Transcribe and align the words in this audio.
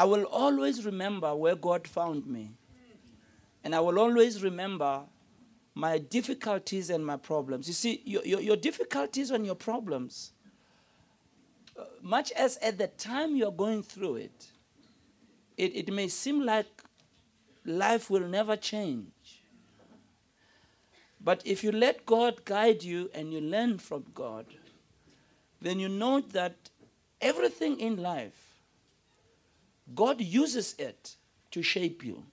I 0.00 0.04
will 0.04 0.24
always 0.24 0.86
remember 0.86 1.36
where 1.36 1.54
God 1.54 1.86
found 1.86 2.26
me. 2.26 2.52
And 3.62 3.74
I 3.74 3.80
will 3.80 3.98
always 3.98 4.42
remember 4.42 5.02
my 5.74 5.98
difficulties 5.98 6.88
and 6.88 7.04
my 7.04 7.18
problems. 7.18 7.68
You 7.68 7.74
see, 7.74 8.00
your, 8.06 8.24
your, 8.24 8.40
your 8.40 8.56
difficulties 8.56 9.30
and 9.30 9.44
your 9.44 9.56
problems, 9.56 10.32
uh, 11.78 11.84
much 12.00 12.32
as 12.32 12.56
at 12.62 12.78
the 12.78 12.86
time 12.86 13.36
you're 13.36 13.52
going 13.52 13.82
through 13.82 14.16
it, 14.16 14.46
it, 15.58 15.76
it 15.76 15.92
may 15.92 16.08
seem 16.08 16.46
like 16.46 16.82
life 17.66 18.08
will 18.08 18.26
never 18.26 18.56
change. 18.56 19.42
But 21.22 21.42
if 21.44 21.62
you 21.62 21.72
let 21.72 22.06
God 22.06 22.46
guide 22.46 22.82
you 22.82 23.10
and 23.12 23.34
you 23.34 23.42
learn 23.42 23.76
from 23.76 24.06
God, 24.14 24.46
then 25.60 25.78
you 25.78 25.90
know 25.90 26.20
that 26.20 26.70
everything 27.20 27.78
in 27.78 27.98
life, 27.98 28.49
God 29.94 30.20
uses 30.20 30.74
it 30.78 31.16
to 31.50 31.62
shape 31.62 32.04
you. 32.04 32.24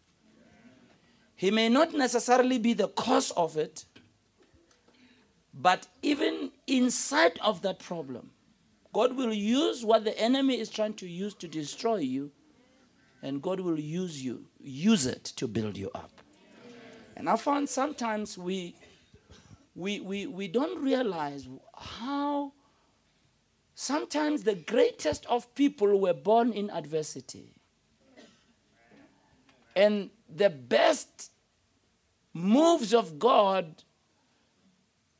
He 1.35 1.51
may 1.51 1.69
not 1.69 1.93
necessarily 1.93 2.57
be 2.57 2.73
the 2.73 2.87
cause 2.87 3.31
of 3.31 3.57
it, 3.57 3.85
but 5.53 5.87
even 6.01 6.51
inside 6.65 7.39
of 7.43 7.61
that 7.61 7.79
problem, 7.79 8.31
God 8.93 9.15
will 9.15 9.33
use 9.33 9.85
what 9.85 10.03
the 10.03 10.19
enemy 10.19 10.59
is 10.59 10.69
trying 10.69 10.95
to 10.95 11.07
use 11.07 11.33
to 11.35 11.47
destroy 11.47 11.97
you, 11.97 12.31
and 13.21 13.41
God 13.41 13.59
will 13.59 13.79
use 13.79 14.23
you, 14.23 14.45
use 14.59 15.05
it 15.05 15.23
to 15.35 15.47
build 15.47 15.77
you 15.77 15.91
up. 15.93 16.11
And 17.15 17.29
I 17.29 17.35
found 17.35 17.69
sometimes 17.69 18.37
we, 18.37 18.75
we, 19.75 19.99
we, 19.99 20.27
we 20.27 20.47
don't 20.47 20.83
realize 20.83 21.47
how 21.75 22.53
sometimes 23.79 24.41
the 24.41 24.55
greatest 24.55 25.23
of 25.27 25.53
people 25.53 25.99
were 25.99 26.13
born 26.13 26.51
in 26.51 26.67
adversity. 26.71 27.53
And 29.75 30.09
the 30.27 30.49
best 30.49 31.31
moves 32.33 32.91
of 32.91 33.19
God 33.19 33.83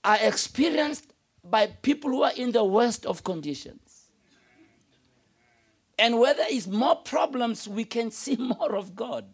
are 0.03 0.17
experienced 0.19 1.13
by 1.43 1.67
people 1.67 2.09
who 2.09 2.23
are 2.23 2.33
in 2.35 2.51
the 2.51 2.63
worst 2.63 3.05
of 3.05 3.23
conditions. 3.23 4.07
And 5.99 6.19
where 6.19 6.33
there 6.33 6.51
is 6.51 6.67
more 6.67 6.95
problems, 6.95 7.67
we 7.67 7.85
can 7.85 8.09
see 8.09 8.35
more 8.39 8.75
of 8.75 8.95
God. 8.95 9.25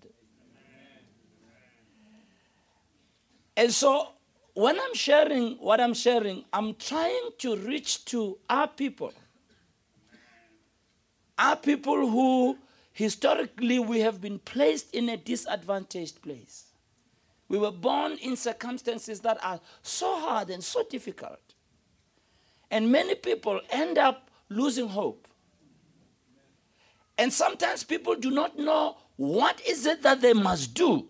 And 3.56 3.72
so 3.72 4.10
when 4.54 4.80
I'm 4.80 4.94
sharing 4.94 5.54
what 5.54 5.80
I'm 5.80 5.94
sharing, 5.94 6.46
I'm 6.54 6.76
trying 6.76 7.30
to 7.40 7.56
reach 7.56 8.06
to 8.06 8.38
our 8.50 8.68
people. 8.68 9.14
Our 11.38 11.56
people 11.56 12.10
who 12.10 12.58
historically 12.92 13.80
we 13.80 14.00
have 14.02 14.22
been 14.22 14.40
placed 14.40 14.94
in 14.94 15.10
a 15.10 15.18
disadvantaged 15.18 16.22
place. 16.22 16.66
We 17.50 17.58
were 17.58 17.72
born 17.72 18.18
in 18.22 18.36
circumstances 18.36 19.20
that 19.22 19.44
are 19.44 19.60
so 19.82 20.20
hard 20.20 20.50
and 20.50 20.64
so 20.64 20.84
difficult. 20.90 21.40
And 22.72 22.92
many 22.92 23.16
people 23.16 23.62
end 23.70 23.98
up 23.98 24.32
losing 24.50 24.88
hope. 24.88 25.28
And 27.18 27.32
sometimes 27.32 27.84
people 27.84 28.16
do 28.16 28.32
not 28.32 28.58
know 28.58 28.98
what 29.18 29.62
is 29.68 29.86
it 29.86 30.02
that 30.02 30.22
they 30.22 30.34
must 30.34 30.74
do 30.74 31.08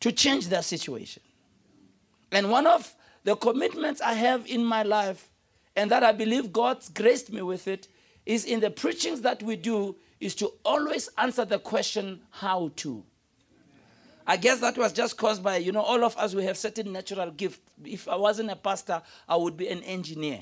to 0.00 0.12
change 0.12 0.48
their 0.48 0.62
situation. 0.62 1.22
And 2.30 2.50
one 2.50 2.66
of 2.66 2.94
the 3.24 3.34
commitments 3.34 4.00
I 4.00 4.12
have 4.14 4.46
in 4.46 4.64
my 4.64 4.82
life, 4.82 5.30
and 5.74 5.90
that 5.90 6.04
I 6.04 6.12
believe 6.12 6.52
God's 6.52 6.88
graced 6.88 7.32
me 7.32 7.42
with 7.42 7.66
it, 7.66 7.88
is 8.28 8.44
in 8.44 8.60
the 8.60 8.70
preachings 8.70 9.22
that 9.22 9.42
we 9.42 9.56
do, 9.56 9.96
is 10.20 10.34
to 10.34 10.52
always 10.62 11.08
answer 11.16 11.46
the 11.46 11.58
question, 11.58 12.20
how 12.30 12.70
to. 12.76 13.02
I 14.26 14.36
guess 14.36 14.60
that 14.60 14.76
was 14.76 14.92
just 14.92 15.16
caused 15.16 15.42
by, 15.42 15.56
you 15.56 15.72
know, 15.72 15.80
all 15.80 16.04
of 16.04 16.14
us, 16.18 16.34
we 16.34 16.44
have 16.44 16.58
certain 16.58 16.92
natural 16.92 17.30
gift. 17.30 17.62
If 17.82 18.06
I 18.06 18.16
wasn't 18.16 18.50
a 18.50 18.56
pastor, 18.56 19.00
I 19.26 19.36
would 19.36 19.56
be 19.56 19.68
an 19.68 19.82
engineer. 19.82 20.40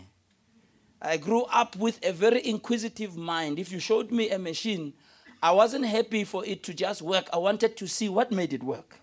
I 1.00 1.16
grew 1.16 1.42
up 1.42 1.76
with 1.76 2.04
a 2.04 2.12
very 2.12 2.44
inquisitive 2.44 3.16
mind. 3.16 3.60
If 3.60 3.70
you 3.70 3.78
showed 3.78 4.10
me 4.10 4.30
a 4.30 4.38
machine, 4.38 4.92
I 5.40 5.52
wasn't 5.52 5.84
happy 5.84 6.24
for 6.24 6.44
it 6.44 6.64
to 6.64 6.74
just 6.74 7.02
work. 7.02 7.28
I 7.32 7.36
wanted 7.36 7.76
to 7.76 7.86
see 7.86 8.08
what 8.08 8.32
made 8.32 8.52
it 8.52 8.64
work. 8.64 8.98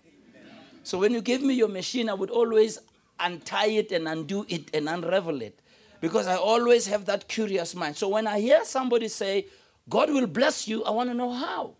So 0.82 0.98
when 0.98 1.14
you 1.14 1.22
gave 1.22 1.40
me 1.40 1.54
your 1.54 1.68
machine, 1.68 2.10
I 2.10 2.14
would 2.14 2.30
always 2.30 2.78
untie 3.18 3.68
it 3.68 3.92
and 3.92 4.06
undo 4.06 4.44
it 4.46 4.68
and 4.74 4.90
unravel 4.90 5.40
it 5.40 5.58
because 6.04 6.26
I 6.26 6.36
always 6.36 6.86
have 6.88 7.06
that 7.06 7.28
curious 7.28 7.74
mind. 7.74 7.96
So 7.96 8.08
when 8.08 8.26
I 8.26 8.38
hear 8.38 8.62
somebody 8.66 9.08
say, 9.08 9.46
God 9.88 10.10
will 10.10 10.26
bless 10.26 10.68
you, 10.68 10.84
I 10.84 10.90
want 10.90 11.08
to 11.08 11.14
know 11.14 11.32
how. 11.32 11.76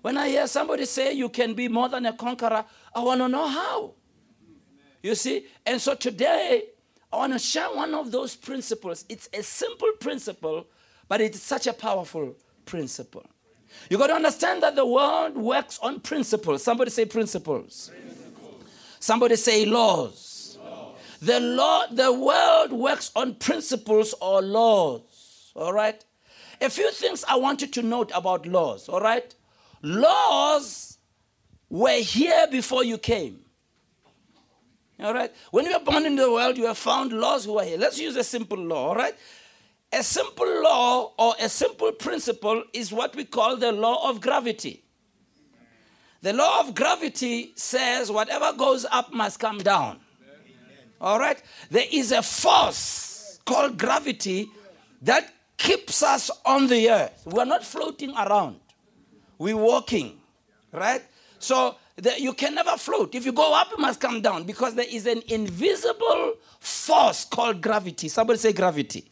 When 0.00 0.16
I 0.16 0.30
hear 0.30 0.46
somebody 0.46 0.86
say 0.86 1.12
you 1.12 1.28
can 1.28 1.52
be 1.52 1.68
more 1.68 1.90
than 1.90 2.06
a 2.06 2.14
conqueror, 2.14 2.64
I 2.94 3.00
want 3.00 3.20
to 3.20 3.28
know 3.28 3.46
how. 3.46 3.92
You 5.02 5.14
see? 5.14 5.44
And 5.66 5.78
so 5.78 5.94
today, 5.94 6.68
I 7.12 7.16
want 7.16 7.34
to 7.34 7.38
share 7.38 7.66
one 7.66 7.94
of 7.94 8.10
those 8.12 8.34
principles. 8.34 9.04
It's 9.10 9.28
a 9.34 9.42
simple 9.42 9.92
principle, 10.00 10.66
but 11.06 11.20
it's 11.20 11.38
such 11.38 11.66
a 11.66 11.74
powerful 11.74 12.34
principle. 12.64 13.26
You 13.90 13.98
got 13.98 14.06
to 14.06 14.14
understand 14.14 14.62
that 14.62 14.74
the 14.74 14.86
world 14.86 15.36
works 15.36 15.78
on 15.82 16.00
principles. 16.00 16.62
Somebody 16.62 16.90
say 16.90 17.04
principles. 17.04 17.90
principles. 17.92 18.64
Somebody 19.00 19.36
say 19.36 19.66
laws. 19.66 20.29
The 21.20 21.38
law, 21.38 21.86
the 21.90 22.12
world 22.12 22.72
works 22.72 23.10
on 23.14 23.34
principles 23.34 24.14
or 24.20 24.40
laws. 24.40 25.52
All 25.54 25.72
right? 25.72 26.02
A 26.60 26.70
few 26.70 26.90
things 26.92 27.24
I 27.28 27.36
want 27.36 27.60
you 27.62 27.66
to 27.68 27.82
note 27.82 28.10
about 28.14 28.46
laws, 28.46 28.88
all 28.88 29.00
right? 29.00 29.34
Laws 29.82 30.98
were 31.70 32.00
here 32.00 32.46
before 32.50 32.84
you 32.84 32.98
came. 32.98 33.40
All 35.02 35.14
right? 35.14 35.32
When 35.50 35.64
you 35.64 35.72
were 35.72 35.84
born 35.84 36.04
in 36.04 36.16
the 36.16 36.30
world, 36.30 36.58
you 36.58 36.66
have 36.66 36.76
found 36.76 37.12
laws 37.12 37.46
who 37.46 37.58
are 37.58 37.64
here. 37.64 37.78
Let's 37.78 37.98
use 37.98 38.16
a 38.16 38.24
simple 38.24 38.58
law, 38.58 38.88
all 38.88 38.94
right? 38.94 39.14
A 39.92 40.02
simple 40.02 40.62
law 40.62 41.12
or 41.18 41.34
a 41.40 41.48
simple 41.48 41.92
principle 41.92 42.62
is 42.74 42.92
what 42.92 43.16
we 43.16 43.24
call 43.24 43.56
the 43.56 43.72
law 43.72 44.08
of 44.08 44.20
gravity. 44.20 44.84
The 46.20 46.34
law 46.34 46.60
of 46.60 46.74
gravity 46.74 47.52
says 47.56 48.12
whatever 48.12 48.52
goes 48.52 48.84
up 48.90 49.12
must 49.14 49.40
come 49.40 49.58
down. 49.58 50.00
All 51.00 51.18
right? 51.18 51.42
There 51.70 51.86
is 51.90 52.12
a 52.12 52.22
force 52.22 53.40
called 53.44 53.78
gravity 53.78 54.48
that 55.02 55.32
keeps 55.56 56.02
us 56.02 56.30
on 56.44 56.66
the 56.66 56.90
earth. 56.90 57.22
We're 57.24 57.44
not 57.44 57.64
floating 57.64 58.14
around, 58.14 58.60
we're 59.38 59.56
walking, 59.56 60.18
right? 60.72 61.02
So 61.38 61.76
the, 61.96 62.20
you 62.20 62.34
can 62.34 62.54
never 62.54 62.76
float. 62.76 63.14
If 63.14 63.24
you 63.24 63.32
go 63.32 63.54
up, 63.54 63.68
you 63.70 63.78
must 63.78 64.00
come 64.00 64.20
down 64.20 64.44
because 64.44 64.74
there 64.74 64.86
is 64.88 65.06
an 65.06 65.22
invisible 65.28 66.34
force 66.58 67.24
called 67.24 67.60
gravity. 67.60 68.08
Somebody 68.08 68.38
say 68.38 68.52
gravity. 68.52 69.04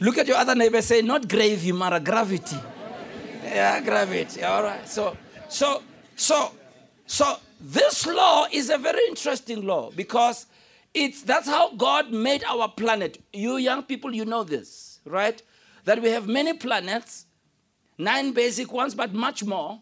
Look 0.00 0.18
at 0.18 0.26
your 0.26 0.36
other 0.36 0.54
neighbor. 0.54 0.80
Say 0.82 1.02
not 1.02 1.28
gravy, 1.28 1.72
mara 1.72 2.00
gravity. 2.00 2.56
Yeah, 3.44 3.80
gravity. 3.80 4.42
All 4.42 4.62
right. 4.62 4.88
So, 4.88 5.16
so, 5.48 5.82
so, 6.16 6.52
so 7.06 7.36
this 7.60 8.06
law 8.06 8.46
is 8.50 8.70
a 8.70 8.78
very 8.78 9.06
interesting 9.08 9.66
law 9.66 9.90
because 9.90 10.46
it's 10.94 11.22
that's 11.22 11.48
how 11.48 11.74
God 11.74 12.12
made 12.12 12.44
our 12.44 12.68
planet. 12.68 13.22
You 13.32 13.56
young 13.56 13.82
people, 13.82 14.14
you 14.14 14.24
know 14.24 14.42
this, 14.44 15.00
right? 15.04 15.40
That 15.84 16.02
we 16.02 16.10
have 16.10 16.26
many 16.26 16.52
planets, 16.52 17.26
nine 17.98 18.32
basic 18.32 18.72
ones, 18.72 18.94
but 18.94 19.14
much 19.14 19.44
more. 19.44 19.80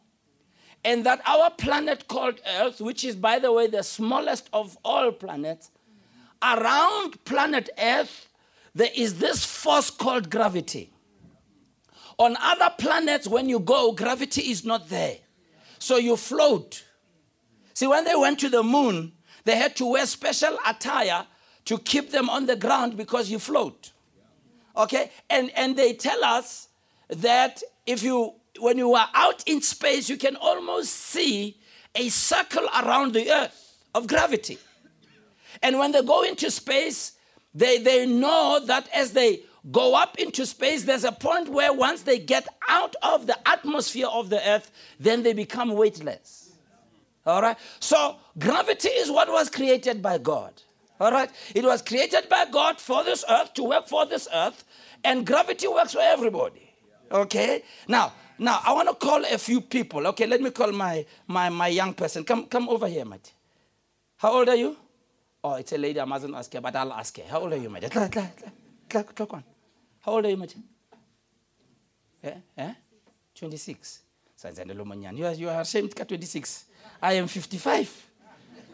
And 0.84 1.04
that 1.04 1.20
our 1.26 1.50
planet 1.50 2.06
called 2.08 2.40
Earth, 2.60 2.80
which 2.80 3.04
is, 3.04 3.16
by 3.16 3.38
the 3.38 3.52
way, 3.52 3.66
the 3.66 3.82
smallest 3.82 4.48
of 4.52 4.78
all 4.84 5.10
planets, 5.10 5.70
around 6.40 7.24
planet 7.24 7.68
Earth 7.78 8.28
there 8.78 8.90
is 8.94 9.18
this 9.18 9.44
force 9.44 9.90
called 9.90 10.30
gravity. 10.30 10.92
On 12.16 12.36
other 12.40 12.72
planets, 12.78 13.26
when 13.26 13.48
you 13.48 13.58
go, 13.58 13.90
gravity 13.90 14.42
is 14.42 14.64
not 14.64 14.88
there. 14.88 15.16
So 15.80 15.96
you 15.96 16.16
float. 16.16 16.84
See, 17.74 17.88
when 17.88 18.04
they 18.04 18.14
went 18.14 18.38
to 18.40 18.48
the 18.48 18.62
moon, 18.62 19.12
they 19.48 19.56
had 19.56 19.74
to 19.76 19.86
wear 19.86 20.04
special 20.04 20.58
attire 20.66 21.26
to 21.64 21.78
keep 21.78 22.10
them 22.10 22.28
on 22.28 22.44
the 22.44 22.54
ground 22.54 22.98
because 22.98 23.30
you 23.30 23.38
float. 23.38 23.92
Okay? 24.76 25.10
And, 25.30 25.50
and 25.56 25.74
they 25.74 25.94
tell 25.94 26.22
us 26.22 26.68
that 27.08 27.62
if 27.86 28.02
you, 28.02 28.34
when 28.60 28.76
you 28.76 28.94
are 28.94 29.08
out 29.14 29.42
in 29.46 29.62
space, 29.62 30.10
you 30.10 30.18
can 30.18 30.36
almost 30.36 30.92
see 30.92 31.56
a 31.94 32.10
circle 32.10 32.66
around 32.78 33.14
the 33.14 33.32
earth 33.32 33.78
of 33.94 34.06
gravity. 34.06 34.58
And 35.62 35.78
when 35.78 35.92
they 35.92 36.02
go 36.02 36.24
into 36.24 36.50
space, 36.50 37.12
they, 37.54 37.78
they 37.78 38.04
know 38.04 38.60
that 38.66 38.86
as 38.94 39.12
they 39.12 39.44
go 39.72 39.94
up 39.94 40.18
into 40.18 40.44
space, 40.44 40.84
there's 40.84 41.04
a 41.04 41.12
point 41.12 41.48
where 41.48 41.72
once 41.72 42.02
they 42.02 42.18
get 42.18 42.46
out 42.68 42.94
of 43.02 43.26
the 43.26 43.48
atmosphere 43.48 44.08
of 44.08 44.28
the 44.28 44.46
earth, 44.46 44.70
then 45.00 45.22
they 45.22 45.32
become 45.32 45.70
weightless. 45.70 46.47
All 47.28 47.42
right? 47.42 47.56
So, 47.80 48.16
gravity 48.38 48.88
is 48.88 49.10
what 49.10 49.28
was 49.30 49.50
created 49.50 50.02
by 50.02 50.18
God. 50.18 50.52
All 51.00 51.12
right? 51.12 51.30
It 51.54 51.64
was 51.64 51.82
created 51.82 52.28
by 52.28 52.46
God 52.50 52.80
for 52.80 53.04
this 53.04 53.24
earth, 53.28 53.54
to 53.54 53.64
work 53.64 53.86
for 53.86 54.06
this 54.06 54.26
earth, 54.32 54.64
and 55.04 55.26
gravity 55.26 55.68
works 55.68 55.92
for 55.92 56.00
everybody. 56.00 56.70
Okay? 57.12 57.62
Now, 57.86 58.12
Now, 58.38 58.60
I 58.64 58.72
want 58.72 58.88
to 58.88 58.94
call 58.94 59.24
a 59.24 59.36
few 59.36 59.60
people. 59.60 60.06
Okay, 60.08 60.26
let 60.26 60.40
me 60.40 60.50
call 60.50 60.70
my, 60.70 61.04
my, 61.26 61.48
my 61.48 61.66
young 61.66 61.92
person. 61.92 62.22
Come, 62.24 62.46
come 62.46 62.68
over 62.68 62.86
here, 62.86 63.04
Mate. 63.04 63.32
How 64.16 64.32
old 64.32 64.48
are 64.48 64.54
you? 64.54 64.76
Oh, 65.42 65.54
it's 65.54 65.72
a 65.72 65.78
lady. 65.78 66.00
I 66.00 66.04
mustn't 66.04 66.34
ask 66.34 66.52
her, 66.52 66.60
but 66.60 66.74
I'll 66.76 66.92
ask 66.92 67.16
her. 67.16 67.24
How 67.28 67.40
old 67.40 67.52
are 67.52 67.56
you, 67.56 67.68
Mate? 67.68 67.90
Clock, 67.90 68.12
clock, 68.12 68.30
clock, 68.88 69.14
clock 69.14 69.32
one. 69.32 69.44
How 70.00 70.12
old 70.12 70.24
are 70.24 70.30
you, 70.30 70.36
Mate? 70.36 70.54
Eh? 72.22 72.34
Eh? 72.56 72.74
26. 73.34 74.02
You 75.16 75.26
are, 75.26 75.32
you 75.32 75.48
are 75.48 75.60
ashamed 75.60 75.94
to 75.96 76.04
26. 76.04 76.64
I 77.02 77.14
am 77.14 77.26
55. 77.26 78.06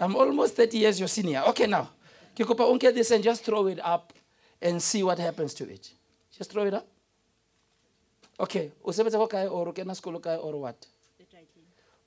I'm 0.00 0.16
almost 0.16 0.56
30 0.56 0.78
years 0.78 0.98
your 0.98 1.08
senior. 1.08 1.42
Okay, 1.48 1.66
now. 1.66 1.90
Kikopa, 2.34 2.64
unke 2.64 2.92
this 2.92 3.10
and 3.10 3.22
just 3.22 3.44
throw 3.44 3.66
it 3.68 3.78
up 3.82 4.12
and 4.60 4.82
see 4.82 5.02
what 5.02 5.18
happens 5.18 5.54
to 5.54 5.64
it. 5.70 5.90
Just 6.36 6.50
throw 6.50 6.66
it 6.66 6.74
up. 6.74 6.86
Okay, 8.40 8.72
usebenza 8.84 9.18
kwa 9.18 9.28
kae 9.28 9.46
or 9.48 9.72
kena 9.72 9.94
school 9.94 10.18
kae 10.18 10.36
or 10.42 10.60
what? 10.60 10.86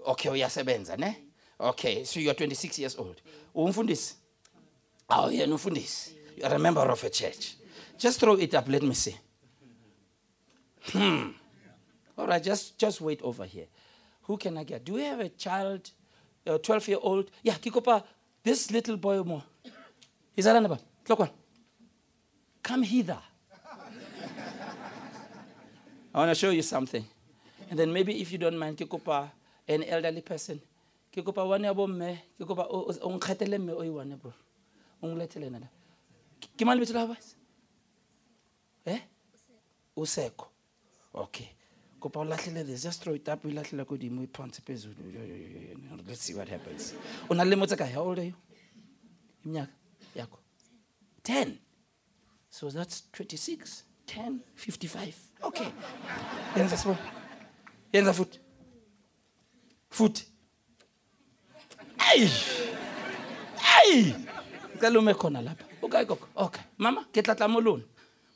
Okay, 0.05 0.29
uyasebenza 0.29 0.97
ne? 0.97 1.17
Okay, 1.59 2.03
so 2.03 2.19
you 2.19 2.29
are 2.29 2.33
26 2.33 2.79
years 2.79 2.95
old. 2.97 3.21
Umfundisi? 3.55 4.13
Oh, 5.09 5.29
yeah, 5.29 5.45
umfundisi. 5.45 6.11
You 6.37 6.43
are 6.43 6.55
a 6.55 6.59
member 6.59 6.81
of 6.81 7.03
a 7.03 7.09
church. 7.09 7.55
Just 7.97 8.19
throw 8.19 8.33
it 8.35 8.53
up, 8.53 8.67
let 8.67 8.83
me 8.83 8.93
see. 8.93 9.17
Hmm. 10.91 11.29
All 12.17 12.27
right, 12.27 12.43
just 12.43 12.77
just 12.77 13.01
wait 13.01 13.21
over 13.21 13.45
here. 13.45 13.67
Who 14.23 14.37
can 14.37 14.57
I 14.57 14.63
get? 14.65 14.83
Do 14.83 14.93
we 14.93 15.03
have 15.03 15.19
a 15.19 15.29
child, 15.29 15.89
a 16.47 16.57
12 16.57 16.87
year 16.87 16.97
old? 17.01 17.29
Yeah, 17.43 17.55
Kikopa, 17.55 18.03
this 18.43 18.71
little 18.71 18.97
boy. 18.97 19.41
Is 20.35 20.45
that 20.45 20.55
another? 20.55 20.79
Look. 21.07 21.29
Come 22.63 22.83
hither. 22.83 23.17
I 26.13 26.19
want 26.19 26.31
to 26.31 26.35
show 26.35 26.49
you 26.49 26.61
something. 26.61 27.05
And 27.69 27.77
then 27.77 27.91
maybe 27.91 28.21
if 28.21 28.31
you 28.31 28.37
don't 28.37 28.57
mind, 28.57 28.77
Kikopa, 28.77 29.29
an 29.67 29.83
elderly 29.83 30.21
person. 30.21 30.61
Kikopa, 31.13 31.47
one 31.47 31.63
abo 31.63 31.87
me, 31.87 32.21
Kikopa, 32.39 32.67
on 33.03 33.19
khatele 33.19 33.59
me 33.59 33.73
oi 33.73 33.91
one 33.91 34.15
bro. 34.15 34.33
On 35.01 35.15
letele 35.15 35.51
nada. 35.51 35.69
Kimali 36.57 36.81
bitula 36.81 37.07
boys? 37.07 37.35
Eh? 38.85 38.99
Useko. 39.97 40.47
Okay. 41.13 41.49
Kopa 41.99 42.19
ulahlele 42.19 42.65
this. 42.65 42.83
Just 42.83 43.03
throw 43.03 43.15
it 43.15 43.27
up. 43.29 43.43
Ulahlele 43.45 43.85
kodimo 43.85 44.23
iphantsi 44.23 44.61
phezulu. 44.61 44.95
Let's 46.07 46.21
see 46.21 46.33
what 46.33 46.47
happens. 46.47 46.93
Una 47.29 47.43
le 47.43 47.55
motse 47.55 47.75
kae? 47.77 47.91
How 47.93 48.03
old 48.03 48.19
are 48.19 48.25
you? 48.25 48.33
Iminyaka 49.45 49.71
yakho. 50.15 50.39
10. 51.23 51.57
So 52.49 52.69
that's 52.69 53.03
26. 53.11 53.83
10, 54.07 54.39
55. 54.55 55.15
Okay. 55.43 55.67
Yenza 56.55 56.77
sibona. 56.77 56.99
Yenza 57.93 58.13
futhi. 58.13 58.39
Futhi. 59.89 60.25
Hey! 61.99 62.29
Hey! 63.57 64.13
Ngicela 64.75 64.99
ume 64.99 65.13
khona 65.13 65.41
lapha. 65.41 65.65
Okay 65.81 66.05
gogo. 66.05 66.27
Okay. 66.35 66.63
Mama, 66.77 67.05
ke 67.11 67.21
tla 67.21 67.35
tla 67.35 67.47
mo 67.47 67.59
lona. 67.59 67.83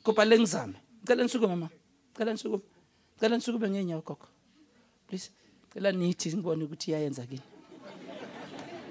Kopa 0.04 0.24
lengizame. 0.24 0.74
Ngicela 1.02 1.22
nisukume 1.22 1.48
mama. 1.48 1.70
Ngicela 2.12 2.32
nisukume. 2.32 2.62
Ngicela 3.22 3.36
nisukube 3.36 3.70
ngenyawo 3.70 4.02
gogo. 4.02 4.26
Please. 5.06 5.30
cela 5.72 5.92
nithi 5.92 6.28
ngibone 6.34 6.64
ukuthi 6.64 6.90
iyayenza 6.90 7.22
kini. 7.22 7.42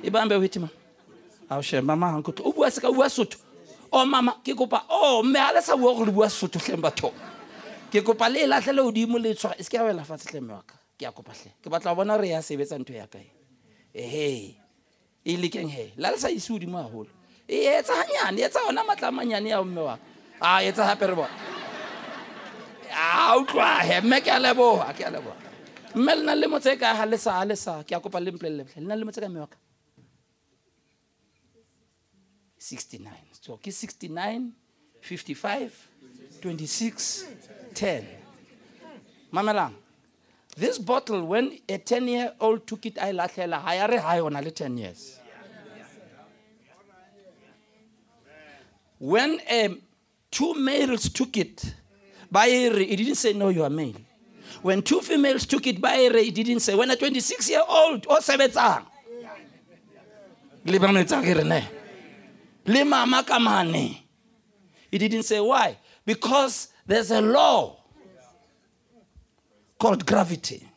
Ibambe 0.04 0.36
withi 0.36 0.60
ma 0.60 0.70
Awushe 1.50 1.82
mama 1.82 2.14
ngikuthi 2.14 2.42
ubuya 2.42 2.72
sika 2.72 2.90
ubuya 2.90 3.10
sotho 3.10 3.38
o 3.92 4.06
mama, 4.06 4.32
ke 4.42 4.56
kopa 4.56 4.86
o 4.90 5.22
mme 5.24 5.34
ga 5.34 5.52
le 5.52 5.62
sa 5.62 5.76
bua 5.76 5.94
gore 5.94 6.12
bua 6.12 6.30
sotho 6.30 6.60
tlheng 6.60 6.82
batho. 6.82 7.12
Ke 7.92 8.02
kopa 8.02 8.30
le 8.30 8.48
latlhele 8.48 8.82
godimo 8.82 9.20
le 9.20 9.36
tshwa. 9.36 9.54
Se 9.60 9.70
ke 9.70 9.76
ya 9.76 9.84
wela 9.84 10.06
fatshe 10.06 10.32
hle 10.32 10.40
mme. 10.40 10.64
Ke 10.98 11.06
a 11.08 11.12
kopa 11.12 11.34
tlhe 11.34 11.52
Ke 11.62 11.70
batla 11.70 11.94
bona 11.94 12.18
re 12.18 12.30
ya 12.30 12.40
sebetsa 12.42 12.80
ntho 12.80 12.94
ya 12.94 13.08
kae. 13.08 13.28
Ehe. 13.94 14.56
E 15.26 15.38
lekeng 15.38 15.68
he. 15.68 15.92
La 15.98 16.10
le 16.10 16.18
sa 16.18 16.32
ise 16.32 16.48
godimo 16.48 16.78
haholo. 16.78 17.12
E 17.48 17.68
etsa 17.68 18.00
ganyane 18.00 18.48
etsa 18.48 18.64
ona 18.70 18.84
matla 18.84 19.10
a 19.10 19.12
manyane 19.12 19.50
ya 19.50 19.62
mme 19.62 19.82
wa 19.82 19.98
ka. 19.98 20.04
Ah, 20.40 20.64
etsa 20.64 20.88
gape 20.88 21.08
re 21.08 21.16
bona. 21.16 21.51
Ah, 22.94 23.36
utlwa 23.38 23.80
he, 23.84 24.02
mme 24.02 24.22
ke 24.22 24.32
a 24.32 24.40
leboha, 24.40 24.94
ke 24.94 25.06
a 25.08 25.12
leboha. 25.12 25.38
Mme 25.96 26.16
le 26.16 26.24
na 26.24 26.36
le 26.36 26.48
motse 26.48 26.78
ka 26.80 26.96
ha 26.96 27.06
le 27.06 27.18
sa 27.18 27.40
ha 27.40 27.46
le 27.46 27.56
sa. 27.56 27.84
Ke 27.84 27.96
a 27.96 28.00
kopa 28.00 28.20
le 28.20 28.32
mpolelle. 28.32 28.66
Le 28.76 28.88
na 28.88 28.96
le 28.96 29.06
motse 29.06 29.20
ka 29.20 29.28
mme 29.30 29.48
69. 32.62 33.12
So, 33.42 33.54
okay, 33.54 33.72
69, 33.72 34.52
55, 35.02 35.88
26, 36.42 37.26
10. 37.74 38.08
Mamelang, 39.34 39.74
this 40.56 40.78
bottle, 40.78 41.26
when 41.26 41.58
a 41.68 41.78
10 41.80 42.08
year 42.08 42.34
old 42.40 42.68
took 42.68 42.86
it, 42.86 43.00
I 43.02 43.14
lahlela, 43.14 43.60
higher 43.60 44.00
high 44.00 44.20
on 44.20 44.36
a 44.36 44.52
10 44.52 44.78
years. 44.78 45.20
When 49.00 49.40
um, 49.52 49.82
two 50.30 50.54
males 50.54 51.10
took 51.10 51.36
it, 51.38 51.74
by 52.32 52.48
it 52.48 52.96
didn't 52.98 53.16
say, 53.16 53.34
No, 53.34 53.50
you 53.50 53.64
are 53.64 53.70
male. 53.70 53.96
When 54.62 54.82
two 54.82 55.02
females 55.02 55.46
took 55.46 55.66
it, 55.68 55.82
by 55.82 55.96
it 55.96 56.34
didn't 56.36 56.62
say, 56.62 56.76
When 56.76 56.90
a 56.92 56.96
26 56.96 57.50
year 57.50 57.64
old, 57.68 58.06
or 58.08 58.22
7 58.22 58.52
le 62.66 62.86
mama 62.86 63.24
ka 63.24 63.40
mane. 63.40 63.98
He 64.92 64.98
didn't 64.98 65.24
say 65.24 65.40
why? 65.40 65.78
Because 66.06 66.68
there's 66.86 67.12
a 67.12 67.22
law 67.22 67.78
called 69.80 70.06
gravity. 70.06 70.68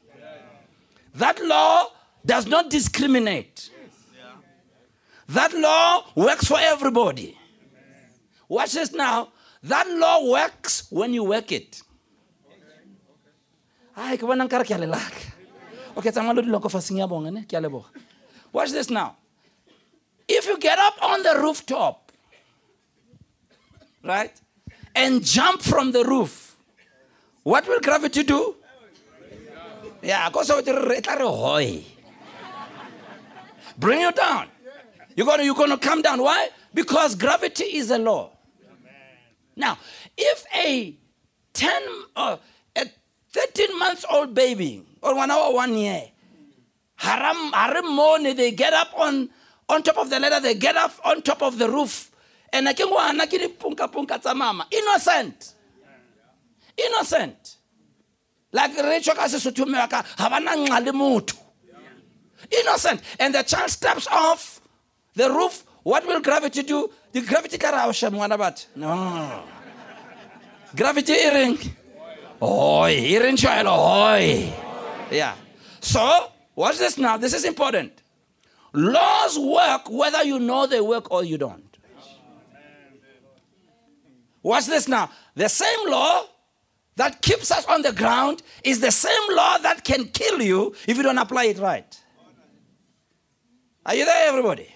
That 1.15 1.41
law 1.45 1.89
does 2.25 2.47
not 2.47 2.71
discriminate. 2.71 3.71
That 5.29 5.53
law 5.55 6.05
works 6.15 6.47
for 6.47 6.59
everybody. 6.59 7.37
Watch 8.49 8.73
this 8.73 8.93
now 8.93 9.29
that 9.70 9.87
law 10.05 10.16
works 10.31 10.87
when 10.90 11.12
you 11.14 11.25
work 11.25 11.50
it 11.52 11.82
ai 13.96 14.16
ke 14.16 14.22
bona 14.31 14.44
nkare 14.49 14.64
ke 14.64 14.75
a 14.76 14.78
lelaka 14.78 15.22
okay 15.96 16.11
ne 17.31 17.84
watch 18.52 18.70
this 18.70 18.90
now 18.90 19.16
if 20.28 20.46
you 20.46 20.58
get 20.58 20.78
up 20.78 20.94
on 21.02 21.22
the 21.22 21.38
rooftop, 21.40 22.12
right, 24.02 24.32
and 24.94 25.25
jump 25.25 25.62
from 25.62 25.93
the 25.93 26.05
roof, 26.05 26.56
what 27.43 27.66
will 27.69 27.81
gravity 27.81 28.22
do? 28.22 28.56
Yeah, 30.02 30.28
because 30.28 30.50
it 30.50 31.06
hoy. 31.21 31.85
Bring 33.76 34.00
you 34.00 34.12
down. 34.12 34.49
You're 35.16 35.26
gonna 35.26 35.42
you're 35.42 35.54
gonna 35.54 35.78
come 35.78 36.02
down. 36.02 36.23
Why? 36.23 36.49
Because 36.73 37.14
gravity 37.14 37.64
is 37.76 37.90
a 37.90 37.99
law. 37.99 38.30
Now, 39.56 39.78
if 40.16 40.44
a 40.54 40.94
10 41.52 41.82
uh, 42.16 42.37
a 42.76 42.87
13 43.32 43.78
months 43.78 44.04
old 44.11 44.34
baby 44.34 44.82
or 45.02 45.14
one 45.14 45.30
hour 45.30 45.52
one 45.52 45.75
year, 45.75 46.02
haram 46.96 47.52
haram 47.52 47.94
morning 47.94 48.37
they 48.37 48.50
get 48.50 48.73
up 48.73 48.92
on 48.96 49.30
on 49.68 49.82
top 49.82 49.99
of 49.99 50.11
the 50.11 50.20
ladder, 50.20 50.40
they 50.40 50.54
get 50.54 50.76
up 50.76 50.92
on 51.04 51.23
top 51.23 51.42
of 51.42 51.58
the 51.58 51.68
roof. 51.68 52.11
And 52.52 52.68
I 52.68 52.73
can 52.73 52.88
go 52.88 52.96
punka 52.96 53.90
punka 53.90 54.34
mama. 54.37 54.66
Innocent. 54.70 55.54
Innocent. 56.76 57.56
Like 58.52 58.76
Rachel 58.76 59.14
Kasutumaka, 59.14 60.04
Havana 60.18 60.52
Ngalimutu. 60.52 61.37
Innocent. 62.50 63.00
And 63.18 63.34
the 63.34 63.42
child 63.42 63.70
steps 63.70 64.06
off 64.08 64.61
the 65.14 65.30
roof. 65.30 65.64
What 65.82 66.06
will 66.06 66.20
gravity 66.20 66.62
do? 66.62 66.90
The 67.14 67.21
gravity 67.21 67.59
what 68.11 68.33
about? 68.33 68.66
No. 68.75 69.44
gravity 70.75 71.12
earring. 71.12 71.59
Oi, 72.42 72.90
earring 72.90 73.37
child. 73.37 73.68
Oi. 73.68 74.52
Yeah. 75.12 75.37
So, 75.80 76.33
watch 76.56 76.76
this 76.78 76.99
now. 76.99 77.16
This 77.16 77.33
is 77.33 77.44
important. 77.44 77.92
Laws 78.73 79.38
work 79.38 79.88
whether 79.88 80.25
you 80.25 80.40
know 80.40 80.66
they 80.66 80.80
work 80.80 81.09
or 81.12 81.23
you 81.23 81.38
don't. 81.38 81.78
Watch 84.42 84.66
this 84.66 84.88
now. 84.88 85.09
The 85.37 85.49
same 85.49 85.88
law 85.88 86.25
that 86.97 87.23
keeps 87.23 87.52
us 87.52 87.64
on 87.66 87.83
the 87.83 87.92
ground 87.92 88.42
is 88.64 88.80
the 88.80 88.90
same 88.90 89.37
law 89.37 89.59
that 89.59 89.85
can 89.85 90.06
kill 90.09 90.42
you 90.42 90.75
if 90.88 90.97
you 90.97 91.04
don't 91.04 91.18
apply 91.18 91.44
it 91.44 91.59
right. 91.61 91.97
Are 93.87 93.94
you 93.94 94.04
there, 94.04 94.28
everybody? 94.28 94.68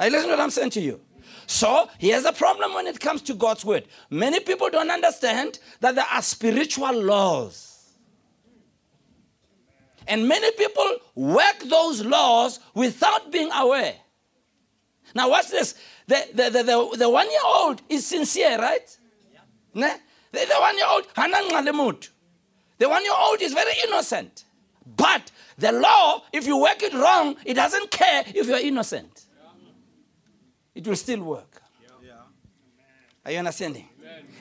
Are 0.00 0.08
you 0.08 0.20
to 0.20 0.26
what 0.26 0.40
I'm 0.40 0.50
saying 0.50 0.70
to 0.70 0.80
you? 0.80 1.05
So, 1.46 1.88
here's 1.98 2.24
a 2.24 2.32
problem 2.32 2.74
when 2.74 2.86
it 2.86 2.98
comes 2.98 3.22
to 3.22 3.34
God's 3.34 3.64
word. 3.64 3.86
Many 4.10 4.40
people 4.40 4.68
don't 4.68 4.90
understand 4.90 5.60
that 5.80 5.94
there 5.94 6.06
are 6.12 6.22
spiritual 6.22 6.92
laws. 7.02 7.94
And 10.08 10.28
many 10.28 10.50
people 10.52 10.98
work 11.14 11.58
those 11.68 12.04
laws 12.04 12.60
without 12.74 13.30
being 13.32 13.50
aware. 13.52 13.94
Now, 15.14 15.30
watch 15.30 15.48
this. 15.48 15.74
The, 16.06 16.26
the, 16.34 16.50
the, 16.50 16.62
the, 16.62 16.96
the 16.98 17.10
one 17.10 17.30
year 17.30 17.40
old 17.44 17.82
is 17.88 18.06
sincere, 18.06 18.58
right? 18.58 18.98
Yeah. 19.74 19.96
The, 20.32 20.40
the 20.40 20.60
one 20.60 20.76
year 20.76 20.86
old, 20.88 21.06
The 22.78 22.88
one 22.88 23.04
year 23.04 23.14
old 23.16 23.40
is 23.40 23.52
very 23.52 23.72
innocent. 23.86 24.44
But 24.96 25.30
the 25.58 25.72
law, 25.72 26.22
if 26.32 26.46
you 26.46 26.58
work 26.58 26.82
it 26.82 26.92
wrong, 26.92 27.36
it 27.44 27.54
doesn't 27.54 27.90
care 27.90 28.24
if 28.26 28.46
you're 28.46 28.58
innocent. 28.58 29.25
It 30.76 30.86
will 30.86 30.94
still 30.94 31.22
work. 31.22 31.62
Yeah. 32.04 32.12
Are 33.24 33.32
you 33.32 33.38
understanding? 33.38 33.88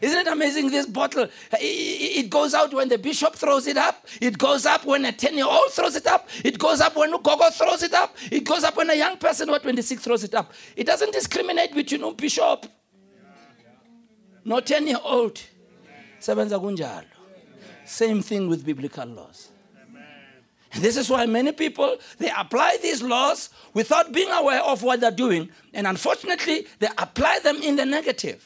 Isn't 0.02 0.20
it 0.20 0.28
amazing? 0.28 0.70
This 0.70 0.86
bottle, 0.86 1.30
it 1.54 2.30
goes 2.30 2.54
out 2.54 2.74
when 2.74 2.90
the 2.90 2.98
bishop 2.98 3.36
throws 3.36 3.66
it 3.68 3.78
up. 3.78 4.06
It 4.20 4.38
goes 4.38 4.66
up 4.66 4.86
when 4.86 5.06
a 5.06 5.14
10 5.14 5.36
year 5.36 5.46
old 5.46 5.72
throws 5.72 5.96
it 5.96 6.06
up. 6.06 6.28
It 6.44 6.60
goes 6.60 6.82
up 6.82 6.98
when 6.98 7.12
Gogo 7.12 7.50
throws 7.52 7.84
it 7.84 7.94
up. 7.94 8.16
It 8.30 8.44
goes 8.44 8.66
up 8.66 8.76
when 8.76 8.90
a 8.90 8.96
young 8.96 9.18
person 9.18 9.50
or 9.50 9.60
26 9.60 10.04
throws 10.04 10.26
it 10.26 10.36
up. 10.36 10.52
It 10.76 10.86
doesn't 10.86 11.14
discriminate 11.14 11.74
between 11.74 12.04
a 12.04 12.12
bishop, 12.12 12.66
no 14.44 14.60
10 14.60 14.88
year 14.88 15.00
old. 15.02 15.42
Same 17.86 18.22
thing 18.22 18.50
with 18.50 18.66
biblical 18.66 19.06
laws. 19.08 19.52
This 20.76 20.98
is 20.98 21.10
why 21.10 21.26
many 21.26 21.52
people 21.52 21.98
they 22.18 22.32
apply 22.36 22.78
these 22.82 23.02
laws 23.02 23.50
without 23.74 24.12
being 24.12 24.30
aware 24.32 24.62
of 24.62 24.84
what 24.84 25.00
they're 25.00 25.12
doing, 25.12 25.50
and 25.74 25.88
unfortunately, 25.88 26.68
they 26.80 26.88
apply 26.98 27.40
them 27.40 27.62
in 27.62 27.76
the 27.76 27.86
negative. 27.86 28.46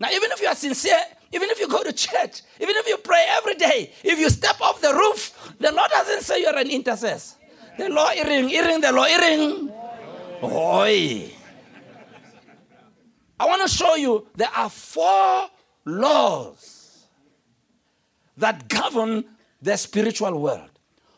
Now, 0.00 0.10
even 0.10 0.30
if 0.32 0.40
you 0.40 0.48
are 0.48 0.54
sincere, 0.54 1.00
even 1.32 1.50
if 1.50 1.60
you 1.60 1.68
go 1.68 1.82
to 1.82 1.92
church, 1.92 2.42
even 2.60 2.76
if 2.76 2.88
you 2.88 2.96
pray 2.98 3.24
every 3.30 3.54
day, 3.54 3.90
if 4.02 4.18
you 4.18 4.30
step 4.30 4.60
off 4.60 4.80
the 4.80 4.92
roof, 4.94 5.52
the 5.58 5.72
Lord 5.72 5.90
doesn't 5.90 6.22
say 6.22 6.40
you're 6.40 6.56
an 6.56 6.70
intercessor. 6.70 7.36
The 7.76 7.88
law 7.88 8.10
earring, 8.12 8.50
earring, 8.50 8.80
the 8.80 8.92
law 8.92 9.06
earring. 9.06 9.70
Oi. 10.42 11.30
I 13.38 13.46
want 13.46 13.62
to 13.62 13.68
show 13.68 13.96
you 13.96 14.26
there 14.36 14.50
are 14.54 14.70
four 14.70 15.48
laws 15.84 17.06
that 18.36 18.68
govern 18.68 19.24
the 19.60 19.76
spiritual 19.76 20.38
world. 20.40 20.70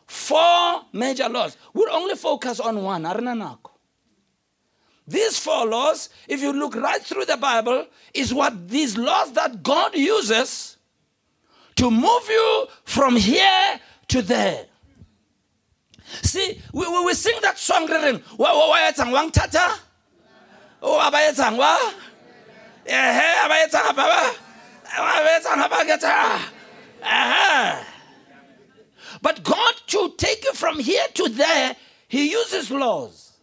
Four 0.07 0.85
major 0.93 1.27
laws. 1.27 1.57
We'll 1.73 1.93
only 1.93 2.15
focus 2.15 2.59
on 2.59 2.81
one. 2.81 3.05
These 5.07 5.39
four 5.39 5.65
laws, 5.65 6.09
if 6.27 6.41
you 6.41 6.51
look 6.51 6.75
right 6.75 7.01
through 7.01 7.25
the 7.25 7.37
Bible, 7.37 7.85
is 8.13 8.33
what 8.33 8.67
these 8.67 8.97
laws 8.97 9.33
that 9.33 9.63
God 9.63 9.95
uses 9.95 10.77
to 11.75 11.91
move 11.91 12.27
you 12.29 12.67
from 12.83 13.15
here 13.15 13.79
to 14.07 14.21
there. 14.21 14.65
See, 16.23 16.61
we, 16.73 17.05
we, 17.05 17.13
sing 17.13 17.37
that 17.41 17.57
song, 17.57 17.87
wang 17.87 19.31
tata? 19.31 19.75
Oh, 20.81 20.99
abayetsang 20.99 21.57
wa? 21.57 21.75
Eh, 22.85 23.43
abayetsang 23.43 23.95
baba? 23.95 24.31
Abayetsang 24.87 25.67
abageta? 25.67 26.39
But 29.21 29.43
God 29.43 29.75
to 29.87 30.13
take 30.17 30.43
you 30.43 30.53
from 30.53 30.79
here 30.79 31.05
to 31.15 31.29
there, 31.29 31.75
He 32.07 32.31
uses 32.31 32.71
laws. 32.71 33.33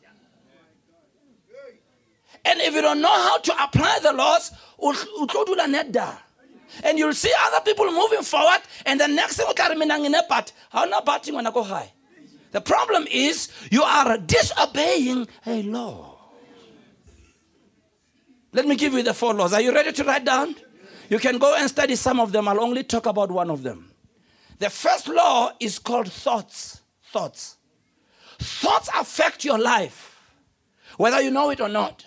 And 2.44 2.60
if 2.60 2.74
you 2.74 2.82
don't 2.82 3.00
know 3.00 3.08
how 3.08 3.38
to 3.38 3.64
apply 3.64 4.00
the 4.02 4.12
laws, 4.12 4.52
and 6.82 6.98
you'll 6.98 7.14
see 7.14 7.32
other 7.46 7.60
people 7.64 7.90
moving 7.90 8.22
forward, 8.22 8.60
and 8.84 9.00
the 9.00 9.08
next 9.08 9.36
thing 9.36 9.46
part. 10.28 10.52
How 10.70 10.84
not 10.84 11.06
batting 11.06 11.34
when 11.34 11.46
I 11.46 11.50
go 11.50 11.62
high? 11.62 11.92
The 12.50 12.60
problem 12.60 13.06
is 13.10 13.48
you 13.70 13.82
are 13.82 14.18
disobeying 14.18 15.26
a 15.46 15.62
law. 15.62 16.18
Let 18.52 18.66
me 18.66 18.76
give 18.76 18.92
you 18.92 19.02
the 19.02 19.14
four 19.14 19.34
laws. 19.34 19.52
Are 19.52 19.60
you 19.60 19.74
ready 19.74 19.92
to 19.92 20.04
write 20.04 20.24
down? 20.24 20.54
You 21.08 21.18
can 21.18 21.38
go 21.38 21.54
and 21.56 21.68
study 21.68 21.96
some 21.96 22.20
of 22.20 22.30
them. 22.30 22.46
I'll 22.46 22.60
only 22.60 22.84
talk 22.84 23.06
about 23.06 23.30
one 23.30 23.50
of 23.50 23.62
them. 23.62 23.90
The 24.58 24.70
first 24.70 25.08
law 25.08 25.52
is 25.60 25.78
called 25.78 26.10
thoughts. 26.10 26.82
Thoughts. 27.12 27.56
Thoughts 28.38 28.88
affect 28.98 29.44
your 29.44 29.58
life, 29.58 30.20
whether 30.96 31.20
you 31.20 31.30
know 31.30 31.50
it 31.50 31.60
or 31.60 31.68
not. 31.68 32.04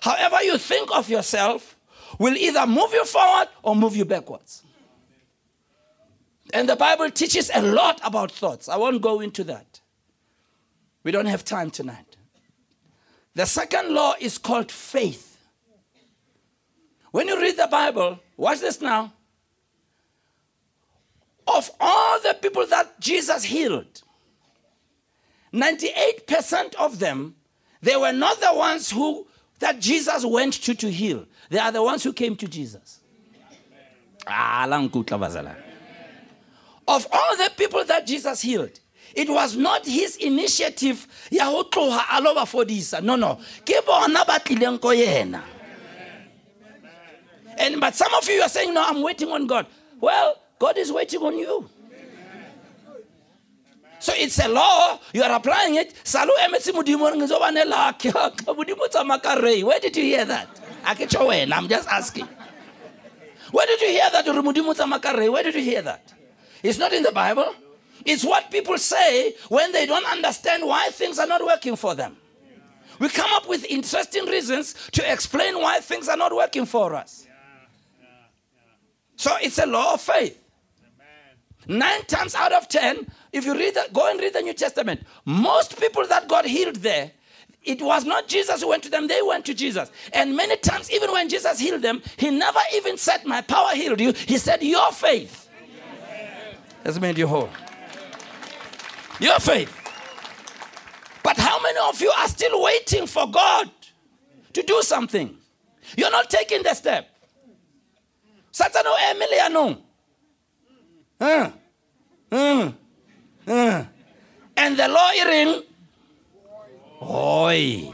However, 0.00 0.42
you 0.42 0.56
think 0.58 0.90
of 0.94 1.08
yourself 1.08 1.76
will 2.18 2.36
either 2.36 2.66
move 2.66 2.92
you 2.92 3.04
forward 3.04 3.48
or 3.62 3.76
move 3.76 3.96
you 3.96 4.04
backwards. 4.04 4.62
And 6.52 6.68
the 6.68 6.76
Bible 6.76 7.10
teaches 7.10 7.50
a 7.54 7.62
lot 7.62 8.00
about 8.02 8.32
thoughts. 8.32 8.68
I 8.68 8.76
won't 8.76 9.02
go 9.02 9.20
into 9.20 9.44
that. 9.44 9.80
We 11.02 11.12
don't 11.12 11.26
have 11.26 11.44
time 11.44 11.70
tonight. 11.70 12.16
The 13.34 13.46
second 13.46 13.94
law 13.94 14.14
is 14.20 14.38
called 14.38 14.72
faith. 14.72 15.38
When 17.12 17.28
you 17.28 17.40
read 17.40 17.56
the 17.56 17.68
Bible, 17.68 18.18
watch 18.36 18.60
this 18.60 18.80
now. 18.80 19.12
Of 21.46 21.70
all 21.80 22.20
the 22.20 22.34
people 22.40 22.66
that 22.66 23.00
Jesus 23.00 23.44
healed, 23.44 24.02
98% 25.52 26.74
of 26.76 26.98
them, 26.98 27.34
they 27.82 27.96
were 27.96 28.12
not 28.12 28.40
the 28.40 28.54
ones 28.54 28.90
who 28.90 29.26
that 29.58 29.80
Jesus 29.80 30.24
went 30.24 30.54
to 30.54 30.74
to 30.74 30.90
heal. 30.90 31.26
They 31.50 31.58
are 31.58 31.72
the 31.72 31.82
ones 31.82 32.02
who 32.04 32.12
came 32.12 32.36
to 32.36 32.46
Jesus. 32.48 33.00
Ah, 34.26 34.64
of 36.88 37.06
all 37.12 37.36
the 37.36 37.52
people 37.56 37.84
that 37.84 38.06
Jesus 38.06 38.40
healed, 38.42 38.78
it 39.14 39.28
was 39.28 39.56
not 39.56 39.86
his 39.86 40.16
initiative 40.16 41.06
ya 41.30 41.48
lo 41.50 41.64
ba 41.64 42.44
fodisa. 42.46 43.02
No 43.02 43.16
no. 43.16 43.40
Ke 43.64 43.82
and 47.58 47.80
but 47.80 47.94
some 47.94 48.12
of 48.14 48.28
you 48.28 48.40
are 48.40 48.48
saying 48.48 48.72
no 48.72 48.82
i'm 48.86 49.02
waiting 49.02 49.30
on 49.30 49.46
god. 49.46 49.66
Well 50.00 50.36
god 50.60 50.78
is 50.78 50.92
waiting 50.92 51.20
on 51.20 51.36
you 51.36 51.68
so 54.00 54.14
it's 54.16 54.38
a 54.38 54.48
law. 54.48 54.98
You 55.12 55.22
are 55.22 55.32
applying 55.36 55.74
it. 55.74 55.92
Salu 56.04 56.30
emetse 56.40 56.72
modimo 56.72 57.10
re 57.12 57.18
ngizo 57.18 57.38
bane 57.38 57.64
lakhe. 57.66 58.10
Modimo 58.46 58.88
tsamaka 58.88 59.62
Where 59.62 59.78
did 59.78 59.94
you 59.94 60.04
hear 60.04 60.24
that? 60.24 60.48
Aketsho 60.84 61.28
wena. 61.28 61.52
I'm 61.52 61.68
just 61.68 61.86
asking. 61.86 62.26
Where 63.52 63.66
did 63.66 63.78
you 63.82 63.88
hear 63.88 64.08
that? 64.10 64.24
Modimo 64.24 64.74
tsamaka 64.74 65.30
Where 65.30 65.42
did 65.42 65.54
you 65.54 65.60
hear 65.60 65.82
that? 65.82 66.14
It's 66.62 66.78
not 66.78 66.94
in 66.94 67.02
the 67.02 67.12
Bible. 67.12 67.54
It's 68.06 68.24
what 68.24 68.50
people 68.50 68.78
say 68.78 69.34
when 69.50 69.70
they 69.72 69.84
don't 69.84 70.10
understand 70.10 70.66
why 70.66 70.88
things 70.88 71.18
are 71.18 71.26
not 71.26 71.44
working 71.44 71.76
for 71.76 71.94
them. 71.94 72.16
We 72.98 73.10
come 73.10 73.30
up 73.34 73.46
with 73.50 73.66
interesting 73.66 74.24
reasons 74.24 74.74
to 74.92 75.12
explain 75.12 75.60
why 75.60 75.80
things 75.80 76.08
are 76.08 76.16
not 76.16 76.34
working 76.34 76.64
for 76.64 76.94
us. 76.94 77.26
So 79.16 79.36
it's 79.42 79.58
a 79.58 79.66
law 79.66 79.94
of 79.94 80.00
faith. 80.00 80.39
Nine 81.70 82.04
times 82.06 82.34
out 82.34 82.50
of 82.52 82.66
ten, 82.66 83.06
if 83.32 83.44
you 83.44 83.54
read 83.54 83.76
that, 83.76 83.92
go 83.92 84.10
and 84.10 84.18
read 84.18 84.32
the 84.32 84.42
New 84.42 84.54
Testament. 84.54 85.02
Most 85.24 85.78
people 85.78 86.04
that 86.08 86.26
got 86.26 86.44
healed 86.44 86.74
there, 86.74 87.12
it 87.62 87.80
was 87.80 88.04
not 88.04 88.26
Jesus 88.26 88.60
who 88.60 88.70
went 88.70 88.82
to 88.82 88.90
them, 88.90 89.06
they 89.06 89.22
went 89.22 89.44
to 89.46 89.54
Jesus. 89.54 89.88
And 90.12 90.36
many 90.36 90.56
times, 90.56 90.90
even 90.90 91.12
when 91.12 91.28
Jesus 91.28 91.60
healed 91.60 91.82
them, 91.82 92.02
he 92.16 92.32
never 92.32 92.58
even 92.74 92.98
said, 92.98 93.24
My 93.24 93.40
power 93.40 93.70
healed 93.72 94.00
you. 94.00 94.12
He 94.12 94.36
said, 94.36 94.64
Your 94.64 94.90
faith 94.90 95.48
has 96.82 96.98
made 96.98 97.16
you 97.16 97.28
whole. 97.28 97.50
Your 99.20 99.38
faith. 99.38 99.72
But 101.22 101.36
how 101.36 101.62
many 101.62 101.78
of 101.88 102.00
you 102.00 102.10
are 102.10 102.26
still 102.26 102.60
waiting 102.64 103.06
for 103.06 103.30
God 103.30 103.70
to 104.54 104.62
do 104.64 104.82
something? 104.82 105.38
You're 105.96 106.10
not 106.10 106.28
taking 106.28 106.64
the 106.64 106.74
step. 106.74 107.08
Satan 108.50 108.82
Satano 108.82 108.96
Emiliano. 108.96 109.78
Huh? 111.20 111.50
Huh? 112.30 112.72
Uh. 113.46 113.84
And 114.56 114.76
the 114.76 114.88
law 114.88 115.10
hearing. 115.10 115.62
Oi. 117.02 117.92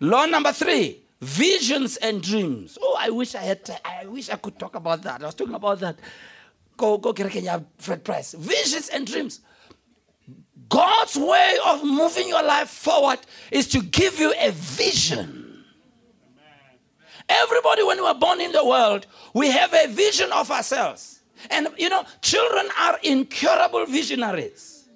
Law 0.00 0.26
number 0.26 0.52
three, 0.52 1.02
visions 1.20 1.96
and 1.98 2.22
dreams. 2.22 2.78
Oh, 2.80 2.96
I 2.98 3.10
wish 3.10 3.34
I 3.34 3.42
had. 3.42 3.80
I 3.84 4.06
wish 4.06 4.30
I 4.30 4.36
could 4.36 4.58
talk 4.58 4.74
about 4.74 5.02
that. 5.02 5.22
I 5.22 5.26
was 5.26 5.34
talking 5.34 5.54
about 5.54 5.78
that. 5.80 5.98
Go, 6.76 6.96
go, 6.96 7.12
Kenya, 7.12 7.62
Fred 7.76 8.02
Price. 8.02 8.32
Visions 8.32 8.88
and 8.88 9.06
dreams. 9.06 9.40
God's 10.68 11.16
way 11.16 11.58
of 11.66 11.84
moving 11.84 12.28
your 12.28 12.42
life 12.42 12.70
forward 12.70 13.18
is 13.50 13.68
to 13.68 13.82
give 13.82 14.18
you 14.18 14.32
a 14.38 14.50
vision. 14.52 15.64
Everybody, 17.28 17.82
when 17.82 17.98
we 17.98 18.06
are 18.06 18.14
born 18.14 18.40
in 18.40 18.52
the 18.52 18.64
world, 18.64 19.06
we 19.34 19.50
have 19.50 19.74
a 19.74 19.88
vision 19.88 20.32
of 20.32 20.50
ourselves. 20.50 21.19
And 21.48 21.68
you 21.78 21.88
know, 21.88 22.04
children 22.20 22.66
are 22.78 22.98
incurable 23.02 23.86
visionaries. 23.86 24.88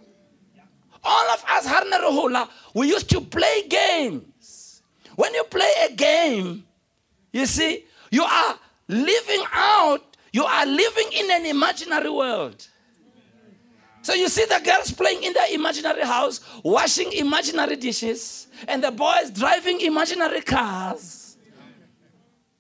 All 1.03 1.31
of 1.31 1.45
us, 1.49 1.67
Harnarohola, 1.67 2.49
we 2.73 2.89
used 2.89 3.11
to 3.11 3.21
play 3.21 3.69
games. 3.69 4.83
When 5.17 5.33
you 5.35 5.45
play 5.45 5.71
a 5.89 5.93
game, 5.95 6.65
you 7.33 7.47
see, 7.47 7.85
you 8.11 8.25
are 8.25 8.59
living 8.89 9.45
out, 9.53 10.17
you 10.33 10.45
are 10.45 10.67
living 10.67 11.09
in 11.13 11.31
an 11.31 11.47
imaginary 11.47 12.11
world. 12.11 12.67
So 14.03 14.13
you 14.13 14.29
see 14.29 14.45
the 14.45 14.61
girls 14.63 14.91
playing 14.93 15.23
in 15.23 15.33
their 15.33 15.51
imaginary 15.53 16.03
house, 16.03 16.41
washing 16.63 17.13
imaginary 17.13 17.77
dishes, 17.77 18.49
and 18.69 18.85
the 18.85 18.91
boys 18.91 19.31
driving 19.31 19.81
imaginary 19.81 20.43
cars. 20.43 21.24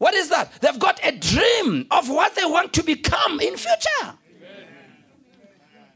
What 0.04 0.12
is 0.12 0.28
that? 0.28 0.52
They've 0.60 0.78
got 0.78 1.00
a 1.02 1.12
dream 1.12 1.86
of 1.90 2.10
what 2.10 2.34
they 2.34 2.44
want 2.44 2.74
to 2.74 2.82
become 2.82 3.40
in 3.40 3.56
future. 3.56 4.12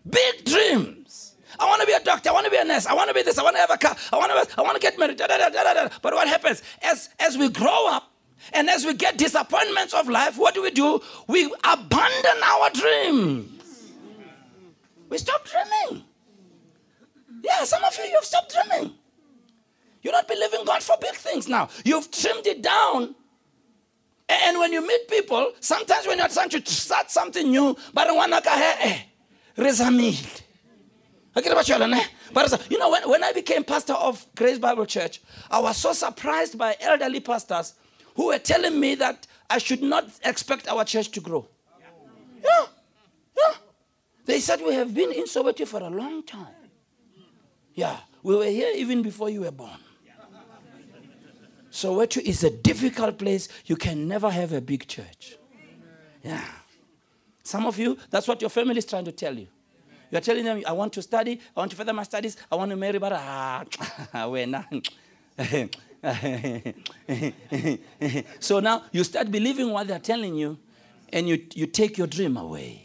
Big 0.08 0.46
dreams. 0.46 1.36
I 1.60 1.66
want 1.66 1.82
to 1.82 1.86
be 1.86 1.92
a 1.92 2.00
doctor. 2.00 2.30
I 2.30 2.32
want 2.32 2.46
to 2.46 2.50
be 2.50 2.56
a 2.56 2.64
nurse. 2.64 2.86
I 2.86 2.94
want 2.94 3.08
to 3.08 3.14
be 3.14 3.20
this. 3.20 3.36
I 3.36 3.42
want 3.42 3.56
to 3.56 3.60
have 3.60 3.70
a 3.70 3.76
car. 3.76 3.94
I 4.10 4.16
want 4.16 4.32
to. 4.32 4.58
I 4.58 4.62
want 4.62 4.76
to 4.76 4.80
get 4.80 4.98
married. 4.98 5.18
Da, 5.18 5.26
da, 5.26 5.50
da. 5.50 5.88
But 6.00 6.14
what 6.14 6.26
happens 6.26 6.62
as 6.80 7.10
as 7.20 7.36
we 7.36 7.50
grow 7.50 7.86
up 7.90 8.10
and 8.54 8.70
as 8.70 8.86
we 8.86 8.94
get 8.94 9.18
disappointments 9.18 9.92
of 9.92 10.08
life? 10.08 10.38
What 10.38 10.54
do 10.54 10.62
we 10.62 10.70
do? 10.70 11.02
We 11.26 11.44
abandon 11.62 12.42
our 12.46 12.70
dreams. 12.70 13.92
We 15.10 15.18
stop 15.18 15.46
dreaming. 15.46 16.04
Yeah, 17.42 17.62
some 17.64 17.84
of 17.84 17.94
you 17.98 18.04
you've 18.04 18.24
stopped 18.24 18.54
dreaming. 18.54 18.94
You're 20.00 20.14
not 20.14 20.26
believing 20.26 20.64
God 20.64 20.82
for 20.82 20.96
big 20.98 21.12
things 21.12 21.46
now. 21.46 21.68
You've 21.84 22.10
trimmed 22.10 22.46
it 22.46 22.62
down. 22.62 23.14
And 24.28 24.58
when 24.58 24.72
you 24.72 24.86
meet 24.86 25.08
people, 25.08 25.52
sometimes 25.60 26.06
when 26.06 26.18
you're 26.18 26.28
trying 26.28 26.50
to 26.50 26.64
start 26.66 27.10
something 27.10 27.50
new, 27.50 27.76
but 27.94 28.08
eh, 28.08 28.98
rezamile. 29.56 30.42
But 32.32 32.70
you 32.70 32.78
know, 32.78 32.90
when, 32.90 33.08
when 33.08 33.24
I 33.24 33.32
became 33.32 33.64
pastor 33.64 33.94
of 33.94 34.26
Grace 34.34 34.58
Bible 34.58 34.86
Church, 34.86 35.20
I 35.50 35.60
was 35.60 35.76
so 35.76 35.92
surprised 35.92 36.58
by 36.58 36.76
elderly 36.80 37.20
pastors 37.20 37.74
who 38.16 38.26
were 38.26 38.38
telling 38.38 38.78
me 38.78 38.96
that 38.96 39.26
I 39.48 39.58
should 39.58 39.82
not 39.82 40.10
expect 40.24 40.68
our 40.68 40.84
church 40.84 41.10
to 41.12 41.20
grow. 41.20 41.46
Yeah, 42.44 42.66
yeah. 43.36 43.54
They 44.26 44.40
said 44.40 44.60
we 44.60 44.74
have 44.74 44.92
been 44.92 45.12
in 45.12 45.24
Soweto 45.24 45.66
for 45.66 45.80
a 45.80 45.88
long 45.88 46.22
time. 46.22 46.54
Yeah, 47.74 47.96
we 48.22 48.36
were 48.36 48.44
here 48.44 48.72
even 48.74 49.02
before 49.02 49.30
you 49.30 49.42
were 49.42 49.52
born. 49.52 49.78
Soweto 51.78 52.20
is 52.20 52.42
a 52.42 52.50
difficult 52.50 53.18
place. 53.18 53.48
You 53.66 53.76
can 53.76 54.08
never 54.08 54.28
have 54.30 54.52
a 54.52 54.60
big 54.60 54.88
church. 54.88 55.36
Yeah. 56.24 56.44
Some 57.44 57.66
of 57.66 57.78
you, 57.78 57.96
that's 58.10 58.26
what 58.26 58.40
your 58.40 58.50
family 58.50 58.78
is 58.78 58.84
trying 58.84 59.04
to 59.04 59.12
tell 59.12 59.38
you. 59.38 59.46
You're 60.10 60.20
telling 60.20 60.44
them, 60.44 60.60
I 60.66 60.72
want 60.72 60.92
to 60.94 61.02
study, 61.02 61.40
I 61.56 61.60
want 61.60 61.70
to 61.70 61.76
further 61.76 61.92
my 61.92 62.02
studies, 62.02 62.36
I 62.50 62.56
want 62.56 62.72
to 62.72 62.76
marry, 62.76 62.98
but 62.98 63.12
ah, 63.12 63.64
so 68.40 68.60
now 68.60 68.82
you 68.90 69.04
start 69.04 69.30
believing 69.30 69.70
what 69.70 69.86
they're 69.86 70.00
telling 70.00 70.34
you 70.34 70.58
and 71.12 71.28
you, 71.28 71.46
you 71.54 71.66
take 71.66 71.96
your 71.96 72.08
dream 72.08 72.36
away. 72.36 72.82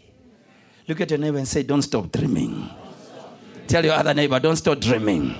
Look 0.87 1.01
at 1.01 1.09
your 1.09 1.19
neighbor 1.19 1.39
and 1.39 1.47
say, 1.47 1.63
Don't 1.63 1.81
stop 1.81 2.11
dreaming. 2.11 2.69
Tell 3.65 3.83
your 3.83 3.95
other 3.95 4.13
neighbor, 4.13 4.39
Don't 4.39 4.57
stop 4.57 4.79
dreaming. 4.79 5.33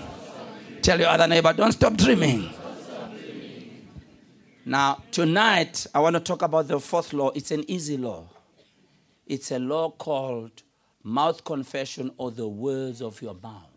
Tell 0.82 1.00
your 1.00 1.10
other 1.10 1.28
neighbor, 1.28 1.54
Don't 1.54 1.74
stop 1.74 1.96
dreaming. 1.96 2.50
Now, 4.66 5.04
tonight, 5.12 5.86
I 5.94 6.00
want 6.00 6.16
to 6.16 6.22
talk 6.22 6.42
about 6.42 6.70
the 6.70 6.80
fourth 6.80 7.12
law. 7.12 7.32
It's 7.32 7.52
an 7.52 7.70
easy 7.70 7.98
law. 7.98 8.24
It's 9.28 9.52
a 9.52 9.60
law 9.60 9.90
called 9.90 10.64
mouth 11.04 11.44
confession 11.44 12.12
or 12.18 12.32
the 12.32 12.48
words 12.48 13.02
of 13.02 13.22
your 13.22 13.34
mouth. 13.34 13.68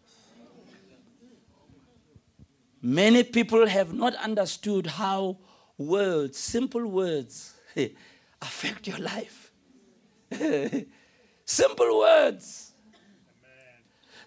Many 2.81 3.25
people 3.25 3.67
have 3.67 3.93
not 3.95 4.15
understood 4.15 4.87
how 4.87 5.39
words, 5.77 6.39
simple 6.39 6.87
words, 6.87 7.55
affect 8.41 8.87
your 8.87 8.99
life. 8.99 9.51
simple 11.45 11.99
words. 11.99 12.73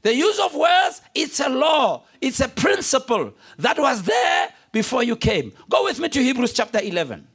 The 0.01 0.13
use 0.13 0.39
of 0.39 0.53
words, 0.55 1.01
it's 1.15 1.39
a 1.39 1.49
law, 1.49 2.03
it's 2.19 2.41
a 2.41 2.49
principle 2.49 3.33
that 3.57 3.77
was 3.77 4.03
there 4.03 4.53
before 4.71 5.03
you 5.03 5.15
came. 5.15 5.53
Go 5.69 5.83
with 5.83 5.99
me 5.99 6.09
to 6.09 6.21
Hebrews 6.21 6.53
chapter 6.53 6.79
11. 6.79 7.27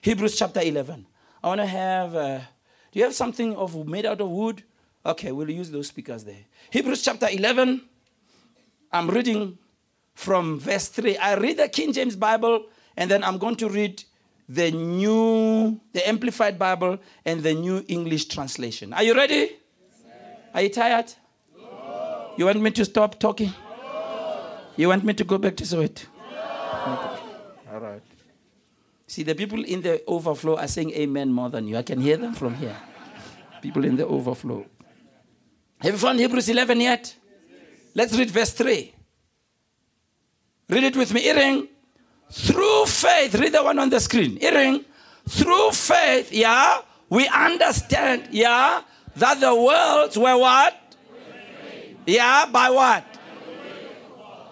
Hebrews 0.00 0.36
chapter 0.36 0.60
11. 0.60 1.06
I 1.42 1.48
want 1.48 1.60
to 1.60 1.66
have, 1.66 2.14
uh, 2.14 2.38
do 2.92 2.98
you 2.98 3.04
have 3.04 3.14
something 3.14 3.56
of 3.56 3.86
made 3.86 4.06
out 4.06 4.20
of 4.20 4.28
wood? 4.28 4.62
Okay, 5.04 5.32
we'll 5.32 5.50
use 5.50 5.70
those 5.70 5.88
speakers 5.88 6.24
there. 6.24 6.44
Hebrews 6.70 7.02
chapter 7.02 7.28
11. 7.30 7.82
I'm 8.92 9.08
reading 9.08 9.58
from 10.14 10.58
verse 10.58 10.88
3. 10.88 11.16
I 11.16 11.34
read 11.34 11.56
the 11.58 11.68
King 11.68 11.92
James 11.92 12.16
Bible, 12.16 12.66
and 12.96 13.10
then 13.10 13.24
I'm 13.24 13.38
going 13.38 13.56
to 13.56 13.68
read 13.68 14.02
the 14.48 14.70
new, 14.70 15.80
the 15.92 16.06
Amplified 16.08 16.58
Bible, 16.58 16.98
and 17.24 17.42
the 17.42 17.54
New 17.54 17.84
English 17.88 18.26
translation. 18.26 18.92
Are 18.92 19.02
you 19.02 19.14
ready? 19.14 19.56
Are 20.52 20.62
you 20.62 20.68
tired? 20.68 21.12
No. 21.56 22.32
You 22.36 22.46
want 22.46 22.60
me 22.60 22.70
to 22.72 22.84
stop 22.84 23.18
talking? 23.20 23.52
No. 23.82 24.58
You 24.76 24.88
want 24.88 25.04
me 25.04 25.14
to 25.14 25.24
go 25.24 25.38
back 25.38 25.56
to 25.58 25.64
Soweto? 25.64 26.06
See, 29.10 29.24
the 29.24 29.34
people 29.34 29.64
in 29.64 29.82
the 29.82 30.04
overflow 30.06 30.56
are 30.56 30.68
saying 30.68 30.92
amen 30.92 31.32
more 31.32 31.50
than 31.50 31.66
you. 31.66 31.76
I 31.76 31.82
can 31.82 32.00
hear 32.00 32.16
them 32.16 32.32
from 32.32 32.54
here. 32.54 32.76
People 33.60 33.84
in 33.84 33.96
the 33.96 34.06
overflow. 34.06 34.64
Have 35.80 35.94
you 35.94 35.98
found 35.98 36.20
Hebrews 36.20 36.48
11 36.48 36.80
yet? 36.80 37.16
Let's 37.92 38.16
read 38.16 38.30
verse 38.30 38.52
3. 38.52 38.94
Read 40.68 40.84
it 40.84 40.96
with 40.96 41.12
me. 41.12 41.26
Earring. 41.26 41.66
Through 42.30 42.86
faith, 42.86 43.34
read 43.34 43.52
the 43.52 43.64
one 43.64 43.80
on 43.80 43.90
the 43.90 43.98
screen. 43.98 44.38
Earring. 44.40 44.84
Through 45.28 45.72
faith, 45.72 46.32
yeah, 46.32 46.78
we 47.08 47.26
understand, 47.26 48.28
yeah, 48.30 48.82
that 49.16 49.40
the 49.40 49.52
worlds 49.52 50.16
were 50.16 50.38
what? 50.38 50.94
Yeah, 52.06 52.46
by 52.46 52.70
what? 52.70 53.04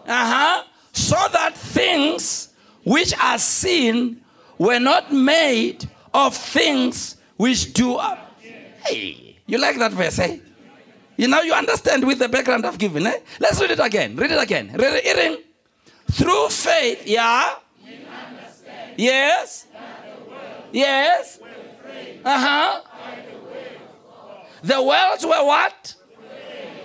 Uh 0.05 0.27
huh. 0.33 0.65
So 0.91 1.15
that 1.15 1.57
things 1.57 2.49
which 2.83 3.17
are 3.23 3.39
seen 3.39 4.25
were 4.59 4.79
not 4.79 5.13
made 5.13 5.89
of 6.13 6.37
things 6.37 7.17
which 7.37 7.73
do. 7.73 7.99
Hey, 8.85 9.37
you 9.47 9.59
like 9.59 9.79
that 9.79 9.93
verse, 9.93 10.19
eh? 10.19 10.39
You 11.17 11.27
know, 11.29 11.41
you 11.43 11.53
understand 11.53 12.07
with 12.07 12.19
the 12.21 12.29
background 12.29 12.65
I've 12.65 12.79
given. 12.79 13.07
Eh? 13.07 13.19
Let's 13.41 13.61
read 13.61 13.73
it 13.73 13.81
again. 13.81 14.15
Read 14.17 14.31
it 14.31 14.41
again. 14.41 14.71
Read 14.75 15.05
it. 15.05 15.17
Reading. 15.17 15.43
Through 16.13 16.49
faith, 16.49 17.07
yeah. 17.07 17.55
Yes. 18.97 19.67
Yes. 20.73 21.41
Uh 22.25 22.39
huh. 22.39 22.81
The 24.63 24.83
worlds 24.83 25.25
were 25.25 25.45
what? 25.45 25.95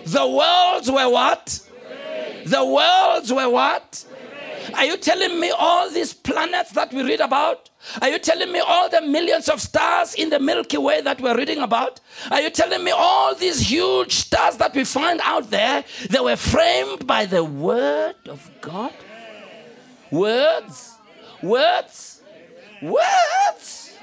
The 0.06 0.28
worlds 0.28 0.92
were 0.92 1.10
what? 1.10 1.60
The 2.46 2.66
worlds 2.66 3.32
were 3.34 3.50
what? 3.50 4.06
Are 4.76 4.86
you 4.86 4.98
telling 4.98 5.40
me 5.40 5.52
all 5.52 5.90
these 5.90 6.14
planets 6.14 6.72
that 6.72 6.94
we 6.94 7.04
read 7.04 7.20
about? 7.20 7.70
Are 8.02 8.10
you 8.10 8.20
telling 8.20 8.52
me 8.52 8.60
all 8.60 8.90
the 8.90 9.02
millions 9.02 9.50
of 9.50 9.62
stars 9.62 10.16
in 10.16 10.30
the 10.30 10.40
Milky 10.40 10.78
Way 10.78 11.02
that 11.02 11.20
we're 11.20 11.36
reading 11.36 11.60
about? 11.60 12.00
Are 12.32 12.42
you 12.42 12.50
telling 12.50 12.84
me 12.84 12.92
all 12.92 13.36
these 13.36 13.60
huge 13.60 14.14
stars 14.14 14.58
that 14.58 14.74
we 14.74 14.84
find 14.86 15.20
out 15.24 15.50
there, 15.50 15.84
they 16.10 16.20
were 16.20 16.36
framed 16.38 17.06
by 17.06 17.26
the 17.26 17.44
Word 17.44 18.16
of 18.30 18.50
God? 18.62 18.94
Words? 20.12 20.96
Words? 21.42 22.22
Words? 22.82 23.94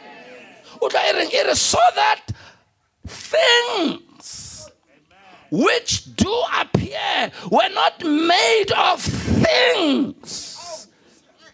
So 1.54 1.78
that 1.94 2.22
things 3.06 4.00
which 5.50 6.14
do 6.16 6.42
appear 6.58 7.30
were 7.50 7.68
not 7.74 8.02
made 8.04 8.72
of 8.76 9.00
things 9.02 10.88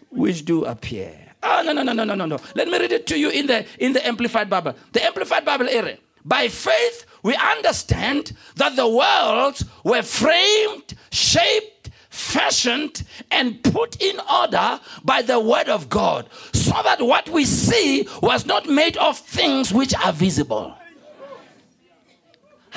which 0.09 0.45
do 0.45 0.65
appear. 0.65 1.13
Oh, 1.43 1.61
no, 1.65 1.71
no, 1.71 1.83
no, 1.83 1.93
no, 1.93 2.03
no, 2.03 2.15
no, 2.15 2.25
no. 2.25 2.39
Let 2.55 2.67
me 2.67 2.79
read 2.79 2.91
it 2.91 3.07
to 3.07 3.17
you 3.17 3.29
in 3.29 3.47
the, 3.47 3.65
in 3.79 3.93
the 3.93 4.05
Amplified 4.05 4.49
Bible. 4.49 4.73
The 4.91 5.03
Amplified 5.03 5.45
Bible 5.45 5.69
area. 5.69 5.97
By 6.25 6.47
faith, 6.49 7.05
we 7.23 7.35
understand 7.35 8.33
that 8.55 8.75
the 8.75 8.87
worlds 8.87 9.63
were 9.83 10.01
framed, 10.01 10.93
shaped, 11.11 11.89
fashioned, 12.09 13.03
and 13.31 13.63
put 13.63 14.01
in 14.01 14.19
order 14.31 14.79
by 15.03 15.21
the 15.21 15.39
word 15.39 15.69
of 15.69 15.87
God, 15.87 16.27
so 16.53 16.73
that 16.83 17.01
what 17.01 17.29
we 17.29 17.45
see 17.45 18.07
was 18.21 18.45
not 18.45 18.67
made 18.67 18.97
of 18.97 19.17
things 19.17 19.73
which 19.73 19.93
are 19.95 20.11
visible. 20.11 20.76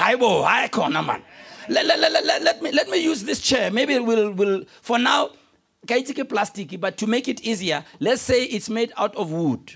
Hi, 0.00 0.16
bo, 0.16 0.42
hi, 0.42 0.66
corner 0.68 1.02
man. 1.02 1.22
Let, 1.68 1.84
let, 1.84 2.00
let, 2.00 2.24
let, 2.24 2.42
let, 2.42 2.62
me, 2.62 2.72
let 2.72 2.88
me 2.88 2.96
use 2.96 3.22
this 3.22 3.38
chair. 3.38 3.70
Maybe 3.70 3.98
we'll, 3.98 4.30
we'll, 4.32 4.64
for 4.80 4.98
now, 4.98 5.28
kaitike 5.86 6.26
plastic, 6.26 6.80
but 6.80 6.96
to 6.96 7.06
make 7.06 7.28
it 7.28 7.42
easier, 7.42 7.84
let's 7.98 8.22
say 8.22 8.44
it's 8.44 8.70
made 8.70 8.94
out 8.96 9.14
of 9.14 9.30
wood. 9.30 9.74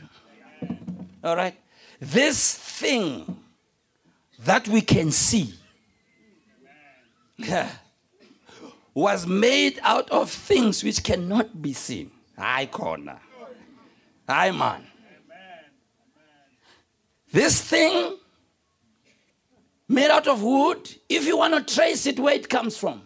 All 1.23 1.37
right? 1.37 1.55
This 2.01 2.55
thing 2.57 3.37
that 4.39 4.67
we 4.67 4.81
can 4.81 5.11
see 5.11 5.53
was 8.95 9.27
made 9.27 9.79
out 9.83 10.09
of 10.09 10.31
things 10.31 10.83
which 10.83 11.05
cannot 11.05 11.61
be 11.61 11.75
seen. 11.75 12.11
Hi, 12.39 12.65
corner. 12.65 13.21
Hi, 14.27 14.53
man. 14.53 14.87
This 17.31 17.61
thing 17.61 18.17
made 19.89 20.11
out 20.11 20.27
of 20.27 20.43
wood, 20.43 20.91
if 21.09 21.27
you 21.27 21.37
want 21.37 21.55
to 21.67 21.75
trace 21.75 22.07
it 22.07 22.19
where 22.19 22.35
it 22.35 22.49
comes 22.49 22.77
from, 22.77 23.03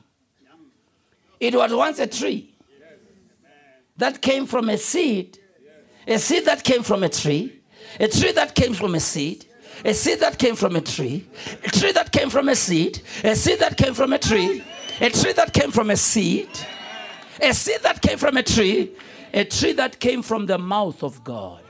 it 1.40 1.54
was 1.54 1.72
once 1.74 1.98
a 1.98 2.06
tree 2.06 2.54
that 3.96 4.20
came 4.20 4.46
from 4.46 4.68
a 4.68 4.76
seed 4.78 5.38
A 6.08 6.18
seed 6.18 6.46
that 6.46 6.64
came 6.64 6.82
from 6.82 7.02
a 7.02 7.08
tree, 7.10 7.52
a 8.00 8.08
tree 8.08 8.32
that 8.32 8.54
came 8.54 8.72
from 8.72 8.94
a 8.94 9.00
seed, 9.00 9.44
a 9.84 9.92
seed 9.92 10.20
that 10.20 10.38
came 10.38 10.56
from 10.56 10.74
a 10.74 10.80
tree, 10.80 11.26
a 11.62 11.68
tree 11.68 11.92
that 11.92 12.10
came 12.12 12.30
from 12.30 12.48
a 12.48 12.54
seed, 12.56 13.02
a 13.22 13.36
seed 13.36 13.58
that 13.58 13.76
came 13.76 13.92
from 13.92 14.14
a 14.14 14.18
tree, 14.18 14.62
a 15.02 15.10
tree 15.10 15.34
that 15.34 15.52
came 15.52 15.70
from 15.70 15.90
a 15.90 15.96
seed, 15.96 16.48
a 17.42 17.52
seed 17.52 17.82
that 17.82 18.00
came 18.00 18.16
from 18.16 18.38
a 18.38 18.42
tree, 18.42 18.90
a 19.34 19.44
tree 19.44 19.72
that 19.72 20.00
came 20.00 20.22
from 20.22 20.46
the 20.46 20.56
mouth 20.56 21.02
of 21.02 21.22
God. 21.22 21.62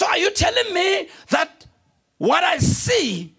So 0.00 0.06
are 0.06 0.16
you 0.16 0.30
telling 0.30 0.72
me 0.72 1.08
that 1.28 1.66
what 2.16 2.42
I 2.42 2.56
see 2.56 3.34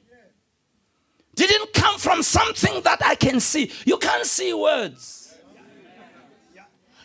didn't 1.34 1.74
come 1.74 1.97
from 1.97 2.21
something 2.21 2.84
that 2.84 3.04
I 3.04 3.15
can 3.15 3.39
see? 3.39 3.71
You 3.84 3.97
can't 3.97 4.28
see 4.28 4.54
words. 4.54 5.34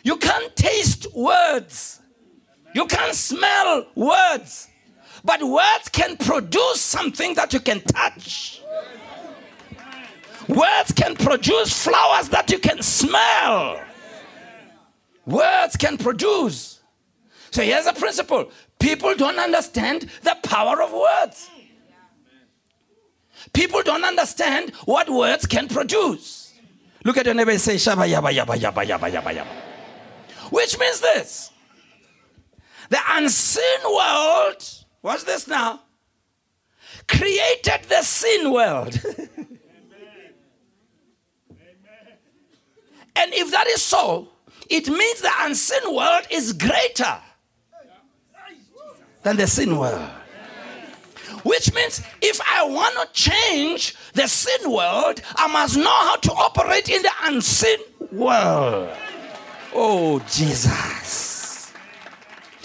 You 0.03 0.17
can't 0.17 0.55
taste 0.55 1.11
words. 1.15 1.99
You 2.75 2.85
can't 2.85 3.15
smell 3.15 3.87
words. 3.95 4.67
But 5.25 5.41
words 5.41 5.89
can 5.91 6.17
produce 6.17 6.79
something 6.79 7.33
that 7.33 7.51
you 7.51 7.59
can 7.59 7.81
touch. 7.81 8.61
Words 10.47 10.91
can 10.91 11.15
produce 11.15 11.83
flowers 11.83 12.29
that 12.29 12.51
you 12.51 12.59
can 12.59 12.83
smell. 12.83 13.81
Words 15.25 15.75
can 15.77 15.97
produce. 15.97 16.79
So 17.49 17.63
here's 17.63 17.87
a 17.87 17.93
principle 17.93 18.51
people 18.79 19.15
don't 19.15 19.39
understand 19.39 20.09
the 20.23 20.35
power 20.43 20.81
of 20.81 20.91
words. 20.91 21.49
People 23.53 23.81
don't 23.83 24.03
understand 24.03 24.71
what 24.85 25.09
words 25.09 25.45
can 25.45 25.67
produce. 25.67 26.53
Look 27.03 27.17
at 27.17 27.25
your 27.25 27.35
neighbor 27.35 27.51
and 27.51 27.61
say, 27.61 27.75
Shaba 27.75 28.07
yaba 28.07 28.31
yaba 28.31 28.55
yaba 28.57 28.85
yaba 28.85 29.11
yaba 29.11 29.33
yaba. 29.33 30.51
Which 30.51 30.77
means 30.79 30.99
this 30.99 31.51
the 32.89 32.99
unseen 33.09 33.79
world, 33.85 34.63
watch 35.01 35.23
this 35.25 35.47
now, 35.47 35.81
created 37.07 37.83
the 37.89 38.01
seen 38.01 38.51
world. 38.51 38.99
And 43.19 43.33
if 43.33 43.49
that 43.49 43.65
is 43.67 43.81
so, 43.81 44.29
it 44.69 44.87
means 44.87 45.21
the 45.21 45.31
unseen 45.39 45.93
world 45.93 46.27
is 46.29 46.53
greater 46.53 47.19
than 49.23 49.37
the 49.37 49.47
seen 49.47 49.77
world. 49.77 50.09
Which 51.43 51.73
means 51.73 52.01
if 52.21 52.41
I 52.41 52.65
want 52.65 52.95
to 52.95 53.07
change 53.13 53.95
the 54.13 54.27
sin 54.27 54.71
world, 54.71 55.21
I 55.35 55.47
must 55.47 55.77
know 55.77 55.85
how 55.85 56.15
to 56.17 56.31
operate 56.33 56.89
in 56.89 57.01
the 57.01 57.11
unseen 57.23 57.79
world. 58.11 58.89
Oh, 59.73 60.19
Jesus. 60.29 61.71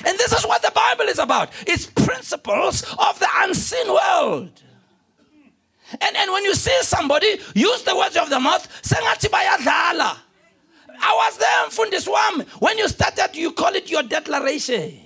And 0.04 0.18
this 0.18 0.32
is 0.32 0.44
what 0.44 0.62
the 0.62 0.72
Bible 0.74 1.04
is 1.04 1.18
about 1.18 1.50
it's 1.66 1.86
principles 1.86 2.82
of 2.98 3.18
the 3.18 3.28
unseen 3.38 3.86
world. 3.88 4.50
And, 6.00 6.16
and 6.16 6.32
when 6.32 6.44
you 6.44 6.54
see 6.54 6.76
somebody 6.82 7.38
use 7.54 7.82
the 7.82 7.94
words 7.96 8.16
of 8.16 8.30
the 8.30 8.40
mouth. 8.40 8.66
I 11.04 11.14
was 11.16 11.38
there, 11.38 11.66
Mfundis 11.68 12.08
Wam. 12.10 12.46
When 12.60 12.78
you 12.78 12.88
started, 12.88 13.36
you 13.36 13.52
call 13.52 13.74
it 13.74 13.90
your 13.90 14.02
declaration. 14.02 14.98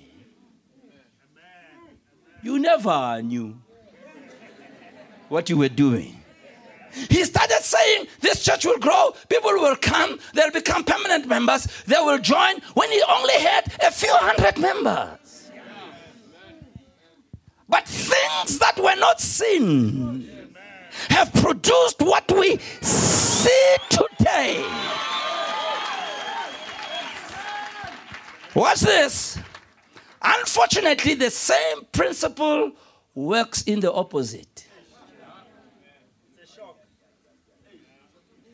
You 2.47 2.61
never 2.61 3.21
knew 3.23 3.61
what 5.29 5.51
you 5.51 5.57
were 5.57 5.69
doing. 5.69 6.15
He 7.11 7.25
started 7.25 7.59
saying, 7.61 8.07
This 8.21 8.45
church 8.45 8.65
will 8.65 8.79
grow, 8.79 9.17
people 9.29 9.51
will 9.55 9.75
come, 9.75 10.21
they'll 10.33 10.53
become 10.53 10.85
permanent 10.85 11.27
members, 11.27 11.67
they 11.89 11.97
will 11.99 12.21
join. 12.21 12.61
When 12.75 12.89
he 12.93 13.03
only 13.09 13.35
had 13.35 13.65
a 13.83 13.91
few 13.91 14.13
hundred 14.13 14.59
members. 14.59 15.51
But 17.69 17.85
things 17.85 18.61
that 18.61 18.79
were 18.79 18.95
not 18.95 19.21
seen 19.21 20.31
have 21.09 21.33
produced 21.33 22.01
what 22.01 22.31
we 22.31 22.59
see 22.81 23.77
today. 23.91 24.65
Watch 28.55 28.83
this. 28.83 29.37
Unfortunately, 30.27 31.15
the 31.15 31.31
same 31.31 31.85
principle 31.93 32.73
works 33.15 33.63
in 33.63 33.81
the 33.81 33.93
opposite. 33.93 34.67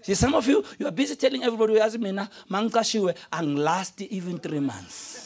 See, 0.02 0.14
some 0.14 0.34
of 0.34 0.46
you, 0.48 0.64
you 0.78 0.86
are 0.86 0.90
busy 0.90 1.14
telling 1.14 1.44
everybody, 1.44 1.80
as 1.80 1.96
mina, 1.96 2.28
mankashiwe, 2.50 3.16
and 3.32 3.58
last 3.58 4.00
even 4.02 4.38
three 4.38 4.60
months. 4.60 5.20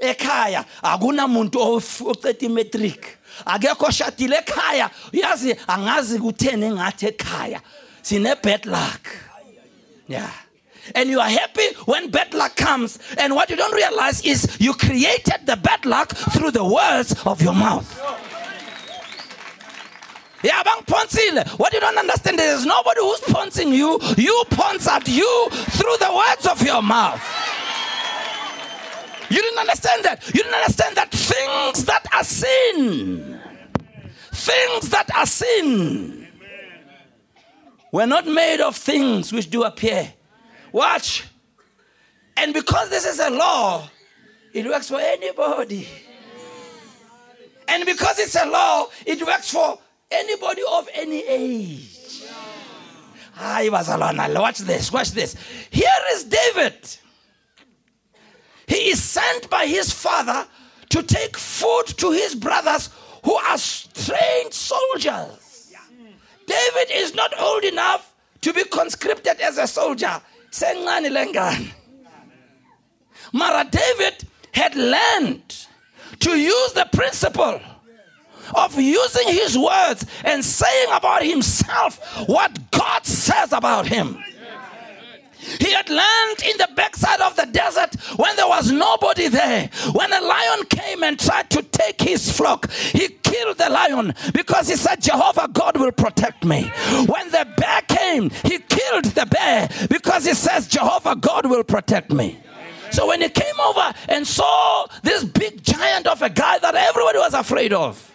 ekhaya 0.00 0.64
akunamuntu 0.82 1.54
oceda 1.54 2.40
imetric 2.40 3.16
akekho 3.46 3.90
shadile 3.92 4.42
ekhaya. 4.42 4.90
Uyazi 5.12 5.54
angazi 5.68 6.18
kutheni 6.18 6.66
engathi 6.66 7.06
ekhaya. 7.12 7.60
Sine-bad 8.02 8.66
luck. 8.66 9.06
Yeah 10.08 10.43
and 10.94 11.08
you 11.08 11.20
are 11.20 11.28
happy 11.28 11.66
when 11.86 12.10
bad 12.10 12.34
luck 12.34 12.56
comes. 12.56 12.98
And 13.18 13.34
what 13.34 13.50
you 13.50 13.56
don't 13.56 13.74
realize 13.74 14.24
is 14.24 14.56
you 14.60 14.74
created 14.74 15.46
the 15.46 15.56
bad 15.56 15.86
luck 15.86 16.10
through 16.10 16.50
the 16.52 16.64
words 16.64 17.14
of 17.26 17.40
your 17.42 17.54
mouth. 17.54 17.88
Yeah, 20.42 20.62
What 21.56 21.72
you 21.72 21.80
don't 21.80 21.96
understand 21.96 22.38
is 22.38 22.66
nobody 22.66 23.00
who's 23.00 23.20
pouncing 23.20 23.72
you. 23.72 23.98
You 24.18 24.44
pounce 24.50 24.86
at 24.86 25.08
you 25.08 25.48
through 25.50 25.96
the 25.98 26.12
words 26.14 26.46
of 26.46 26.60
your 26.62 26.82
mouth. 26.82 27.22
You 29.30 29.40
didn't 29.40 29.58
understand 29.58 30.04
that. 30.04 30.22
You 30.26 30.42
didn't 30.42 30.54
understand 30.54 30.96
that 30.96 31.10
things 31.10 31.84
that 31.86 32.06
are 32.14 32.24
sin, 32.24 33.40
things 34.32 34.90
that 34.90 35.10
are 35.16 35.26
sin, 35.26 36.28
were 37.90 38.06
not 38.06 38.26
made 38.26 38.60
of 38.60 38.76
things 38.76 39.32
which 39.32 39.48
do 39.50 39.62
appear. 39.64 40.12
Watch. 40.74 41.22
And 42.36 42.52
because 42.52 42.90
this 42.90 43.06
is 43.06 43.20
a 43.20 43.30
law, 43.30 43.88
it 44.52 44.66
works 44.66 44.88
for 44.88 44.98
anybody. 44.98 45.86
And 47.68 47.86
because 47.86 48.18
it's 48.18 48.34
a 48.34 48.44
law, 48.44 48.86
it 49.06 49.24
works 49.24 49.52
for 49.52 49.78
anybody 50.10 50.62
of 50.68 50.88
any 50.92 51.20
age. 51.28 52.24
Ah, 53.36 53.60
watch 53.70 54.58
this, 54.58 54.90
watch 54.90 55.12
this. 55.12 55.36
Here 55.70 55.88
is 56.10 56.24
David. 56.24 56.74
He 58.66 58.90
is 58.90 59.00
sent 59.00 59.48
by 59.48 59.66
his 59.66 59.92
father 59.92 60.44
to 60.88 61.04
take 61.04 61.36
food 61.36 61.84
to 61.98 62.10
his 62.10 62.34
brothers 62.34 62.90
who 63.24 63.36
are 63.36 63.58
trained 63.94 64.52
soldiers. 64.52 65.72
David 66.48 66.90
is 66.90 67.14
not 67.14 67.32
old 67.40 67.62
enough 67.62 68.12
to 68.40 68.52
be 68.52 68.64
conscripted 68.64 69.40
as 69.40 69.56
a 69.58 69.68
soldier 69.68 70.20
sencane 70.54 71.10
lengane 71.10 71.72
mara 73.32 73.64
david 73.64 74.24
had 74.52 74.74
learned 74.76 75.66
to 76.20 76.30
use 76.38 76.72
the 76.74 76.88
principle 76.92 77.60
of 78.54 78.78
using 78.78 79.26
his 79.34 79.58
words 79.58 80.06
and 80.24 80.44
saying 80.44 80.88
about 80.92 81.24
himself 81.24 81.98
what 82.28 82.56
god 82.70 83.04
says 83.04 83.52
about 83.52 83.86
him 83.86 84.22
he 85.60 85.72
had 85.72 85.88
learned 85.88 86.42
in 86.44 86.56
the 86.58 86.68
backside 86.74 87.20
of 87.20 87.36
the 87.36 87.46
desert 87.46 87.94
when 88.16 88.34
there 88.36 88.48
was 88.48 88.70
nobody 88.70 89.28
there. 89.28 89.70
When 89.92 90.12
a 90.12 90.20
lion 90.20 90.64
came 90.66 91.02
and 91.02 91.18
tried 91.18 91.50
to 91.50 91.62
take 91.62 92.00
his 92.00 92.30
flock, 92.30 92.70
he 92.70 93.08
killed 93.22 93.58
the 93.58 93.68
lion 93.68 94.14
because 94.32 94.68
he 94.68 94.76
said, 94.76 95.00
Jehovah 95.02 95.48
God 95.52 95.76
will 95.76 95.92
protect 95.92 96.44
me. 96.44 96.70
When 97.06 97.30
the 97.30 97.46
bear 97.56 97.82
came, 97.82 98.30
he 98.30 98.58
killed 98.58 99.06
the 99.06 99.26
bear 99.26 99.68
because 99.88 100.24
he 100.24 100.34
says, 100.34 100.66
Jehovah 100.66 101.16
God 101.16 101.46
will 101.46 101.64
protect 101.64 102.10
me. 102.12 102.38
So 102.90 103.08
when 103.08 103.20
he 103.20 103.28
came 103.28 103.58
over 103.58 103.92
and 104.08 104.26
saw 104.26 104.86
this 105.02 105.24
big 105.24 105.62
giant 105.62 106.06
of 106.06 106.22
a 106.22 106.30
guy 106.30 106.58
that 106.58 106.74
everybody 106.74 107.18
was 107.18 107.34
afraid 107.34 107.72
of, 107.72 108.12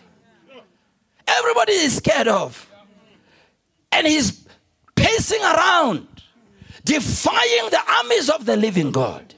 everybody 1.28 1.74
is 1.74 1.98
scared 1.98 2.30
of, 2.30 2.65
and 3.92 4.08
he's 4.08 4.48
pacing 4.96 5.42
around 5.42 6.08
defying 6.89 7.69
the 7.69 7.80
armies 7.99 8.32
of 8.32 8.47
the 8.47 8.58
living 8.58 8.89
God, 8.91 9.36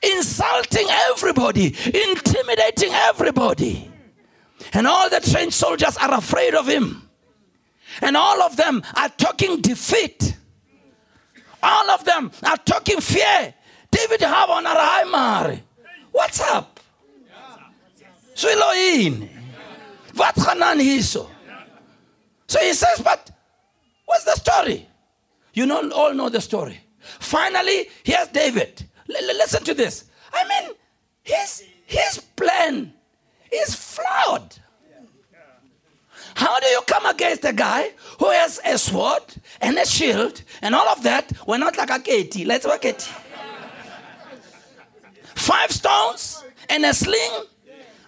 insulting 0.00 0.86
everybody, 1.10 1.74
intimidating 1.84 2.92
everybody. 2.92 3.90
And 4.72 4.86
all 4.86 5.10
the 5.10 5.18
trained 5.18 5.52
soldiers 5.52 5.96
are 5.96 6.14
afraid 6.14 6.54
of 6.54 6.68
him. 6.68 7.08
And 8.00 8.16
all 8.16 8.40
of 8.42 8.56
them 8.56 8.84
are 8.94 9.08
talking 9.08 9.60
defeat. 9.60 10.36
All 11.60 11.90
of 11.90 12.04
them 12.04 12.30
are 12.44 12.56
talking 12.58 13.00
fear. 13.00 13.54
David 13.90 14.20
Habon 14.20 15.60
What's 16.12 16.40
up? 16.40 16.78
Swiloin. 18.36 19.28
Wat 20.14 20.36
hiso? 20.36 21.28
So 22.46 22.60
he 22.60 22.72
says, 22.72 23.00
but 23.02 23.32
what's 24.06 24.24
the 24.24 24.36
story? 24.36 24.87
You 25.58 25.66
know, 25.66 25.90
all 25.90 26.14
know 26.14 26.28
the 26.28 26.40
story. 26.40 26.78
Finally, 27.18 27.88
here's 28.04 28.28
David. 28.28 28.88
L- 29.12 29.26
listen 29.38 29.64
to 29.64 29.74
this. 29.74 30.04
I 30.32 30.46
mean, 30.46 30.76
his, 31.24 31.64
his 31.84 32.20
plan 32.36 32.92
is 33.50 33.74
flawed. 33.74 34.54
How 36.36 36.60
do 36.60 36.66
you 36.68 36.80
come 36.86 37.06
against 37.06 37.44
a 37.44 37.52
guy 37.52 37.90
who 38.20 38.30
has 38.30 38.60
a 38.64 38.78
sword 38.78 39.24
and 39.60 39.76
a 39.78 39.84
shield 39.84 40.42
and 40.62 40.76
all 40.76 40.88
of 40.90 41.02
that? 41.02 41.32
We're 41.44 41.58
not 41.58 41.76
like 41.76 41.90
a 41.90 41.98
Katie. 41.98 42.44
Let's 42.44 42.64
work 42.64 42.84
it. 42.84 43.02
Five 45.34 45.72
stones 45.72 46.44
and 46.68 46.84
a 46.84 46.94
sling, 46.94 47.46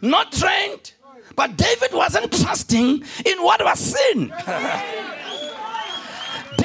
not 0.01 0.31
trained. 0.31 0.93
But 1.35 1.57
David 1.57 1.95
wasn't 1.95 2.31
trusting 2.33 3.03
in 3.27 3.43
what 3.43 3.61
was 3.65 3.81
sin. 3.81 4.33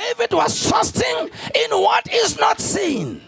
David 0.07 0.33
was 0.33 0.67
trusting 0.69 1.29
in 1.55 1.71
what 1.71 2.11
is 2.11 2.37
not 2.39 2.59
seen. 2.59 3.21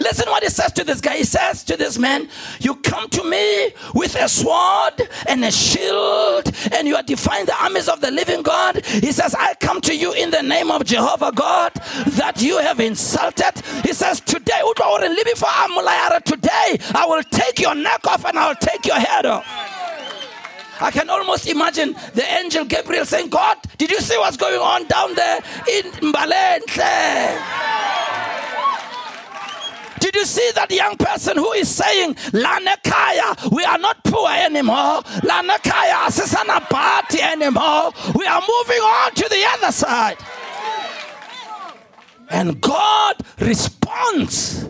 Listen 0.00 0.28
what 0.28 0.42
he 0.42 0.48
says 0.50 0.72
to 0.72 0.84
this 0.84 1.00
guy. 1.00 1.16
He 1.18 1.24
says 1.24 1.64
to 1.64 1.76
this 1.76 1.98
man, 1.98 2.28
You 2.60 2.74
come 2.76 3.08
to 3.10 3.24
me 3.24 3.72
with 3.94 4.14
a 4.16 4.28
sword 4.28 5.08
and 5.26 5.44
a 5.44 5.50
shield, 5.50 6.52
and 6.72 6.86
you 6.86 6.96
are 6.96 7.02
defying 7.02 7.46
the 7.46 7.56
armies 7.62 7.88
of 7.88 8.00
the 8.00 8.10
living 8.10 8.42
God. 8.42 8.84
He 8.84 9.12
says, 9.12 9.34
I 9.34 9.54
come 9.54 9.80
to 9.82 9.96
you 9.96 10.12
in 10.12 10.30
the 10.30 10.42
name 10.42 10.70
of 10.70 10.84
Jehovah 10.84 11.32
God 11.32 11.72
that 11.74 12.42
you 12.42 12.58
have 12.58 12.80
insulted. 12.80 13.62
He 13.84 13.92
says, 13.94 14.20
Today, 14.20 14.60
today 16.24 16.78
I 16.94 17.06
will 17.08 17.22
take 17.22 17.60
your 17.60 17.74
neck 17.74 18.06
off 18.06 18.24
and 18.26 18.38
I 18.38 18.48
will 18.48 18.56
take 18.56 18.84
your 18.84 18.96
head 18.96 19.24
off. 19.26 19.75
I 20.80 20.90
can 20.90 21.08
almost 21.08 21.48
imagine 21.48 21.94
the 22.14 22.24
angel 22.38 22.64
Gabriel 22.64 23.04
saying, 23.04 23.30
God, 23.30 23.58
did 23.78 23.90
you 23.90 24.00
see 24.00 24.16
what's 24.18 24.36
going 24.36 24.60
on 24.60 24.86
down 24.86 25.14
there 25.14 25.38
in 25.70 25.84
Mbalenhle? 26.12 27.76
Did 30.00 30.14
you 30.14 30.24
see 30.24 30.50
that 30.54 30.70
young 30.70 30.96
person 30.96 31.36
who 31.36 31.52
is 31.52 31.68
saying, 31.68 32.14
Lanekaya, 32.14 33.50
we 33.50 33.64
are 33.64 33.78
not 33.78 34.04
poor 34.04 34.28
anymore. 34.30 35.02
Lanekaya, 35.24 36.06
asisana 36.06 36.60
party 36.68 37.20
anymore. 37.20 37.92
We 38.14 38.26
are 38.26 38.40
moving 38.40 38.80
on 38.80 39.14
to 39.14 39.28
the 39.28 39.44
other 39.54 39.72
side. 39.72 40.18
And 42.28 42.60
God 42.60 43.16
responds 43.40 44.68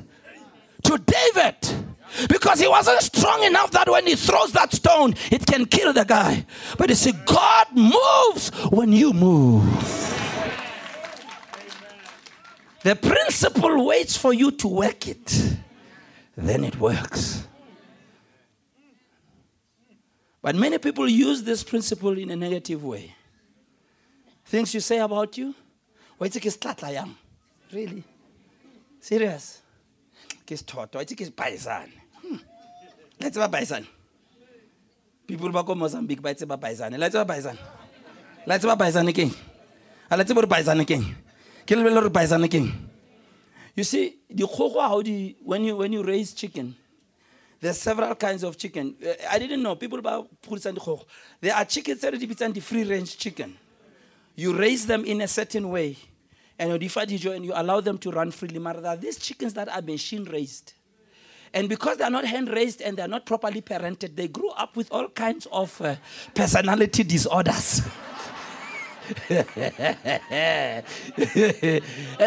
to 0.85 0.99
David 0.99 1.86
because 2.29 2.61
he 2.61 2.69
wasn't 2.69 3.01
strong 3.03 3.45
enough 3.45 3.71
that 3.73 3.89
when 3.89 4.07
he 4.07 4.15
throws 4.15 4.53
that 4.53 4.73
stone, 4.73 5.15
it 5.31 5.47
can 5.47 5.67
kill 5.67 5.93
the 5.93 6.05
guy. 6.05 6.45
But 6.79 6.89
you 6.89 6.95
see, 6.95 7.13
God 7.13 7.67
moves 7.73 8.51
when 8.71 8.93
you 8.93 9.13
move. 9.13 9.63
The 12.83 12.95
principle 12.95 13.85
waits 13.85 14.17
for 14.17 14.33
you 14.33 14.53
to 14.53 14.69
work 14.69 15.09
it, 15.09 15.57
then 16.37 16.63
it 16.63 16.79
works. 16.79 17.47
But 20.41 20.55
many 20.55 20.79
people 20.79 21.09
use 21.09 21.43
this 21.43 21.65
principle 21.65 22.17
in 22.17 22.31
a 22.31 22.37
negative 22.37 22.85
way. 22.85 23.13
Things 24.45 24.73
you 24.73 24.79
say 24.79 25.01
about 25.01 25.37
you, 25.37 25.53
really? 27.73 28.05
Serious? 29.01 29.63
Kisithoto, 30.47 31.01
ithi 31.03 31.17
kisibhayisane. 31.17 31.96
Hmm. 33.19 33.25
Let's 33.25 33.37
ba 33.37 33.49
bhayisane. 33.49 33.87
People 35.27 35.51
ba 35.51 35.65
ko 35.65 35.75
Mozambique 35.75 36.23
itse 36.23 36.47
ba 36.47 36.57
bhayisane. 36.57 36.99
Let's 36.99 37.15
ba 37.15 37.25
bhayisane. 37.25 37.59
Let's 38.47 38.65
ba 38.65 38.77
bhayisane 38.77 39.15
king. 39.15 39.35
Let's 40.11 40.33
ba 40.33 40.43
bhayisane 40.43 40.87
king. 40.87 41.15
Ke 41.67 41.75
lebelo 41.75 42.03
re 42.03 42.11
bhayisane 42.11 42.51
king. 42.51 42.73
You 43.75 43.85
see, 43.85 44.17
the 44.31 44.47
how 44.47 45.01
you, 45.01 45.35
when 45.45 45.65
you 45.65 45.77
when 45.77 45.93
you 45.93 46.03
raise 46.03 46.33
chicken, 46.33 46.75
there's 47.61 47.79
several 47.79 48.15
kinds 48.15 48.43
of 48.43 48.57
chicken. 48.57 48.97
Uh, 49.05 49.13
I 49.31 49.39
didn't 49.39 49.63
know 49.63 49.77
people 49.77 50.01
the 50.01 51.05
There 51.41 51.55
are 51.55 51.65
chickens 51.65 52.01
that 52.01 52.15
are 52.15 52.19
the 52.19 52.61
free 52.61 52.85
range 52.85 53.19
chicken. 53.19 53.57
You 54.35 54.57
raise 54.57 54.87
them 54.87 55.05
in 55.05 55.21
a 55.23 55.29
certain 55.29 55.69
way 55.71 55.97
and 56.59 56.71
you 56.83 57.33
and 57.33 57.45
you 57.45 57.53
allow 57.55 57.81
them 57.81 57.99
to 57.99 58.11
run 58.11 58.31
freely. 58.31 58.59
But 58.59 59.01
these 59.01 59.19
chickens 59.19 59.55
that 59.55 59.69
are 59.69 59.83
machine 59.83 60.25
raised. 60.25 60.73
And 61.57 61.69
because 61.71 61.97
they're 61.97 62.11
not 62.11 62.27
hand 62.27 62.51
raised 62.51 62.83
and 62.83 62.99
they're 62.99 63.09
not 63.09 63.25
properly 63.25 63.63
parented, 63.63 64.15
they 64.15 64.29
grew 64.29 64.51
up 64.51 64.77
with 64.77 64.93
all 64.93 65.09
kinds 65.09 65.47
of 65.51 65.81
uh, 65.81 65.97
personality 66.35 67.03
disorders. 67.03 67.81
and 69.31 70.85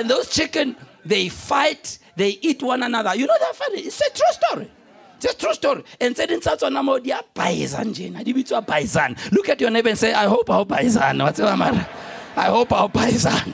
those 0.09 0.31
chicken, 0.31 0.75
they 1.05 1.29
fight, 1.29 1.99
they 2.15 2.39
eat 2.41 2.63
one 2.63 2.81
another. 2.81 3.15
You 3.15 3.27
know 3.27 3.37
that 3.39 3.55
funny? 3.55 3.81
It's 3.81 4.01
a 4.01 4.09
true 4.09 4.25
story. 4.31 4.71
It's 5.17 5.31
a 5.31 5.37
true 5.37 5.53
story. 5.53 5.83
And 6.01 6.17
said 6.17 6.31
in 6.31 6.39
they 6.39 7.11
are 7.11 7.23
paisan, 7.35 7.93
Jena. 7.93 8.23
paisan. 8.23 9.31
Look 9.31 9.49
at 9.49 9.61
your 9.61 9.69
neighbor 9.69 9.89
and 9.89 9.97
say, 9.97 10.11
I 10.11 10.25
hope 10.25 10.49
our 10.49 10.65
paisan. 10.65 11.21
What's 11.21 11.37
the 11.37 11.55
matter? 11.55 11.87
I 12.35 12.45
hope 12.45 12.71
our 12.71 12.89
paisan. 12.89 13.53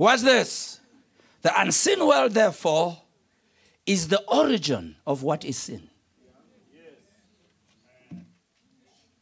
Watch 0.00 0.22
this. 0.22 0.80
The 1.42 1.60
unseen 1.60 2.06
world, 2.06 2.32
therefore, 2.32 3.02
is 3.84 4.08
the 4.08 4.22
origin 4.28 4.96
of 5.06 5.22
what 5.22 5.44
is 5.44 5.58
sin. 5.58 5.90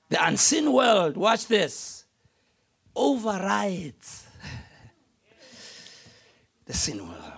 The 0.09 0.25
unseen 0.25 0.73
world, 0.73 1.17
watch 1.17 1.49
this, 1.49 2.05
overrides 2.95 4.29
the 6.67 6.75
sin 6.75 7.09
world. 7.09 7.33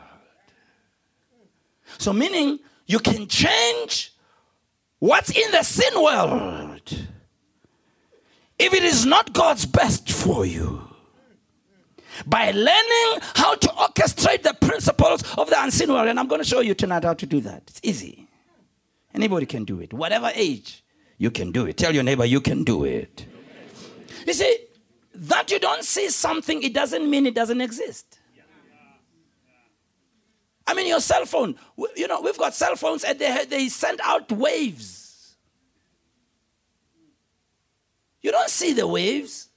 So, 1.96 2.12
meaning 2.12 2.59
you 2.87 2.98
can 2.98 3.26
change 3.26 4.12
what's 4.98 5.31
in 5.31 5.50
the 5.50 5.62
sin 5.62 5.94
world 5.94 6.83
if 8.59 8.74
it 8.74 8.85
is 8.85 9.07
not 9.07 9.33
God's 9.33 9.64
best 9.64 10.12
for 10.12 10.44
you 10.44 10.89
by 12.26 12.50
learning 12.50 13.20
how 13.35 13.54
to 13.54 13.68
orchestrate 13.68 14.42
the 14.42 14.54
principles 14.54 15.22
of 15.37 15.50
the 15.50 15.62
unseen 15.62 15.92
world. 15.92 16.09
And 16.09 16.18
I'm 16.18 16.28
going 16.28 16.40
to 16.40 16.46
show 16.48 16.61
you 16.61 16.74
tonight 16.74 17.04
how 17.04 17.14
to 17.14 17.26
do 17.26 17.40
that. 17.42 17.62
It's 17.68 17.80
easy. 17.83 18.28
Anybody 19.14 19.46
can 19.46 19.64
do 19.64 19.80
it. 19.80 19.92
Whatever 19.92 20.30
age, 20.35 20.85
you 21.18 21.30
can 21.30 21.52
do 21.52 21.66
it. 21.66 21.76
Tell 21.76 21.92
your 21.94 22.02
neighbor, 22.02 22.24
you 22.24 22.40
can 22.40 22.64
do 22.64 22.85
it. 22.85 23.26
You 24.26 24.33
see, 24.33 24.59
that 25.14 25.50
you 25.50 25.59
don't 25.59 25.85
see 25.85 26.09
something, 26.09 26.62
it 26.62 26.72
doesn't 26.72 27.09
mean 27.09 27.26
it 27.26 27.35
doesn't 27.35 27.61
exist. 27.61 28.18
I 30.66 30.74
mean, 30.74 30.87
your 30.87 31.00
cell 31.00 31.26
phone, 31.26 31.56
you 31.96 32.06
know, 32.06 32.20
we've 32.20 32.38
got 32.38 32.54
cell 32.54 32.76
phones 32.76 33.02
and 33.02 33.18
they, 33.18 33.44
they 33.44 33.68
send 33.68 34.00
out 34.04 34.30
waves. 34.30 35.35
You 38.22 38.30
don't 38.30 38.48
see 38.48 38.72
the 38.72 38.87
waves. 38.87 39.49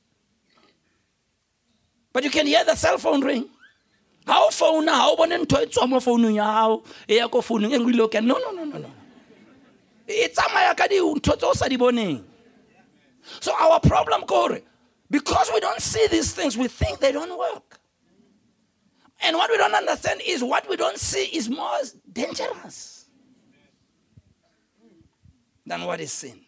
But 2.14 2.24
you 2.24 2.30
can 2.30 2.46
hear 2.46 2.64
the 2.64 2.76
cell 2.76 3.00
phone 3.00 3.22
ring. 3.22 3.50
How 4.26 4.50
phone 4.52 4.86
now? 4.86 5.16
When 5.16 5.32
in 5.32 5.46
toy 5.46 5.66
tsoma 5.66 6.02
phone 6.02 6.34
ya 6.34 6.44
hao 6.44 6.84
e 7.10 7.18
ya 7.18 7.28
ko 7.28 7.42
phone 7.42 7.66
e 7.66 7.78
look 7.78 8.14
no 8.14 8.38
no 8.38 8.52
no 8.52 8.64
no 8.64 8.78
no. 8.78 8.92
E 10.08 10.28
tsamaya 10.30 10.78
ka 10.78 10.88
di 10.88 11.00
ntho 11.00 11.36
tse 11.36 11.44
o 11.44 11.54
sa 11.54 11.68
di 11.68 11.76
boneng. 11.76 12.24
So 13.42 13.54
our 13.60 13.80
problem 13.80 14.22
kore 14.22 14.62
because 15.10 15.50
we 15.54 15.60
don't 15.60 15.82
see 15.82 16.08
these 16.08 16.34
things 16.34 16.58
we 16.58 16.68
think 16.68 17.00
they 17.00 17.12
don't 17.12 17.38
work. 17.38 17.80
And 19.22 19.36
what 19.36 19.50
we 19.50 19.58
don't 19.58 19.74
understand 19.74 20.22
is 20.26 20.44
what 20.44 20.70
we 20.70 20.76
don't 20.76 20.98
see 20.98 21.26
is 21.26 21.50
more 21.50 21.80
dangerous 22.12 23.06
than 25.66 25.84
what 25.84 26.00
is 26.00 26.12
seen. 26.14 26.40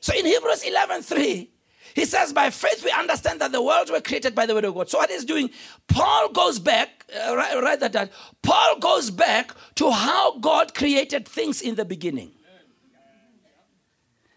So 0.00 0.14
in 0.14 0.26
Hebrews 0.26 0.62
11:3 0.62 1.55
he 1.94 2.04
says, 2.04 2.32
by 2.32 2.50
faith 2.50 2.84
we 2.84 2.90
understand 2.90 3.40
that 3.40 3.52
the 3.52 3.62
worlds 3.62 3.90
were 3.90 4.00
created 4.00 4.34
by 4.34 4.46
the 4.46 4.54
word 4.54 4.64
of 4.64 4.74
God. 4.74 4.88
So 4.88 4.98
what 4.98 5.10
he's 5.10 5.24
doing, 5.24 5.50
Paul 5.88 6.30
goes 6.30 6.58
back, 6.58 7.06
uh, 7.14 7.36
write, 7.36 7.62
write 7.62 7.80
that 7.80 7.92
down. 7.92 8.10
Paul 8.42 8.78
goes 8.78 9.10
back 9.10 9.52
to 9.76 9.90
how 9.90 10.38
God 10.38 10.74
created 10.74 11.26
things 11.26 11.62
in 11.62 11.74
the 11.74 11.84
beginning. 11.84 12.32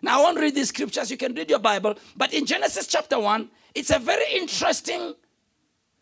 Now 0.01 0.21
I 0.21 0.23
won't 0.23 0.39
read 0.39 0.55
these 0.55 0.69
scriptures, 0.69 1.11
you 1.11 1.17
can 1.17 1.33
read 1.33 1.49
your 1.49 1.59
Bible, 1.59 1.95
but 2.15 2.33
in 2.33 2.45
Genesis 2.45 2.87
chapter 2.87 3.19
1, 3.19 3.49
it's 3.75 3.91
a 3.91 3.99
very 3.99 4.25
interesting 4.33 5.13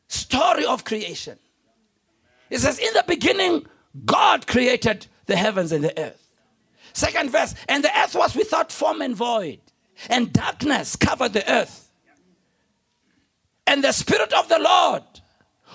story 0.08 0.66
of 0.66 0.84
creation. 0.84 1.40
It 2.50 2.60
says, 2.60 2.80
In 2.80 2.94
the 2.94 3.04
beginning, 3.08 3.66
God 4.06 4.48
created 4.48 5.08
the 5.26 5.36
heavens 5.36 5.72
and 5.72 5.84
the 5.84 6.00
earth. 6.00 6.28
Second 6.94 7.32
verse, 7.32 7.56
and 7.68 7.84
the 7.84 8.00
earth 8.00 8.16
was 8.16 8.36
without 8.36 8.72
form 8.72 9.02
and 9.02 9.16
void 9.16 9.60
and 10.10 10.32
darkness 10.32 10.96
covered 10.96 11.34
the 11.34 11.50
earth. 11.52 11.90
And 13.66 13.84
the 13.84 13.92
Spirit 13.92 14.32
of 14.34 14.48
the 14.48 14.60
Lord 14.60 15.04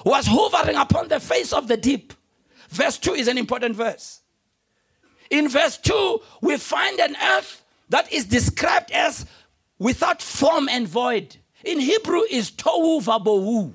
was 0.05 0.27
hovering 0.29 0.77
upon 0.77 1.09
the 1.09 1.21
face 1.21 1.53
of 1.53 1.69
the 1.69 1.77
deep. 1.77 2.15
Verse 2.69 2.99
2 2.99 3.15
is 3.15 3.29
an 3.29 3.37
important 3.39 3.77
verse. 3.77 4.21
In 5.31 5.49
verse 5.49 5.77
2, 5.79 6.21
we 6.41 6.57
find 6.57 6.99
an 7.01 7.17
earth 7.23 7.63
that 7.91 8.11
is 8.13 8.25
described 8.25 8.91
as 8.91 9.27
without 9.79 10.23
form 10.23 10.69
and 10.69 10.89
void. 10.89 11.37
In 11.65 11.81
Hebrew 11.81 12.23
is 12.31 12.51
tohu 12.51 13.03
vabohu. 13.03 13.75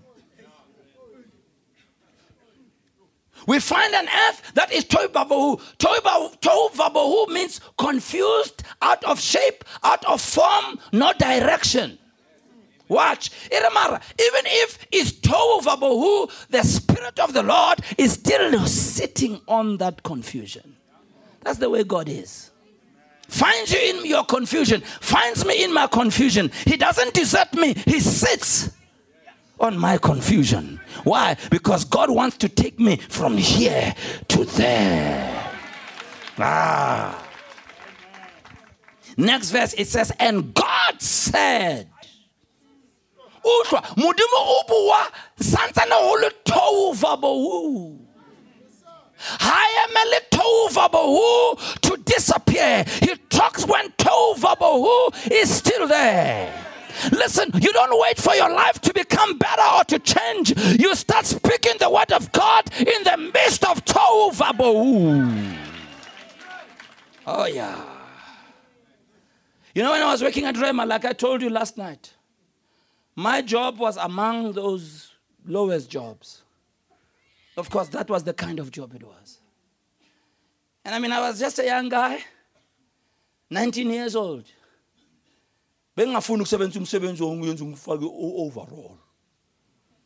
We 3.48 3.60
find 3.60 3.94
an 3.96 4.08
earth 4.28 4.54
that 4.56 4.72
is 4.72 4.86
tohu 4.86 5.08
vabohu. 5.08 5.62
Tohu 5.80 7.28
means 7.30 7.62
confused, 7.78 8.64
out 8.82 9.04
of 9.06 9.20
shape, 9.20 9.64
out 9.84 10.06
of 10.06 10.22
form, 10.22 10.80
no 10.92 11.14
direction. 11.14 11.98
Watch. 12.90 13.32
Even 13.52 13.72
if 14.46 14.86
it's 14.92 15.14
tohu 15.14 16.32
the 16.50 16.64
Spirit 16.64 17.20
of 17.20 17.34
the 17.34 17.44
Lord 17.44 17.80
is 17.98 18.14
still 18.14 18.66
sitting 18.68 19.42
on 19.48 19.78
that 19.78 20.04
confusion. 20.04 20.76
That's 21.42 21.58
the 21.58 21.70
way 21.70 21.84
God 21.84 22.10
is. 22.10 22.52
Finds 23.30 23.72
you 23.72 23.80
in 23.80 24.06
your 24.06 24.26
confusion, 24.26 24.82
finds 24.82 25.46
me 25.46 25.64
in 25.64 25.74
my 25.74 25.88
confusion. 25.88 26.52
He 26.66 26.78
doesn't 26.78 27.14
desert 27.14 27.54
me, 27.54 27.74
He 27.86 28.00
sits 28.00 28.72
on 29.60 29.78
my 29.78 29.98
confusion. 29.98 30.80
Why? 31.04 31.38
Because 31.50 31.86
God 31.86 32.10
wants 32.10 32.38
to 32.38 32.50
take 32.50 32.80
me 32.80 32.98
from 32.98 33.38
here 33.38 33.94
to 34.30 34.46
there. 34.46 35.54
Ah. 36.38 37.24
Next 39.18 39.50
verse 39.50 39.74
it 39.74 39.88
says, 39.88 40.12
And 40.20 40.54
God 40.54 41.02
said, 41.02 41.90
utlwa 43.48 43.82
modimo 43.96 44.40
o 44.40 44.64
bua 44.68 45.12
santsane 45.40 45.90
go 45.90 46.14
le 46.22 46.30
tohu 46.44 46.94
vabohu 46.94 47.98
ha 49.40 49.60
emele 49.84 50.20
tohu 50.30 50.70
vabohu 50.70 51.82
to 51.82 51.98
disappear 51.98 52.84
he 53.02 53.16
talks 53.30 53.66
when 53.66 53.90
tohu 53.98 54.36
vabohu 54.36 55.32
is 55.32 55.50
still 55.56 55.88
there 55.88 56.54
Listen, 57.12 57.52
you 57.60 57.72
don't 57.74 58.00
wait 58.02 58.18
for 58.18 58.34
your 58.36 58.52
life 58.52 58.80
to 58.82 58.94
become 58.94 59.38
better 59.38 59.76
or 59.76 59.84
to 59.86 60.00
change. 60.00 60.54
You 60.80 60.96
start 60.96 61.26
speaking 61.26 61.74
the 61.80 61.90
word 61.90 62.12
of 62.12 62.32
God 62.32 62.70
in 62.80 63.04
the 63.04 63.18
midst 63.34 63.64
of 63.66 63.84
Tohu 63.86 64.34
Vabohu. 64.34 65.58
Oh, 67.26 67.46
yeah. 67.46 67.84
You 69.76 69.84
know, 69.84 69.92
when 69.92 70.02
I 70.02 70.12
was 70.12 70.24
working 70.24 70.46
at 70.46 70.56
Rhema, 70.56 70.88
like 70.88 71.06
I 71.06 71.14
told 71.14 71.42
you 71.42 71.50
last 71.50 71.78
night, 71.78 72.14
my 73.16 73.42
job 73.42 73.78
was 73.78 73.98
among 73.98 74.54
those 74.54 75.12
lowest 75.46 75.90
jobs. 75.90 76.44
Of 77.58 77.70
course, 77.70 77.90
that 77.90 78.10
was 78.10 78.24
the 78.24 78.34
kind 78.34 78.60
of 78.60 78.72
job 78.72 78.94
it 78.96 79.04
was. 79.04 79.40
And 80.86 80.96
I 80.96 81.00
mean, 81.00 81.12
I 81.12 81.20
was 81.20 81.40
just 81.40 81.60
a 81.60 81.66
young 81.66 81.90
guy, 81.90 82.24
19 83.50 83.90
years 83.90 84.16
old. 84.16 84.46
Bengingafuni 85.98 86.42
ukusebenza 86.42 86.80
umsebenzi 86.80 87.66
ngifake 87.66 88.06
overall 88.06 88.98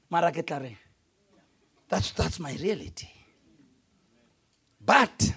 mara 0.10 0.32
ke 0.32 0.44
tla 0.44 0.62
that's, 1.90 2.14
that's 2.14 2.40
my 2.40 2.56
reality 2.58 3.08
but 4.80 5.34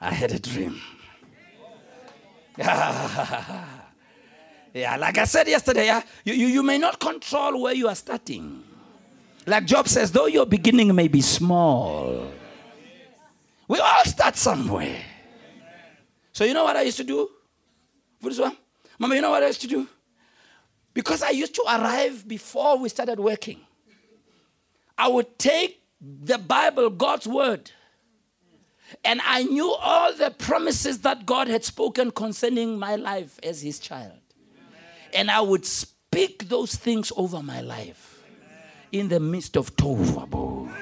i 0.00 0.14
had 0.14 0.32
a 0.32 0.38
dream 0.38 0.80
Yeah, 4.74 4.96
like 4.96 5.16
I 5.18 5.24
said 5.24 5.48
yesterday, 5.48 5.86
yeah, 5.86 6.02
you, 6.24 6.34
you, 6.34 6.46
you 6.48 6.62
may 6.62 6.76
not 6.78 7.00
control 7.00 7.62
where 7.62 7.74
you 7.74 7.88
are 7.88 7.94
starting. 7.94 8.62
Like 9.46 9.64
Job 9.64 9.88
says, 9.88 10.12
though 10.12 10.26
your 10.26 10.44
beginning 10.44 10.94
may 10.94 11.08
be 11.08 11.22
small, 11.22 12.30
we 13.66 13.78
all 13.78 14.04
start 14.04 14.36
somewhere. 14.36 15.00
So 16.32 16.44
you 16.44 16.52
know 16.52 16.64
what 16.64 16.76
I 16.76 16.82
used 16.82 16.98
to 16.98 17.04
do? 17.04 17.30
Mama, 18.98 19.14
you 19.14 19.20
know 19.20 19.30
what 19.30 19.42
I 19.42 19.46
used 19.46 19.60
to 19.60 19.68
do? 19.68 19.86
Because 20.92 21.22
I 21.22 21.30
used 21.30 21.54
to 21.54 21.62
arrive 21.62 22.26
before 22.26 22.78
we 22.78 22.88
started 22.88 23.20
working. 23.20 23.60
I 24.96 25.06
would 25.06 25.38
take 25.38 25.80
the 26.00 26.38
Bible, 26.38 26.90
God's 26.90 27.26
word, 27.26 27.70
and 29.04 29.20
I 29.24 29.44
knew 29.44 29.70
all 29.70 30.12
the 30.14 30.30
promises 30.30 31.00
that 31.00 31.26
God 31.26 31.46
had 31.46 31.64
spoken 31.64 32.10
concerning 32.10 32.78
my 32.78 32.96
life 32.96 33.38
as 33.42 33.62
his 33.62 33.78
child. 33.78 34.18
And 35.14 35.30
I 35.30 35.40
would 35.40 35.64
speak 35.64 36.48
those 36.48 36.74
things 36.74 37.12
over 37.16 37.42
my 37.42 37.60
life 37.60 38.24
in 38.90 39.08
the 39.08 39.20
midst 39.20 39.56
of 39.56 39.74
tohu 39.76 40.04
vabohu. 40.04 40.72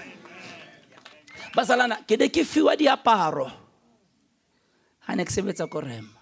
Basalana, 1.55 2.07
ke 2.07 2.19
ne 2.19 2.29
ke 2.29 2.45
fiwa 2.45 2.77
diaparo 2.77 3.51
ha 5.01 5.15
ne 5.15 5.25
ke 5.25 5.31
sebetsa 5.31 5.69
ko 5.71 5.81
Rhema. 5.81 6.16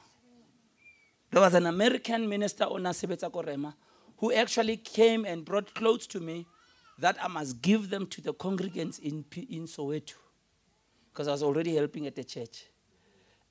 There 1.34 1.42
was 1.42 1.54
an 1.54 1.66
American 1.66 2.28
minister 2.28 2.62
on 2.62 2.82
sebetsa 2.82 3.28
ko 3.32 3.72
who 4.18 4.32
actually 4.32 4.76
came 4.76 5.24
and 5.24 5.44
brought 5.44 5.74
clothes 5.74 6.06
to 6.06 6.20
me 6.20 6.46
that 7.00 7.16
I 7.20 7.26
must 7.26 7.60
give 7.60 7.90
them 7.90 8.06
to 8.06 8.20
the 8.20 8.32
congregants 8.32 9.00
in, 9.00 9.24
in 9.50 9.64
Soweto 9.64 10.14
because 11.12 11.26
I 11.26 11.32
was 11.32 11.42
already 11.42 11.74
helping 11.74 12.06
at 12.06 12.14
the 12.14 12.22
church. 12.22 12.66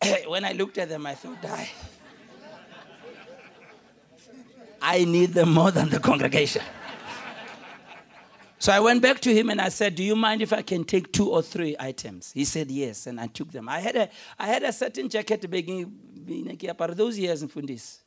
when 0.28 0.46
I 0.46 0.54
looked 0.54 0.78
at 0.78 0.88
them, 0.88 1.06
I 1.06 1.13
thought, 1.15 1.41
die. 1.41 1.69
I 4.82 5.04
need 5.04 5.34
them 5.34 5.54
more 5.54 5.72
than 5.72 5.89
the 5.89 6.00
congregation. 6.00 6.63
So 8.63 8.71
I 8.71 8.80
went 8.80 9.02
back 9.02 9.19
to 9.19 9.34
him 9.34 9.49
and 9.49 9.60
I 9.60 9.67
said, 9.67 9.95
Do 9.95 10.04
you 10.06 10.15
mind 10.15 10.41
if 10.41 10.54
I 10.54 10.62
can 10.62 10.86
take 10.86 11.12
two 11.12 11.30
or 11.30 11.41
three 11.41 11.76
items? 11.78 12.32
He 12.32 12.45
said, 12.45 12.71
Yes. 12.71 13.08
And 13.08 13.19
I 13.19 13.28
took 13.28 13.52
them. 13.52 13.67
I 13.67 13.82
had 13.82 13.97
a, 13.97 14.10
I 14.39 14.47
had 14.47 14.63
a 14.63 14.71
certain 14.71 15.10
jacket 15.10 15.52
begging 15.52 15.93
those 16.95 17.19
years 17.19 17.43
in 17.43 17.49
Fundis. 17.49 17.97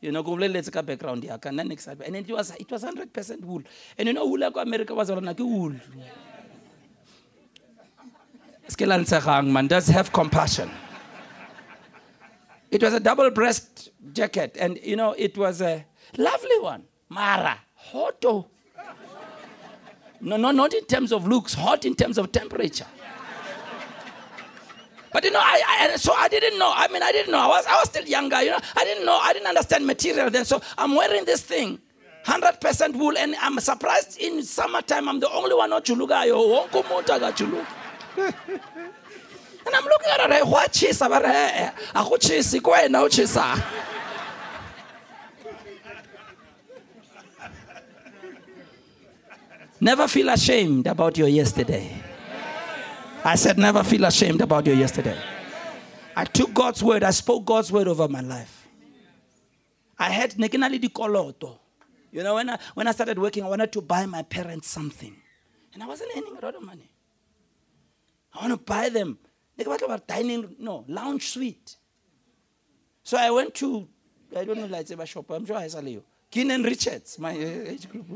You 0.00 0.12
know, 0.12 0.20
let's 0.20 0.68
go 0.70 0.82
background 0.82 1.24
here. 1.24 1.36
And 1.42 1.60
it 1.60 2.30
was 2.30 2.54
it 2.54 2.70
was 2.70 2.84
100% 2.84 3.40
wool. 3.40 3.62
And 3.98 4.06
you 4.06 4.14
know, 4.14 4.24
wool 4.24 4.38
like 4.38 4.56
America 4.56 4.94
was 4.94 5.10
on 5.10 5.24
like 5.24 5.40
wool. 5.40 5.74
man, 9.52 9.66
does 9.66 9.88
have 9.88 10.12
compassion. 10.12 10.70
It 12.70 12.80
was 12.84 12.94
a 12.94 13.00
double 13.00 13.32
breast 13.32 13.90
jacket, 14.12 14.56
and 14.60 14.78
you 14.80 14.94
know, 14.94 15.16
it 15.18 15.36
was 15.36 15.60
a 15.60 15.84
Lovely 16.16 16.60
one. 16.60 16.84
Mara. 17.08 17.58
Hoto. 17.90 18.46
No, 20.20 20.36
no, 20.36 20.50
not 20.50 20.74
in 20.74 20.84
terms 20.84 21.12
of 21.12 21.26
looks, 21.26 21.54
hot 21.54 21.84
in 21.84 21.94
terms 21.94 22.18
of 22.18 22.32
temperature. 22.32 22.86
But 25.12 25.24
you 25.24 25.30
know, 25.30 25.40
I, 25.40 25.90
I, 25.92 25.96
so 25.96 26.12
I 26.12 26.28
didn't 26.28 26.58
know. 26.58 26.70
I 26.74 26.88
mean, 26.88 27.02
I 27.02 27.12
didn't 27.12 27.32
know. 27.32 27.38
I 27.38 27.46
was, 27.46 27.66
I 27.66 27.74
was 27.76 27.88
still 27.88 28.04
younger. 28.04 28.42
You 28.42 28.50
know, 28.50 28.58
I 28.76 28.84
didn't 28.84 29.06
know. 29.06 29.18
I 29.18 29.32
didn't 29.32 29.48
understand 29.48 29.86
material 29.86 30.28
then. 30.30 30.44
So 30.44 30.60
I'm 30.76 30.94
wearing 30.94 31.24
this 31.24 31.42
thing, 31.42 31.78
hundred 32.24 32.60
percent 32.60 32.94
wool, 32.96 33.16
and 33.16 33.34
I'm 33.40 33.58
surprised. 33.60 34.18
In 34.20 34.42
summertime, 34.42 35.08
I'm 35.08 35.18
the 35.20 35.30
only 35.30 35.54
one 35.54 35.70
not 35.70 35.84
chuluga 35.84 36.24
and 39.68 39.76
I'm 39.76 39.84
looking 39.84 40.10
at 40.12 40.32
her. 40.32 40.44
What 40.44 40.72
chisa? 40.72 41.08
Eh, 41.24 41.64
eh, 41.66 41.70
Ako 41.94 42.16
chisi 42.18 42.60
kwe 42.60 42.88
na 42.90 43.08
chisa. 43.08 43.62
Never 49.80 50.08
feel 50.08 50.28
ashamed 50.28 50.86
about 50.86 51.16
your 51.16 51.28
yesterday. 51.28 52.02
I 53.24 53.36
said, 53.36 53.58
never 53.58 53.84
feel 53.84 54.04
ashamed 54.04 54.40
about 54.40 54.66
your 54.66 54.74
yesterday. 54.74 55.16
I 56.16 56.24
took 56.24 56.52
God's 56.52 56.82
word, 56.82 57.04
I 57.04 57.10
spoke 57.10 57.44
God's 57.44 57.70
word 57.70 57.86
over 57.86 58.08
my 58.08 58.20
life. 58.20 58.66
I 59.98 60.10
had 60.10 60.32
nekinali 60.32 60.80
di 60.80 60.88
koloto. 60.88 61.58
You 62.10 62.22
know, 62.22 62.34
when 62.34 62.50
I, 62.50 62.58
when 62.74 62.88
I 62.88 62.92
started 62.92 63.18
working, 63.18 63.44
I 63.44 63.48
wanted 63.48 63.70
to 63.72 63.80
buy 63.80 64.06
my 64.06 64.22
parents 64.22 64.68
something. 64.68 65.14
And 65.74 65.82
I 65.82 65.86
wasn't 65.86 66.10
earning 66.16 66.36
a 66.36 66.44
lot 66.44 66.54
of 66.54 66.62
money. 66.62 66.90
I 68.34 68.48
want 68.48 68.52
to 68.52 68.56
buy 68.56 68.88
them. 68.88 69.18
dining, 70.06 70.56
no, 70.58 70.84
lounge 70.88 71.28
suite. 71.30 71.76
So 73.02 73.16
I 73.16 73.30
went 73.30 73.54
to, 73.56 73.88
I 74.36 74.44
don't 74.44 74.58
know, 74.58 74.66
like 74.66 74.88
a 74.90 75.06
shop, 75.06 75.30
I'm 75.30 75.44
sure 75.44 75.56
I 75.56 75.68
saw 75.68 75.80
you. 75.80 76.02
Geen 76.30 76.50
and 76.50 76.64
Richards, 76.64 77.18
my 77.18 77.32
uh, 77.32 77.70
age 77.70 77.88
group. 77.88 78.06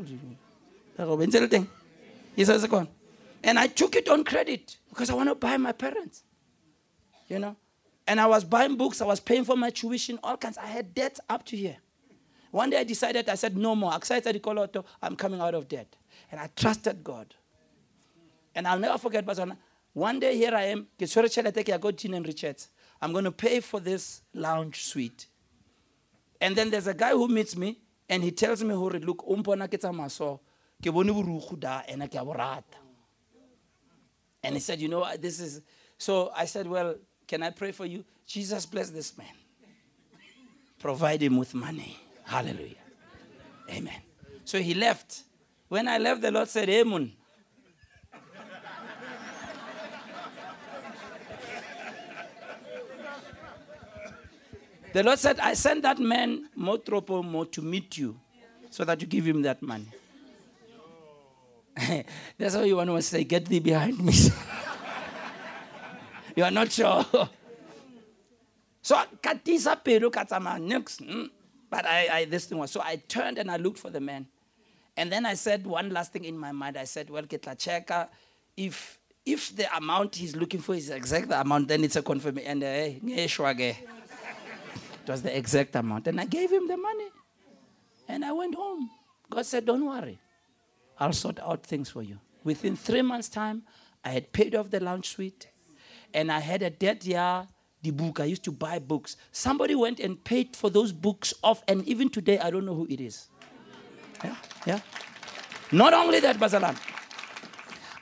Oh, 0.98 2.86
and 3.44 3.58
I 3.58 3.66
took 3.66 3.96
it 3.96 4.08
on 4.08 4.24
credit 4.24 4.76
because 4.88 5.10
I 5.10 5.14
want 5.14 5.28
to 5.28 5.34
buy 5.34 5.56
my 5.56 5.72
parents. 5.72 6.22
You 7.28 7.38
know? 7.38 7.56
And 8.06 8.20
I 8.20 8.26
was 8.26 8.44
buying 8.44 8.76
books, 8.76 9.00
I 9.00 9.06
was 9.06 9.20
paying 9.20 9.44
for 9.44 9.56
my 9.56 9.70
tuition, 9.70 10.18
all 10.22 10.36
kinds. 10.36 10.58
I 10.58 10.66
had 10.66 10.94
debt 10.94 11.18
up 11.28 11.44
to 11.46 11.56
here. 11.56 11.76
One 12.50 12.70
day 12.70 12.78
I 12.78 12.84
decided, 12.84 13.28
I 13.28 13.34
said, 13.34 13.56
no 13.56 13.74
more. 13.74 13.92
I'm 15.02 15.16
coming 15.16 15.40
out 15.40 15.54
of 15.54 15.68
debt. 15.68 15.96
And 16.30 16.40
I 16.40 16.50
trusted 16.54 17.02
God. 17.02 17.34
And 18.54 18.68
I'll 18.68 18.78
never 18.78 18.98
forget, 18.98 19.24
Bazana. 19.24 19.56
One 19.94 20.20
day 20.20 20.36
here 20.36 20.54
I 20.54 20.64
am, 20.64 20.86
I 21.00 21.06
got 21.06 21.96
Geen 21.96 22.14
and 22.14 22.26
Richards. 22.26 22.68
I'm 23.00 23.12
going 23.12 23.24
to 23.24 23.32
pay 23.32 23.60
for 23.60 23.80
this 23.80 24.22
lounge 24.34 24.84
suite. 24.84 25.26
And 26.40 26.54
then 26.54 26.70
there's 26.70 26.86
a 26.86 26.94
guy 26.94 27.12
who 27.12 27.28
meets 27.28 27.56
me 27.56 27.78
and 28.08 28.22
he 28.22 28.30
tells 28.30 28.62
me, 28.62 28.74
look, 28.74 29.24
umpona 29.26 29.68
kita 29.68 29.94
maso 29.94 30.40
ke 30.82 30.90
bone 30.92 31.12
borugu 31.12 31.58
da 31.58 31.82
ena 31.88 32.08
ke 32.08 32.14
a 32.16 32.24
borata 32.24 32.78
and 34.42 34.54
he 34.54 34.60
said 34.60 34.80
you 34.80 34.88
know 34.88 35.06
this 35.16 35.40
is 35.40 35.60
so 35.98 36.30
i 36.36 36.44
said 36.44 36.66
well 36.66 36.94
can 37.26 37.42
i 37.42 37.50
pray 37.50 37.72
for 37.72 37.86
you 37.86 38.04
jesus 38.26 38.66
bless 38.66 38.90
this 38.90 39.16
man 39.16 39.34
provide 40.82 41.22
him 41.22 41.36
with 41.36 41.54
money. 41.54 41.96
Hallelujah. 42.24 42.74
Amen. 43.70 44.02
So 44.44 44.58
he 44.58 44.74
left. 44.74 45.22
When 45.68 45.86
I 45.86 45.96
left, 45.98 46.20
the 46.20 46.32
Lord 46.32 46.48
said, 46.48 46.68
Amun. 46.68 47.12
the 54.92 55.02
Lord 55.04 55.18
said, 55.20 55.38
I 55.38 55.54
sent 55.54 55.82
that 55.82 56.00
man, 56.00 56.48
Motropo 56.58 57.24
Mo, 57.24 57.44
to 57.44 57.62
meet 57.62 57.96
you 57.96 58.18
so 58.68 58.84
that 58.84 59.00
you 59.00 59.06
give 59.06 59.24
him 59.24 59.42
that 59.42 59.62
money. 59.62 59.86
That's 62.38 62.54
why 62.54 62.64
you 62.64 62.76
want 62.76 62.90
to 62.90 63.02
say, 63.02 63.24
Get 63.24 63.46
thee 63.46 63.60
behind 63.60 63.98
me. 63.98 64.12
you 66.36 66.44
are 66.44 66.50
not 66.50 66.70
sure. 66.70 67.04
so, 68.82 69.02
katisa 69.22 69.82
peru 69.82 70.10
katama. 70.10 70.58
Hmm? 70.98 71.24
But 71.70 71.86
I, 71.86 72.08
I, 72.12 72.24
this 72.26 72.46
thing 72.46 72.58
was 72.58 72.70
so 72.70 72.82
I 72.82 72.96
turned 72.96 73.38
and 73.38 73.50
I 73.50 73.56
looked 73.56 73.78
for 73.78 73.90
the 73.90 74.00
man. 74.00 74.26
And 74.96 75.10
then 75.10 75.24
I 75.24 75.34
said 75.34 75.66
one 75.66 75.90
last 75.90 76.12
thing 76.12 76.24
in 76.24 76.36
my 76.36 76.52
mind. 76.52 76.76
I 76.76 76.84
said, 76.84 77.08
Well, 77.08 77.22
Ketlacheka, 77.22 78.08
if 78.56 78.98
if 79.24 79.56
the 79.56 79.74
amount 79.76 80.16
he's 80.16 80.36
looking 80.36 80.60
for 80.60 80.74
is 80.74 80.90
exact 80.90 81.28
the 81.28 81.40
amount, 81.40 81.68
then 81.68 81.84
it's 81.84 81.96
a 81.96 82.02
confirmation. 82.02 82.50
And 82.50 82.62
uh, 82.62 82.66
it 83.06 83.38
was 85.08 85.22
the 85.22 85.36
exact 85.36 85.74
amount. 85.76 86.08
And 86.08 86.20
I 86.20 86.26
gave 86.26 86.52
him 86.52 86.68
the 86.68 86.76
money. 86.76 87.08
And 88.08 88.24
I 88.24 88.32
went 88.32 88.54
home. 88.54 88.90
God 89.30 89.46
said, 89.46 89.64
Don't 89.64 89.86
worry. 89.86 90.18
I'll 90.98 91.12
sort 91.12 91.40
out 91.40 91.64
things 91.64 91.90
for 91.90 92.02
you. 92.02 92.18
Within 92.44 92.76
three 92.76 93.02
months' 93.02 93.28
time, 93.28 93.62
I 94.04 94.10
had 94.10 94.32
paid 94.32 94.54
off 94.54 94.70
the 94.70 94.80
lounge 94.80 95.08
suite. 95.08 95.48
And 96.14 96.30
I 96.30 96.40
had 96.40 96.62
a 96.62 96.70
debt 96.70 97.04
year 97.04 97.46
the 97.82 97.90
book. 97.90 98.20
I 98.20 98.24
used 98.24 98.44
to 98.44 98.52
buy 98.52 98.78
books. 98.78 99.16
Somebody 99.32 99.74
went 99.74 100.00
and 100.00 100.22
paid 100.22 100.56
for 100.56 100.70
those 100.70 100.92
books 100.92 101.34
off, 101.42 101.62
and 101.68 101.86
even 101.86 102.08
today, 102.08 102.38
I 102.38 102.50
don't 102.50 102.64
know 102.64 102.74
who 102.74 102.86
it 102.88 103.00
is. 103.00 103.28
Yeah, 104.24 104.36
yeah. 104.66 104.80
Not 105.72 105.92
only 105.92 106.20
that, 106.20 106.36
Bazalan. 106.36 106.76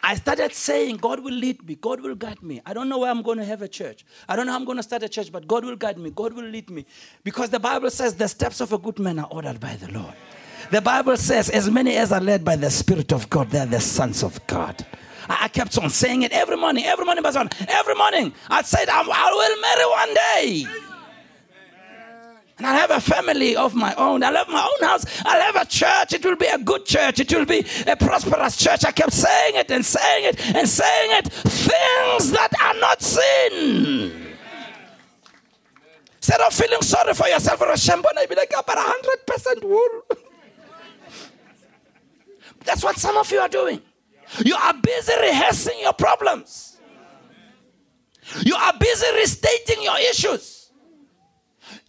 I 0.03 0.15
started 0.15 0.53
saying, 0.55 0.97
God 0.97 1.21
will 1.21 1.35
lead 1.35 1.67
me, 1.67 1.75
God 1.75 2.01
will 2.01 2.15
guide 2.15 2.43
me. 2.43 2.61
I 2.65 2.73
don't 2.73 2.89
know 2.89 2.99
where 2.99 3.11
I'm 3.11 3.23
going 3.23 3.39
to 3.39 3.45
have 3.45 3.61
a 3.61 3.69
church. 3.69 4.05
I 4.29 4.35
don't 4.35 4.47
know 4.47 4.53
how 4.53 4.59
I'm 4.59 4.65
going 4.65 4.79
to 4.79 4.83
start 4.83 5.03
a 5.03 5.09
church, 5.09 5.31
but 5.31 5.47
God 5.47 5.65
will 5.65 5.77
guide 5.77 5.99
me, 5.99 6.11
God 6.11 6.33
will 6.33 6.45
lead 6.45 6.71
me. 6.71 6.87
Because 7.23 7.51
the 7.51 7.61
Bible 7.61 7.91
says 7.91 8.15
the 8.15 8.27
steps 8.27 8.61
of 8.61 8.73
a 8.73 8.79
good 8.79 8.99
man 8.99 9.19
are 9.19 9.29
ordered 9.31 9.61
by 9.61 9.77
the 9.77 9.93
Lord. 9.93 10.15
The 10.71 10.81
Bible 10.81 11.17
says, 11.17 11.51
as 11.51 11.69
many 11.69 11.97
as 11.97 12.13
are 12.13 12.21
led 12.21 12.45
by 12.45 12.55
the 12.55 12.71
Spirit 12.71 13.13
of 13.13 13.29
God, 13.29 13.51
they 13.51 13.59
are 13.59 13.67
the 13.67 13.81
sons 13.81 14.23
of 14.23 14.45
God. 14.47 14.87
I 15.29 15.49
kept 15.49 15.77
on 15.79 15.91
saying 15.91 16.23
it 16.23 16.33
every 16.33 16.57
morning, 16.57 16.85
every 16.85 17.05
morning, 17.05 17.25
every 17.25 17.95
morning. 17.95 18.33
I 18.49 18.63
said, 18.63 18.89
I 18.89 19.03
will 19.03 19.61
marry 19.61 19.85
one 19.85 20.15
day. 20.15 20.67
And 22.59 22.67
I'll 22.67 22.79
have 22.79 22.91
a 22.91 23.01
family 23.01 23.57
of 23.57 23.75
my 23.75 23.95
own. 23.95 24.23
I'll 24.23 24.37
have 24.37 24.49
my 24.49 24.63
own 24.63 24.89
house. 24.89 25.05
I'll 25.25 25.41
have 25.41 25.57
a 25.57 25.65
church. 25.65 26.13
It 26.13 26.25
will 26.25 26.37
be 26.37 26.47
a 26.47 26.59
good 26.59 26.85
church. 26.85 27.19
It 27.19 27.33
will 27.33 27.47
be 27.47 27.65
a 27.87 27.97
prosperous 27.97 28.57
church. 28.57 28.85
I 28.85 28.93
kept 28.93 29.13
saying 29.13 29.57
it 29.57 29.71
and 29.71 29.85
saying 29.85 30.25
it 30.27 30.55
and 30.55 30.69
saying 30.69 31.11
it. 31.13 31.33
Things 31.33 32.31
that 32.33 32.51
are 32.63 32.79
not 32.79 33.01
seen. 33.01 34.37
Instead 36.17 36.41
of 36.43 36.53
feeling 36.53 36.83
sorry 36.83 37.15
for 37.15 37.29
yourself 37.29 37.61
or 37.63 37.71
a 37.71 37.75
shambona, 37.75 38.29
be 38.29 38.35
like, 38.35 38.53
but 38.53 38.77
100% 38.77 39.65
wool. 39.65 40.03
That's 42.65 42.85
what 42.85 42.97
some 42.97 43.17
of 43.17 43.31
you 43.31 43.39
are 43.39 43.49
doing. 43.49 43.81
You 44.45 44.55
are 44.55 44.75
busy 44.75 45.13
rehearsing 45.21 45.79
your 45.81 45.93
problems. 45.93 46.79
You 48.45 48.55
are 48.55 48.73
busy 48.79 49.07
restating 49.15 49.83
your 49.83 49.99
issues. 49.99 50.71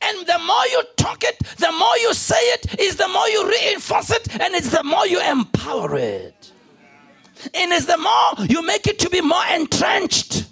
And 0.02 0.26
the 0.26 0.40
more 0.40 0.66
you 0.72 0.84
talk 0.98 1.24
it, 1.24 1.38
the 1.58 1.72
more 1.72 1.98
you 1.98 2.14
say 2.14 2.40
it, 2.54 2.80
is 2.80 2.96
the 2.96 3.08
more 3.08 3.28
you 3.28 3.48
reinforce 3.48 4.10
it, 4.12 4.42
and 4.42 4.56
it's 4.56 4.70
the 4.70 4.84
more 4.84 5.06
you 5.06 5.22
empower 5.22 5.96
it. 5.98 6.52
And 7.54 7.72
it's 7.72 7.86
the 7.86 7.98
more 7.98 8.46
you 8.48 8.66
make 8.66 8.88
it 8.88 9.00
to 9.00 9.10
be 9.10 9.22
more 9.22 9.44
entrenched. 9.54 10.46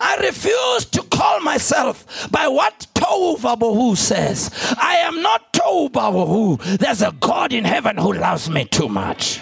I 0.00 0.16
refuse 0.16 0.84
to 0.86 1.02
call 1.02 1.40
myself 1.40 2.28
by 2.30 2.46
what 2.48 2.86
Tohu 2.94 3.96
says. 3.96 4.50
I 4.78 4.96
am 4.98 5.20
not 5.22 5.52
Tohu. 5.52 6.60
There's 6.78 7.02
a 7.02 7.12
God 7.18 7.52
in 7.52 7.64
heaven 7.64 7.96
who 7.96 8.12
loves 8.12 8.48
me 8.48 8.64
too 8.64 8.88
much. 8.88 9.40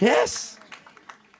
Yes. 0.00 0.58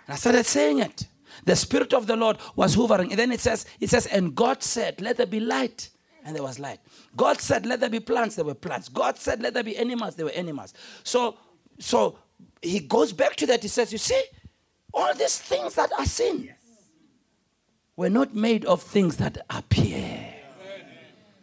I 0.09 0.17
started 0.17 0.47
saying 0.47 0.81
it. 0.81 1.07
The 1.45 1.57
Spirit 1.57 1.93
of 1.93 2.07
the 2.07 2.17
Lord 2.17 2.39
was 2.57 2.75
hovering. 2.75 3.11
And 3.11 3.19
then 3.19 3.33
it 3.33 3.41
says, 3.41 3.67
it 3.81 3.91
says, 3.91 4.07
and 4.07 4.35
God 4.35 4.63
said, 4.63 5.01
Let 5.01 5.17
there 5.17 5.27
be 5.27 5.41
light. 5.41 5.91
And 6.25 6.35
there 6.35 6.43
was 6.43 6.59
light. 6.59 6.81
God 7.17 7.41
said, 7.41 7.67
Let 7.67 7.81
there 7.81 7.91
be 7.91 8.01
plants, 8.01 8.37
there 8.37 8.45
were 8.45 8.55
plants. 8.55 8.89
God 8.89 9.19
said, 9.19 9.43
Let 9.43 9.55
there 9.55 9.63
be 9.63 9.77
animals, 9.77 10.15
there 10.17 10.27
were 10.27 10.33
animals. 10.33 10.73
So, 11.03 11.37
so 11.79 12.19
he 12.63 12.81
goes 12.81 13.13
back 13.13 13.37
to 13.37 13.47
that. 13.47 13.63
He 13.63 13.69
says, 13.69 13.93
You 13.93 13.99
see, 13.99 14.23
all 14.93 15.13
these 15.15 15.39
things 15.39 15.75
that 15.75 15.93
are 15.99 16.07
seen 16.07 16.55
were 17.97 18.11
not 18.11 18.35
made 18.35 18.65
of 18.65 18.83
things 18.83 19.17
that 19.19 19.39
appear. 19.51 20.35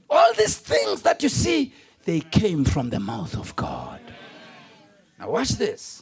All 0.09 0.33
these 0.33 0.57
things 0.57 1.03
that 1.03 1.23
you 1.23 1.29
see, 1.29 1.73
they 2.05 2.19
came 2.19 2.65
from 2.65 2.89
the 2.89 2.99
mouth 2.99 3.37
of 3.37 3.55
God. 3.55 4.01
Now 5.19 5.29
watch 5.29 5.49
this. 5.49 6.00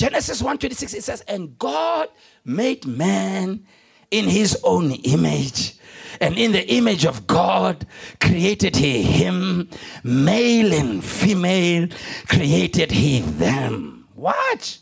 Genesis 0.00 0.40
1:26 0.40 0.94
it 0.94 1.04
says 1.04 1.20
and 1.28 1.58
God 1.58 2.08
made 2.42 2.86
man 2.86 3.66
in 4.10 4.24
his 4.24 4.58
own 4.64 4.92
image 4.92 5.74
and 6.22 6.38
in 6.38 6.52
the 6.52 6.66
image 6.72 7.04
of 7.04 7.26
God 7.26 7.86
created 8.18 8.76
he 8.76 9.02
him 9.02 9.68
male 10.02 10.72
and 10.72 11.04
female 11.04 11.86
created 12.28 12.90
he 12.90 13.20
them. 13.20 14.08
What 14.14 14.78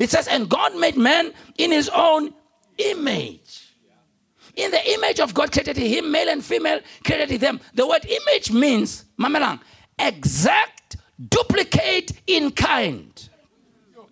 it 0.00 0.08
says 0.08 0.26
and 0.26 0.48
God 0.48 0.74
made 0.74 0.96
man 0.96 1.34
in 1.58 1.70
his 1.70 1.90
own 1.90 2.32
image. 2.78 3.74
In 4.54 4.70
the 4.70 4.90
image 4.94 5.20
of 5.20 5.34
God 5.34 5.52
created 5.52 5.76
he 5.76 5.98
him 5.98 6.10
male 6.10 6.30
and 6.30 6.42
female 6.42 6.80
created 7.04 7.28
he 7.28 7.36
them. 7.36 7.60
The 7.74 7.86
word 7.86 8.06
image 8.06 8.50
means 8.52 9.04
mamelang 9.20 9.60
exact 9.98 10.96
duplicate 11.28 12.22
in 12.26 12.52
kind 12.52 13.28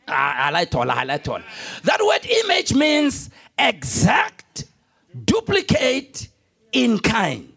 Ah, 0.07 0.51
that 0.53 2.01
word 2.01 2.27
image 2.27 2.75
means 2.75 3.31
exact, 3.59 4.65
duplicate 5.25 6.29
in 6.73 6.99
kind. 6.99 7.53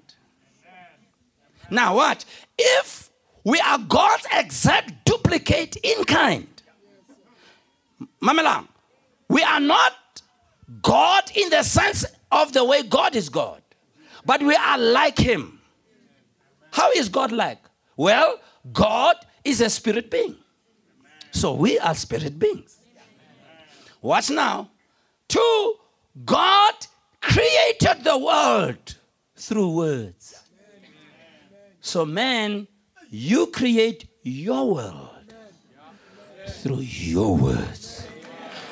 Now, 1.69 1.95
what? 1.95 2.23
If 2.57 3.09
we 3.43 3.59
are 3.59 3.77
God's 3.79 4.25
exact 4.31 5.05
duplicate 5.05 5.75
in 5.77 6.03
kind, 6.05 6.47
Mamela, 8.21 8.67
we 9.29 9.43
are 9.43 9.59
not 9.59 9.93
God 10.81 11.23
in 11.35 11.49
the 11.49 11.63
sense 11.63 12.05
of 12.31 12.53
the 12.53 12.63
way 12.63 12.83
God 12.83 13.15
is 13.15 13.29
God, 13.29 13.61
but 14.25 14.41
we 14.41 14.55
are 14.55 14.77
like 14.77 15.17
Him. 15.17 15.59
How 16.71 16.91
is 16.91 17.09
God 17.09 17.31
like? 17.31 17.59
Well, 17.97 18.39
God 18.71 19.15
is 19.43 19.61
a 19.61 19.69
spirit 19.69 20.11
being. 20.11 20.35
So 21.37 21.53
we 21.53 21.77
are 21.77 21.93
spirit 21.93 22.39
beings. 22.39 22.79
Watch 24.01 24.31
now. 24.31 24.71
Two, 25.27 25.75
God 26.25 26.73
created 27.21 28.03
the 28.03 28.17
world 28.17 28.95
through 29.35 29.75
words. 29.75 30.41
So, 31.79 32.05
man, 32.05 32.67
you 33.11 33.45
create 33.47 34.07
your 34.23 34.73
world 34.73 35.33
through 36.47 36.79
your 36.79 37.37
words. 37.37 37.96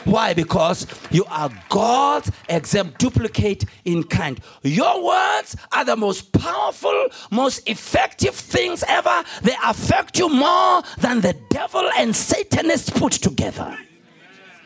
Why? 0.05 0.33
Because 0.33 0.87
you 1.11 1.25
are 1.25 1.51
God's 1.69 2.31
exact 2.47 2.99
duplicate 2.99 3.65
in 3.83 4.03
kind. 4.03 4.39
Your 4.63 5.03
words 5.03 5.55
are 5.71 5.83
the 5.83 5.95
most 5.95 6.31
powerful, 6.31 7.07
most 7.31 7.67
effective 7.67 8.35
things 8.35 8.83
ever. 8.87 9.23
They 9.41 9.55
affect 9.63 10.17
you 10.17 10.29
more 10.29 10.83
than 10.99 11.21
the 11.21 11.35
devil 11.49 11.89
and 11.97 12.15
Satanists 12.15 12.91
put 12.91 13.13
together. 13.13 13.77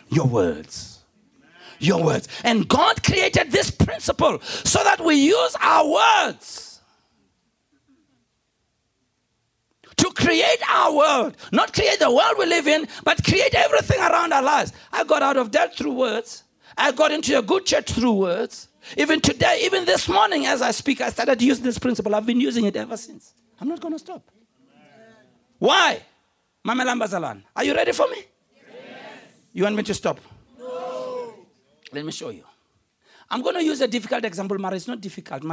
Your 0.10 0.28
words. 0.28 1.00
Your 1.80 2.04
words. 2.04 2.28
And 2.44 2.68
God 2.68 3.04
created 3.04 3.52
this 3.52 3.72
principle 3.72 4.40
so 4.42 4.84
that 4.84 5.00
we 5.04 5.16
use 5.16 5.56
our 5.62 5.88
words 5.88 6.69
create 10.20 10.62
our 10.70 10.94
world, 10.94 11.38
not 11.52 11.74
create 11.74 12.00
the 12.00 12.12
world 12.12 12.36
we 12.38 12.46
live 12.46 12.68
in, 12.68 12.88
but 13.04 13.24
create 13.24 13.56
everything 13.56 14.00
around 14.00 14.34
our 14.34 14.44
lives. 14.44 14.74
I 14.92 15.04
got 15.04 15.24
out 15.24 15.38
of 15.38 15.52
debt 15.52 15.76
through 15.78 15.94
words. 15.94 16.44
I 16.78 16.92
got 16.92 17.12
into 17.12 17.38
a 17.38 17.42
good 17.42 17.66
church 17.66 17.92
through 17.92 18.14
words. 18.14 18.68
Even 18.98 19.22
today, 19.22 19.62
even 19.64 19.86
this 19.86 20.08
morning, 20.08 20.46
as 20.46 20.62
I 20.62 20.72
speak, 20.72 21.02
I 21.02 21.10
started 21.10 21.42
using 21.42 21.64
this 21.64 21.80
principle. 21.80 22.16
I've 22.16 22.26
been 22.26 22.40
using 22.40 22.66
it 22.66 22.76
ever 22.76 22.98
since. 22.98 23.34
I'm 23.60 23.68
not 23.68 23.80
going 23.82 23.94
to 23.94 24.00
stop. 24.00 24.24
Why? 25.58 26.02
Mama 26.64 26.84
Lambazalan, 26.86 27.44
are 27.56 27.64
you 27.64 27.74
ready 27.74 27.92
for 27.92 28.08
me? 28.10 28.18
Yes. 28.56 28.66
You 29.54 29.64
want 29.64 29.76
me 29.76 29.84
to 29.84 29.94
stop? 29.94 30.20
No. 30.58 31.34
Let 31.92 32.06
me 32.06 32.12
show 32.12 32.30
you. 32.30 32.44
I'm 33.30 33.42
going 33.42 33.56
to 33.56 33.64
use 33.64 33.82
a 33.82 33.88
difficult 33.88 34.26
example, 34.26 34.58
but 34.58 34.74
it's 34.74 34.88
not 34.88 35.00
difficult. 35.02 35.44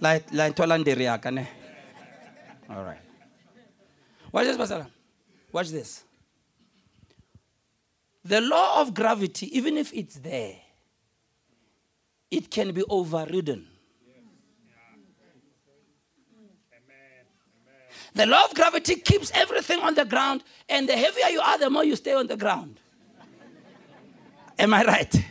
La 0.00 0.20
la 0.32 0.48
nthola 0.48 0.78
ndiri 0.78 1.04
ya 1.04 1.18
ka 1.18 1.30
ne. 1.30 1.57
All 2.70 2.84
right. 2.84 3.00
Watch 4.32 4.44
this, 4.44 4.56
Pastor. 4.56 4.86
Watch 5.52 5.68
this. 5.70 6.04
The 8.24 8.40
law 8.40 8.82
of 8.82 8.92
gravity, 8.92 9.56
even 9.56 9.78
if 9.78 9.92
it's 9.94 10.16
there, 10.16 10.56
it 12.30 12.50
can 12.50 12.72
be 12.72 12.82
overridden. 12.88 13.66
The 18.14 18.26
law 18.26 18.44
of 18.44 18.54
gravity 18.54 18.96
keeps 18.96 19.30
everything 19.34 19.80
on 19.80 19.94
the 19.94 20.04
ground, 20.04 20.42
and 20.68 20.88
the 20.88 20.96
heavier 20.96 21.28
you 21.28 21.40
are, 21.40 21.58
the 21.58 21.70
more 21.70 21.84
you 21.84 21.96
stay 21.96 22.14
on 22.14 22.26
the 22.26 22.36
ground. 22.36 22.80
Am 24.58 24.74
I 24.74 24.84
right? 24.84 25.24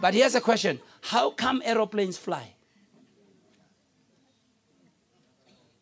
But 0.00 0.14
here's 0.14 0.34
a 0.34 0.40
question 0.40 0.80
How 1.00 1.30
come 1.30 1.62
aeroplanes 1.64 2.18
fly? 2.18 2.55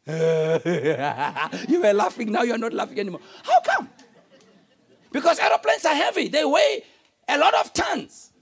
you 1.68 1.80
were 1.80 1.92
laughing, 1.94 2.30
now 2.30 2.42
you're 2.42 2.58
not 2.58 2.74
laughing 2.74 2.98
anymore. 3.00 3.20
How 3.42 3.60
come? 3.60 3.88
Because 5.10 5.38
aeroplanes 5.38 5.84
are 5.86 5.94
heavy, 5.94 6.28
they 6.28 6.44
weigh 6.44 6.84
a 7.28 7.38
lot 7.38 7.54
of 7.54 7.72
tons. 7.72 8.32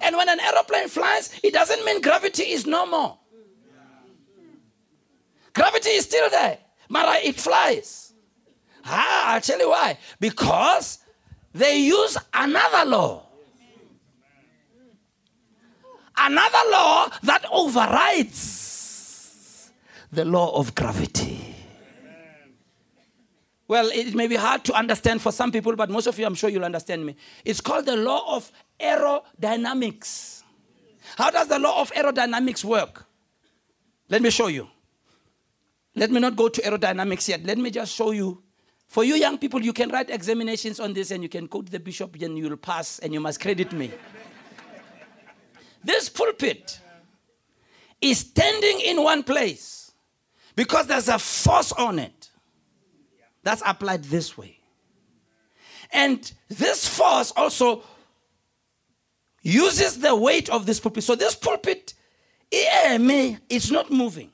And 0.00 0.16
when 0.16 0.28
an 0.28 0.38
aeroplane 0.40 0.88
flies, 0.88 1.38
it 1.42 1.52
doesn't 1.52 1.84
mean 1.84 2.00
gravity 2.00 2.44
is 2.44 2.66
no 2.66 2.86
more. 2.86 3.18
Gravity 5.54 5.90
is 5.90 6.04
still 6.04 6.30
there, 6.30 6.58
but 6.88 7.24
it 7.24 7.36
flies. 7.36 8.14
Ah, 8.84 9.34
I'll 9.34 9.40
tell 9.40 9.58
you 9.58 9.70
why. 9.70 9.98
Because 10.20 10.98
they 11.52 11.78
use 11.78 12.16
another 12.32 12.88
law. 12.88 13.26
Another 16.16 16.70
law 16.70 17.08
that 17.22 17.44
overrides 17.50 18.71
the 20.12 20.24
law 20.26 20.54
of 20.58 20.74
gravity. 20.74 21.52
Well, 23.66 23.88
it 23.88 24.14
may 24.14 24.26
be 24.26 24.36
hard 24.36 24.64
to 24.64 24.74
understand 24.74 25.22
for 25.22 25.32
some 25.32 25.50
people, 25.50 25.74
but 25.74 25.88
most 25.88 26.06
of 26.06 26.18
you, 26.18 26.26
I'm 26.26 26.34
sure 26.34 26.50
you'll 26.50 26.64
understand 26.64 27.06
me. 27.06 27.16
It's 27.44 27.62
called 27.62 27.86
the 27.86 27.96
law 27.96 28.36
of 28.36 28.52
aerodynamics. 28.78 30.42
How 31.16 31.30
does 31.30 31.48
the 31.48 31.58
law 31.58 31.80
of 31.80 31.90
aerodynamics 31.92 32.64
work? 32.64 33.06
Let 34.10 34.20
me 34.20 34.28
show 34.28 34.48
you. 34.48 34.68
Let 35.96 36.10
me 36.10 36.20
not 36.20 36.36
go 36.36 36.50
to 36.50 36.60
aerodynamics 36.60 37.28
yet. 37.28 37.44
Let 37.44 37.56
me 37.56 37.70
just 37.70 37.94
show 37.94 38.10
you. 38.10 38.42
For 38.88 39.04
you 39.04 39.14
young 39.14 39.38
people, 39.38 39.62
you 39.62 39.72
can 39.72 39.88
write 39.88 40.10
examinations 40.10 40.78
on 40.78 40.92
this 40.92 41.10
and 41.10 41.22
you 41.22 41.30
can 41.30 41.48
to 41.48 41.62
the 41.62 41.80
bishop 41.80 42.14
and 42.20 42.36
you'll 42.36 42.58
pass 42.58 42.98
and 42.98 43.14
you 43.14 43.20
must 43.20 43.40
credit 43.40 43.72
me. 43.72 43.90
this 45.82 46.10
pulpit 46.10 46.78
is 48.02 48.18
standing 48.18 48.80
in 48.80 49.02
one 49.02 49.22
place 49.22 49.81
because 50.54 50.86
there's 50.86 51.08
a 51.08 51.18
force 51.18 51.72
on 51.72 51.98
it. 51.98 52.30
That's 53.42 53.62
applied 53.66 54.04
this 54.04 54.36
way. 54.38 54.58
And 55.92 56.32
this 56.48 56.88
force 56.88 57.32
also 57.36 57.82
uses 59.42 59.98
the 59.98 60.14
weight 60.14 60.48
of 60.48 60.64
this 60.64 60.80
pulpit. 60.80 61.04
So 61.04 61.14
this 61.14 61.34
pulpit, 61.34 61.94
it's 62.50 63.70
not 63.70 63.90
moving. 63.90 64.30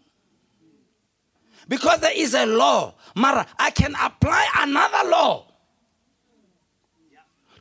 Because 1.67 2.01
there 2.01 2.13
is 2.15 2.35
a 2.35 2.47
law. 2.47 2.95
Mara, 3.15 3.47
I 3.59 3.71
can 3.71 3.95
apply 4.01 4.47
another 4.59 5.09
law 5.11 5.47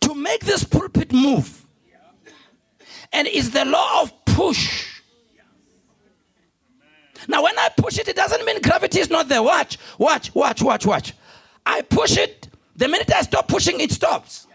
to 0.02 0.14
make 0.14 0.42
this 0.42 0.64
pulpit 0.64 1.12
move. 1.12 1.66
And 3.12 3.28
it's 3.28 3.50
the 3.50 3.66
law 3.66 4.04
of 4.04 4.26
push. 4.26 4.97
Now, 7.28 7.44
when 7.44 7.58
I 7.60 7.70
push 7.76 7.98
it, 7.98 8.08
it 8.08 8.16
doesn't 8.16 8.46
mean 8.46 8.62
gravity 8.62 9.00
is 9.00 9.10
not 9.10 9.28
there. 9.28 9.44
Watch, 9.44 9.78
watch, 9.98 10.34
watch, 10.34 10.62
watch, 10.62 10.86
watch. 10.86 11.14
I 11.66 11.82
push 11.82 12.18
it. 12.18 12.48
The 12.76 12.88
minute 12.88 13.12
I 13.14 13.22
stop 13.22 13.48
pushing, 13.48 13.80
it 13.80 13.92
stops. 13.92 14.48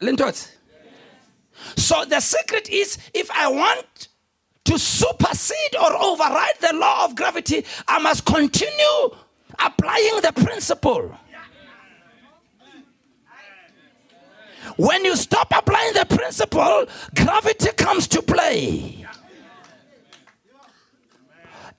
Lintot. 0.00 0.50
So 1.76 2.04
the 2.04 2.20
secret 2.20 2.68
is 2.68 2.98
if 3.14 3.30
I 3.30 3.48
want 3.48 4.08
to 4.64 4.78
supersede 4.78 5.76
or 5.80 5.94
override 5.94 6.58
the 6.60 6.74
law 6.74 7.04
of 7.04 7.14
gravity, 7.14 7.64
I 7.86 7.98
must 8.00 8.24
continue 8.24 9.10
applying 9.58 10.20
the 10.22 10.32
principle. 10.34 11.16
When 14.76 15.04
you 15.04 15.14
stop 15.14 15.52
applying 15.56 15.92
the 15.92 16.06
principle, 16.06 16.86
gravity 17.14 17.70
comes 17.76 18.08
to 18.08 18.22
play. 18.22 19.06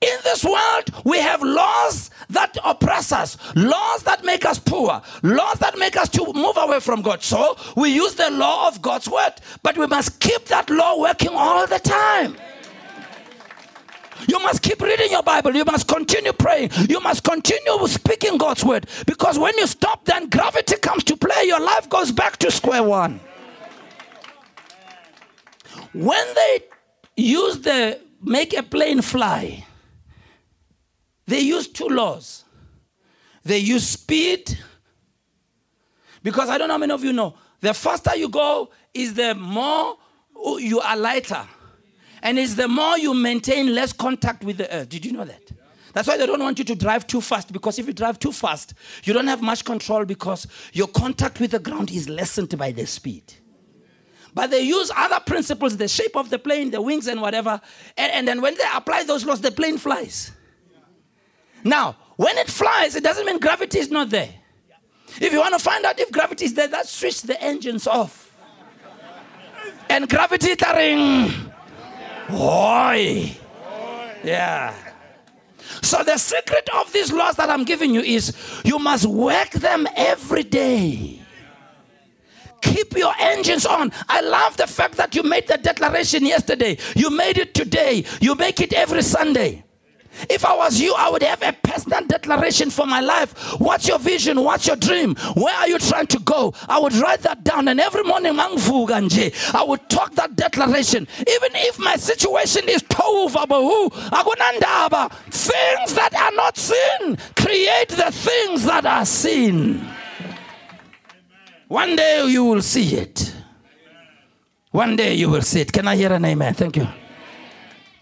In 0.00 0.18
this 0.24 0.44
world, 0.44 0.90
we 1.04 1.18
have 1.18 1.42
laws 1.42 2.10
that 2.28 2.56
oppress 2.64 3.12
us, 3.12 3.38
laws 3.54 4.02
that 4.02 4.24
make 4.24 4.44
us 4.44 4.58
poor, 4.58 5.00
laws 5.22 5.58
that 5.60 5.78
make 5.78 5.96
us 5.96 6.08
to 6.10 6.32
move 6.34 6.56
away 6.58 6.80
from 6.80 7.00
God. 7.00 7.22
So 7.22 7.56
we 7.76 7.94
use 7.94 8.14
the 8.14 8.30
law 8.30 8.68
of 8.68 8.82
God's 8.82 9.08
word, 9.08 9.32
but 9.62 9.78
we 9.78 9.86
must 9.86 10.20
keep 10.20 10.44
that 10.46 10.68
law 10.68 11.00
working 11.00 11.30
all 11.32 11.66
the 11.66 11.78
time. 11.78 12.36
You 14.28 14.38
must 14.40 14.62
keep 14.62 14.80
reading 14.80 15.10
your 15.10 15.22
Bible. 15.22 15.54
You 15.54 15.64
must 15.64 15.86
continue 15.86 16.32
praying. 16.32 16.70
You 16.88 17.00
must 17.00 17.22
continue 17.22 17.86
speaking 17.86 18.38
God's 18.38 18.64
word. 18.64 18.86
Because 19.06 19.38
when 19.38 19.56
you 19.56 19.66
stop, 19.66 20.04
then 20.04 20.28
gravity 20.28 20.76
comes 20.76 21.04
to 21.04 21.16
play. 21.16 21.44
Your 21.44 21.60
life 21.60 21.88
goes 21.88 22.12
back 22.12 22.36
to 22.38 22.50
square 22.50 22.82
one. 22.82 23.20
When 25.92 26.26
they 26.34 26.60
use 27.16 27.60
the 27.60 28.00
make 28.22 28.56
a 28.56 28.62
plane 28.62 29.00
fly, 29.00 29.64
they 31.26 31.40
use 31.40 31.68
two 31.68 31.88
laws. 31.88 32.44
They 33.44 33.58
use 33.58 33.86
speed, 33.88 34.58
because 36.22 36.48
I 36.48 36.58
don't 36.58 36.66
know 36.66 36.74
how 36.74 36.78
many 36.78 36.92
of 36.92 37.04
you 37.04 37.12
know, 37.12 37.34
the 37.60 37.72
faster 37.72 38.16
you 38.16 38.28
go 38.28 38.70
is 38.92 39.14
the 39.14 39.34
more 39.34 39.96
you 40.58 40.80
are 40.80 40.96
lighter. 40.96 41.46
And 42.22 42.38
it's 42.38 42.54
the 42.54 42.66
more 42.66 42.98
you 42.98 43.14
maintain 43.14 43.74
less 43.74 43.92
contact 43.92 44.42
with 44.42 44.56
the 44.56 44.74
earth. 44.74 44.88
Did 44.88 45.04
you 45.04 45.12
know 45.12 45.24
that? 45.24 45.52
That's 45.92 46.08
why 46.08 46.16
they 46.16 46.26
don't 46.26 46.40
want 46.40 46.58
you 46.58 46.64
to 46.64 46.74
drive 46.74 47.06
too 47.06 47.20
fast 47.20 47.52
because 47.52 47.78
if 47.78 47.86
you 47.86 47.92
drive 47.92 48.18
too 48.18 48.32
fast, 48.32 48.74
you 49.04 49.12
don't 49.12 49.28
have 49.28 49.40
much 49.40 49.64
control 49.64 50.04
because 50.04 50.46
your 50.72 50.88
contact 50.88 51.40
with 51.40 51.52
the 51.52 51.58
ground 51.58 51.90
is 51.90 52.08
lessened 52.08 52.58
by 52.58 52.72
the 52.72 52.86
speed. 52.86 53.32
But 54.34 54.50
they 54.50 54.60
use 54.60 54.90
other 54.94 55.20
principles, 55.20 55.76
the 55.76 55.88
shape 55.88 56.14
of 56.16 56.28
the 56.28 56.38
plane, 56.38 56.70
the 56.70 56.82
wings, 56.82 57.06
and 57.06 57.22
whatever. 57.22 57.60
And, 57.96 58.12
and 58.12 58.28
then 58.28 58.42
when 58.42 58.56
they 58.56 58.64
apply 58.74 59.04
those 59.04 59.24
laws, 59.24 59.40
the 59.40 59.50
plane 59.50 59.78
flies. 59.78 60.32
Now, 61.66 61.96
when 62.14 62.38
it 62.38 62.48
flies, 62.48 62.94
it 62.94 63.02
doesn't 63.02 63.26
mean 63.26 63.40
gravity 63.40 63.80
is 63.80 63.90
not 63.90 64.10
there. 64.10 64.32
If 65.20 65.32
you 65.32 65.40
want 65.40 65.54
to 65.54 65.58
find 65.58 65.84
out 65.84 65.98
if 65.98 66.12
gravity 66.12 66.44
is 66.44 66.54
there, 66.54 66.68
that 66.68 66.86
switch 66.86 67.22
the 67.22 67.40
engines 67.42 67.86
off. 67.88 68.32
And 69.90 70.08
gravity 70.08 70.54
taring. 70.54 71.32
Oi. 72.30 73.36
Yeah. 74.22 74.74
So 75.82 76.02
the 76.04 76.18
secret 76.18 76.68
of 76.74 76.92
these 76.92 77.12
laws 77.12 77.36
that 77.36 77.50
I'm 77.50 77.64
giving 77.64 77.92
you 77.92 78.00
is 78.00 78.32
you 78.64 78.78
must 78.78 79.06
work 79.06 79.50
them 79.50 79.88
every 79.96 80.44
day. 80.44 81.20
Keep 82.62 82.96
your 82.96 83.12
engines 83.18 83.66
on. 83.66 83.92
I 84.08 84.20
love 84.20 84.56
the 84.56 84.66
fact 84.66 84.96
that 84.96 85.14
you 85.14 85.22
made 85.24 85.48
the 85.48 85.58
declaration 85.58 86.24
yesterday. 86.24 86.78
You 86.94 87.10
made 87.10 87.38
it 87.38 87.54
today. 87.54 88.04
You 88.20 88.36
make 88.36 88.60
it 88.60 88.72
every 88.72 89.02
Sunday. 89.02 89.64
If 90.30 90.44
I 90.44 90.56
was 90.56 90.80
you, 90.80 90.94
I 90.96 91.08
would 91.10 91.22
have 91.22 91.42
a 91.42 91.52
personal 91.52 92.04
declaration 92.06 92.70
for 92.70 92.86
my 92.86 93.00
life. 93.00 93.32
What's 93.60 93.86
your 93.88 93.98
vision? 93.98 94.42
What's 94.42 94.66
your 94.66 94.76
dream? 94.76 95.14
Where 95.34 95.54
are 95.54 95.68
you 95.68 95.78
trying 95.78 96.06
to 96.08 96.18
go? 96.20 96.52
I 96.68 96.78
would 96.78 96.94
write 96.94 97.20
that 97.22 97.44
down, 97.44 97.68
and 97.68 97.80
every 97.80 98.02
morning, 98.02 98.38
I 98.38 99.64
would 99.66 99.88
talk 99.88 100.14
that 100.14 100.36
declaration. 100.36 101.06
Even 101.20 101.50
if 101.54 101.78
my 101.78 101.96
situation 101.96 102.68
is 102.68 102.82
tohu 102.82 103.26
things 105.30 105.94
that 105.94 106.14
are 106.14 106.32
not 106.32 106.56
seen 106.56 107.16
create 107.36 107.88
the 107.88 108.10
things 108.10 108.64
that 108.64 108.84
are 108.86 109.04
seen. 109.06 109.86
One 111.68 111.96
day 111.96 112.26
you 112.26 112.44
will 112.44 112.62
see 112.62 112.96
it. 112.96 113.34
One 114.70 114.96
day 114.96 115.14
you 115.14 115.30
will 115.30 115.42
see 115.42 115.60
it. 115.60 115.72
Can 115.72 115.88
I 115.88 115.96
hear 115.96 116.12
an 116.12 116.24
amen? 116.24 116.54
Thank 116.54 116.76
you. 116.76 116.86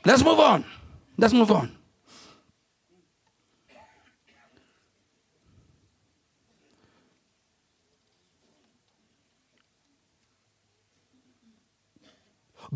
Let's 0.05 0.23
move 0.23 0.41
on. 0.41 0.65
Let's 1.17 1.33
move 1.33 1.51
on. 1.51 1.74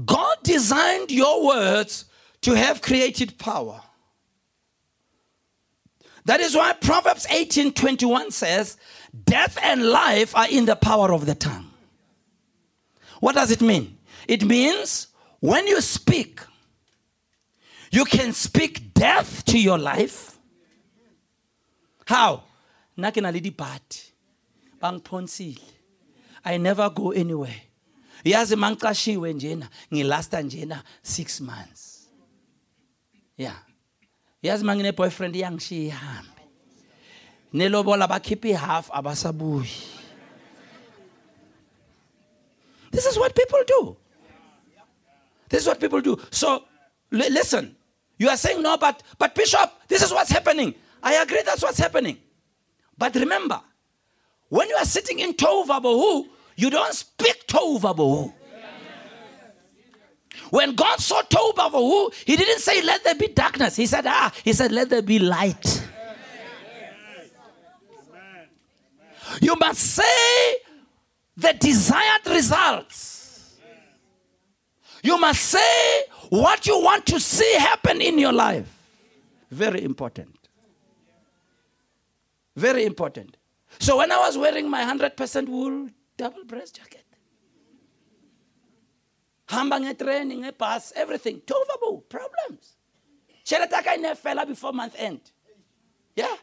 God 0.05 0.37
designed 0.43 1.11
your 1.11 1.47
words 1.47 2.05
to 2.43 2.55
have 2.55 2.83
created 2.83 3.39
power. 3.39 3.83
That 6.25 6.41
is 6.41 6.55
why 6.55 6.75
Proverbs 6.75 7.27
18:21 7.31 8.31
says, 8.31 8.77
"Death 9.25 9.59
and 9.63 9.91
life 9.91 10.37
are 10.37 10.49
in 10.49 10.67
the 10.67 10.77
power 10.77 11.13
of 11.13 11.25
the 11.27 11.35
tongue." 11.35 11.71
What 13.21 13.35
does 13.35 13.51
it 13.51 13.61
mean? 13.61 13.99
It 14.27 14.45
means 14.45 15.09
when 15.41 15.67
you 15.67 15.81
speak, 15.81 16.41
You 17.91 18.05
can 18.05 18.33
speak 18.33 18.93
death 18.93 19.45
to 19.47 19.59
your 19.59 19.79
life. 19.79 20.39
How? 22.07 22.43
I 26.45 26.57
never 26.59 26.91
go 26.91 27.13
anywhere. 27.13 27.68
Yazi 28.29 28.57
mangiqashiwe 28.57 29.33
njena 29.33 29.69
ngilasta 29.93 30.43
njena 30.43 30.83
6 31.05 31.41
months. 31.41 32.09
Yeah. 33.37 33.57
Yazi 34.43 34.65
mangine 34.65 34.93
boyfriend 34.93 35.37
yangishiya 35.37 35.87
ihambe. 35.87 36.43
Nelobola 37.55 38.09
bakhipha 38.09 38.59
half 38.59 38.91
abasabuyi. 38.91 39.71
This 42.91 43.07
is 43.07 43.17
what 43.17 43.35
people 43.35 43.65
do. 43.67 43.97
This 45.49 45.63
is 45.63 45.67
what 45.67 45.81
people 45.81 46.01
do. 46.01 46.19
So 46.31 46.65
listen, 47.11 47.77
you 48.19 48.29
are 48.29 48.37
saying 48.37 48.63
no, 48.63 48.77
but 48.77 49.03
but 49.19 49.35
Bishop, 49.35 49.73
this 49.89 50.03
is 50.03 50.11
what's 50.13 50.31
happening. 50.31 50.75
I 51.03 51.15
agree 51.15 51.43
that's 51.45 51.63
what's 51.63 51.79
happening. 51.79 52.19
But 52.99 53.15
remember, 53.15 53.61
when 54.49 54.69
you 54.69 54.77
are 54.77 54.85
sitting 54.85 55.21
in 55.21 55.33
Tohu 55.33 55.67
Vabohu, 55.67 56.27
you 56.59 56.71
don't 56.71 56.93
speak 56.93 57.47
Tohu. 57.47 58.33
When 60.51 60.75
God 60.75 60.99
saw 60.99 61.23
Tohu 61.23 62.13
He 62.27 62.37
didn't 62.37 62.59
say, 62.59 62.83
"Let 62.83 63.05
there 63.05 63.15
be 63.15 63.29
darkness." 63.29 63.77
He 63.77 63.87
said, 63.87 64.05
"Ah," 64.07 64.33
He 64.43 64.53
said, 64.53 64.73
"Let 64.73 64.91
there 64.91 65.03
be 65.03 65.21
light." 65.21 65.83
You 69.41 69.55
must 69.55 69.79
say 69.79 70.57
the 71.37 71.53
desired 71.53 72.27
results. 72.27 73.55
You 75.03 75.17
must 75.17 75.41
say 75.41 76.03
what 76.31 76.67
you 76.67 76.83
want 76.83 77.07
to 77.07 77.21
see 77.21 77.55
happen 77.55 78.01
in 78.01 78.19
your 78.19 78.33
life. 78.33 78.69
Very 79.49 79.85
important. 79.85 80.37
Very 82.57 82.85
important. 82.85 83.37
So 83.79 83.99
when 83.99 84.11
I 84.11 84.19
was 84.19 84.37
wearing 84.37 84.69
my 84.69 84.83
100% 84.83 85.49
wool 85.49 85.89
double 86.19 86.45
breast 86.45 86.77
jacket, 86.77 87.05
hamba 89.47 89.77
ngetrain, 89.77 90.31
ngebus, 90.43 90.93
everything, 90.95 91.41
tohu 91.41 91.65
vabohu, 91.71 91.97
oh, 91.97 92.05
problems. 92.09 92.75
Cheletaka 93.45 93.99
ne 93.99 94.15
fella 94.15 94.45
before 94.45 94.75
month 94.75 94.95
end. 94.99 95.21
Yeah. 96.15 96.37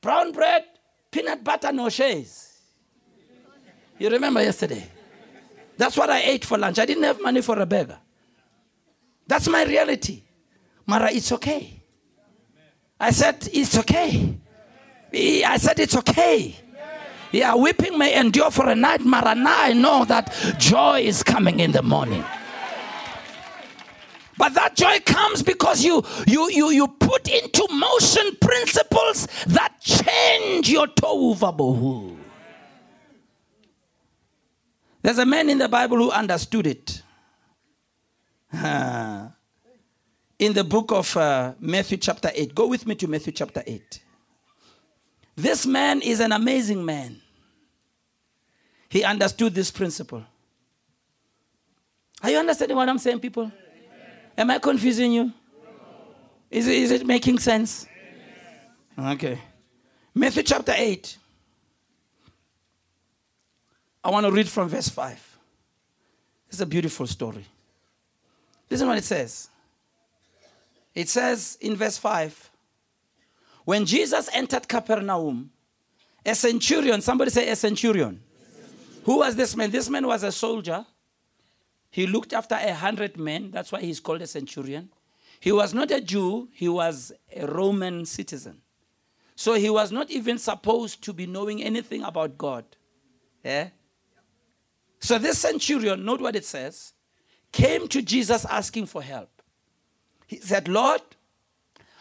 Brown 0.00 0.32
bread, 0.32 0.64
peanut 1.10 1.44
butter, 1.44 1.72
no 1.72 1.90
shares. 1.90 2.54
You 3.98 4.08
remember 4.08 4.42
yesterday? 4.42 4.88
That's 5.76 5.96
what 5.96 6.08
I 6.08 6.20
ate 6.22 6.44
for 6.44 6.56
lunch. 6.56 6.78
I 6.78 6.86
didn't 6.86 7.02
have 7.02 7.20
money 7.20 7.42
for 7.42 7.58
a 7.58 7.66
burger. 7.66 7.98
That's 9.26 9.48
my 9.48 9.64
reality. 9.64 10.22
Mara, 10.86 11.12
it's 11.12 11.30
okay. 11.32 11.82
I 12.98 13.10
said, 13.10 13.48
it's 13.52 13.76
okay. 13.78 14.38
I 15.12 15.56
said, 15.58 15.78
it's 15.78 15.96
okay. 15.96 16.56
Yeah, 17.32 17.54
weeping 17.54 17.98
may 17.98 18.18
endure 18.18 18.50
for 18.50 18.68
a 18.68 18.74
night. 18.74 19.04
Now 19.04 19.22
I 19.24 19.72
know 19.72 20.04
that 20.06 20.34
joy 20.58 21.00
is 21.00 21.22
coming 21.22 21.60
in 21.60 21.72
the 21.72 21.82
morning. 21.82 22.24
But 24.38 24.54
that 24.54 24.76
joy 24.76 25.00
comes 25.04 25.42
because 25.42 25.84
you 25.84 26.02
you 26.26 26.48
you 26.50 26.70
you 26.70 26.88
put 26.88 27.28
into 27.28 27.66
motion 27.70 28.36
principles 28.40 29.26
that 29.48 29.74
change 29.80 30.70
your 30.70 30.86
tohu. 30.86 32.16
There's 35.02 35.18
a 35.18 35.26
man 35.26 35.50
in 35.50 35.58
the 35.58 35.68
Bible 35.68 35.96
who 35.96 36.10
understood 36.10 36.66
it. 36.66 37.02
In 40.38 40.52
the 40.52 40.62
book 40.62 40.92
of 40.92 41.16
uh, 41.16 41.54
Matthew, 41.58 41.96
chapter 41.98 42.30
8. 42.32 42.54
Go 42.54 42.68
with 42.68 42.86
me 42.86 42.94
to 42.94 43.08
Matthew, 43.08 43.32
chapter 43.32 43.60
8. 43.66 44.00
This 45.38 45.66
man 45.66 46.02
is 46.02 46.18
an 46.18 46.32
amazing 46.32 46.84
man. 46.84 47.20
He 48.88 49.04
understood 49.04 49.54
this 49.54 49.70
principle. 49.70 50.24
Are 52.20 52.30
you 52.30 52.38
understanding 52.38 52.76
what 52.76 52.88
I'm 52.88 52.98
saying, 52.98 53.20
people? 53.20 53.52
Am 54.36 54.50
I 54.50 54.58
confusing 54.58 55.12
you? 55.12 55.32
Is 56.50 56.66
it, 56.66 56.74
is 56.74 56.90
it 56.90 57.06
making 57.06 57.38
sense? 57.38 57.86
Okay. 58.98 59.38
Matthew 60.12 60.42
chapter 60.42 60.74
8. 60.76 61.16
I 64.02 64.10
want 64.10 64.26
to 64.26 64.32
read 64.32 64.48
from 64.48 64.68
verse 64.68 64.88
5. 64.88 65.38
It's 66.48 66.60
a 66.60 66.66
beautiful 66.66 67.06
story. 67.06 67.46
Listen 68.68 68.88
what 68.88 68.98
it 68.98 69.04
says. 69.04 69.50
It 70.96 71.08
says 71.08 71.56
in 71.60 71.76
verse 71.76 71.96
5 71.96 72.47
When 73.68 73.84
Jesus 73.84 74.30
entered 74.32 74.66
Capernaum, 74.66 75.50
a 76.24 76.34
centurion, 76.34 77.02
somebody 77.02 77.30
say 77.30 77.50
a 77.50 77.54
centurion. 77.54 78.18
Who 79.04 79.18
was 79.18 79.36
this 79.36 79.54
man? 79.54 79.70
This 79.70 79.90
man 79.90 80.06
was 80.06 80.22
a 80.22 80.32
soldier. 80.32 80.86
He 81.90 82.06
looked 82.06 82.32
after 82.32 82.54
a 82.54 82.72
hundred 82.72 83.18
men. 83.18 83.50
That's 83.50 83.70
why 83.70 83.82
he's 83.82 84.00
called 84.00 84.22
a 84.22 84.26
centurion. 84.26 84.88
He 85.38 85.52
was 85.52 85.74
not 85.74 85.90
a 85.90 86.00
Jew, 86.00 86.48
he 86.50 86.66
was 86.66 87.12
a 87.36 87.46
Roman 87.46 88.06
citizen. 88.06 88.62
So 89.36 89.52
he 89.52 89.68
was 89.68 89.92
not 89.92 90.10
even 90.10 90.38
supposed 90.38 91.04
to 91.04 91.12
be 91.12 91.26
knowing 91.26 91.62
anything 91.62 92.02
about 92.04 92.38
God. 92.38 92.64
Yeah? 93.44 93.68
So 94.98 95.18
this 95.18 95.40
centurion, 95.40 96.06
note 96.06 96.22
what 96.22 96.36
it 96.36 96.46
says, 96.46 96.94
came 97.52 97.86
to 97.88 98.00
Jesus 98.00 98.46
asking 98.46 98.86
for 98.86 99.02
help. 99.02 99.42
He 100.26 100.38
said, 100.38 100.68
Lord, 100.68 101.02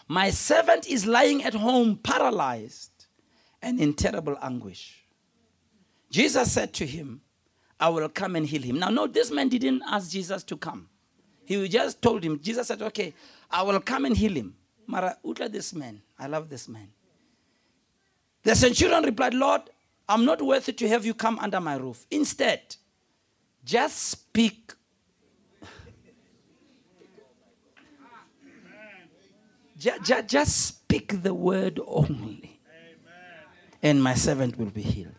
my 0.08 0.30
servant 0.30 0.88
is 0.88 1.06
lying 1.06 1.44
at 1.44 1.54
home 1.54 1.98
paralyzed 1.98 3.08
and 3.62 3.80
in 3.80 3.94
terrible 3.94 4.38
anguish. 4.42 5.04
Jesus 6.10 6.52
said 6.52 6.74
to 6.76 6.86
him, 6.86 7.22
I 7.80 7.90
will 7.90 8.10
come 8.10 8.36
and 8.36 8.46
heal 8.46 8.62
him. 8.62 8.80
Now, 8.80 8.90
no, 8.90 9.08
this 9.08 9.32
man 9.32 9.50
didn't 9.50 9.84
ask 9.88 10.12
Jesus 10.12 10.44
to 10.46 10.58
come. 10.58 10.90
He 11.46 11.68
just 11.68 12.02
told 12.02 12.24
him, 12.24 12.40
Jesus 12.42 12.68
said, 12.68 12.82
Okay, 12.82 13.14
I 13.50 13.62
will 13.64 13.80
come 13.80 14.06
and 14.06 14.18
heal 14.18 14.34
him. 14.34 14.56
Mara, 14.86 15.18
utla 15.24 15.52
this 15.52 15.74
man. 15.74 16.02
I 16.18 16.28
love 16.28 16.50
this 16.50 16.68
man. 16.68 16.90
The 18.44 18.56
centurion 18.56 19.04
replied, 19.04 19.34
Lord, 19.34 19.62
I'm 20.10 20.26
not 20.26 20.42
worthy 20.42 20.74
to 20.74 20.88
have 20.88 21.06
you 21.06 21.14
come 21.14 21.38
under 21.40 21.60
my 21.60 21.76
roof. 21.76 22.06
Instead, 22.10 22.76
just 23.64 23.98
speak. 23.98 24.74
Ju- 29.78 30.00
ju- 30.04 30.24
just 30.24 30.66
speak 30.66 31.22
the 31.24 31.34
word 31.34 31.80
only, 31.86 32.60
and 33.84 34.04
my 34.04 34.16
servant 34.16 34.58
will 34.58 34.72
be 34.72 34.82
healed. 34.82 35.14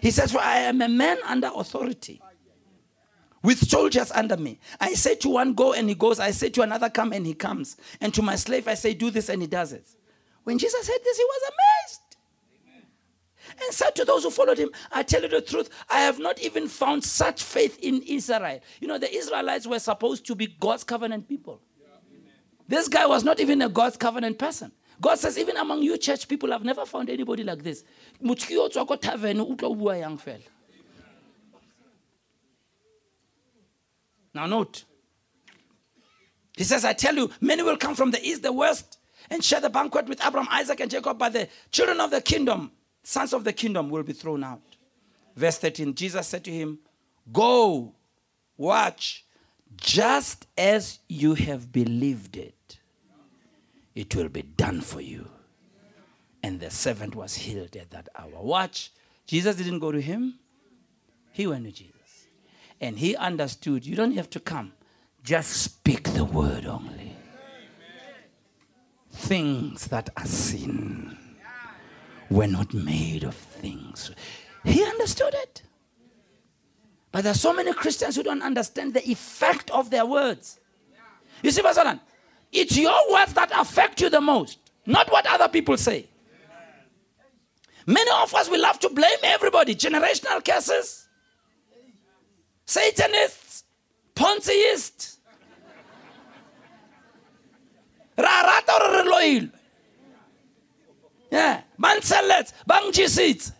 He 0.00 0.10
says, 0.10 0.32
For 0.32 0.40
I 0.40 0.58
am 0.58 0.82
a 0.82 0.88
man 0.88 1.18
under 1.26 1.50
authority, 1.54 2.20
with 3.42 3.58
soldiers 3.68 4.12
under 4.12 4.36
me. 4.36 4.58
I 4.80 4.92
say 4.94 5.14
to 5.16 5.30
one, 5.30 5.54
Go, 5.54 5.72
and 5.72 5.88
he 5.88 5.94
goes. 5.94 6.20
I 6.20 6.32
say 6.32 6.50
to 6.50 6.62
another, 6.62 6.90
Come, 6.90 7.12
and 7.12 7.26
he 7.26 7.34
comes. 7.34 7.76
And 8.00 8.12
to 8.14 8.22
my 8.22 8.36
slave, 8.36 8.68
I 8.68 8.74
say, 8.74 8.92
Do 8.92 9.10
this, 9.10 9.28
and 9.28 9.40
he 9.40 9.48
does 9.48 9.72
it. 9.72 9.86
When 10.44 10.58
Jesus 10.58 10.86
heard 10.86 11.00
this, 11.02 11.16
he 11.16 11.24
was 11.24 11.42
amazed 11.48 12.00
and 13.62 13.72
said 13.72 13.94
to 13.96 14.04
those 14.04 14.24
who 14.24 14.30
followed 14.30 14.58
him, 14.58 14.70
I 14.92 15.02
tell 15.02 15.22
you 15.22 15.28
the 15.28 15.40
truth, 15.40 15.70
I 15.88 16.00
have 16.00 16.18
not 16.18 16.40
even 16.40 16.68
found 16.68 17.04
such 17.04 17.42
faith 17.42 17.78
in 17.80 18.02
Israel. 18.02 18.60
You 18.80 18.88
know, 18.88 18.98
the 18.98 19.12
Israelites 19.12 19.66
were 19.66 19.78
supposed 19.78 20.26
to 20.26 20.34
be 20.34 20.46
God's 20.46 20.84
covenant 20.84 21.28
people. 21.28 21.60
This 22.68 22.88
guy 22.88 23.06
was 23.06 23.24
not 23.24 23.40
even 23.40 23.62
a 23.62 23.68
God's 23.68 23.96
covenant 23.96 24.38
person. 24.38 24.72
God 25.00 25.18
says, 25.18 25.38
even 25.38 25.56
among 25.56 25.82
you 25.82 25.98
church 25.98 26.26
people, 26.26 26.52
I've 26.52 26.64
never 26.64 26.86
found 26.86 27.10
anybody 27.10 27.44
like 27.44 27.62
this. 27.62 27.84
Now 34.34 34.46
note. 34.46 34.84
He 36.56 36.64
says, 36.64 36.84
I 36.84 36.94
tell 36.94 37.14
you, 37.14 37.30
many 37.40 37.62
will 37.62 37.76
come 37.76 37.94
from 37.94 38.10
the 38.10 38.22
east, 38.26 38.42
the 38.42 38.52
west, 38.52 38.98
and 39.28 39.44
share 39.44 39.60
the 39.60 39.70
banquet 39.70 40.08
with 40.08 40.24
Abraham, 40.24 40.48
Isaac, 40.50 40.80
and 40.80 40.90
Jacob, 40.90 41.18
but 41.18 41.34
the 41.34 41.48
children 41.70 42.00
of 42.00 42.10
the 42.10 42.22
kingdom, 42.22 42.72
sons 43.02 43.34
of 43.34 43.44
the 43.44 43.52
kingdom, 43.52 43.90
will 43.90 44.02
be 44.02 44.14
thrown 44.14 44.42
out. 44.42 44.62
Verse 45.34 45.58
13 45.58 45.94
Jesus 45.94 46.26
said 46.26 46.44
to 46.44 46.50
him, 46.50 46.78
Go, 47.30 47.94
watch, 48.56 49.26
just 49.76 50.46
as 50.56 51.00
you 51.08 51.34
have 51.34 51.70
believed 51.70 52.36
it, 52.38 52.55
it 53.96 54.14
will 54.14 54.28
be 54.28 54.42
done 54.42 54.82
for 54.82 55.00
you. 55.00 55.28
And 56.42 56.60
the 56.60 56.70
servant 56.70 57.16
was 57.16 57.34
healed 57.34 57.74
at 57.74 57.90
that 57.90 58.08
hour. 58.14 58.40
Watch, 58.40 58.92
Jesus 59.26 59.56
didn't 59.56 59.80
go 59.80 59.90
to 59.90 60.00
him, 60.00 60.38
he 61.32 61.46
went 61.46 61.64
to 61.64 61.72
Jesus. 61.72 61.94
And 62.80 62.98
he 62.98 63.16
understood 63.16 63.84
you 63.84 63.96
don't 63.96 64.12
have 64.12 64.30
to 64.30 64.38
come, 64.38 64.72
just 65.24 65.50
speak 65.50 66.10
the 66.10 66.24
word 66.24 66.66
only. 66.66 67.16
Things 69.10 69.88
that 69.88 70.10
are 70.16 70.26
seen 70.26 71.16
were 72.30 72.46
not 72.46 72.74
made 72.74 73.24
of 73.24 73.34
things. 73.34 74.10
He 74.62 74.84
understood 74.84 75.34
it. 75.34 75.62
But 77.10 77.22
there 77.22 77.30
are 77.30 77.34
so 77.34 77.54
many 77.54 77.72
Christians 77.72 78.16
who 78.16 78.22
don't 78.22 78.42
understand 78.42 78.92
the 78.92 79.08
effect 79.08 79.70
of 79.70 79.88
their 79.88 80.04
words. 80.04 80.60
You 81.42 81.50
see, 81.50 81.62
Basalan, 81.62 81.98
it's 82.56 82.76
your 82.76 83.12
words 83.12 83.32
that 83.34 83.50
affect 83.58 84.00
you 84.00 84.10
the 84.10 84.20
most, 84.20 84.58
not 84.86 85.10
what 85.10 85.26
other 85.26 85.48
people 85.48 85.76
say. 85.76 86.06
Many 87.86 88.10
of 88.22 88.34
us, 88.34 88.50
we 88.50 88.58
love 88.58 88.80
to 88.80 88.88
blame 88.88 89.18
everybody. 89.22 89.74
Generational 89.74 90.44
curses, 90.44 91.06
Satanists, 92.64 93.64
Poncyists. 94.14 95.18
Rarata 98.18 99.04
loyal. 99.04 99.48
Yeah. 101.30 101.60
Manselets, 101.78 102.52
bangjisits. 102.68 103.52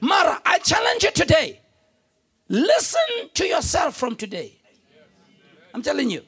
Mara, 0.00 0.40
I 0.44 0.58
challenge 0.58 1.04
you 1.04 1.12
today. 1.12 1.60
Listen 2.48 3.30
to 3.34 3.46
yourself 3.46 3.96
from 3.96 4.16
today. 4.16 4.58
I'm 5.72 5.82
telling 5.82 6.10
you. 6.10 6.22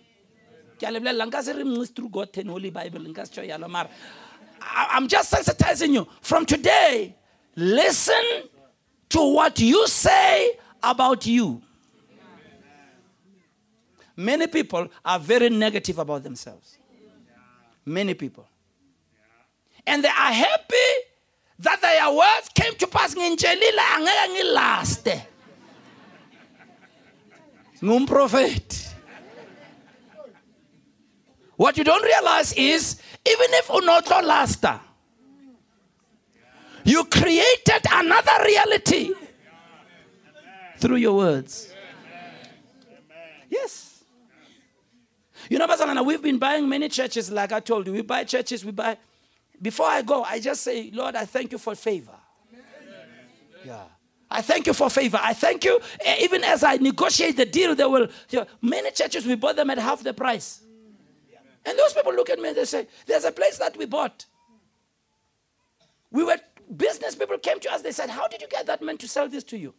Through 0.80 2.08
God 2.10 2.28
Holy 2.46 2.70
Bible 2.70 3.04
I'm 4.60 5.08
just 5.08 5.32
sensitizing 5.32 5.92
you. 5.92 6.06
From 6.20 6.44
today, 6.44 7.14
listen 7.56 8.22
to 9.10 9.34
what 9.34 9.58
you 9.60 9.86
say 9.86 10.58
about 10.82 11.26
you. 11.26 11.62
Many 14.16 14.48
people 14.48 14.88
are 15.04 15.18
very 15.20 15.48
negative 15.48 15.98
about 15.98 16.24
themselves. 16.24 16.76
Many 17.86 18.14
people. 18.14 18.46
And 19.86 20.02
they 20.02 20.08
are 20.08 20.32
happy 20.32 20.74
that 21.60 21.80
their 21.80 22.10
words 22.12 22.48
came 22.54 22.74
to 22.76 22.86
pass 22.86 23.14
ngintshelile 23.14 23.80
angeke 23.96 24.28
ngilaste 24.32 25.22
ngumprofeti 27.84 28.87
what 31.58 31.76
you 31.76 31.84
don't 31.84 32.02
realize 32.02 32.54
is 32.54 33.00
even 33.26 33.46
if 33.60 33.68
unotlo 33.68 34.22
lasta 34.22 34.80
you 36.84 37.04
created 37.04 37.82
another 37.92 38.44
reality 38.46 39.12
through 40.78 40.96
your 40.96 41.14
words 41.16 41.74
yes 43.50 44.02
you 45.50 45.58
know 45.58 45.66
Bazalana, 45.66 46.04
we've 46.04 46.22
been 46.22 46.38
buying 46.38 46.66
many 46.66 46.88
churches 46.88 47.30
like 47.30 47.52
i 47.52 47.60
told 47.60 47.86
you 47.86 47.92
we 47.92 48.00
buy 48.02 48.24
churches 48.24 48.64
we 48.64 48.70
buy 48.70 48.96
before 49.60 49.86
I 49.86 50.02
go, 50.02 50.22
I 50.22 50.38
just 50.38 50.62
say, 50.62 50.90
Lord, 50.92 51.16
I 51.16 51.24
thank 51.24 51.52
you 51.52 51.58
for 51.58 51.74
favor. 51.74 52.14
Yeah. 53.64 53.82
I 54.30 54.42
thank 54.42 54.66
you 54.66 54.74
for 54.74 54.90
favor. 54.90 55.18
I 55.20 55.32
thank 55.32 55.64
you. 55.64 55.80
Eh, 56.00 56.18
even 56.20 56.44
as 56.44 56.62
I 56.62 56.76
negotiate 56.76 57.36
the 57.36 57.46
deal, 57.46 57.74
there 57.74 57.88
will 57.88 58.08
you 58.30 58.40
know, 58.40 58.46
many 58.60 58.90
churches 58.90 59.26
we 59.26 59.34
bought 59.34 59.56
them 59.56 59.70
at 59.70 59.78
half 59.78 60.02
the 60.02 60.12
price. 60.12 60.62
And 61.68 61.78
those 61.78 61.92
people 61.92 62.14
look 62.14 62.30
at 62.30 62.38
me 62.38 62.48
and 62.48 62.56
they 62.56 62.64
say, 62.64 62.86
There's 63.06 63.24
a 63.24 63.30
place 63.30 63.58
that 63.58 63.76
we 63.76 63.84
bought. 63.84 64.24
We 66.10 66.24
were 66.24 66.38
business 66.74 67.14
people 67.14 67.36
came 67.36 67.60
to 67.60 67.72
us, 67.72 67.82
they 67.82 67.92
said, 67.92 68.08
How 68.08 68.26
did 68.26 68.40
you 68.40 68.48
get 68.48 68.66
that 68.66 68.80
man 68.80 68.96
to 68.98 69.06
sell 69.08 69.28
this 69.28 69.44
to 69.44 69.58
you? 69.58 69.74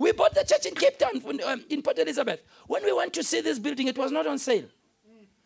We 0.00 0.10
bought 0.10 0.34
the 0.34 0.42
church 0.44 0.66
in 0.66 0.74
Cape 0.74 0.98
Town 0.98 1.22
um, 1.46 1.64
in 1.70 1.82
Port 1.82 2.00
Elizabeth. 2.00 2.40
When 2.66 2.84
we 2.84 2.92
went 2.92 3.12
to 3.14 3.22
see 3.22 3.40
this 3.40 3.60
building, 3.60 3.86
it 3.86 3.96
was 3.96 4.10
not 4.10 4.26
on 4.26 4.38
sale. 4.38 4.66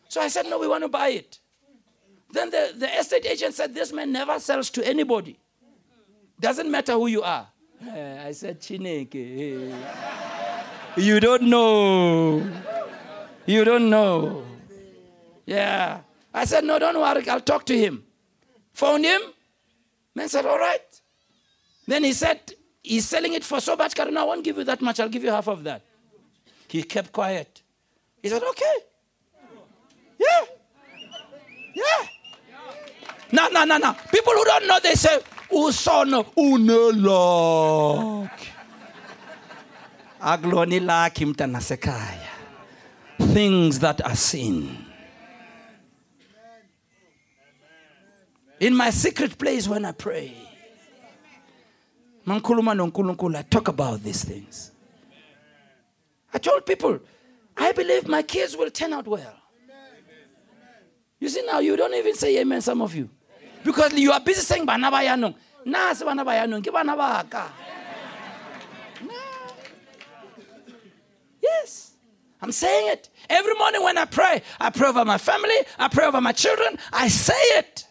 So 0.09 0.21
I 0.21 0.27
said, 0.27 0.47
No, 0.47 0.57
we 0.57 0.67
want 0.67 0.83
to 0.83 0.89
buy 0.89 1.09
it. 1.09 1.37
Then 2.31 2.49
the, 2.49 2.73
the 2.75 2.99
estate 2.99 3.27
agent 3.27 3.53
said, 3.53 3.75
This 3.75 3.93
man 3.93 4.11
never 4.11 4.39
sells 4.39 4.71
to 4.71 4.87
anybody. 4.87 5.37
Doesn't 6.39 6.71
matter 6.71 6.93
who 6.93 7.05
you 7.05 7.21
are. 7.21 7.47
I 7.83 8.31
said, 8.31 8.59
Chineke. 8.59 9.71
You 10.97 11.19
don't 11.19 11.43
know. 11.43 12.49
You 13.45 13.63
don't 13.63 13.91
know. 13.91 14.45
Yeah. 15.45 15.99
I 16.33 16.45
said, 16.45 16.63
No, 16.63 16.79
don't 16.79 16.97
worry. 16.99 17.27
I'll 17.29 17.39
talk 17.41 17.65
to 17.67 17.77
him. 17.77 18.03
Phoned 18.73 19.05
him. 19.05 19.21
Man 20.13 20.29
said, 20.29 20.45
All 20.45 20.57
right. 20.57 20.81
Then 21.87 22.03
he 22.03 22.13
said, 22.13 22.39
He's 22.83 23.05
selling 23.07 23.33
it 23.33 23.43
for 23.43 23.59
so 23.61 23.75
much. 23.75 23.99
I 23.99 24.23
won't 24.23 24.43
give 24.43 24.57
you 24.57 24.63
that 24.63 24.81
much. 24.81 24.99
I'll 24.99 25.09
give 25.09 25.23
you 25.23 25.31
half 25.31 25.47
of 25.47 25.63
that. 25.63 25.81
He 26.67 26.83
kept 26.83 27.11
quiet. 27.11 27.61
He 28.21 28.29
said, 28.29 28.43
Okay. 28.43 28.75
Yeah. 30.19 30.45
Yeah. 31.73 32.07
No, 33.31 33.47
no, 33.49 33.65
no, 33.65 33.77
no. 33.77 33.93
People 34.11 34.33
who 34.33 34.43
don't 34.45 34.67
know, 34.67 34.79
they 34.81 34.95
say, 34.95 35.19
Usono 35.51 36.25
unelok. 36.35 38.29
Agloni 40.21 40.79
laki 40.79 41.25
mtanasekaya. 41.25 42.27
Things 43.33 43.79
that 43.79 44.01
are 44.05 44.15
seen. 44.15 44.84
In 48.59 48.75
my 48.75 48.89
secret 48.89 49.37
place 49.37 49.67
when 49.67 49.85
I 49.85 49.91
pray, 49.91 50.33
I 52.27 52.39
talk 53.49 53.67
about 53.67 54.01
these 54.03 54.23
things. 54.23 54.71
I 56.33 56.37
told 56.37 56.65
people, 56.65 56.99
I 57.57 57.71
believe 57.71 58.07
my 58.07 58.23
kids 58.23 58.57
will 58.57 58.69
turn 58.69 58.93
out 58.93 59.07
well. 59.07 59.35
You 61.19 61.29
see 61.29 61.45
now, 61.45 61.59
you 61.59 61.75
don't 61.75 61.93
even 61.93 62.15
say 62.15 62.37
amen, 62.39 62.61
some 62.61 62.81
of 62.81 62.95
you. 62.95 63.09
Because 63.63 63.93
you 63.93 64.11
are 64.11 64.19
busy 64.19 64.41
saying 64.41 64.65
bana 64.65 64.91
ba 64.91 64.97
yanong. 64.97 65.35
Na 65.65 65.93
se 65.93 66.05
bana 66.05 66.23
ba 66.23 66.31
yanong 66.31 66.63
ke 66.63 66.71
bana 66.71 66.95
ba 66.95 67.25
ka. 67.29 67.51
Yes. 71.41 71.93
I'm 72.41 72.51
saying 72.51 72.91
it. 72.91 73.09
Every 73.29 73.53
morning 73.55 73.83
when 73.83 73.97
I 73.97 74.05
pray, 74.05 74.41
I 74.59 74.69
pray 74.69 74.89
over 74.89 75.05
my 75.05 75.17
family, 75.17 75.55
I 75.79 75.87
pray 75.87 76.05
over 76.05 76.21
my 76.21 76.31
children. 76.31 76.77
I 76.91 77.07
say 77.07 77.33
it. 77.57 77.87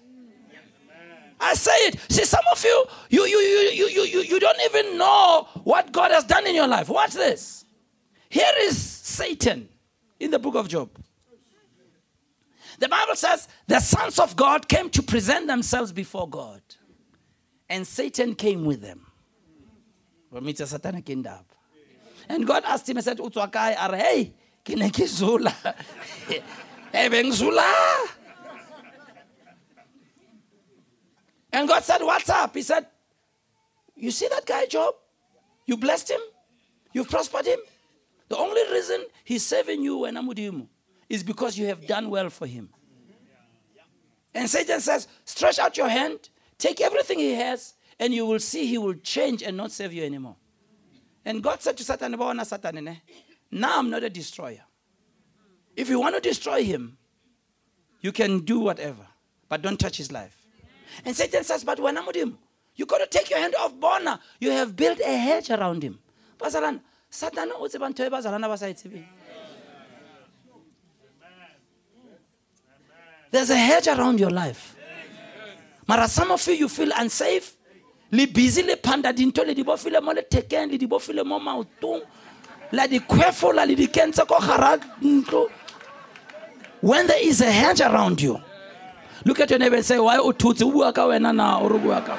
I 1.44 1.54
say 1.54 1.76
it. 1.88 2.00
See, 2.08 2.24
some 2.24 2.44
of 2.50 2.64
you, 2.64 2.86
you, 3.10 3.26
you, 3.26 3.38
you, 3.38 3.86
you, 3.88 4.02
you, 4.02 4.20
you, 4.22 4.40
don't 4.40 4.60
even 4.64 4.96
know 4.96 5.46
what 5.62 5.92
God 5.92 6.10
has 6.10 6.24
done 6.24 6.46
in 6.46 6.54
your 6.54 6.66
life. 6.66 6.88
Watch 6.88 7.12
this. 7.12 7.66
Here 8.30 8.52
is 8.60 8.80
Satan 8.80 9.68
in 10.18 10.30
the 10.30 10.38
book 10.38 10.54
of 10.54 10.68
Job. 10.68 10.90
The 12.78 12.88
Bible 12.88 13.14
says 13.14 13.46
the 13.66 13.78
sons 13.80 14.18
of 14.18 14.34
God 14.36 14.68
came 14.68 14.88
to 14.90 15.02
present 15.02 15.46
themselves 15.46 15.92
before 15.92 16.28
God, 16.28 16.62
and 17.68 17.86
Satan 17.86 18.34
came 18.34 18.64
with 18.64 18.80
them. 18.80 19.06
And 22.28 22.46
God 22.46 22.64
asked 22.64 22.88
him, 22.88 22.96
He 22.96 23.02
said, 23.02 23.20
are 23.20 23.96
hey, 23.96 24.32
kinekizula. 24.64 25.74
And 31.54 31.68
God 31.68 31.84
said, 31.84 32.02
What's 32.02 32.28
up? 32.28 32.54
He 32.54 32.62
said, 32.62 32.84
You 33.94 34.10
see 34.10 34.26
that 34.28 34.44
guy, 34.44 34.66
Job? 34.66 34.94
You 35.66 35.76
blessed 35.76 36.10
him, 36.10 36.20
you've 36.92 37.08
prospered 37.08 37.46
him. 37.46 37.60
The 38.28 38.36
only 38.36 38.60
reason 38.72 39.04
he's 39.22 39.44
saving 39.44 39.82
you 39.82 40.04
and 40.04 40.16
Amudimu 40.16 40.66
is 41.08 41.22
because 41.22 41.56
you 41.56 41.66
have 41.66 41.86
done 41.86 42.10
well 42.10 42.28
for 42.28 42.46
him. 42.46 42.70
And 44.34 44.50
Satan 44.50 44.80
says, 44.80 45.06
Stretch 45.24 45.60
out 45.60 45.76
your 45.76 45.88
hand, 45.88 46.28
take 46.58 46.80
everything 46.80 47.20
he 47.20 47.34
has, 47.34 47.74
and 48.00 48.12
you 48.12 48.26
will 48.26 48.40
see 48.40 48.66
he 48.66 48.76
will 48.76 48.94
change 48.94 49.40
and 49.42 49.56
not 49.56 49.70
save 49.70 49.92
you 49.92 50.02
anymore. 50.04 50.36
And 51.24 51.40
God 51.40 51.62
said 51.62 51.76
to 51.76 51.84
Satan, 51.84 52.16
Satan, 52.44 52.98
now 53.52 53.78
I'm 53.78 53.90
not 53.90 54.02
a 54.02 54.10
destroyer. 54.10 54.64
If 55.76 55.88
you 55.88 56.00
want 56.00 56.16
to 56.16 56.20
destroy 56.20 56.64
him, 56.64 56.98
you 58.00 58.10
can 58.10 58.40
do 58.40 58.58
whatever, 58.58 59.06
but 59.48 59.62
don't 59.62 59.78
touch 59.78 59.96
his 59.96 60.10
life. 60.10 60.43
And 61.04 61.16
Satan 61.16 61.44
says, 61.44 61.64
But 61.64 61.80
when 61.80 61.96
I'm 61.96 62.06
with 62.06 62.16
him, 62.16 62.38
you 62.76 62.86
got 62.86 62.98
to 62.98 63.06
take 63.06 63.30
your 63.30 63.38
hand 63.38 63.54
off 63.54 63.78
Bona. 63.78 64.20
You 64.40 64.50
have 64.50 64.74
built 64.76 65.00
a 65.00 65.16
hedge 65.16 65.50
around 65.50 65.82
him. 65.82 65.98
Satan, 67.10 67.50
There's 73.30 73.50
a 73.50 73.56
hedge 73.56 73.88
around 73.88 74.20
your 74.20 74.30
life. 74.30 74.76
Mara 75.86 76.08
some 76.08 76.30
of 76.30 76.46
you 76.46 76.54
you 76.54 76.68
feel 76.68 76.90
unsafe. 76.96 77.56
Le 78.10 78.26
busy 78.26 78.62
le 78.62 78.76
panda 78.76 79.12
dinto 79.12 79.44
le 79.44 79.54
di 79.54 79.64
bofile 79.64 80.00
mo 80.02 80.12
le 80.12 80.22
tekeng 80.22 80.70
le 80.70 80.78
di 80.78 80.86
bofile 80.86 81.24
mo 81.24 81.38
maotong. 81.40 82.02
La 82.72 82.86
di 82.86 83.00
kwefo 83.00 83.52
la 83.52 83.64
le 83.64 83.74
di 83.74 83.88
kentse 83.88 84.26
ko 84.26 84.36
ntlo. 84.38 85.50
When 86.80 87.06
there 87.06 87.26
is 87.26 87.40
a 87.40 87.50
hedge 87.50 87.80
around 87.80 88.20
you, 88.20 88.40
look 89.24 89.40
at 89.40 89.50
your 89.50 89.58
neighbor 89.58 89.76
and 89.76 89.84
say, 89.84 89.98
Why 89.98 90.18
o 90.18 90.32
tutsi? 90.32 90.62
O 90.62 90.70
bua 90.70 90.92
ka 90.92 91.06
wena 91.06 91.34
na 91.34 91.60
o 91.60 91.68
re 91.68 91.78
bua 91.78 92.00
ka. 92.00 92.16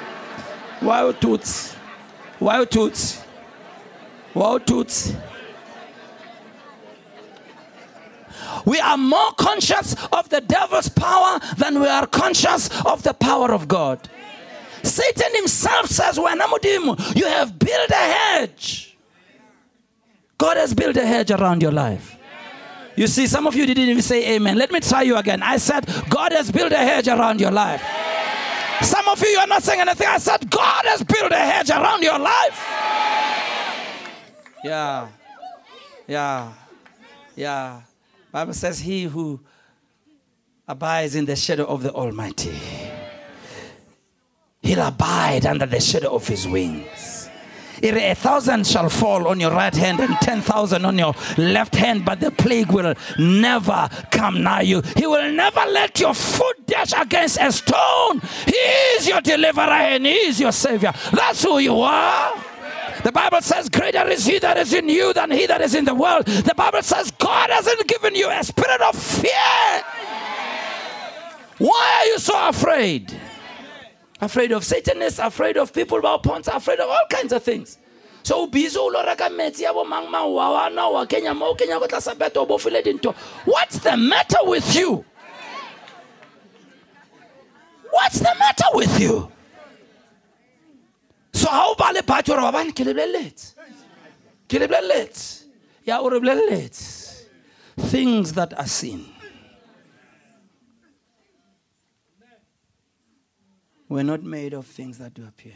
Why 0.80 1.02
o 1.02 1.12
tutsi? 1.12 1.74
Why 2.38 2.58
o 2.60 2.66
tutsi? 2.66 3.22
Why 4.34 4.46
o 4.46 4.58
tutsi? 4.58 5.16
We 8.64 8.80
are 8.80 8.96
more 8.96 9.32
conscious 9.32 9.94
of 10.12 10.28
the 10.28 10.40
devil's 10.40 10.88
power 10.88 11.38
than 11.56 11.80
we 11.80 11.88
are 11.88 12.06
conscious 12.06 12.68
of 12.84 13.02
the 13.02 13.14
power 13.14 13.52
of 13.52 13.68
God. 13.68 14.08
Satan 14.82 15.34
himself 15.34 15.86
says, 15.86 16.16
You 16.16 17.26
have 17.26 17.58
built 17.58 17.90
a 17.90 17.94
hedge. 17.94 18.96
God 20.38 20.56
has 20.56 20.74
built 20.74 20.96
a 20.96 21.06
hedge 21.06 21.30
around 21.30 21.62
your 21.62 21.72
life. 21.72 22.15
You 22.96 23.06
see, 23.06 23.26
some 23.26 23.46
of 23.46 23.54
you 23.54 23.66
didn't 23.66 23.88
even 23.88 24.02
say 24.02 24.36
amen. 24.36 24.56
Let 24.56 24.72
me 24.72 24.80
try 24.80 25.02
you 25.02 25.16
again. 25.16 25.42
I 25.42 25.58
said, 25.58 25.86
God 26.08 26.32
has 26.32 26.50
built 26.50 26.72
a 26.72 26.76
hedge 26.78 27.08
around 27.08 27.40
your 27.40 27.50
life. 27.50 27.82
Some 28.82 29.06
of 29.08 29.20
you, 29.20 29.28
you 29.28 29.38
are 29.38 29.46
not 29.46 29.62
saying 29.62 29.80
anything. 29.80 30.06
I 30.06 30.18
said, 30.18 30.50
God 30.50 30.84
has 30.86 31.02
built 31.02 31.30
a 31.32 31.36
hedge 31.36 31.70
around 31.70 32.02
your 32.02 32.18
life. 32.18 32.64
Yeah. 34.64 35.08
Yeah. 36.06 36.52
Yeah. 37.34 37.82
Bible 38.32 38.54
says, 38.54 38.78
He 38.78 39.04
who 39.04 39.40
abides 40.66 41.14
in 41.14 41.26
the 41.26 41.36
shadow 41.36 41.64
of 41.64 41.82
the 41.82 41.92
Almighty, 41.92 42.58
he'll 44.62 44.82
abide 44.86 45.46
under 45.46 45.66
the 45.66 45.80
shadow 45.80 46.14
of 46.14 46.26
his 46.26 46.46
wings. 46.48 47.15
A 47.82 48.14
thousand 48.14 48.66
shall 48.66 48.88
fall 48.88 49.28
on 49.28 49.40
your 49.40 49.50
right 49.50 49.74
hand 49.74 50.00
and 50.00 50.14
ten 50.16 50.40
thousand 50.40 50.84
on 50.84 50.98
your 50.98 51.14
left 51.36 51.74
hand, 51.74 52.04
but 52.04 52.20
the 52.20 52.30
plague 52.30 52.72
will 52.72 52.94
never 53.18 53.88
come 54.10 54.42
nigh 54.42 54.62
you. 54.62 54.82
He 54.96 55.06
will 55.06 55.30
never 55.32 55.60
let 55.70 55.98
your 56.00 56.14
foot 56.14 56.66
dash 56.66 56.92
against 56.92 57.38
a 57.40 57.52
stone. 57.52 58.20
He 58.46 58.56
is 58.96 59.06
your 59.06 59.20
deliverer 59.20 59.60
and 59.60 60.06
He 60.06 60.14
is 60.14 60.40
your 60.40 60.52
Savior. 60.52 60.92
That's 61.12 61.42
who 61.42 61.58
you 61.58 61.80
are. 61.80 62.32
The 63.04 63.12
Bible 63.12 63.40
says, 63.40 63.68
Greater 63.68 64.08
is 64.08 64.26
He 64.26 64.38
that 64.38 64.56
is 64.56 64.72
in 64.72 64.88
you 64.88 65.12
than 65.12 65.30
He 65.30 65.46
that 65.46 65.60
is 65.60 65.74
in 65.74 65.84
the 65.84 65.94
world. 65.94 66.26
The 66.26 66.54
Bible 66.54 66.82
says, 66.82 67.10
God 67.12 67.50
hasn't 67.50 67.86
given 67.86 68.14
you 68.14 68.28
a 68.30 68.42
spirit 68.42 68.80
of 68.80 68.96
fear. 68.96 69.30
Why 71.58 72.00
are 72.00 72.06
you 72.06 72.18
so 72.18 72.48
afraid? 72.48 73.14
Afraid 74.20 74.52
of 74.52 74.64
Satanists, 74.64 75.18
afraid 75.18 75.56
of 75.56 75.72
people 75.72 75.98
about 75.98 76.22
pawns, 76.22 76.48
afraid 76.48 76.80
of 76.80 76.88
all 76.88 77.06
kinds 77.10 77.32
of 77.32 77.42
things. 77.42 77.78
So 78.22 78.46
busy 78.46 78.78
o 78.78 78.86
lo 78.86 79.04
reka 79.04 79.24
metsi 79.24 79.60
ya 79.60 79.72
bo 79.72 79.84
mang 79.84 80.10
mang 80.10 80.32
wa 80.32 80.52
wa 80.52 80.68
na 80.68 80.88
wa 80.88 81.04
kenya 81.06 81.32
mo 81.32 81.54
kenya 81.54 81.78
go 81.78 81.86
tlasa 81.86 82.16
file 82.16 82.82
dinto. 82.82 83.14
What's 83.44 83.78
the 83.78 83.96
matter 83.96 84.38
with 84.42 84.74
you? 84.74 85.04
What's 87.90 88.18
the 88.18 88.34
matter 88.38 88.64
with 88.72 88.98
you? 88.98 89.30
So 91.34 91.48
how 91.48 91.74
ba 91.76 91.92
le 91.94 92.02
batho 92.02 92.36
re 92.36 92.42
wa 92.42 92.50
bane. 92.50 92.72
Ya 95.84 96.00
o 96.00 96.08
re. 96.08 96.68
Things 97.78 98.32
that 98.32 98.58
are 98.58 98.66
seen. 98.66 99.15
We're 103.88 104.02
not 104.02 104.22
made 104.22 104.52
of 104.52 104.66
things 104.66 104.98
that 104.98 105.14
do 105.14 105.24
appear. 105.26 105.54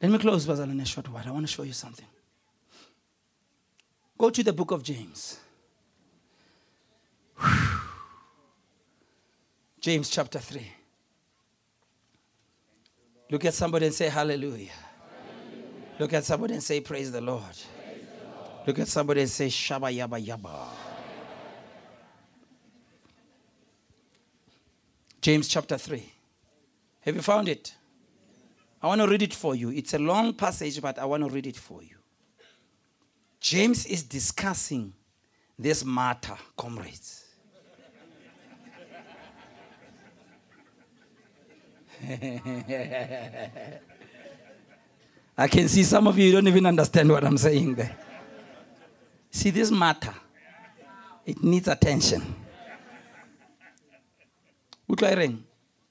Let 0.00 0.10
me 0.10 0.18
close, 0.18 0.44
Basil, 0.44 0.68
in 0.68 0.80
a 0.80 0.84
short 0.84 1.08
while. 1.08 1.22
I 1.24 1.30
want 1.30 1.46
to 1.46 1.52
show 1.52 1.62
you 1.62 1.72
something. 1.72 2.06
Go 4.18 4.30
to 4.30 4.42
the 4.42 4.52
book 4.52 4.72
of 4.72 4.82
James. 4.82 5.38
James 9.80 10.10
chapter 10.10 10.40
3. 10.40 10.66
Look 13.30 13.44
at 13.44 13.54
somebody 13.54 13.86
and 13.86 13.94
say, 13.94 14.08
Hallelujah. 14.08 14.50
Hallelujah. 14.50 14.70
Look 15.98 16.12
at 16.12 16.24
somebody 16.24 16.54
and 16.54 16.62
say, 16.62 16.80
Praise 16.80 17.10
the 17.12 17.20
Lord. 17.20 17.42
Praise 17.42 17.62
the 17.66 18.28
Lord. 18.28 18.66
Look 18.66 18.78
at 18.80 18.88
somebody 18.88 19.22
and 19.22 19.30
say, 19.30 19.46
Shaba 19.46 19.92
Yaba 19.96 20.24
Yaba. 20.24 20.91
James 25.22 25.46
chapter 25.46 25.78
3. 25.78 26.12
Have 27.02 27.14
you 27.14 27.22
found 27.22 27.48
it? 27.48 27.74
I 28.82 28.88
want 28.88 29.00
to 29.00 29.06
read 29.06 29.22
it 29.22 29.32
for 29.32 29.54
you. 29.54 29.70
It's 29.70 29.94
a 29.94 29.98
long 29.98 30.34
passage, 30.34 30.82
but 30.82 30.98
I 30.98 31.04
want 31.04 31.22
to 31.22 31.30
read 31.30 31.46
it 31.46 31.56
for 31.56 31.80
you. 31.80 31.94
James 33.38 33.86
is 33.86 34.02
discussing 34.02 34.92
this 35.56 35.84
matter, 35.84 36.34
comrades. 36.56 37.20
I 45.38 45.46
can 45.46 45.68
see 45.68 45.84
some 45.84 46.08
of 46.08 46.18
you 46.18 46.32
don't 46.32 46.48
even 46.48 46.66
understand 46.66 47.08
what 47.08 47.22
I'm 47.24 47.38
saying 47.38 47.76
there. 47.76 47.96
See, 49.30 49.50
this 49.50 49.70
matter, 49.70 50.14
it 51.24 51.40
needs 51.44 51.68
attention. 51.68 52.41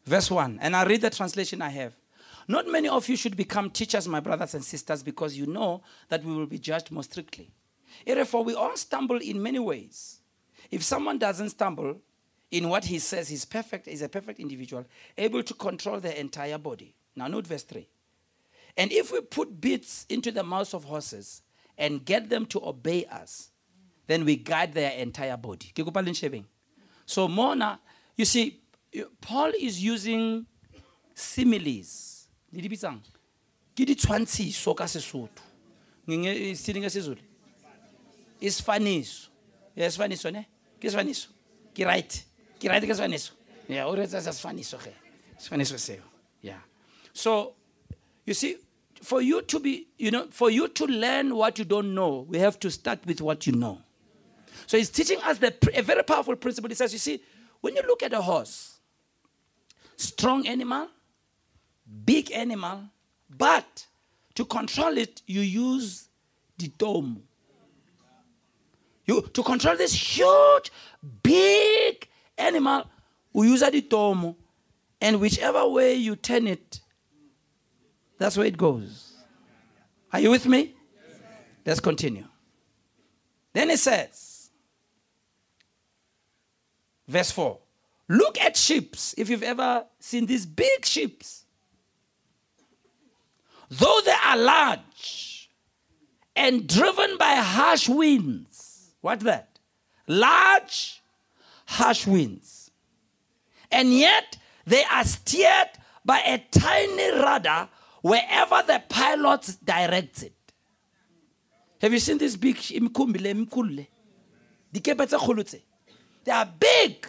Verse 0.06 0.32
1. 0.32 0.60
And 0.62 0.76
I 0.76 0.84
read 0.84 1.02
the 1.02 1.10
translation 1.10 1.62
I 1.62 1.70
have. 1.70 1.93
Not 2.47 2.68
many 2.68 2.89
of 2.89 3.08
you 3.08 3.16
should 3.16 3.38
become 3.38 3.70
teachers, 3.70 4.08
my 4.08 4.20
brothers 4.20 4.54
and 4.54 4.64
sisters, 4.64 5.04
because 5.04 5.38
you 5.38 5.45
know 5.45 5.82
that 6.10 6.24
we 6.24 6.34
will 6.34 6.47
be 6.47 6.60
judged 6.60 6.91
more 6.91 7.04
strictly. 7.04 7.52
Therefore, 8.06 8.43
we 8.43 8.56
all 8.56 8.76
stumble 8.76 9.18
in 9.18 9.41
many 9.41 9.60
ways. 9.60 10.20
If 10.70 10.84
someone 10.84 11.18
doesn't 11.18 11.49
stumble 11.49 12.02
in 12.49 12.70
what 12.70 12.86
he 12.86 12.99
says 12.99 13.30
he's 13.30 13.45
perfect, 13.45 13.88
is 13.88 14.02
a 14.02 14.10
perfect 14.10 14.39
individual, 14.39 14.86
able 15.18 15.43
to 15.43 15.54
control 15.54 15.99
the 15.99 16.20
entire 16.20 16.58
body. 16.58 16.93
Now, 17.16 17.28
note 17.28 17.47
verse 17.47 17.64
3. 17.64 17.88
And 18.78 18.91
if 18.91 19.12
we 19.12 19.22
put 19.22 19.60
bits 19.60 20.06
into 20.10 20.32
the 20.32 20.43
mouths 20.43 20.74
of 20.74 20.86
horses 20.86 21.41
and 21.78 22.04
get 22.04 22.30
them 22.30 22.45
to 22.47 22.66
obey 22.66 23.06
us, 23.06 23.49
then 24.08 24.26
we 24.26 24.36
guide 24.36 24.74
their 24.74 24.91
entire 24.91 25.38
body. 25.38 25.74
So, 27.06 27.28
Mona, 27.28 27.80
you 28.16 28.26
see, 28.26 28.62
Eh, 28.94 29.04
Paul 29.20 29.52
is 29.60 29.84
using 29.84 30.46
similes. 31.14 32.28
Le 32.52 32.62
di 32.62 32.70
bitsang? 32.70 33.00
Ke 33.76 33.86
ditshwantshiso 33.86 34.76
ka 34.76 34.86
Sesotho. 34.86 35.42
Ngenge 36.08 36.56
sitting 36.58 36.84
isiZulu. 36.84 37.22
Isifaniso. 38.42 39.30
Yeah, 39.76 39.88
isifaniso 39.88 40.32
ne? 40.32 40.48
Ke 40.80 40.88
isifaniso. 40.88 41.28
Ke 41.74 41.86
right. 41.86 42.24
Ke 42.60 42.70
right 42.70 42.84
ke 42.84 42.92
isifaniso. 42.92 43.32
Yeah, 43.68 43.86
o 43.88 43.96
retsa 43.96 44.22
sa 44.22 44.32
sifaniso 44.32 44.78
ge. 44.84 44.92
Sifaniso 45.39 45.78
seo. 45.80 46.04
Yeah. 46.42 46.60
So, 47.14 47.54
you 48.26 48.34
see, 48.34 48.58
for 49.02 49.22
you 49.22 49.42
to 49.44 49.60
be, 49.60 49.88
you 49.98 50.12
know, 50.12 50.28
for 50.32 50.50
you 50.50 50.68
to 50.68 50.86
learn 50.86 51.36
what 51.36 51.58
you 51.58 51.66
don't 51.66 51.94
know, 51.94 52.26
we 52.28 52.39
have 52.39 52.60
to 52.60 52.70
start 52.70 53.00
with 53.06 53.22
what 53.22 53.48
you 53.48 53.54
know. 53.54 53.82
So 54.68 54.78
he's 54.78 54.89
teaching 54.89 55.20
us 55.24 55.38
the, 55.38 55.54
a 55.74 55.82
very 55.82 56.04
powerful 56.04 56.36
principle. 56.36 56.70
He 56.70 56.76
says, 56.76 56.94
you 56.94 57.00
see, 57.00 57.22
when 57.62 57.76
you 57.76 57.82
look 57.88 58.04
at 58.04 58.14
a 58.14 58.22
horse, 58.22 58.80
strong 60.02 60.47
animal, 60.47 60.88
big 62.06 62.32
animal, 62.32 62.84
but 63.30 63.86
to 64.36 64.45
control 64.45 64.97
it, 64.97 65.22
you 65.26 65.41
use 65.41 66.08
the 66.58 66.68
dome. 66.70 67.24
You, 69.06 69.22
to 69.22 69.43
control 69.43 69.76
this 69.78 69.93
huge, 69.93 70.72
big 71.24 72.08
animal, 72.38 72.86
we 73.34 73.47
use 73.47 73.62
the 73.62 73.82
dome. 73.82 74.36
And 74.99 75.20
whichever 75.20 75.68
way 75.68 75.95
you 75.95 76.16
turn 76.16 76.47
it, 76.47 76.80
that's 78.18 78.38
where 78.38 78.45
it 78.45 78.58
goes. 78.58 79.14
Are 80.14 80.20
you 80.20 80.30
with 80.30 80.45
me? 80.45 80.76
Let's 81.66 81.80
continue. 81.80 82.26
Then 83.54 83.70
it 83.70 83.80
says, 83.80 84.52
verse 87.08 87.32
4 87.32 87.58
Look 88.12 88.41
at 88.41 88.57
ships, 88.57 89.16
if 89.18 89.30
you've 89.30 89.41
ever 89.41 89.86
seen 90.01 90.26
these 90.26 90.45
big 90.45 90.86
ships. 90.86 91.45
Though 93.70 94.01
they 94.03 94.12
are 94.26 94.36
large 94.36 95.49
and 96.36 96.68
driven 96.68 97.18
by 97.18 97.36
harsh 97.36 97.88
winds. 97.88 98.95
What's 98.99 99.24
that? 99.24 99.57
Large, 100.07 101.01
harsh 101.68 102.05
winds. 102.05 102.72
And 103.72 103.93
yet 103.93 104.36
they 104.66 104.84
are 104.91 105.05
steered 105.05 105.70
by 106.03 106.20
a 106.20 106.39
tiny 106.51 107.12
rudder 107.12 107.70
wherever 108.01 108.62
the 108.68 108.84
pilot 108.89 109.55
directs 109.64 110.24
it. 110.24 110.36
Have 111.80 111.93
you 111.93 111.99
seen 111.99 112.18
this 112.18 112.36
big 112.36 112.57
imkumbile 112.57 113.88
They 116.26 116.32
are 116.34 116.53
big. 116.59 117.07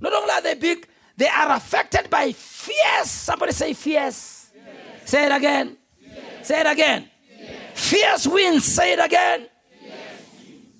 Not 0.00 0.12
only 0.12 0.30
are 0.30 0.42
they 0.42 0.54
big, 0.54 0.86
they 1.16 1.28
are 1.28 1.56
affected 1.56 2.08
by 2.08 2.32
fierce. 2.32 3.10
Somebody 3.10 3.52
say 3.52 3.74
fierce. 3.74 4.50
Yes. 4.54 5.10
Say 5.10 5.26
it 5.26 5.32
again. 5.32 5.76
Yes. 6.00 6.48
Say 6.48 6.60
it 6.60 6.66
again. 6.66 7.10
Yes. 7.38 7.90
Fierce 7.90 8.26
winds. 8.26 8.64
Say 8.64 8.92
it 8.92 9.04
again. 9.04 9.48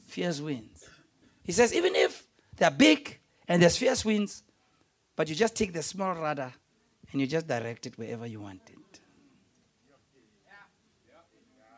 Fierce 0.07 0.41
winds. 0.41 0.89
He 1.45 1.53
says, 1.53 1.75
even 1.75 1.95
if 1.95 2.27
they're 2.57 2.71
big 2.71 3.19
and 3.47 3.63
there's 3.63 3.77
fierce 3.77 4.05
winds, 4.05 4.43
but 5.15 5.29
you 5.29 5.35
just 5.35 5.55
take 5.55 5.73
the 5.73 5.83
small 5.83 6.15
rudder 6.15 6.53
and 7.13 7.21
you 7.21 7.27
just 7.27 7.47
direct 7.47 7.87
it 7.87 7.99
wherever 7.99 8.27
you 8.27 8.41
want 8.41 8.63
it. 8.67 9.01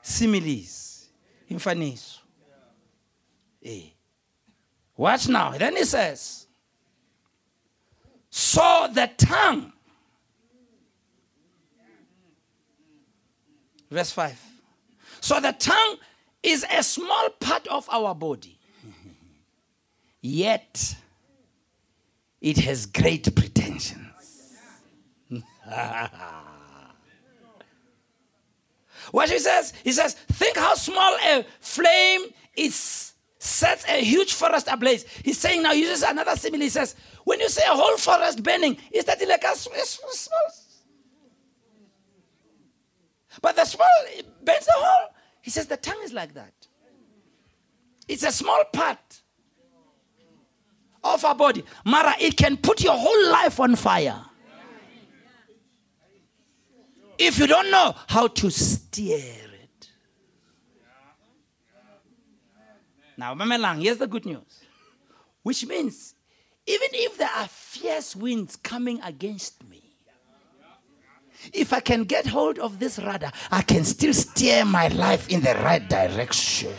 Similes. 0.03 1.09
Infanis. 1.51 2.19
Hey. 3.61 3.85
Eh. 3.87 3.91
Watch 4.97 5.29
now. 5.29 5.53
Then 5.53 5.77
he 5.77 5.85
says, 5.85 6.47
so 8.35 8.89
the 8.91 9.11
tongue. 9.19 9.75
Verse 13.91 14.11
5. 14.11 14.41
So 15.21 15.39
the 15.39 15.53
tongue 15.53 15.97
is 16.43 16.65
a 16.73 16.83
small 16.83 17.29
part 17.41 17.69
of 17.69 17.87
our 17.91 18.15
body, 18.15 18.59
yet 20.23 20.97
it 22.41 22.57
has 22.57 22.87
great 22.87 23.35
pretensions. 23.37 24.01
what 29.11 29.29
he 29.29 29.39
says, 29.39 29.75
he 29.85 29.93
says, 29.93 30.15
think 30.15 30.57
how 30.57 30.75
small 30.75 31.15
a 31.23 31.45
flame 31.61 32.23
is 32.57 33.12
sets 33.43 33.85
a 33.89 34.01
huge 34.01 34.35
forest 34.35 34.69
ablaze. 34.71 35.05
He's 35.25 35.37
saying 35.37 35.63
now, 35.63 35.73
uses 35.73 36.05
another 36.05 36.37
simile. 36.37 36.61
He 36.61 36.69
says, 36.69 36.95
when 37.25 37.41
you 37.41 37.49
say 37.49 37.63
a 37.67 37.75
whole 37.75 37.97
forest 37.97 38.41
burning, 38.41 38.77
is 38.93 39.05
that 39.07 39.21
like 39.29 39.43
a 39.43 39.57
small? 39.57 39.83
But 43.41 43.57
the 43.57 43.65
small 43.65 43.89
burns 44.45 44.67
the 44.67 44.73
whole. 44.77 45.09
He 45.41 45.51
says 45.51 45.67
the 45.67 45.77
tongue 45.77 46.01
is 46.05 46.13
like 46.13 46.35
that. 46.35 46.53
It's 48.07 48.23
a 48.23 48.31
small 48.31 48.63
part 48.73 49.23
of 51.03 51.25
our 51.25 51.35
body. 51.35 51.65
Mara, 51.85 52.15
it 52.21 52.37
can 52.37 52.57
put 52.57 52.85
your 52.85 52.97
whole 52.97 53.31
life 53.33 53.59
on 53.59 53.75
fire. 53.75 54.25
If 57.19 57.39
you 57.41 57.49
don't 57.49 57.73
know 57.73 57.95
how 58.07 58.29
to 58.29 58.51
steer 58.51 59.19
it. 59.19 59.91
Now, 63.23 63.37
Mamelang, 63.37 63.81
here's 63.81 63.99
the 63.99 64.09
good 64.09 64.27
news. 64.27 64.65
Which 65.45 65.65
means, 65.65 66.17
even 66.67 66.89
if 66.91 67.17
there 67.19 67.31
are 67.37 67.47
fierce 67.47 68.17
winds 68.17 68.57
coming 68.57 69.01
against 69.01 69.63
me, 69.69 69.81
if 71.53 71.73
I 71.73 71.79
can 71.79 72.03
get 72.03 72.27
hold 72.27 72.59
of 72.59 72.81
this 72.81 72.99
rudder, 72.99 73.31
I 73.53 73.63
can 73.63 73.85
still 73.85 74.13
steer 74.13 74.65
my 74.65 74.89
life 74.89 75.29
in 75.29 75.41
the 75.41 75.55
right 75.55 75.89
direction. 75.89 76.75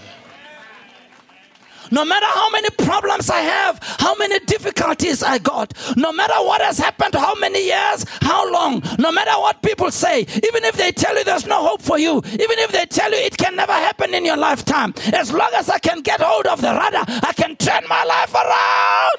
No 1.93 2.03
matter 2.03 2.25
how 2.25 2.49
many 2.49 2.71
problems 2.71 3.29
I 3.29 3.41
have, 3.41 3.77
how 3.99 4.15
many 4.15 4.39
difficulties 4.39 5.21
I 5.21 5.37
got, 5.37 5.73
no 5.95 6.11
matter 6.11 6.33
what 6.37 6.59
has 6.59 6.79
happened, 6.79 7.13
how 7.13 7.35
many 7.35 7.65
years, 7.67 8.03
how 8.19 8.51
long, 8.51 8.81
no 8.97 9.11
matter 9.11 9.39
what 9.39 9.61
people 9.61 9.91
say, 9.91 10.21
even 10.21 10.63
if 10.63 10.75
they 10.75 10.91
tell 10.91 11.15
you 11.15 11.23
there's 11.23 11.45
no 11.45 11.61
hope 11.61 11.83
for 11.83 11.99
you, 11.99 12.17
even 12.17 12.57
if 12.65 12.71
they 12.71 12.87
tell 12.87 13.11
you 13.11 13.17
it 13.17 13.37
can 13.37 13.55
never 13.55 13.73
happen 13.73 14.15
in 14.15 14.25
your 14.25 14.37
lifetime, 14.37 14.95
as 15.13 15.31
long 15.31 15.51
as 15.53 15.69
I 15.69 15.77
can 15.77 16.01
get 16.01 16.19
hold 16.19 16.47
of 16.47 16.61
the 16.61 16.73
rudder, 16.73 17.03
I 17.07 17.31
can 17.35 17.55
turn 17.57 17.83
my 17.87 18.03
life 18.03 18.33
around. 18.33 19.17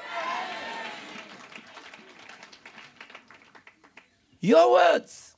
Your 4.41 4.73
words. 4.73 5.37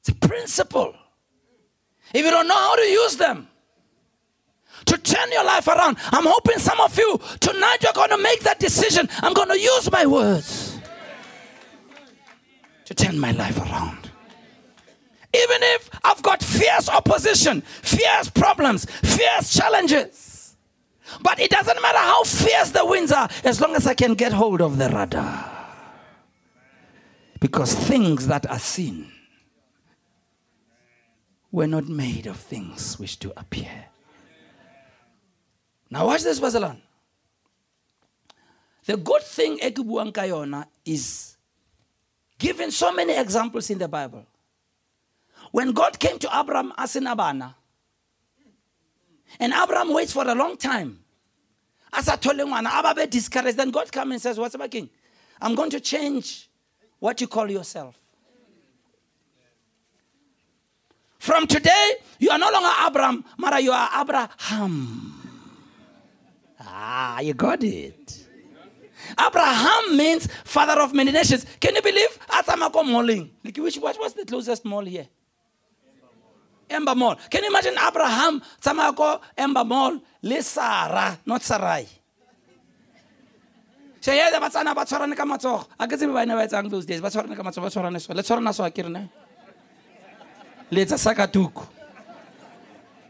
It's 0.00 0.08
a 0.08 0.14
principle. 0.14 0.94
If 2.14 2.24
you 2.24 2.30
don't 2.30 2.48
know 2.48 2.54
how 2.54 2.76
to 2.76 2.82
use 2.82 3.18
them, 3.18 3.48
to 4.86 4.98
turn 4.98 5.30
your 5.32 5.44
life 5.44 5.68
around. 5.68 5.98
I'm 6.12 6.24
hoping 6.26 6.58
some 6.58 6.80
of 6.80 6.96
you 6.96 7.20
tonight 7.40 7.78
you're 7.82 7.92
going 7.92 8.10
to 8.10 8.18
make 8.18 8.40
that 8.40 8.58
decision. 8.58 9.08
I'm 9.22 9.34
going 9.34 9.48
to 9.48 9.58
use 9.58 9.90
my 9.90 10.06
words 10.06 10.80
to 12.86 12.94
turn 12.94 13.18
my 13.18 13.32
life 13.32 13.58
around. 13.58 14.10
Even 15.34 15.58
if 15.62 15.90
I've 16.02 16.22
got 16.22 16.42
fierce 16.42 16.88
opposition, 16.88 17.60
fierce 17.60 18.30
problems, 18.30 18.86
fierce 18.86 19.52
challenges. 19.52 20.56
But 21.20 21.38
it 21.40 21.50
doesn't 21.50 21.80
matter 21.82 21.98
how 21.98 22.24
fierce 22.24 22.70
the 22.70 22.84
winds 22.84 23.12
are 23.12 23.28
as 23.44 23.60
long 23.60 23.74
as 23.76 23.86
I 23.86 23.94
can 23.94 24.14
get 24.14 24.32
hold 24.32 24.62
of 24.62 24.78
the 24.78 24.88
rudder. 24.88 25.44
Because 27.38 27.74
things 27.74 28.28
that 28.28 28.48
are 28.48 28.58
seen 28.58 29.12
were 31.52 31.66
not 31.66 31.86
made 31.88 32.26
of 32.26 32.36
things 32.36 32.98
which 32.98 33.18
do 33.18 33.32
appear. 33.36 33.86
Now 35.90 36.06
watch 36.06 36.22
this 36.22 36.40
Barcelona. 36.40 36.78
The 38.86 38.96
good 38.96 39.22
thing 39.22 39.58
Ekibuang 39.58 40.12
Kayona 40.12 40.66
is 40.84 41.36
given 42.38 42.70
so 42.70 42.92
many 42.92 43.16
examples 43.16 43.70
in 43.70 43.78
the 43.78 43.88
Bible. 43.88 44.24
When 45.52 45.72
God 45.72 45.98
came 45.98 46.18
to 46.20 46.28
Abraham 46.32 46.72
as 46.76 46.96
in 46.96 47.06
Abana, 47.06 47.54
and 49.40 49.52
Abraham 49.52 49.92
waits 49.92 50.12
for 50.12 50.26
a 50.26 50.34
long 50.34 50.56
time. 50.56 51.00
As 51.92 52.08
I 52.08 52.16
told 52.16 52.38
him, 52.38 52.48
Ababe 52.48 53.08
discouraged. 53.10 53.56
Then 53.56 53.70
God 53.70 53.90
comes 53.90 54.12
and 54.12 54.22
says, 54.22 54.38
What's 54.38 54.54
up, 54.54 54.70
king? 54.70 54.88
I'm 55.40 55.54
going 55.54 55.70
to 55.70 55.80
change 55.80 56.48
what 56.98 57.20
you 57.20 57.26
call 57.26 57.50
yourself. 57.50 57.96
From 61.18 61.46
today, 61.46 61.94
you 62.18 62.30
are 62.30 62.38
no 62.38 62.50
longer 62.50 62.70
Abraham, 62.86 63.24
Mara, 63.36 63.60
you 63.60 63.72
are 63.72 63.90
Abraham. 64.00 65.15
Ah, 66.78 67.20
you 67.20 67.32
got 67.32 67.64
it. 67.64 68.26
Abraham 69.18 69.96
means 69.96 70.28
father 70.44 70.78
of 70.82 70.92
many 70.92 71.10
nations. 71.10 71.46
Can 71.58 71.74
you 71.74 71.80
believe? 71.80 72.18
Atamako 72.28 72.84
Malling. 72.84 73.30
Which 73.42 73.78
what 73.78 73.98
was 73.98 74.12
the 74.12 74.26
closest 74.26 74.62
mall 74.66 74.84
here? 74.84 75.08
Ember 76.68 76.94
Mall. 76.94 77.16
Can 77.30 77.44
you 77.44 77.50
imagine 77.50 77.74
Abraham 77.80 78.42
Tamako 78.60 79.20
Ember 79.38 79.64
Mall? 79.64 80.00
Le 80.22 80.42
Sarah, 80.42 81.18
not 81.24 81.42
Sarai. 81.42 81.86
The 84.02 84.10
batsana 84.12 84.74
ba 84.74 84.84
tshwarane 84.84 85.16
ka 85.16 85.24
matsogo. 85.24 85.66
A 85.80 85.88
ke 85.88 85.96
tsebe 85.96 86.12
ba 86.12 86.26
ne 86.26 86.34
ba 86.34 86.46
etsang 86.46 86.68
those 86.70 86.84
days. 86.84 87.00
Ba 87.00 87.08
tshwarane 87.08 87.34
ka 87.34 87.42
matsogo, 87.42 87.62
ba 87.62 87.70
tshwarane 87.70 88.00
so. 88.00 88.12
Le 88.12 88.22
tshwarana 88.22 88.54
so 88.54 88.64
a 88.64 88.70
ke 88.70 88.82
rene. 88.84 89.08
Le 90.70 90.84
tsa 90.84 90.96
sakatuku. 90.96 91.66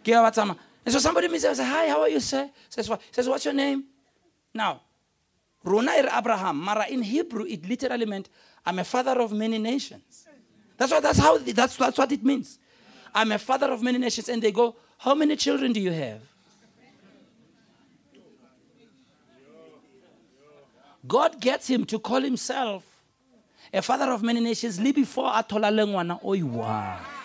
Ke 0.05 0.13
ba 0.13 0.31
tsama. 0.31 0.57
And 0.87 0.93
so 0.93 1.01
somebody 1.01 1.27
meets 1.27 1.43
and 1.43 1.57
says, 1.57 1.67
Hi, 1.67 1.89
how 1.89 2.03
are 2.03 2.09
you, 2.09 2.21
sir? 2.21 2.49
Says, 2.69 2.89
what? 2.89 3.03
Says, 3.11 3.29
What's 3.29 3.45
your 3.45 3.55
name? 3.55 3.85
Now, 4.55 4.83
Ronair 5.65 6.05
er 6.05 6.11
Abraham, 6.17 6.61
Mara 6.61 6.87
in 6.87 7.03
Hebrew, 7.03 7.45
it 7.45 7.69
literally 7.69 8.07
meant, 8.07 8.29
I'm 8.65 8.79
a 8.79 8.85
father 8.85 9.21
of 9.21 9.33
many 9.33 9.59
nations. 9.59 10.29
That's 10.77 10.93
what 10.93 11.03
that's 11.03 11.19
how 11.19 11.39
that's 11.39 11.77
that's 11.77 11.99
what 11.99 12.13
it 12.13 12.25
means. 12.25 12.61
I'm 13.13 13.33
a 13.33 13.39
father 13.39 13.73
of 13.73 13.83
many 13.83 13.99
nations. 13.99 14.29
And 14.29 14.41
they 14.41 14.53
go, 14.53 14.77
How 14.99 15.15
many 15.17 15.35
children 15.35 15.73
do 15.73 15.81
you 15.81 15.91
have? 15.91 16.21
God 21.05 21.41
gets 21.41 21.69
him 21.69 21.85
to 21.87 21.99
call 21.99 22.21
himself 22.21 22.85
a 23.73 23.83
father 23.83 24.13
of 24.13 24.23
many 24.23 24.41
nations 24.41 24.79
before 24.79 25.31
atola 25.33 25.71
lengwana 25.73 26.23
oiwa. 26.23 27.16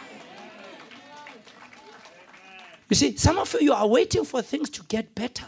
You 2.92 2.96
see, 2.96 3.16
some 3.16 3.40
of 3.40 3.56
you, 3.62 3.72
are 3.72 3.88
waiting 3.88 4.26
for 4.26 4.42
things 4.42 4.70
to 4.72 4.84
get 4.84 5.16
better 5.16 5.46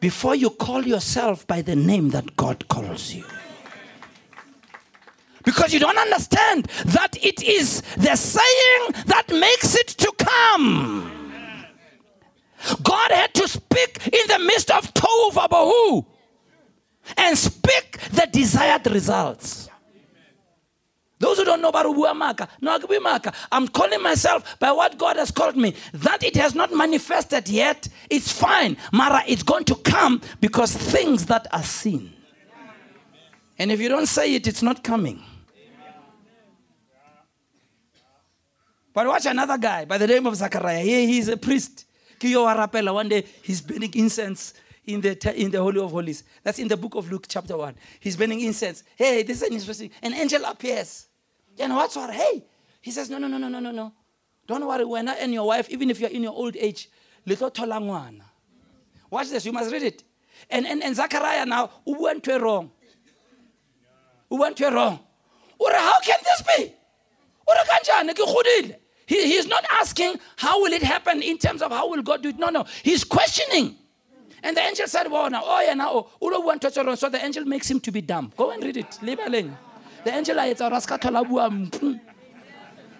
before 0.00 0.34
you 0.34 0.50
call 0.50 0.84
yourself 0.84 1.46
by 1.46 1.62
the 1.62 1.76
name 1.76 2.10
that 2.10 2.34
God 2.36 2.66
calls 2.66 3.14
you. 3.14 3.24
Because 5.44 5.72
you 5.72 5.78
don't 5.78 5.96
understand 5.96 6.64
that 6.86 7.16
it 7.24 7.44
is 7.44 7.80
the 7.96 8.16
saying 8.16 9.04
that 9.06 9.28
makes 9.28 9.76
it 9.76 9.86
to 9.86 10.12
come. 10.18 11.12
God 12.82 13.12
had 13.12 13.32
to 13.34 13.46
speak 13.46 14.08
in 14.08 14.26
the 14.26 14.40
midst 14.40 14.72
of 14.72 14.92
Tohu 14.94 15.30
Vabohu 15.30 16.06
and 17.16 17.38
speak 17.38 18.00
the 18.10 18.28
desired 18.32 18.84
results. 18.88 19.68
Those 21.18 21.38
who 21.38 21.44
don't 21.44 21.62
know 21.62 21.70
about 21.70 21.86
Ubuamaka, 21.86 22.48
no 22.60 22.78
Maka, 23.00 23.32
I'm 23.50 23.68
calling 23.68 24.02
myself 24.02 24.58
by 24.58 24.70
what 24.70 24.98
God 24.98 25.16
has 25.16 25.30
called 25.30 25.56
me. 25.56 25.74
That 25.94 26.22
it 26.22 26.36
has 26.36 26.54
not 26.54 26.74
manifested 26.74 27.48
yet, 27.48 27.88
it's 28.10 28.30
fine. 28.30 28.76
Mara, 28.92 29.22
it's 29.26 29.42
going 29.42 29.64
to 29.64 29.76
come 29.76 30.20
because 30.40 30.76
things 30.76 31.26
that 31.26 31.46
are 31.52 31.62
seen. 31.62 32.12
And 33.58 33.72
if 33.72 33.80
you 33.80 33.88
don't 33.88 34.06
say 34.06 34.34
it, 34.34 34.46
it's 34.46 34.62
not 34.62 34.84
coming. 34.84 35.22
But 38.92 39.06
watch 39.06 39.26
another 39.26 39.58
guy 39.58 39.86
by 39.86 39.98
the 39.98 40.06
name 40.06 40.26
of 40.26 40.36
Zachariah. 40.36 40.80
He, 40.80 41.06
he's 41.06 41.28
a 41.28 41.36
priest. 41.36 41.84
One 42.22 43.08
day 43.08 43.24
he's 43.42 43.60
burning 43.60 43.92
incense 43.94 44.54
in 44.86 45.00
the, 45.00 45.34
in 45.34 45.50
the 45.50 45.60
Holy 45.60 45.80
of 45.80 45.90
Holies. 45.90 46.24
That's 46.42 46.58
in 46.58 46.68
the 46.68 46.76
book 46.76 46.94
of 46.94 47.10
Luke, 47.10 47.26
chapter 47.28 47.56
1. 47.56 47.74
He's 48.00 48.16
burning 48.16 48.40
incense. 48.40 48.82
Hey, 48.96 49.22
this 49.22 49.42
is 49.42 49.50
interesting. 49.50 49.90
An 50.02 50.14
angel 50.14 50.44
appears. 50.44 51.08
And 51.58 51.74
what's 51.74 51.96
what? 51.96 52.12
Hey. 52.12 52.44
He 52.80 52.90
says, 52.90 53.10
No, 53.10 53.18
no, 53.18 53.26
no, 53.26 53.38
no, 53.38 53.48
no, 53.48 53.58
no, 53.58 53.70
no. 53.70 53.92
Don't 54.46 54.64
worry. 54.64 54.84
we're 54.84 55.02
not 55.02 55.18
and 55.18 55.32
your 55.32 55.46
wife, 55.46 55.68
even 55.70 55.90
if 55.90 55.98
you're 55.98 56.10
in 56.10 56.22
your 56.22 56.32
old 56.32 56.56
age, 56.56 56.88
little 57.24 57.50
tolangwana. 57.50 58.22
Watch 59.10 59.30
this. 59.30 59.44
You 59.44 59.52
must 59.52 59.72
read 59.72 59.82
it. 59.82 60.04
And, 60.50 60.66
and, 60.66 60.82
and 60.82 60.94
Zachariah 60.94 61.46
now, 61.46 61.70
who 61.84 62.02
went 62.02 62.22
to 62.24 62.38
wrong? 62.38 62.70
Who 64.28 64.40
went 64.40 64.56
to 64.58 64.70
wrong? 64.70 65.00
How 65.60 66.00
can 66.00 66.16
this 66.22 66.42
be? 66.56 66.74
He, 69.06 69.24
he's 69.26 69.46
not 69.46 69.64
asking 69.70 70.18
how 70.36 70.60
will 70.60 70.72
it 70.72 70.82
happen 70.82 71.22
in 71.22 71.38
terms 71.38 71.62
of 71.62 71.70
how 71.70 71.88
will 71.88 72.02
God 72.02 72.22
do 72.22 72.30
it. 72.30 72.38
No, 72.38 72.48
no. 72.48 72.66
He's 72.82 73.04
questioning. 73.04 73.76
And 74.42 74.56
the 74.56 74.60
angel 74.60 74.86
said, 74.86 75.10
well, 75.10 75.28
now, 75.30 75.42
oh, 75.44 75.60
yeah, 75.60 75.74
now, 75.74 76.06
oh, 76.20 76.94
so 76.94 77.08
the 77.08 77.20
angel 77.24 77.44
makes 77.44 77.70
him 77.70 77.80
to 77.80 77.90
be 77.90 78.00
dumb. 78.00 78.32
Go 78.36 78.50
and 78.50 78.62
read 78.62 78.76
it. 78.76 78.98
The 79.00 80.12
angel 80.12 80.38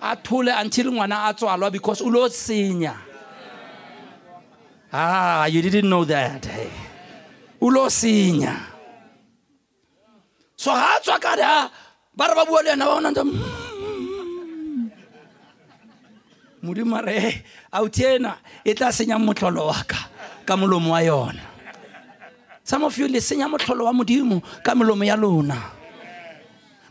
a 0.01 0.17
thole 0.17 0.49
until 0.49 0.93
ngwana 0.93 1.29
a 1.29 1.35
tswalwa 1.35 1.73
because 1.73 2.01
o 2.03 2.09
lo 2.09 2.29
senya 2.29 2.95
ah 4.93 5.47
you 5.47 5.63
didn't 5.63 5.89
know 5.89 6.05
that 6.05 6.45
hey. 6.45 6.71
o 7.61 7.67
lo 7.69 7.87
senya 7.89 8.57
so 10.57 10.71
ha 10.71 10.97
a 10.99 11.01
tswa 11.03 11.21
ka 11.21 11.37
da 11.37 11.71
ba 12.15 12.29
re 12.29 12.35
ba 12.35 12.45
bua 12.45 12.63
le 12.63 12.71
yena 12.71 12.85
ba 12.85 12.95
bona 12.95 13.11
ntse, 13.11 13.23
"Mm." 13.25 14.91
modimo 16.63 16.97
a 16.99 17.03
re 17.03 17.45
auti 17.73 18.05
ena 18.05 18.39
e 18.65 18.75
tla 18.75 18.93
senya 18.93 19.17
motlholo 19.19 19.67
wa 19.67 19.81
ka 20.47 20.57
molomo 20.57 20.91
wa 20.91 21.01
yona 21.01 21.41
some 22.65 22.85
of 22.85 22.97
you 22.99 23.09
le 23.09 23.21
senya 23.21 23.49
motlholo 23.49 23.85
wa 23.85 23.93
modimo 23.93 24.43
ka 24.63 24.75
melomo 24.75 25.05
ya 25.07 25.15
lona 25.17 25.73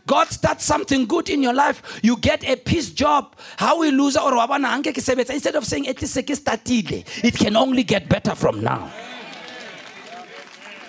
God 0.06 0.28
starts 0.28 0.64
something 0.64 1.04
good 1.04 1.28
in 1.28 1.42
your 1.42 1.52
life. 1.52 1.98
You 2.00 2.16
get 2.16 2.44
a 2.48 2.54
peace 2.54 2.90
job. 2.90 3.34
How 3.56 3.80
we 3.80 3.90
lose 3.90 4.16
or 4.16 4.30
wabana 4.30 4.80
anke 4.80 4.96
instead 5.30 5.56
of 5.56 5.64
saying 5.64 5.88
at 5.88 6.00
least 6.00 6.16
ke 6.16 6.36
startile. 6.36 7.04
It 7.24 7.34
can 7.34 7.56
only 7.56 7.82
get 7.82 8.08
better 8.08 8.36
from 8.36 8.62
now. 8.62 8.88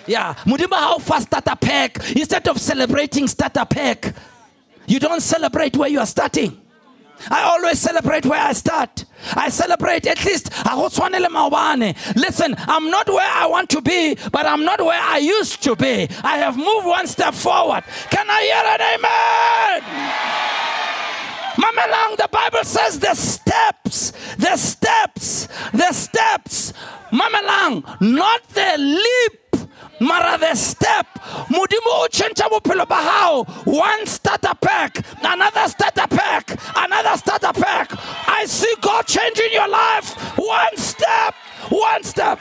Yeah, 0.06 0.36
modimo 0.46 0.76
how 0.76 1.00
fast 1.00 1.28
starter 1.28 1.56
pack 1.56 1.98
instead 2.16 2.48
of 2.48 2.60
celebrating 2.62 3.28
starter 3.28 3.66
pack. 3.66 4.14
You 4.86 5.00
don't 5.00 5.22
celebrate 5.22 5.76
where 5.76 5.90
you 5.90 6.00
are 6.00 6.06
starting. 6.06 6.62
I 7.30 7.44
always 7.44 7.80
celebrate 7.80 8.26
where 8.26 8.42
I 8.42 8.54
start. 8.54 9.06
I 9.34 9.50
celebrate 9.50 10.08
at 10.08 10.24
least. 10.26 10.50
Listen, 12.16 12.56
I'm 12.60 12.90
not 12.90 13.08
where 13.08 13.32
I 13.32 13.46
want 13.48 13.70
to 13.72 13.82
be, 13.82 14.16
but 14.32 14.46
I'm 14.46 14.64
not 14.64 14.80
where 14.82 15.02
I 15.02 15.18
used 15.18 15.64
to 15.64 15.76
be. 15.76 16.08
I 16.24 16.38
have 16.38 16.58
moved 16.58 16.86
one 16.86 17.08
step 17.08 17.34
forward. 17.34 17.84
Can 18.10 18.30
I 18.30 18.42
hear 18.42 18.64
an 18.74 18.82
amen? 18.94 20.48
Mamelang, 21.58 22.18
the 22.18 22.30
Bible 22.32 22.64
says 22.64 23.00
the 23.00 23.16
steps, 23.16 24.12
the 24.38 24.56
steps, 24.56 25.48
the 25.74 25.92
steps. 25.92 26.74
Mamelang, 27.12 27.84
not 28.00 28.48
the 28.50 28.76
leap 28.78 29.47
mara 30.00 30.38
the 30.38 30.54
step 30.56 31.08
modimo 31.50 31.94
o 32.04 32.08
change 32.12 32.42
bophelo 32.52 32.88
ba 32.88 32.96
gago 32.96 33.48
one 33.66 34.06
starter 34.06 34.54
pack 34.62 35.04
another 35.24 35.68
starter 35.68 36.08
pack 36.08 36.52
another 36.76 37.18
starter 37.18 37.54
pack 37.54 37.92
i 38.28 38.46
see 38.46 38.74
god 38.82 39.06
changing 39.06 39.52
your 39.52 39.68
life 39.68 40.16
one 40.38 40.78
step 40.78 41.34
one 41.70 42.04
step 42.04 42.40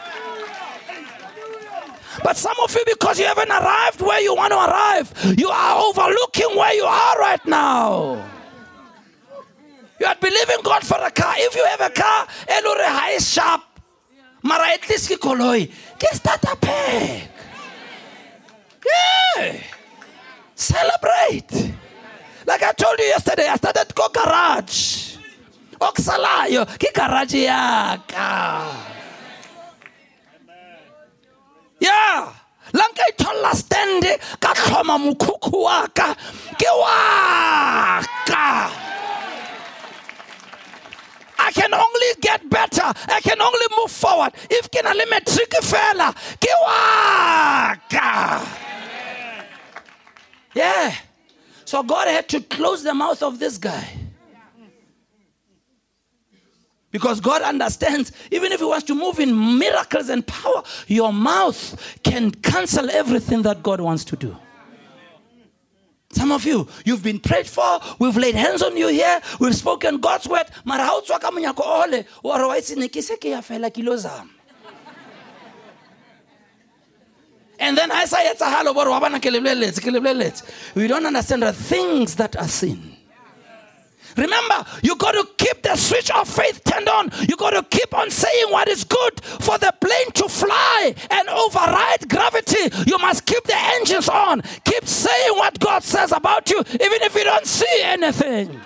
but 2.24 2.36
some 2.36 2.56
of 2.64 2.74
you, 2.74 2.82
because 2.86 3.18
you 3.18 3.26
haven't 3.26 3.50
arrived 3.50 4.00
where 4.00 4.20
you 4.20 4.34
want 4.34 4.50
to 4.50 4.56
arrive, 4.56 5.12
you 5.38 5.48
are 5.48 5.78
overlooking 5.86 6.56
where 6.56 6.74
you 6.74 6.84
are 6.84 7.18
right 7.18 7.44
now. 7.46 8.24
You 10.00 10.06
are 10.06 10.16
believing 10.20 10.58
God 10.62 10.82
for 10.84 10.96
a 10.96 11.10
car. 11.10 11.34
If 11.36 11.54
you 11.54 11.64
have 11.64 11.80
a 11.82 11.90
car, 11.90 12.26
elore 12.48 12.82
high 12.82 13.18
sharp. 13.18 13.62
Mara 14.42 14.68
at 14.68 14.88
least 14.88 15.10
ke 15.10 15.18
koloi. 15.20 15.70
Ke 15.98 16.14
starter 16.14 16.56
pack. 16.56 17.35
Yeah. 18.86 19.60
Celebrate. 20.54 21.74
Like 22.46 22.62
I 22.62 22.72
told 22.72 22.98
you 22.98 23.06
yesterday, 23.06 23.48
I 23.48 23.56
started 23.56 23.94
go 23.94 24.08
garage. 24.08 25.16
Oksalayo, 25.80 26.64
ke 26.78 26.92
garage 26.94 27.34
ya 27.44 27.96
ka. 28.08 28.64
Yeah. 31.80 32.32
Lanka 32.72 33.02
ithola 33.12 33.52
stand 33.54 34.04
ka 34.40 34.54
tlhoma 34.54 34.96
mokhukhu 34.98 35.62
wa 35.62 35.86
ka. 35.92 36.14
I 41.38 41.50
can 41.52 41.72
only 41.74 42.14
get 42.20 42.48
better. 42.50 42.92
I 43.08 43.20
can 43.20 43.40
only 43.40 43.66
move 43.78 43.90
forward. 43.90 44.32
If 44.50 44.70
ke 44.70 44.82
na 44.82 44.92
le 44.92 45.06
matric 45.10 45.50
fela 45.62 46.12
ke 46.40 46.50
wa. 46.64 47.76
Yeah. 50.56 50.94
So 51.66 51.82
God 51.82 52.08
had 52.08 52.28
to 52.30 52.40
close 52.40 52.82
the 52.82 52.94
mouth 52.94 53.22
of 53.22 53.38
this 53.38 53.58
guy. 53.58 53.86
Because 56.90 57.20
God 57.20 57.42
understands, 57.42 58.10
even 58.30 58.52
if 58.52 58.60
He 58.60 58.64
wants 58.64 58.86
to 58.86 58.94
move 58.94 59.20
in 59.20 59.58
miracles 59.58 60.08
and 60.08 60.26
power, 60.26 60.62
your 60.86 61.12
mouth 61.12 61.98
can 62.02 62.30
cancel 62.30 62.88
everything 62.90 63.42
that 63.42 63.62
God 63.62 63.82
wants 63.82 64.02
to 64.04 64.16
do. 64.16 64.34
Some 66.12 66.32
of 66.32 66.46
you, 66.46 66.66
you've 66.86 67.02
been 67.02 67.18
prayed 67.18 67.46
for, 67.46 67.80
we've 67.98 68.16
laid 68.16 68.34
hands 68.34 68.62
on 68.62 68.74
you 68.78 68.88
here, 68.88 69.20
we've 69.38 69.54
spoken 69.54 69.98
God's 69.98 70.26
word, 70.26 70.46
ne 70.64 70.78
ya 73.30 73.42
fela. 73.42 74.35
And 77.58 77.76
then 77.76 77.90
I 77.90 78.04
say 78.04 78.26
it's 78.26 78.40
a 78.40 78.50
hello, 78.50 78.72
we 80.74 80.86
don't 80.86 81.06
understand 81.06 81.42
the 81.42 81.52
things 81.52 82.16
that 82.16 82.36
are 82.36 82.48
seen. 82.48 82.96
Remember, 84.16 84.64
you 84.82 84.96
got 84.96 85.12
to 85.12 85.28
keep 85.36 85.62
the 85.62 85.76
switch 85.76 86.10
of 86.10 86.28
faith 86.28 86.62
turned 86.64 86.88
on. 86.88 87.10
You 87.28 87.36
got 87.36 87.50
to 87.50 87.62
keep 87.64 87.94
on 87.94 88.10
saying 88.10 88.50
what 88.50 88.66
is 88.68 88.84
good 88.84 89.22
for 89.22 89.58
the 89.58 89.72
plane 89.80 90.10
to 90.14 90.28
fly 90.28 90.94
and 91.10 91.28
override 91.28 92.08
gravity. 92.08 92.70
You 92.86 92.98
must 92.98 93.26
keep 93.26 93.44
the 93.44 93.56
engines 93.56 94.08
on. 94.08 94.40
Keep 94.64 94.86
saying 94.86 95.36
what 95.36 95.58
God 95.60 95.82
says 95.82 96.12
about 96.12 96.48
you, 96.50 96.58
even 96.60 97.02
if 97.02 97.14
you 97.14 97.24
don't 97.24 97.46
see 97.46 97.82
anything. 97.82 98.60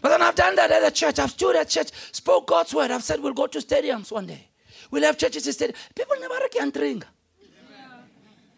But 0.00 0.10
then 0.10 0.22
I've 0.22 0.34
done 0.34 0.54
that 0.56 0.70
at 0.70 0.82
the 0.82 0.90
church. 0.90 1.18
I've 1.18 1.30
stood 1.30 1.56
at 1.56 1.68
church, 1.68 1.88
spoke 2.12 2.46
God's 2.46 2.74
word. 2.74 2.90
I've 2.90 3.02
said 3.02 3.20
we'll 3.20 3.32
go 3.32 3.46
to 3.46 3.58
stadiums 3.58 4.12
one 4.12 4.26
day. 4.26 4.48
We'll 4.94 5.02
have 5.02 5.18
churches 5.18 5.44
instead. 5.44 5.74
People 5.92 6.14
never 6.20 6.46
can 6.46 6.70
drink. 6.70 7.04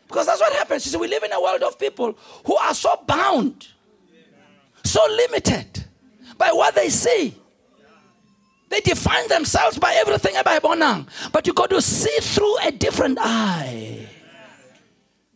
Because 0.06 0.26
that's 0.26 0.38
what 0.38 0.52
happens. 0.52 0.84
You 0.84 0.92
see, 0.92 0.98
we 0.98 1.08
live 1.08 1.22
in 1.22 1.32
a 1.32 1.40
world 1.40 1.62
of 1.62 1.78
people 1.78 2.14
who 2.44 2.54
are 2.56 2.74
so 2.74 3.02
bound, 3.06 3.66
so 4.84 5.00
limited 5.08 5.86
by 6.36 6.50
what 6.52 6.74
they 6.74 6.90
see. 6.90 7.34
They 8.68 8.80
define 8.80 9.26
themselves 9.28 9.78
by 9.78 9.94
everything. 9.94 10.34
But 11.32 11.46
you 11.46 11.54
got 11.54 11.70
to 11.70 11.80
see 11.80 12.18
through 12.20 12.58
a 12.58 12.70
different 12.70 13.16
eye. 13.18 14.06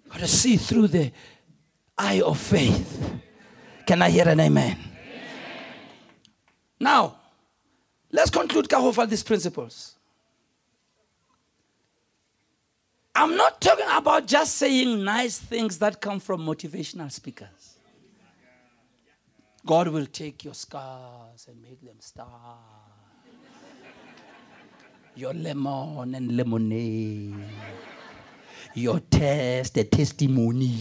You 0.04 0.10
got 0.10 0.20
to 0.20 0.28
see 0.28 0.58
through 0.58 0.88
the 0.88 1.12
eye 1.96 2.20
of 2.20 2.38
faith. 2.38 3.10
Can 3.86 4.02
I 4.02 4.10
hear 4.10 4.28
an 4.28 4.38
amen? 4.38 4.76
amen. 4.76 4.90
Now, 6.78 7.16
let's 8.12 8.28
conclude 8.28 8.68
Kahofal 8.68 9.08
these 9.08 9.22
principles. 9.22 9.96
I'm 13.20 13.36
not 13.36 13.60
talking 13.60 13.84
about 13.92 14.26
just 14.26 14.56
saying 14.56 15.04
nice 15.04 15.38
things 15.38 15.76
that 15.80 16.00
come 16.00 16.20
from 16.20 16.40
motivational 16.40 17.12
speakers. 17.12 17.76
God 19.66 19.88
will 19.88 20.06
take 20.06 20.42
your 20.42 20.54
scars 20.54 21.46
and 21.46 21.60
make 21.60 21.82
them 21.82 21.96
stars. 22.00 22.30
Your 25.14 25.34
lemon 25.34 26.14
and 26.14 26.34
lemonade. 26.34 27.44
Your 28.72 29.00
test, 29.00 29.76
a 29.76 29.84
testimony. 29.84 30.78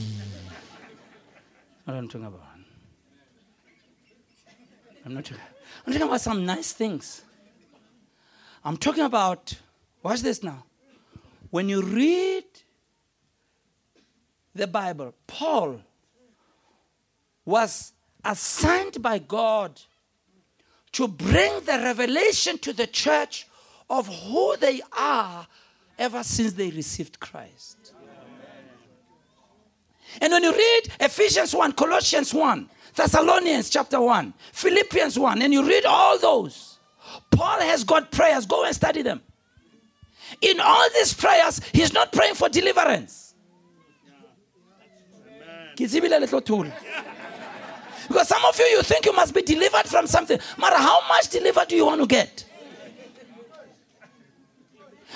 What 1.84 1.98
I'm 1.98 2.07
talking 2.07 2.28
about. 2.28 2.44
I'm 5.06 5.14
not 5.14 5.30
I'm 5.86 5.91
talking 5.91 6.07
about 6.07 6.22
some 6.22 6.45
nice 6.45 6.72
things. 6.72 7.22
I'm 8.64 8.78
talking 8.78 9.03
about, 9.03 9.56
watch 10.02 10.22
this 10.22 10.41
now 10.41 10.64
when 11.50 11.70
you 11.70 11.82
read 11.82 12.44
the 14.54 14.68
Bible, 14.68 15.14
Paul 15.28 15.82
was 17.46 17.94
assigned 18.24 19.02
by 19.02 19.20
God 19.20 19.80
to 20.92 21.08
bring 21.08 21.62
the 21.62 21.80
revelation 21.84 22.58
to 22.60 22.74
the 22.74 22.88
church 22.88 23.48
of 23.90 24.08
who 24.08 24.58
they 24.58 24.82
are 24.98 25.48
ever 25.98 26.24
since 26.24 26.54
they 26.54 26.70
received 26.70 27.20
Christ. 27.20 27.94
And 30.22 30.32
when 30.32 30.44
you 30.44 30.52
read 30.52 30.82
Ephesians 31.00 31.54
1, 31.54 31.74
Colossians 31.74 32.34
1, 32.34 32.70
Thessalonians 32.96 33.70
chapter 33.70 34.02
1, 34.02 34.34
Philippians 34.52 35.20
1, 35.20 35.42
and 35.42 35.54
you 35.54 35.66
read 35.66 35.86
all 35.86 36.18
those, 36.18 36.80
Paul 37.32 37.62
has 37.62 37.84
got 37.84 38.12
prayers. 38.12 38.46
Go 38.46 38.66
and 38.66 38.76
study 38.76 39.02
them. 39.02 39.22
In 40.41 40.60
all 40.60 40.90
these 40.94 41.14
prayers, 41.14 41.60
he's 41.74 41.94
not 41.94 42.11
praying 42.11 42.36
for 42.36 42.49
deliverance. 42.49 43.34
Because 48.07 48.28
some 48.28 48.44
of 48.45 48.60
you, 48.60 48.66
you 48.66 48.82
think 48.82 49.06
you 49.06 49.14
must 49.14 49.34
be 49.34 49.41
delivered 49.41 49.86
from 49.86 50.07
something. 50.07 50.40
matter 50.57 50.78
how 50.78 51.07
much 51.07 51.30
delivered 51.30 51.68
do 51.68 51.76
you 51.76 51.86
want 51.86 52.02
to 52.02 52.07
get? 52.07 52.45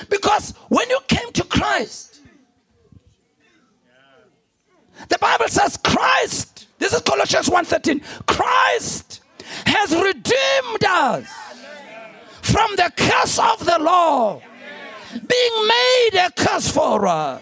Because 0.09 0.51
when 0.69 0.89
you 0.89 0.99
came 1.07 1.31
to 1.33 1.43
Christ, 1.43 2.21
the 5.09 5.17
Bible 5.17 5.47
says 5.47 5.77
Christ 5.77 6.53
This 6.83 6.93
is 6.93 7.01
Colossians 7.01 7.47
1:13. 7.49 8.01
Christ 8.25 9.21
has 9.65 9.95
redeemed 9.95 10.83
us 10.85 11.27
from 12.41 12.75
the 12.75 12.91
curse 12.97 13.39
of 13.39 13.65
the 13.65 13.79
law, 13.79 14.41
being 15.13 15.67
made 15.67 16.25
a 16.25 16.31
curse 16.35 16.69
for 16.69 17.05
us. 17.07 17.41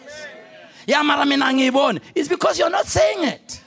Mara. 0.88 2.00
It's 2.16 2.28
because 2.28 2.60
you're 2.60 2.70
not 2.70 2.86
saying 2.86 3.24
it. 3.24 3.62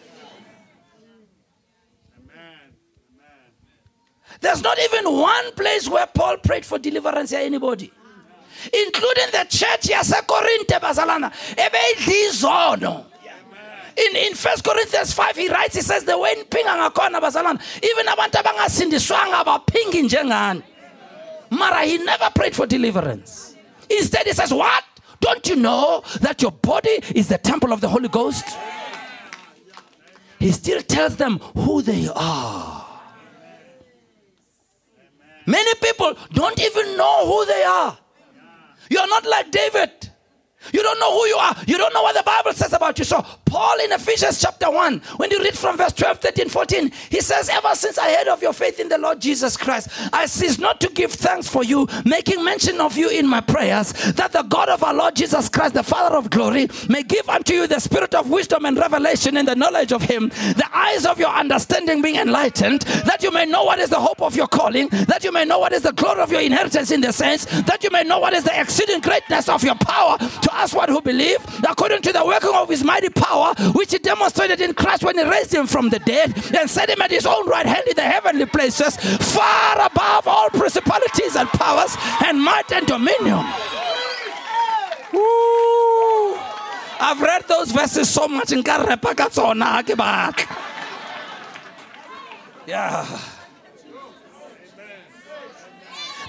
There's 4.41 4.63
not 4.63 4.79
even 4.79 5.11
one 5.11 5.53
place 5.53 5.89
where 5.89 6.07
Paul 6.07 6.37
prayed 6.37 6.67
for 6.67 6.79
deliverance 6.79 7.31
here, 7.31 7.41
anybody. 7.41 7.91
Including 8.73 9.31
the 9.33 9.47
church 9.49 9.89
yasekorinte 9.89 10.79
bazalana. 10.81 11.33
Ebeyidla 11.57 12.29
izono. 12.29 13.05
In, 13.97 14.17
in 14.17 14.35
1 14.35 14.57
Corinthians 14.63 15.13
5, 15.15 15.37
he 15.37 15.49
writes, 15.49 15.77
he 15.77 15.83
says, 15.83 16.05
the 16.05 16.19
way 16.19 16.35
impinga 16.35 16.91
ngakhona 16.91 17.21
bazalana, 17.21 17.61
even 17.83 18.07
abantu 18.07 18.43
abangasindiswanga 18.43 19.45
abaphingi 19.45 20.03
njengani. 20.03 20.63
Mara, 21.51 21.85
he 21.85 21.99
never 21.99 22.29
prayed 22.35 22.55
for 22.57 22.67
deliverance. 22.67 23.54
Instead, 23.90 24.27
he 24.27 24.32
says, 24.32 24.52
What? 24.52 24.85
Don't 25.20 25.47
you 25.48 25.56
know 25.56 26.02
that 26.20 26.43
your 26.43 26.52
body 26.52 27.01
is 27.15 27.28
the 27.28 27.39
temple 27.39 27.73
of 27.73 27.81
the 27.81 27.89
Holy 27.89 28.09
Ghost? 28.09 28.44
He 30.39 30.52
still 30.52 30.82
tells 30.82 31.16
them 31.16 31.39
who 31.55 31.81
they 31.81 32.09
are. 32.15 32.86
Many 35.47 35.74
people 35.82 36.15
don't 36.32 36.61
even 36.61 36.97
know 36.97 37.27
who 37.27 37.47
they 37.47 37.62
are. 37.62 37.98
You're 38.90 39.09
not 39.09 39.24
like 39.24 39.51
David. 39.51 39.90
You 40.73 40.82
don't 40.82 40.98
know 40.98 41.12
who 41.12 41.27
you 41.27 41.36
are. 41.36 41.56
You 41.66 41.78
don't 41.78 41.93
know 41.93 42.02
what 42.02 42.15
the 42.15 42.23
Bible 42.23 42.52
says 42.52 42.73
about 42.73 42.98
you. 42.98 43.05
So, 43.05 43.24
Paul 43.55 43.79
in 43.85 43.93
Ephesians 43.93 44.41
chapter 44.41 44.69
1, 44.69 44.99
when 45.19 45.31
you 45.31 45.39
read 45.39 45.57
from 45.57 45.77
verse 45.77 45.93
12, 45.93 46.19
13, 46.19 46.49
14, 46.49 46.91
he 47.09 47.21
says, 47.21 47.49
Ever 47.49 47.73
since 47.77 47.99
I 47.99 48.13
heard 48.13 48.27
of 48.27 48.43
your 48.43 48.53
faith 48.53 48.81
in 48.81 48.89
the 48.89 48.99
Lord 48.99 49.21
Jesus 49.21 49.57
Christ, 49.57 49.91
I 50.13 50.27
cease 50.27 50.59
not 50.59 50.81
to 50.81 50.89
give 50.89 51.13
thanks 51.13 51.47
for 51.47 51.63
you, 51.63 51.87
making 52.05 52.43
mention 52.43 52.81
of 52.81 52.97
you 52.97 53.09
in 53.11 53.29
my 53.29 53.41
prayers, 53.41 53.93
that 54.15 54.33
the 54.33 54.43
God 54.43 54.71
of 54.71 54.83
our 54.83 54.93
Lord 54.93 55.15
Jesus 55.15 55.49
Christ, 55.49 55.75
the 55.75 55.85
Father 55.85 56.17
of 56.17 56.31
glory, 56.31 56.67
may 56.89 57.05
give 57.05 57.29
unto 57.29 57.55
you 57.55 57.69
the 57.69 57.79
spirit 57.79 58.13
of 58.17 58.29
wisdom 58.29 58.65
and 58.65 58.77
revelation 58.77 59.37
in 59.37 59.47
the 59.47 59.55
knowledge 59.55 59.93
of 59.93 60.03
him, 60.03 60.31
the 60.31 60.69
eyes 60.73 61.07
of 61.07 61.21
your 61.21 61.31
understanding 61.31 62.03
being 62.03 62.17
enlightened, 62.17 62.83
that 63.07 63.23
you 63.23 63.31
may 63.31 63.47
know 63.47 63.63
what 63.63 63.79
is 63.79 63.89
the 63.89 64.01
hope 64.01 64.21
of 64.21 64.35
your 64.35 64.49
calling, 64.49 64.89
that 64.89 65.23
you 65.23 65.31
may 65.31 65.45
know 65.45 65.61
what 65.61 65.73
is 65.73 65.83
the 65.83 65.93
glory 65.93 66.21
of 66.21 66.33
your 66.33 66.41
inheritance 66.41 66.91
in 66.91 67.01
the 67.01 67.13
saints, 67.13 67.45
that 67.63 67.85
you 67.85 67.91
may 67.93 68.03
know 68.03 68.19
what 68.19 68.33
is 68.33 68.43
the 68.43 68.61
exceeding 68.61 68.99
greatness 68.99 69.49
of 69.49 69.63
your 69.63 69.77
power 69.77 70.19
to 70.19 70.51
us 70.57 70.75
what 70.75 70.89
who 70.89 71.01
believe, 71.01 71.39
according 71.69 72.03
to 72.03 72.13
the 72.13 72.27
working 72.27 72.51
of 72.53 72.69
his 72.69 72.83
mighty 72.83 73.11
power, 73.11 73.44
which 73.75 73.93
he 73.93 73.99
demonstrated 73.99 74.61
in 74.61 74.75
Christ 74.75 75.03
when 75.05 75.19
he 75.19 75.25
raised 75.25 75.53
him 75.53 75.66
from 75.66 75.89
the 75.91 75.99
dead 75.99 76.35
and 76.55 76.71
set 76.71 76.89
him 76.89 77.03
at 77.03 77.11
his 77.11 77.27
own 77.27 77.49
right 77.49 77.66
hand 77.66 77.87
in 77.87 77.97
the 77.97 78.03
heavenly 78.03 78.47
places, 78.47 78.97
far 78.97 79.87
above 79.87 80.27
all 80.27 80.49
principalities 80.51 81.37
and 81.37 81.49
powers 81.51 81.97
and 82.25 82.41
might 82.41 82.71
and 82.73 82.87
dominion. 82.87 83.45
I've 87.01 87.21
read 87.21 87.47
those 87.49 87.71
verses 87.71 88.09
so 88.09 88.29
much 88.29 88.53
in 88.53 88.62
Yeah. 92.66 93.05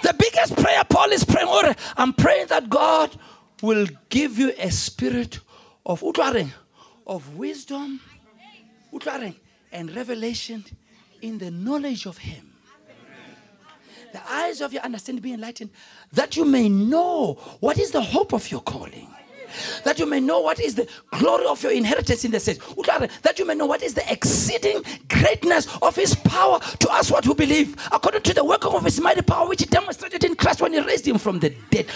The 0.04 0.14
biggest 0.20 0.56
prayer 0.56 0.84
Paul 0.88 1.12
is 1.12 1.24
praying, 1.24 1.76
I'm 1.98 2.14
praying 2.14 2.48
that 2.48 2.70
God 2.70 3.16
will 3.62 3.88
give 4.10 4.38
you 4.38 4.54
a 4.58 4.70
spirit 4.70 5.40
of 5.86 6.04
of 7.06 7.36
wisdom 7.38 8.00
and 9.72 9.96
revelation 9.96 10.64
in 11.22 11.38
the 11.38 11.52
knowledge 11.52 12.06
of 12.06 12.18
him. 12.18 12.52
The 14.14 14.32
eyes 14.32 14.62
of 14.62 14.72
your 14.72 14.82
understanding 14.84 15.22
be 15.22 15.34
enlightened 15.34 15.72
that 16.14 16.38
you 16.38 16.46
may 16.46 16.70
know 16.70 17.34
what 17.60 17.78
is 17.78 17.92
the 17.92 18.02
hope 18.02 18.34
of 18.34 18.50
your 18.50 18.62
calling 18.62 19.10
that 19.84 20.00
you 20.00 20.06
may 20.06 20.20
know 20.20 20.40
what 20.40 20.60
is 20.60 20.76
the 20.76 20.88
glory 21.12 21.46
of 21.46 21.62
your 21.64 21.72
inheritance 21.72 22.26
in 22.26 22.32
the 22.32 22.40
saints. 22.40 22.64
That 23.22 23.40
you 23.40 23.46
may 23.46 23.56
know 23.56 23.66
what 23.66 23.84
is 23.84 23.94
the 23.94 24.12
exceeding 24.12 24.84
greatness 25.10 25.68
of 25.82 25.96
his 25.96 26.16
power 26.16 26.60
to 26.60 26.90
us 26.92 27.12
what 27.12 27.26
who 27.26 27.36
believe, 27.36 27.76
according 27.92 28.22
to 28.24 28.34
the 28.34 28.44
working 28.44 28.72
of 28.72 28.84
his 28.84 29.00
mighty 29.00 29.22
power, 29.22 29.48
which 29.48 29.62
he 29.62 29.66
demonstrated 29.66 30.24
in 30.24 30.36
Christ 30.36 30.62
when 30.62 30.74
he 30.74 30.80
raised 30.80 31.08
him 31.08 31.18
from 31.18 31.40
the 31.40 31.50
dead. 31.72 31.90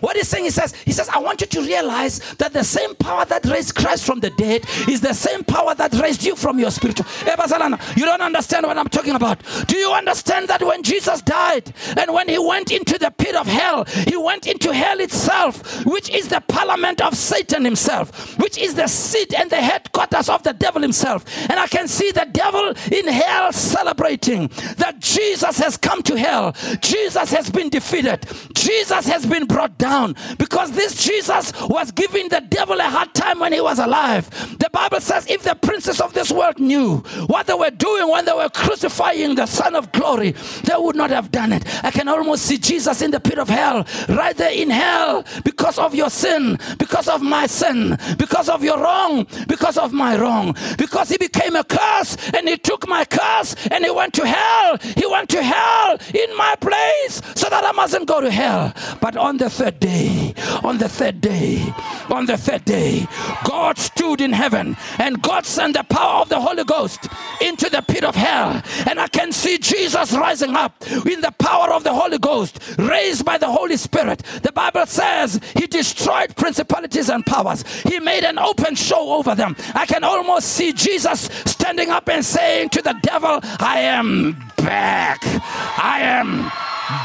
What 0.00 0.16
he's 0.16 0.28
saying, 0.28 0.44
he 0.44 0.50
says, 0.50 0.74
he 0.84 0.92
says, 0.92 1.08
I 1.08 1.18
want 1.18 1.40
you 1.40 1.46
to 1.46 1.60
realize 1.62 2.18
that 2.34 2.52
the 2.52 2.64
same 2.64 2.94
power 2.96 3.24
that 3.24 3.44
raised 3.46 3.74
Christ 3.74 4.04
from 4.04 4.20
the 4.20 4.30
dead 4.30 4.64
is 4.88 5.00
the 5.00 5.14
same 5.14 5.44
power 5.44 5.74
that 5.74 5.92
raised 5.94 6.24
you 6.24 6.36
from 6.36 6.58
your 6.58 6.70
spiritual. 6.70 7.06
Eh, 7.26 7.76
you 7.96 8.04
don't 8.04 8.20
understand 8.20 8.66
what 8.66 8.78
I'm 8.78 8.88
talking 8.88 9.14
about. 9.14 9.40
Do 9.66 9.76
you 9.76 9.92
understand 9.92 10.48
that 10.48 10.62
when 10.62 10.82
Jesus 10.82 11.22
died 11.22 11.72
and 11.96 12.12
when 12.12 12.28
he 12.28 12.38
went 12.38 12.70
into 12.70 12.98
the 12.98 13.10
pit 13.10 13.34
of 13.34 13.46
hell, 13.46 13.84
he 13.84 14.16
went 14.16 14.46
into 14.46 14.72
hell 14.72 15.00
itself, 15.00 15.84
which 15.84 16.10
is 16.10 16.28
the 16.28 16.40
parliament 16.66 17.00
of 17.00 17.14
Satan 17.16 17.64
himself, 17.64 18.38
which 18.38 18.58
is 18.58 18.74
the 18.74 18.88
seat 18.88 19.32
and 19.34 19.48
the 19.50 19.56
headquarters 19.56 20.28
of 20.28 20.42
the 20.42 20.52
devil 20.52 20.82
himself. 20.82 21.24
And 21.48 21.60
I 21.60 21.66
can 21.66 21.86
see 21.86 22.10
the 22.10 22.26
devil 22.30 22.74
in 22.90 23.06
hell 23.06 23.52
celebrating 23.52 24.48
that 24.78 24.96
Jesus 24.98 25.58
has 25.58 25.76
come 25.76 26.02
to 26.04 26.16
hell. 26.16 26.54
Jesus 26.80 27.30
has 27.30 27.50
been 27.50 27.68
defeated. 27.68 28.26
Jesus 28.54 29.06
has 29.06 29.24
been 29.24 29.46
brought 29.46 29.78
down 29.78 30.16
because 30.38 30.72
this 30.72 31.02
Jesus 31.02 31.52
was 31.68 31.92
giving 31.92 32.28
the 32.28 32.40
devil 32.40 32.80
a 32.80 32.84
hard 32.84 33.14
time 33.14 33.38
when 33.38 33.52
he 33.52 33.60
was 33.60 33.78
alive. 33.78 34.28
The 34.58 34.70
Bible 34.72 35.00
says 35.00 35.26
if 35.30 35.42
the 35.42 35.54
princes 35.54 36.00
of 36.00 36.12
this 36.14 36.32
world 36.32 36.58
knew 36.58 36.98
what 37.28 37.46
they 37.46 37.54
were 37.54 37.70
doing 37.70 38.10
when 38.10 38.24
they 38.24 38.32
were 38.32 38.48
crucifying 38.48 39.36
the 39.36 39.46
Son 39.46 39.76
of 39.76 39.92
Glory, 39.92 40.32
they 40.64 40.74
would 40.76 40.96
not 40.96 41.10
have 41.10 41.30
done 41.30 41.52
it. 41.52 41.64
I 41.84 41.90
can 41.90 42.08
almost 42.08 42.44
see 42.44 42.58
Jesus 42.58 43.02
in 43.02 43.10
the 43.12 43.20
pit 43.20 43.38
of 43.38 43.48
hell, 43.48 43.86
right 44.08 44.36
there 44.36 44.52
in 44.52 44.70
hell 44.70 45.24
because 45.44 45.78
of 45.78 45.94
your 45.94 46.10
sin, 46.10 46.45
because 46.78 47.08
of 47.08 47.22
my 47.22 47.46
sin, 47.46 47.98
because 48.18 48.48
of 48.48 48.62
your 48.62 48.78
wrong, 48.78 49.26
because 49.48 49.76
of 49.76 49.92
my 49.92 50.16
wrong, 50.16 50.54
because 50.78 51.08
he 51.08 51.18
became 51.18 51.56
a 51.56 51.64
curse 51.64 52.16
and 52.34 52.48
he 52.48 52.56
took 52.56 52.86
my 52.88 53.04
curse 53.04 53.54
and 53.70 53.84
he 53.84 53.90
went 53.90 54.14
to 54.14 54.26
hell. 54.26 54.78
He 54.96 55.06
went 55.06 55.28
to 55.30 55.42
hell 55.42 55.98
in 56.14 56.36
my 56.36 56.54
place 56.56 57.20
so 57.34 57.48
that 57.48 57.64
I 57.64 57.72
mustn't 57.72 58.06
go 58.06 58.20
to 58.20 58.30
hell. 58.30 58.72
But 59.00 59.16
on 59.16 59.36
the 59.38 59.50
third 59.50 59.80
day, 59.80 60.34
on 60.62 60.78
the 60.78 60.88
third 60.88 61.20
day, 61.20 61.72
on 62.10 62.26
the 62.26 62.36
third 62.36 62.64
day, 62.64 63.06
God 63.44 63.78
stood 63.78 64.20
in 64.20 64.32
heaven 64.32 64.76
and 64.98 65.22
God 65.22 65.46
sent 65.46 65.74
the 65.76 65.84
power 65.84 66.22
of 66.22 66.28
the 66.28 66.40
Holy 66.40 66.64
Ghost 66.64 67.08
into 67.40 67.68
the 67.70 67.82
pit 67.82 68.04
of 68.04 68.14
hell. 68.14 68.62
And 68.88 69.00
I 69.00 69.08
can 69.08 69.32
see 69.32 69.58
Jesus 69.58 70.12
rising 70.12 70.54
up 70.54 70.74
in 70.90 71.20
the 71.20 71.34
power 71.38 71.72
of 71.72 71.84
the 71.84 71.94
Holy 71.94 72.18
Ghost, 72.18 72.60
raised 72.78 73.24
by 73.24 73.38
the 73.38 73.50
Holy 73.50 73.76
Spirit. 73.76 74.22
The 74.42 74.52
Bible 74.52 74.86
says 74.86 75.40
he 75.54 75.66
destroyed 75.66 76.35
principalities 76.36 77.08
and 77.08 77.26
powers. 77.26 77.64
He 77.82 77.98
made 77.98 78.24
an 78.24 78.38
open 78.38 78.74
show 78.74 79.14
over 79.14 79.34
them. 79.34 79.56
I 79.74 79.86
can 79.86 80.04
almost 80.04 80.48
see 80.48 80.72
Jesus 80.72 81.22
standing 81.44 81.90
up 81.90 82.08
and 82.08 82.24
saying 82.24 82.68
to 82.70 82.82
the 82.82 82.94
devil, 83.02 83.40
I 83.58 83.80
am 83.80 84.36
back. 84.58 85.20
I 85.24 86.00
am 86.02 86.50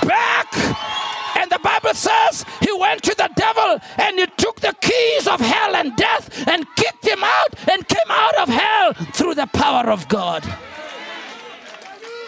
back. 0.08 0.48
And 1.38 1.50
the 1.50 1.60
Bible 1.60 1.94
says 1.94 2.46
he 2.62 2.72
went 2.74 3.02
to 3.04 3.16
the 3.16 3.30
devil 3.36 3.80
and 3.98 4.20
he 4.20 4.28
took 4.38 4.60
the 4.60 4.76
keys 4.82 5.28
of 5.28 5.40
hell 5.40 5.76
and 5.76 5.96
death 5.96 6.48
and 6.48 6.66
kicked 6.76 7.08
him 7.08 7.24
out 7.24 7.70
and 7.72 7.88
came 7.88 8.10
out 8.10 8.36
of 8.38 8.50
hell 8.50 8.94
through 9.14 9.36
the 9.36 9.48
power 9.48 9.90
of 9.90 10.08
God. 10.08 10.44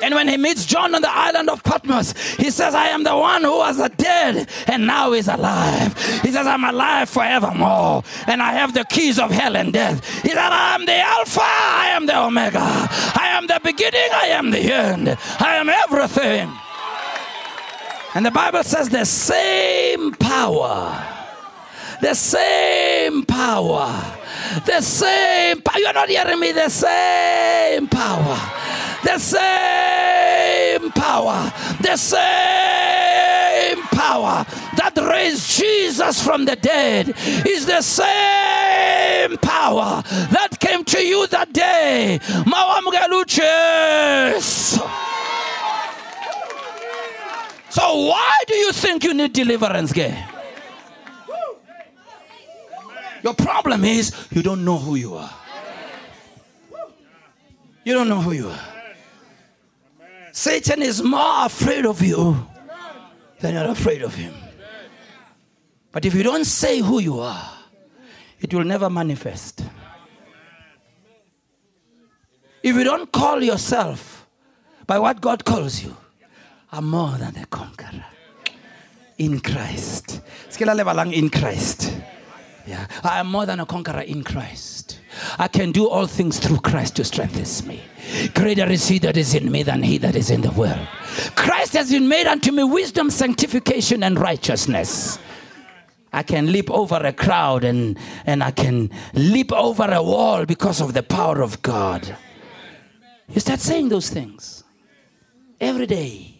And 0.03 0.15
when 0.15 0.27
he 0.27 0.35
meets 0.35 0.65
John 0.65 0.93
on 0.95 1.01
the 1.01 1.09
island 1.09 1.49
of 1.49 1.63
Patmos, 1.63 2.11
he 2.35 2.51
says, 2.51 2.75
I 2.75 2.87
am 2.87 3.05
the 3.05 3.15
one 3.15 3.41
who 3.41 3.57
was 3.57 3.77
dead 3.91 4.49
and 4.67 4.85
now 4.85 5.13
is 5.13 5.29
alive. 5.29 5.97
He 6.21 6.29
says, 6.29 6.45
I'm 6.45 6.65
alive 6.65 7.07
forevermore. 7.09 8.03
And 8.27 8.41
I 8.43 8.51
have 8.51 8.73
the 8.73 8.83
keys 8.83 9.17
of 9.17 9.31
hell 9.31 9.55
and 9.55 9.71
death. 9.71 10.05
He 10.21 10.27
said, 10.29 10.39
I 10.39 10.75
am 10.75 10.85
the 10.85 10.97
Alpha, 10.97 11.39
I 11.41 11.93
am 11.95 12.05
the 12.05 12.19
Omega. 12.19 12.59
I 12.59 13.29
am 13.31 13.47
the 13.47 13.61
beginning, 13.63 14.09
I 14.13 14.27
am 14.27 14.51
the 14.51 14.59
end. 14.59 15.17
I 15.39 15.55
am 15.55 15.69
everything. 15.69 16.51
And 18.13 18.25
the 18.25 18.31
Bible 18.31 18.63
says 18.63 18.89
the 18.89 19.05
same 19.05 20.11
power, 20.15 21.01
the 22.01 22.13
same 22.13 23.23
power, 23.23 23.87
the 24.65 24.81
same 24.81 25.61
power. 25.61 25.79
You're 25.79 25.93
not 25.93 26.09
hearing 26.09 26.41
me, 26.41 26.51
the 26.51 26.67
same 26.67 27.87
power 27.87 28.37
the 29.03 29.17
same 29.17 29.82
power, 30.91 31.51
the 31.81 31.97
same 31.97 33.81
power 33.87 34.45
that 34.77 34.93
raised 34.97 35.49
Jesus 35.59 36.23
from 36.23 36.45
the 36.45 36.55
dead 36.55 37.13
is 37.47 37.65
the 37.65 37.81
same 37.81 39.37
power 39.37 40.03
that 40.31 40.57
came 40.59 40.83
to 40.85 41.05
you 41.05 41.27
that 41.27 41.53
day. 41.53 42.19
So 47.69 48.07
why 48.07 48.37
do 48.47 48.55
you 48.55 48.71
think 48.71 49.03
you 49.03 49.13
need 49.13 49.33
deliverance, 49.33 49.91
gay? 49.91 50.23
Your 53.23 53.33
problem 53.33 53.85
is 53.85 54.11
you 54.31 54.43
don't 54.43 54.65
know 54.65 54.77
who 54.77 54.95
you 54.95 55.15
are. 55.15 55.33
You 57.85 57.93
don't 57.93 58.09
know 58.09 58.21
who 58.21 58.31
you 58.33 58.49
are. 58.49 58.72
Satan 60.35 60.81
is 60.81 61.03
more 61.03 61.45
afraid 61.45 61.85
of 61.85 62.01
you 62.01 62.47
than 63.39 63.53
you're 63.53 63.69
afraid 63.71 64.01
of 64.01 64.15
him. 64.15 64.33
But 65.91 66.05
if 66.05 66.15
you 66.15 66.23
don't 66.23 66.45
say 66.45 66.79
who 66.79 66.99
you 66.99 67.19
are, 67.19 67.51
it 68.41 68.51
will 68.51 68.63
never 68.63 68.89
manifest. 68.89 69.63
If 72.63 72.75
you 72.75 72.83
don't 72.83 73.11
call 73.11 73.43
yourself 73.43 74.25
by 74.87 74.97
what 74.97 75.21
God 75.21 75.45
calls 75.45 75.83
you, 75.83 75.95
I'm 76.71 76.89
more 76.89 77.11
than 77.11 77.37
a 77.37 77.45
conqueror 77.45 78.03
in 79.19 79.39
Christ. 79.39 80.21
In 81.13 81.29
Christ. 81.29 81.93
Yeah. 82.65 82.87
I 83.03 83.19
am 83.19 83.27
more 83.27 83.45
than 83.45 83.59
a 83.59 83.67
conqueror 83.67 84.01
in 84.01 84.23
Christ. 84.23 84.99
I 85.37 85.47
can 85.47 85.71
do 85.71 85.87
all 85.87 86.07
things 86.07 86.39
through 86.39 86.57
Christ 86.57 86.97
who 86.97 87.03
strengthens 87.03 87.65
me. 87.65 87.81
Greater 88.33 88.69
is 88.69 88.87
he 88.87 88.99
that 88.99 89.17
is 89.17 89.33
in 89.33 89.51
me 89.51 89.63
than 89.63 89.83
he 89.83 89.97
that 89.99 90.15
is 90.15 90.29
in 90.29 90.41
the 90.41 90.51
world. 90.51 90.87
Christ 91.35 91.73
has 91.73 91.91
been 91.91 92.07
made 92.07 92.27
unto 92.27 92.51
me 92.51 92.63
wisdom, 92.63 93.09
sanctification, 93.09 94.03
and 94.03 94.19
righteousness. 94.19 95.19
I 96.11 96.21
can 96.21 96.51
leap 96.51 96.69
over 96.69 96.97
a 96.97 97.11
crowd 97.11 97.63
and, 97.63 97.97
and 98.25 98.43
I 98.43 98.51
can 98.51 98.91
leap 99.13 99.51
over 99.51 99.91
a 99.91 100.03
wall 100.03 100.45
because 100.45 100.79
of 100.79 100.93
the 100.93 101.01
power 101.01 101.41
of 101.41 101.61
God. 101.63 102.15
You 103.29 103.39
start 103.39 103.59
saying 103.59 103.89
those 103.89 104.09
things 104.09 104.63
every 105.59 105.87
day. 105.87 106.35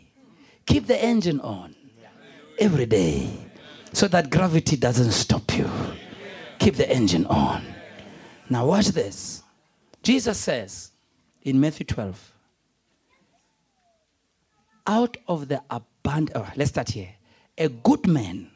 Keep 0.66 0.88
the 0.88 1.04
engine 1.04 1.40
on 1.42 1.76
every 2.60 2.86
day 2.86 3.30
so 3.94 4.08
that 4.08 4.30
gravity 4.30 4.76
doesn't 4.76 5.12
stop 5.12 5.58
you. 5.58 5.70
Keep 6.60 6.76
the 6.76 6.90
engine 6.90 7.26
on. 7.26 7.66
Now, 8.50 8.66
watch 8.66 8.88
this. 8.88 9.44
Jesus 10.02 10.38
says 10.38 10.92
in 11.44 11.60
Matthew 11.60 11.86
12, 11.86 12.34
out 14.86 15.18
of 15.28 15.48
the 15.48 15.62
abundance, 15.70 16.32
oh, 16.36 16.52
let's 16.56 16.72
start 16.72 16.90
here. 16.90 17.16
A 17.58 17.70
good 17.70 18.08
man, 18.08 18.50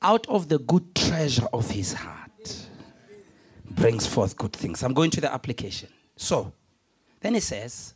out 0.00 0.26
of 0.28 0.48
the 0.48 0.58
good 0.58 0.94
treasure 0.94 1.48
of 1.52 1.70
his 1.70 1.92
heart, 1.92 2.68
brings 3.70 4.06
forth 4.06 4.36
good 4.36 4.52
things. 4.52 4.82
I'm 4.82 4.94
going 4.94 5.10
to 5.10 5.20
the 5.20 5.32
application. 5.32 5.88
So, 6.16 6.52
then 7.20 7.34
he 7.34 7.40
says, 7.40 7.94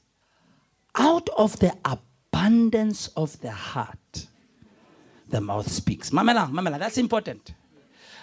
out 0.96 1.28
of 1.30 1.58
the 1.60 1.76
abundance 1.84 3.08
of 3.16 3.40
the 3.40 3.52
heart, 3.52 4.26
the 5.28 5.40
mouth 5.40 5.70
speaks. 5.70 6.10
Mamela, 6.10 6.50
mamela, 6.50 6.78
that's 6.78 6.98
important. 6.98 7.54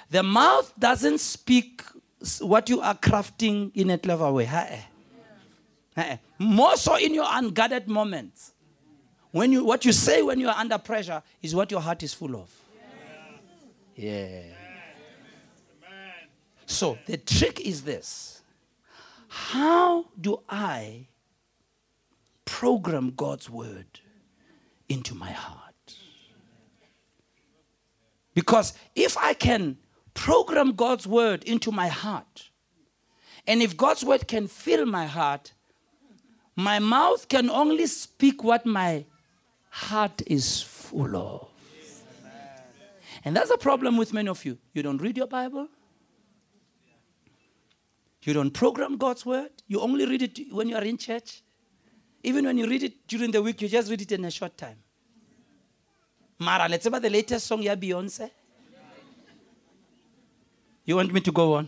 The 0.09 0.23
mouth 0.23 0.73
doesn't 0.77 1.19
speak 1.19 1.83
what 2.39 2.69
you 2.69 2.81
are 2.81 2.95
crafting 2.95 3.71
in 3.75 3.89
a 3.91 3.97
clever 3.97 4.31
way. 4.31 4.49
More 6.39 6.77
so 6.77 6.95
in 6.95 7.13
your 7.13 7.27
unguarded 7.27 7.87
moments. 7.87 8.53
When 9.31 9.51
you, 9.51 9.63
what 9.63 9.85
you 9.85 9.91
say 9.91 10.21
when 10.23 10.39
you 10.39 10.47
are 10.47 10.55
under 10.55 10.77
pressure 10.79 11.21
is 11.41 11.53
what 11.53 11.69
your 11.69 11.81
heart 11.81 12.01
is 12.01 12.13
full 12.13 12.35
of. 12.35 12.49
Yeah. 13.95 14.41
So 16.65 16.97
the 17.05 17.17
trick 17.17 17.59
is 17.59 17.83
this 17.83 18.41
How 19.27 20.05
do 20.19 20.41
I 20.47 21.07
program 22.45 23.13
God's 23.15 23.49
word 23.49 23.99
into 24.87 25.13
my 25.13 25.31
heart? 25.31 25.95
Because 28.33 28.73
if 28.95 29.17
I 29.17 29.33
can 29.33 29.77
program 30.19 30.73
God's 30.73 31.07
word 31.07 31.45
into 31.45 31.71
my 31.71 31.87
heart, 31.87 32.49
and 33.47 33.61
if 33.61 33.77
God's 33.77 34.03
word 34.03 34.27
can 34.27 34.47
fill 34.47 34.85
my 34.85 35.05
heart, 35.05 35.53
my 36.57 36.77
mouth 36.79 37.29
can 37.29 37.49
only 37.49 37.87
speak 37.87 38.43
what 38.43 38.65
my 38.65 39.05
heart 39.69 40.21
is 40.27 40.61
full 40.61 41.15
of. 41.15 41.47
And 43.23 43.33
that's 43.33 43.49
a 43.49 43.57
problem 43.57 43.95
with 43.95 44.13
many 44.13 44.27
of 44.27 44.43
you. 44.43 44.57
You 44.73 44.83
don't 44.83 45.01
read 45.01 45.15
your 45.15 45.27
Bible. 45.27 45.69
You 48.23 48.33
don't 48.33 48.51
program 48.51 48.97
God's 48.97 49.25
word. 49.25 49.51
You 49.67 49.79
only 49.79 50.05
read 50.05 50.21
it 50.21 50.51
when 50.51 50.67
you 50.67 50.75
are 50.75 50.83
in 50.83 50.97
church. 50.97 51.41
Even 52.23 52.45
when 52.45 52.57
you 52.57 52.67
read 52.67 52.83
it 52.83 53.07
during 53.07 53.31
the 53.31 53.41
week, 53.41 53.61
you 53.61 53.69
just 53.69 53.89
read 53.89 54.01
it 54.01 54.11
in 54.11 54.25
a 54.25 54.31
short 54.31 54.57
time. 54.57 54.77
Mara, 56.39 56.67
let's 56.67 56.85
about 56.85 57.01
the 57.01 57.09
latest 57.09 57.47
song, 57.47 57.61
yeah, 57.61 57.75
Beyonce. 57.75 58.29
You 60.89 60.95
want 60.95 61.13
me 61.13 61.21
to 61.21 61.31
go 61.31 61.53
on? 61.53 61.67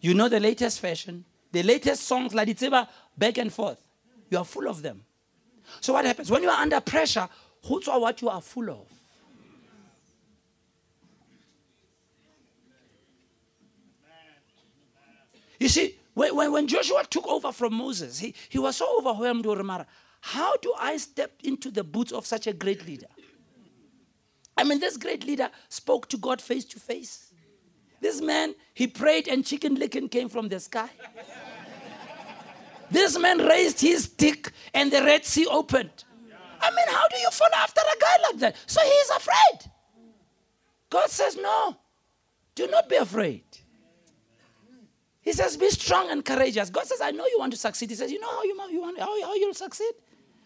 You 0.00 0.14
know 0.14 0.28
the 0.28 0.40
latest 0.40 0.80
fashion, 0.80 1.24
the 1.52 1.62
latest 1.62 2.02
songs, 2.02 2.34
like 2.34 2.48
it's 2.48 2.64
ever 2.64 2.88
back 3.16 3.38
and 3.38 3.52
forth. 3.52 3.78
You 4.30 4.38
are 4.38 4.44
full 4.44 4.66
of 4.66 4.82
them. 4.82 5.04
So 5.80 5.92
what 5.92 6.04
happens? 6.04 6.28
When 6.28 6.42
you 6.42 6.48
are 6.48 6.60
under 6.60 6.80
pressure, 6.80 7.28
who's 7.64 7.86
what 7.86 8.20
you 8.20 8.30
are 8.30 8.40
full 8.40 8.68
of? 8.68 8.88
You 15.60 15.68
see, 15.68 15.94
when, 16.14 16.34
when, 16.34 16.66
Joshua 16.66 17.04
took 17.08 17.28
over 17.28 17.52
from 17.52 17.74
Moses, 17.74 18.18
he, 18.18 18.34
he 18.48 18.58
was 18.58 18.74
so 18.74 18.98
overwhelmed 18.98 19.46
with 19.46 19.58
Ramara. 19.60 19.86
How 20.20 20.56
do 20.56 20.74
I 20.76 20.96
step 20.96 21.30
into 21.44 21.70
the 21.70 21.84
boots 21.84 22.10
of 22.10 22.26
such 22.26 22.48
a 22.48 22.52
great 22.52 22.84
leader? 22.88 23.06
I 24.56 24.64
mean, 24.64 24.80
this 24.80 24.96
great 24.96 25.24
leader 25.24 25.48
spoke 25.68 26.08
to 26.08 26.16
God 26.16 26.42
face 26.42 26.64
to 26.64 26.80
face. 26.80 27.31
This 28.02 28.20
man, 28.20 28.56
he 28.74 28.88
prayed 28.88 29.28
and 29.28 29.46
chicken 29.46 29.76
licken 29.76 30.08
came 30.08 30.28
from 30.28 30.48
the 30.48 30.58
sky. 30.58 30.90
this 32.90 33.16
man 33.16 33.38
raised 33.38 33.80
his 33.80 34.04
stick 34.04 34.50
and 34.74 34.92
the 34.92 35.02
Red 35.04 35.24
Sea 35.24 35.46
opened. 35.46 36.02
I 36.60 36.70
mean, 36.70 36.86
how 36.88 37.06
do 37.06 37.16
you 37.18 37.30
follow 37.30 37.54
after 37.58 37.80
a 37.80 38.00
guy 38.00 38.16
like 38.24 38.38
that? 38.40 38.56
So 38.66 38.80
he's 38.82 39.10
afraid. 39.10 39.70
God 40.90 41.10
says, 41.10 41.36
No, 41.40 41.76
do 42.56 42.66
not 42.66 42.88
be 42.88 42.96
afraid. 42.96 43.44
He 45.20 45.32
says, 45.32 45.56
Be 45.56 45.70
strong 45.70 46.10
and 46.10 46.24
courageous. 46.24 46.70
God 46.70 46.86
says, 46.86 47.00
I 47.00 47.12
know 47.12 47.26
you 47.26 47.36
want 47.38 47.52
to 47.52 47.58
succeed. 47.58 47.88
He 47.88 47.94
says, 47.94 48.10
You 48.10 48.18
know 48.18 48.30
how 48.30 48.42
you, 48.42 48.60
you 48.72 48.80
want, 48.80 48.98
how, 48.98 49.22
how 49.22 49.34
you'll 49.34 49.54
succeed? 49.54 49.92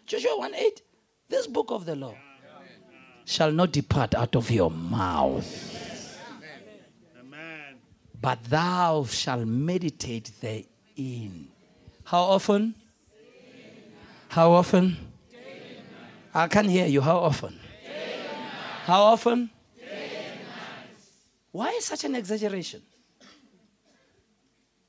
Joshua 0.05 0.37
1 0.37 0.55
8. 0.55 0.83
This 1.31 1.47
book 1.47 1.70
of 1.70 1.87
the 1.87 1.97
law 1.97 2.15
shall 3.24 3.51
not 3.51 3.73
depart 3.73 4.15
out 4.15 4.37
of 4.37 4.51
your 4.51 4.70
mouth 4.70 5.65
but 8.20 8.43
thou 8.44 9.05
shalt 9.05 9.47
meditate 9.47 10.30
therein. 10.40 11.48
How 12.05 12.22
often? 12.22 12.74
How 14.28 14.52
often? 14.52 14.97
I 16.34 16.48
can't 16.48 16.68
hear 16.68 16.86
you. 16.86 17.01
How 17.01 17.18
often? 17.18 17.59
How 18.84 19.02
often? 19.02 19.51
Why 21.52 21.78
such 21.80 22.05
an 22.05 22.14
exaggeration? 22.14 22.82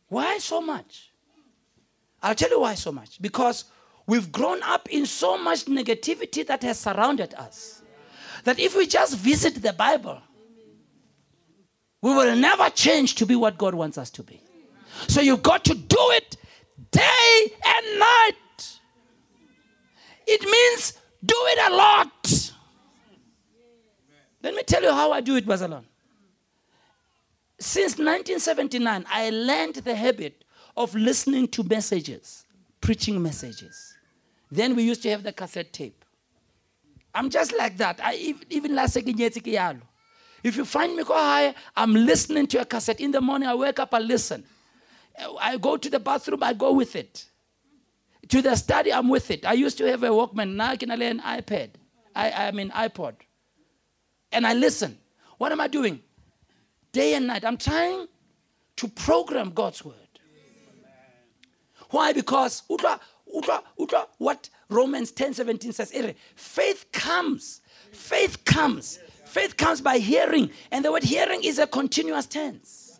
Why 0.09 0.37
so 0.37 0.61
much? 0.61 1.11
I'll 2.21 2.35
tell 2.35 2.49
you 2.49 2.59
why 2.59 2.75
so 2.75 2.91
much. 2.91 3.21
Because 3.21 3.65
we've 4.05 4.31
grown 4.31 4.61
up 4.63 4.89
in 4.89 5.05
so 5.05 5.37
much 5.37 5.65
negativity 5.65 6.45
that 6.47 6.63
has 6.63 6.79
surrounded 6.79 7.33
us. 7.35 7.81
That 8.43 8.59
if 8.59 8.75
we 8.75 8.87
just 8.87 9.17
visit 9.17 9.61
the 9.61 9.73
Bible, 9.73 10.21
we 12.07 12.13
will 12.15 12.37
never 12.37 12.69
change 12.69 13.15
to 13.15 13.25
be 13.25 13.35
what 13.35 13.57
God 13.57 13.75
wants 13.75 13.97
us 13.97 14.09
to 14.11 14.23
be. 14.23 14.41
So 15.09 15.19
you've 15.19 15.43
got 15.43 15.65
to 15.65 15.75
do 15.75 15.97
it 16.11 16.37
day 16.89 17.51
and 17.65 17.99
night. 17.99 18.79
It 20.25 20.41
means 20.41 20.93
do 21.25 21.35
it 21.37 21.69
a 21.69 21.75
lot. 21.75 22.53
Let 24.41 24.55
me 24.55 24.63
tell 24.63 24.81
you 24.83 24.93
how 24.93 25.11
I 25.11 25.19
do 25.19 25.35
it, 25.35 25.45
Bazalon. 25.45 25.83
Since 27.59 27.97
1979, 27.97 29.05
I 29.09 29.29
learned 29.29 29.75
the 29.75 29.95
habit 29.95 30.45
of 30.77 30.95
listening 30.95 31.49
to 31.49 31.63
messages, 31.63 32.45
preaching 32.79 33.21
messages. 33.21 33.95
Then 34.49 34.77
we 34.77 34.83
used 34.83 35.01
to 35.03 35.09
have 35.09 35.23
the 35.23 35.33
cassette 35.33 35.73
tape. 35.73 36.05
I'm 37.13 37.29
just 37.29 37.53
like 37.57 37.75
that. 37.77 37.99
I 38.01 38.35
even 38.49 38.75
last 38.75 38.93
second 38.93 39.17
if 40.43 40.55
you 40.55 40.65
find 40.65 40.95
me 40.95 41.03
high, 41.03 41.55
I'm 41.75 41.93
listening 41.93 42.47
to 42.47 42.61
a 42.61 42.65
cassette. 42.65 42.99
In 42.99 43.11
the 43.11 43.21
morning, 43.21 43.47
I 43.47 43.55
wake 43.55 43.79
up, 43.79 43.93
I 43.93 43.99
listen. 43.99 44.43
I 45.39 45.57
go 45.57 45.77
to 45.77 45.89
the 45.89 45.99
bathroom, 45.99 46.43
I 46.43 46.53
go 46.53 46.73
with 46.73 46.95
it. 46.95 47.25
To 48.29 48.41
the 48.41 48.55
study, 48.55 48.93
I'm 48.93 49.09
with 49.09 49.31
it. 49.31 49.45
I 49.45 49.53
used 49.53 49.77
to 49.79 49.85
have 49.85 50.03
a 50.03 50.09
Walkman. 50.09 50.55
Now 50.55 50.71
I 50.71 50.75
can 50.75 50.89
have 50.89 51.01
an 51.01 51.19
iPad. 51.19 51.69
I, 52.15 52.31
I 52.31 52.51
mean, 52.51 52.69
iPod. 52.71 53.15
And 54.31 54.45
I 54.45 54.53
listen. 54.53 54.97
What 55.37 55.51
am 55.51 55.61
I 55.61 55.67
doing? 55.67 56.01
Day 56.91 57.13
and 57.13 57.27
night. 57.27 57.45
I'm 57.45 57.57
trying 57.57 58.07
to 58.75 58.87
program 58.89 59.51
God's 59.51 59.83
word. 59.83 59.95
Why? 61.89 62.11
Because 62.11 62.63
what 64.17 64.49
Romans 64.69 65.11
10 65.11 65.33
17 65.33 65.71
says, 65.71 65.93
faith 66.35 66.85
comes. 66.91 67.61
Faith 67.91 68.43
comes 68.43 68.99
Faith 69.37 69.55
comes 69.55 69.81
by 69.81 69.99
hearing, 69.99 70.49
and 70.71 70.83
the 70.83 70.91
word 70.91 71.03
hearing 71.03 71.43
is 71.43 71.59
a 71.59 71.67
continuous 71.67 72.25
tense. 72.25 72.99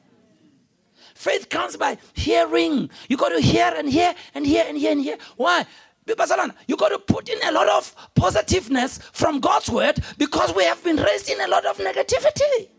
Faith 1.16 1.50
comes 1.50 1.76
by 1.76 1.98
hearing. 2.14 2.92
You 3.10 3.18
got 3.18 3.30
to 3.30 3.42
hear 3.42 3.74
and 3.76 3.90
hear 3.90 4.14
and 4.36 4.46
hear 4.46 4.64
and 4.68 4.78
hear 4.78 4.92
and 4.92 5.02
hear. 5.02 5.18
Why? 5.36 5.66
Basalana, 6.06 6.54
you 6.68 6.78
got 6.78 6.90
to 6.90 7.00
put 7.00 7.28
in 7.28 7.40
a 7.44 7.52
lot 7.52 7.68
of 7.70 7.92
positiveness 8.14 9.00
from 9.14 9.40
God's 9.40 9.68
word 9.68 10.00
because 10.20 10.54
we 10.54 10.64
have 10.66 10.84
been 10.84 10.98
raised 10.98 11.28
in 11.28 11.42
a 11.42 11.48
lot 11.48 11.66
of 11.66 11.80
negativity. 11.80 12.70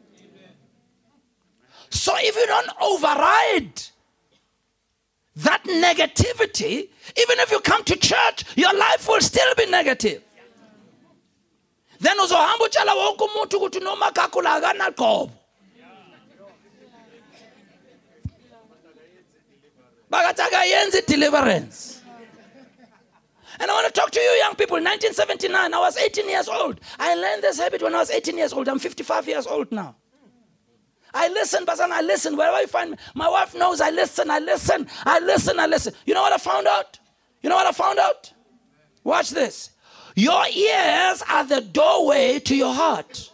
So 1.90 2.12
if 2.18 2.36
you 2.36 2.46
don't 2.46 2.70
override 2.80 3.82
that 5.34 5.64
negativity, 5.64 6.90
even 7.16 7.40
if 7.40 7.50
you 7.50 7.58
come 7.58 7.82
to 7.82 7.96
church, 7.96 8.44
your 8.54 8.72
life 8.78 9.08
will 9.08 9.20
still 9.20 9.52
be 9.56 9.66
negative. 9.68 10.22
Then 12.00 12.18
uzohamba 12.18 12.64
wonke 12.94 13.24
umuntu 13.24 13.56
ukuthi 13.56 13.80
nomakhakhula 13.80 14.54
akanaqobo 14.54 15.30
bakathi 20.10 20.42
akayenzi 20.42 21.06
deliverance 21.06 21.98
and 23.60 23.70
I 23.70 23.74
want 23.74 23.92
to 23.92 24.00
talk 24.00 24.10
to 24.12 24.20
you, 24.20 24.30
young 24.38 24.54
people. 24.54 24.76
1979, 24.76 25.74
I 25.74 25.78
was 25.78 25.96
18 25.96 26.28
years 26.28 26.48
old. 26.48 26.80
I 26.98 27.14
learned 27.14 27.42
this 27.42 27.58
habit 27.58 27.82
when 27.82 27.94
I 27.94 27.98
was 27.98 28.10
18 28.10 28.38
years 28.38 28.52
old. 28.52 28.68
I'm 28.68 28.78
55 28.78 29.26
years 29.26 29.46
old 29.46 29.72
now. 29.72 29.96
I 31.12 31.28
listen, 31.28 31.64
but 31.64 31.80
I 31.80 32.00
listen. 32.02 32.36
Wherever 32.36 32.60
you 32.60 32.68
find 32.68 32.92
me, 32.92 32.96
my 33.14 33.28
wife 33.28 33.54
knows 33.54 33.80
I 33.80 33.90
listen, 33.90 34.30
I 34.30 34.38
listen, 34.38 34.86
I 35.04 35.18
listen, 35.18 35.58
I 35.58 35.66
listen. 35.66 35.94
You 36.04 36.14
know 36.14 36.22
what 36.22 36.32
I 36.32 36.38
found 36.38 36.66
out? 36.66 36.98
You 37.42 37.48
know 37.48 37.56
what 37.56 37.66
I 37.66 37.72
found 37.72 37.98
out? 37.98 38.32
Watch 39.02 39.30
this. 39.30 39.70
Your 40.18 40.44
ears 40.48 41.22
are 41.30 41.44
the 41.44 41.60
doorway 41.60 42.40
to 42.40 42.56
your 42.56 42.74
heart. 42.74 43.30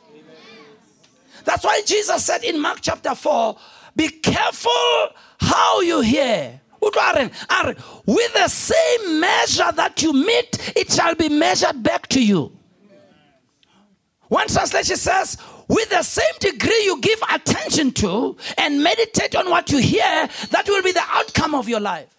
That's 1.46 1.64
why 1.64 1.80
Jesus 1.86 2.22
said 2.22 2.44
in 2.44 2.60
Mark 2.60 2.80
chapter 2.82 3.14
4 3.14 3.56
be 3.96 4.10
careful 4.10 5.08
how 5.40 5.80
you 5.80 6.02
hear. 6.02 6.60
With 6.82 6.92
the 6.92 8.48
same 8.48 9.18
measure 9.18 9.72
that 9.72 10.02
you 10.02 10.12
meet, 10.12 10.76
it 10.76 10.92
shall 10.92 11.14
be 11.14 11.30
measured 11.30 11.82
back 11.82 12.06
to 12.08 12.22
you. 12.22 12.52
One 14.28 14.48
translation 14.48 14.96
says, 14.96 15.38
with 15.68 15.88
the 15.88 16.02
same 16.02 16.34
degree 16.38 16.82
you 16.84 17.00
give 17.00 17.18
attention 17.32 17.92
to 17.92 18.36
and 18.58 18.82
meditate 18.82 19.34
on 19.34 19.48
what 19.48 19.70
you 19.70 19.78
hear, 19.78 20.28
that 20.50 20.68
will 20.68 20.82
be 20.82 20.92
the 20.92 21.04
outcome 21.08 21.54
of 21.54 21.66
your 21.66 21.80
life. 21.80 22.14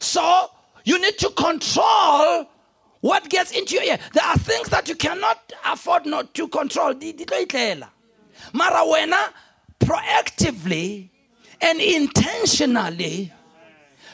So 0.00 0.50
you 0.84 1.00
need 1.00 1.16
to 1.18 1.30
control 1.30 2.48
what 3.02 3.28
gets 3.28 3.50
into 3.50 3.74
your 3.74 3.84
ear. 3.84 3.98
There 4.14 4.24
are 4.24 4.38
things 4.38 4.70
that 4.70 4.88
you 4.88 4.94
cannot 4.94 5.52
afford 5.66 6.06
not 6.06 6.32
to 6.34 6.48
control. 6.48 6.94
Mara 6.94 8.84
wena 8.86 9.28
proactively 9.80 11.10
and 11.60 11.80
intentionally 11.80 13.32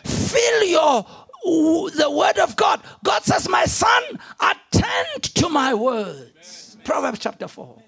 fill 0.04 0.64
your 0.64 1.06
the 1.44 2.10
word 2.10 2.38
of 2.38 2.56
God. 2.56 2.82
God 3.04 3.22
says, 3.22 3.48
My 3.48 3.64
son, 3.64 4.02
attend 4.40 5.22
to 5.34 5.48
my 5.48 5.72
words. 5.74 6.76
Proverbs 6.84 7.20
chapter 7.20 7.48
4. 7.48 7.82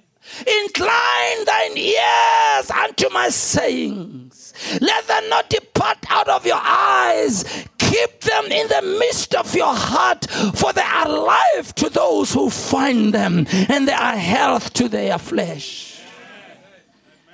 Incline 0.62 1.44
thine 1.44 1.76
ears 1.76 2.70
unto 2.70 3.08
my 3.10 3.28
sayings. 3.30 4.52
Let 4.80 5.06
them 5.08 5.28
not 5.28 5.50
depart 5.50 5.98
out 6.10 6.28
of 6.28 6.46
your 6.46 6.60
eyes. 6.60 7.44
Keep 7.90 8.20
them 8.20 8.44
in 8.52 8.68
the 8.68 8.82
midst 9.00 9.34
of 9.34 9.52
your 9.52 9.74
heart, 9.74 10.30
for 10.54 10.72
they 10.72 10.80
are 10.80 11.08
life 11.08 11.74
to 11.74 11.90
those 11.90 12.32
who 12.32 12.48
find 12.48 13.12
them, 13.12 13.46
and 13.68 13.88
they 13.88 13.92
are 13.92 14.16
health 14.16 14.72
to 14.74 14.88
their 14.88 15.18
flesh. 15.18 16.00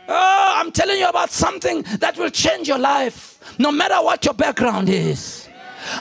Oh, 0.08 0.54
I'm 0.56 0.72
telling 0.72 0.98
you 0.98 1.08
about 1.08 1.30
something 1.30 1.82
that 1.98 2.16
will 2.16 2.30
change 2.30 2.68
your 2.68 2.78
life, 2.78 3.38
no 3.58 3.70
matter 3.70 3.96
what 3.96 4.24
your 4.24 4.32
background 4.32 4.88
is. 4.88 5.45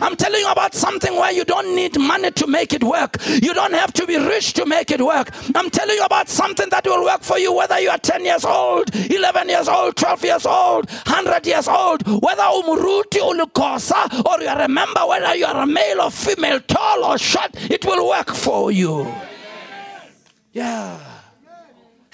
I'm 0.01 0.15
telling 0.15 0.41
you 0.41 0.49
about 0.49 0.73
something 0.73 1.15
where 1.15 1.31
you 1.31 1.45
don't 1.45 1.75
need 1.75 1.99
money 1.99 2.31
to 2.31 2.47
make 2.47 2.73
it 2.73 2.83
work. 2.83 3.17
You 3.27 3.53
don't 3.53 3.73
have 3.73 3.93
to 3.93 4.05
be 4.05 4.17
rich 4.17 4.53
to 4.53 4.65
make 4.65 4.91
it 4.91 5.01
work. 5.01 5.29
I'm 5.55 5.69
telling 5.69 5.95
you 5.95 6.03
about 6.03 6.29
something 6.29 6.69
that 6.69 6.85
will 6.85 7.03
work 7.03 7.21
for 7.21 7.37
you, 7.37 7.53
whether 7.53 7.79
you 7.79 7.89
are 7.89 7.97
10 7.97 8.25
years 8.25 8.45
old, 8.45 8.93
11 8.95 9.49
years 9.49 9.67
old, 9.67 9.95
12 9.95 10.23
years 10.23 10.45
old, 10.45 10.89
100 10.89 11.45
years 11.47 11.67
old, 11.67 12.05
whether 12.21 12.43
umuruti 12.43 13.19
ulukosa, 13.19 14.25
or 14.25 14.41
you 14.41 14.55
remember 14.55 15.05
whether 15.07 15.35
you 15.35 15.45
are 15.45 15.63
a 15.63 15.67
male 15.67 16.01
or 16.01 16.11
female, 16.11 16.59
tall 16.61 17.03
or 17.03 17.17
short, 17.17 17.51
it 17.71 17.85
will 17.85 18.07
work 18.07 18.31
for 18.31 18.71
you. 18.71 19.11
Yeah. 20.53 20.99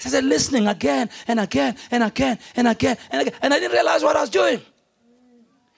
I 0.04 0.08
said, 0.08 0.24
listening 0.24 0.66
again 0.66 1.08
and 1.28 1.38
again 1.38 1.76
and 1.90 2.02
again 2.02 2.38
and 2.56 2.66
again 2.66 2.96
and 3.12 3.22
again. 3.22 3.38
And 3.40 3.54
I 3.54 3.60
didn't 3.60 3.72
realize 3.72 4.02
what 4.02 4.16
I 4.16 4.22
was 4.22 4.30
doing. 4.30 4.60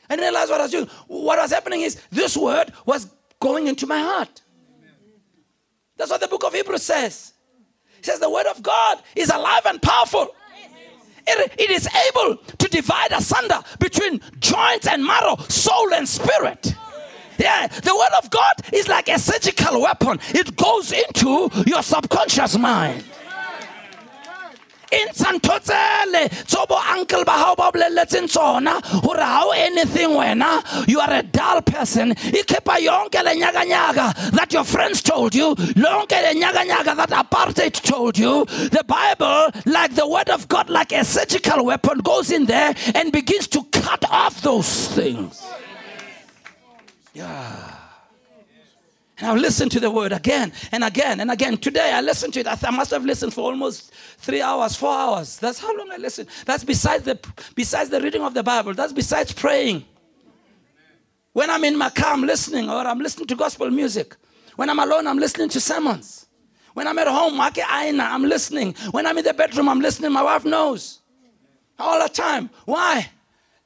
Didn't 0.09 0.23
realize 0.23 0.49
what 0.51 0.61
I 0.61 0.65
was 0.65 0.73
doing. 0.73 0.87
What 1.07 1.39
was 1.39 1.53
happening 1.53 1.83
is 1.83 2.01
this 2.11 2.37
word 2.37 2.73
was 2.87 3.09
going 3.41 3.67
into 3.67 3.87
my 3.87 4.01
heart. 4.01 4.43
That's 5.97 6.11
what 6.11 6.21
the 6.21 6.29
book 6.29 6.45
of 6.45 6.55
Hebrews 6.55 6.83
says. 6.83 7.33
It 7.99 8.05
says 8.05 8.21
the 8.21 8.31
word 8.31 8.47
of 8.47 8.63
God 8.63 9.03
is 9.15 9.31
alive 9.31 9.63
and 9.67 9.81
powerful. 9.81 10.29
It, 11.27 11.53
it 11.59 11.71
is 11.71 11.89
able 12.09 12.37
to 12.37 12.69
divide 12.69 13.13
asunder 13.13 13.61
between 13.79 14.21
joints 14.41 14.87
and 14.87 15.05
marrow, 15.05 15.37
soul 15.49 15.95
and 15.95 16.07
spirit. 16.07 16.75
Yeah, 17.39 17.67
the 17.67 17.97
word 17.97 18.23
of 18.23 18.31
God 18.31 18.55
is 18.73 18.89
like 18.89 19.09
a 19.09 19.19
surgical 19.19 19.81
weapon. 19.81 20.19
It 20.29 20.55
goes 20.55 20.93
into 20.93 21.51
your 21.67 21.83
subconscious 21.83 22.59
mind 22.59 23.05
tsobo 26.47 26.77
uncle 26.97 27.25
ba 27.25 27.33
hao 27.33 27.55
ba 27.55 27.71
boleletseng 27.73 28.29
tsona. 28.29 28.81
Gore 29.03 29.17
ga 29.17 29.51
anything 29.57 30.11
wena 30.11 30.89
you 30.89 31.01
are 31.01 31.13
a 31.13 31.23
dull 31.23 31.63
person. 31.63 32.15
Kepa 32.15 32.79
yonke 32.79 33.23
le 33.23 33.35
nyaka 33.35 34.31
that 34.33 34.53
your 34.53 34.65
friends 34.65 35.03
told 35.03 35.35
you 35.35 35.55
lonke 35.55 36.13
le 36.13 36.35
nyaka 36.41 36.97
that 36.97 37.11
apartheid 37.11 37.73
told 37.83 38.19
you. 38.19 38.45
The 38.45 38.85
bible 38.87 39.51
like 39.67 39.95
the 39.95 40.09
word 40.09 40.31
of 40.31 40.49
god 40.49 40.71
like 40.71 40.93
a 40.93 41.05
surgical 41.05 41.65
weapon 41.65 41.99
goes 41.99 42.31
in 42.31 42.47
there 42.47 42.75
and 42.95 43.13
begins 43.13 43.49
to 43.49 43.65
cut 43.73 44.05
off 44.11 44.41
those 44.43 44.89
things. 44.89 45.43
Yeah 47.13 47.74
and 49.19 49.29
I've 49.29 49.39
listened 49.39 49.71
to 49.73 49.81
the 49.81 49.91
word 49.91 50.13
again 50.13 50.53
and 50.73 50.83
again 50.83 51.21
and 51.21 51.31
again. 51.31 51.57
Today 51.57 51.93
I 51.93 52.01
listened 52.01 52.35
to 52.35 52.41
it. 52.41 52.47
I, 52.49 52.55
th- 52.57 52.73
I 52.73 52.77
must 52.77 52.91
have 52.91 53.05
listened 53.05 53.33
for 53.33 53.43
almost 53.43 53.93
three 54.19 54.41
hours, 54.43 54.75
four 54.75 54.93
hours. 54.93 55.39
That's 55.39 55.61
how 55.61 55.77
long 55.77 55.91
I 55.93 55.99
listened. 55.99 56.29
That's 56.47 56.65
besides 56.65 57.05
the 57.05 57.19
besides 57.55 57.91
the 57.91 58.01
reading 58.01 58.23
of 58.23 58.35
the 58.35 58.43
Bible. 58.43 58.75
That's 58.75 58.93
besides 58.93 59.33
praying. 59.33 59.85
When 61.33 61.49
I'm 61.49 61.65
in 61.65 61.79
my 61.79 61.91
car, 61.91 62.13
I'm 62.13 62.23
listening, 62.23 62.69
or 62.69 62.87
I'm 62.87 62.99
listening 62.99 63.27
to 63.29 63.37
gospel 63.37 63.71
music. 63.71 64.17
When 64.57 64.71
I'm 64.71 64.79
alone, 64.79 65.07
I'm 65.07 65.19
listening 65.19 65.49
to 65.51 65.61
sermons. 65.61 66.27
When 66.75 66.89
I'm 66.89 66.99
at 66.99 67.09
home, 67.09 67.41
I'm 67.41 68.23
listening. 68.23 68.75
When 68.91 69.07
I'm 69.07 69.17
in 69.19 69.25
the 69.25 69.35
bedroom, 69.35 69.69
I'm 69.69 69.81
listening. 69.81 70.13
My 70.13 70.23
wife 70.23 70.45
knows. 70.45 71.01
All 71.79 72.01
the 72.01 72.09
time. 72.09 72.51
Why? 72.67 73.11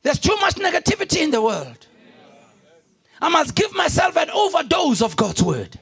There's 0.02 0.18
too 0.18 0.36
much 0.36 0.54
negativity 0.54 1.22
in 1.22 1.30
the 1.30 1.42
world. 1.42 1.87
I 3.20 3.28
must 3.28 3.54
give 3.54 3.74
myself 3.74 4.16
an 4.16 4.30
overdose 4.30 5.02
of 5.02 5.16
God's 5.16 5.42
word. 5.42 5.78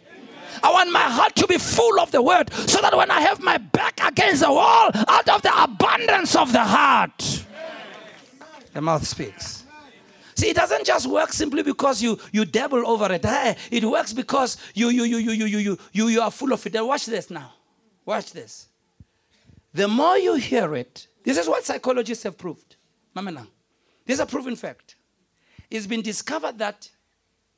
I 0.62 0.72
want 0.72 0.90
my 0.90 1.00
heart 1.00 1.34
to 1.36 1.46
be 1.46 1.58
full 1.58 2.00
of 2.00 2.10
the 2.10 2.22
word 2.22 2.52
so 2.52 2.80
that 2.80 2.96
when 2.96 3.10
I 3.10 3.20
have 3.20 3.42
my 3.42 3.58
back 3.58 4.00
against 4.02 4.42
the 4.42 4.50
wall, 4.50 4.90
out 5.08 5.28
of 5.28 5.42
the 5.42 5.62
abundance 5.62 6.34
of 6.34 6.52
the 6.52 6.64
heart, 6.64 7.44
the 8.72 8.80
mouth 8.80 9.06
speaks. 9.06 9.64
See, 10.34 10.50
it 10.50 10.56
doesn't 10.56 10.84
just 10.84 11.06
work 11.06 11.32
simply 11.32 11.62
because 11.62 12.02
you, 12.02 12.18
you 12.30 12.44
dabble 12.44 12.86
over 12.86 13.10
it. 13.10 13.24
It 13.70 13.84
works 13.84 14.12
because 14.12 14.58
you, 14.74 14.90
you, 14.90 15.04
you, 15.04 15.16
you, 15.16 15.32
you, 15.32 15.46
you, 15.46 15.78
you, 15.92 16.08
you, 16.08 16.20
are 16.20 16.30
full 16.30 16.52
of 16.52 16.66
it. 16.66 16.74
watch 16.84 17.06
this 17.06 17.30
now. 17.30 17.54
Watch 18.04 18.32
this. 18.32 18.68
The 19.72 19.88
more 19.88 20.18
you 20.18 20.34
hear 20.34 20.74
it, 20.74 21.06
this 21.24 21.38
is 21.38 21.48
what 21.48 21.64
psychologists 21.64 22.24
have 22.24 22.36
proved. 22.36 22.76
Mamana. 23.14 23.46
This 24.04 24.14
is 24.14 24.20
a 24.20 24.26
proven 24.26 24.56
fact. 24.56 24.96
It's 25.70 25.86
been 25.86 26.02
discovered 26.02 26.58
that 26.58 26.90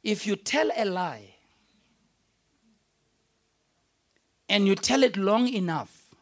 if 0.09 0.27
you 0.27 0.37
tell 0.37 0.71
a 0.75 0.87
lie 0.87 1.35
and 4.49 4.67
you 4.67 4.75
tell 4.75 5.03
it 5.03 5.19
long 5.19 5.47
enough, 5.49 6.15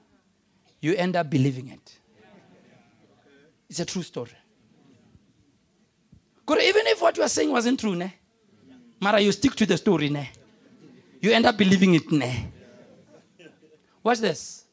you 0.81 0.95
end 0.97 1.15
up 1.15 1.31
believing 1.31 1.69
it. 1.69 1.99
It's 3.71 3.79
a 3.79 3.85
true 3.85 4.03
story. 4.03 4.33
Even 6.51 6.87
if 6.89 7.01
what 7.01 7.17
you 7.17 7.23
are 7.23 7.29
saying 7.29 7.53
wasn't 7.53 7.79
true, 7.79 7.95
ne? 7.95 8.13
Mara, 9.01 9.21
you 9.21 9.31
stick 9.31 9.55
to 9.55 9.67
the 9.67 9.77
story, 9.77 10.09
ne? 10.09 10.31
You 11.21 11.31
end 11.31 11.47
up 11.47 11.57
believing 11.57 11.95
it, 11.95 12.11
ne? 12.11 12.49
Watch 14.03 14.19
this. 14.19 14.65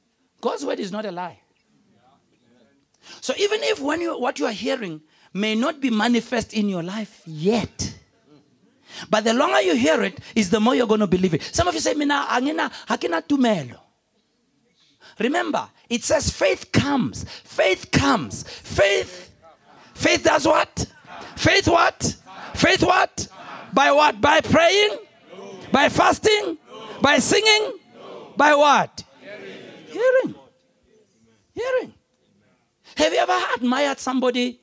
God's 0.42 0.66
word 0.66 0.80
is 0.80 0.92
not 0.92 1.06
a 1.06 1.12
lie. 1.12 1.40
So 3.22 3.34
even 3.38 3.62
if 3.64 3.80
when 3.80 4.02
you, 4.02 4.20
what 4.20 4.40
you 4.40 4.48
are 4.48 4.52
hearing 4.52 5.02
may 5.34 5.54
not 5.54 5.80
be 5.80 5.92
manifest 5.92 6.54
in 6.54 6.68
your 6.68 6.82
life 6.82 7.22
yet, 7.28 7.93
but 9.10 9.24
the 9.24 9.34
longer 9.34 9.62
you 9.62 9.76
hear 9.76 10.02
it, 10.04 10.20
is 10.36 10.50
the 10.50 10.60
more 10.60 10.76
you're 10.76 10.88
going 10.88 11.00
to 11.00 11.08
believe 11.08 11.34
it. 11.34 11.44
Some 11.44 11.68
of 11.68 11.74
you 11.74 11.80
say, 11.80 11.94
Mina, 11.94 12.28
angina, 12.30 12.72
hakina 12.88 13.22
tumelo. 13.22 13.80
Remember, 15.20 15.70
it 15.90 16.04
says 16.04 16.32
faith 16.32 16.72
comes. 16.72 17.24
Faith 17.44 17.92
comes. 17.92 18.44
Faith 18.44 19.34
Faith 19.94 20.24
does 20.24 20.46
what? 20.46 20.86
Faith 21.36 21.68
what? 21.68 22.16
Faith 22.56 22.84
what? 22.84 23.28
By 23.72 23.92
what? 23.92 24.20
By 24.20 24.42
praying? 24.42 24.98
By 25.72 25.90
fasting? 25.90 26.58
By 27.02 27.20
singing? 27.20 27.80
By 28.36 28.56
what? 28.56 29.04
Hearing. 29.88 30.36
Hearing. 31.54 31.94
Have 32.98 33.14
you 33.14 33.20
ever 33.20 33.40
admired 33.56 34.00
somebody 34.00 34.60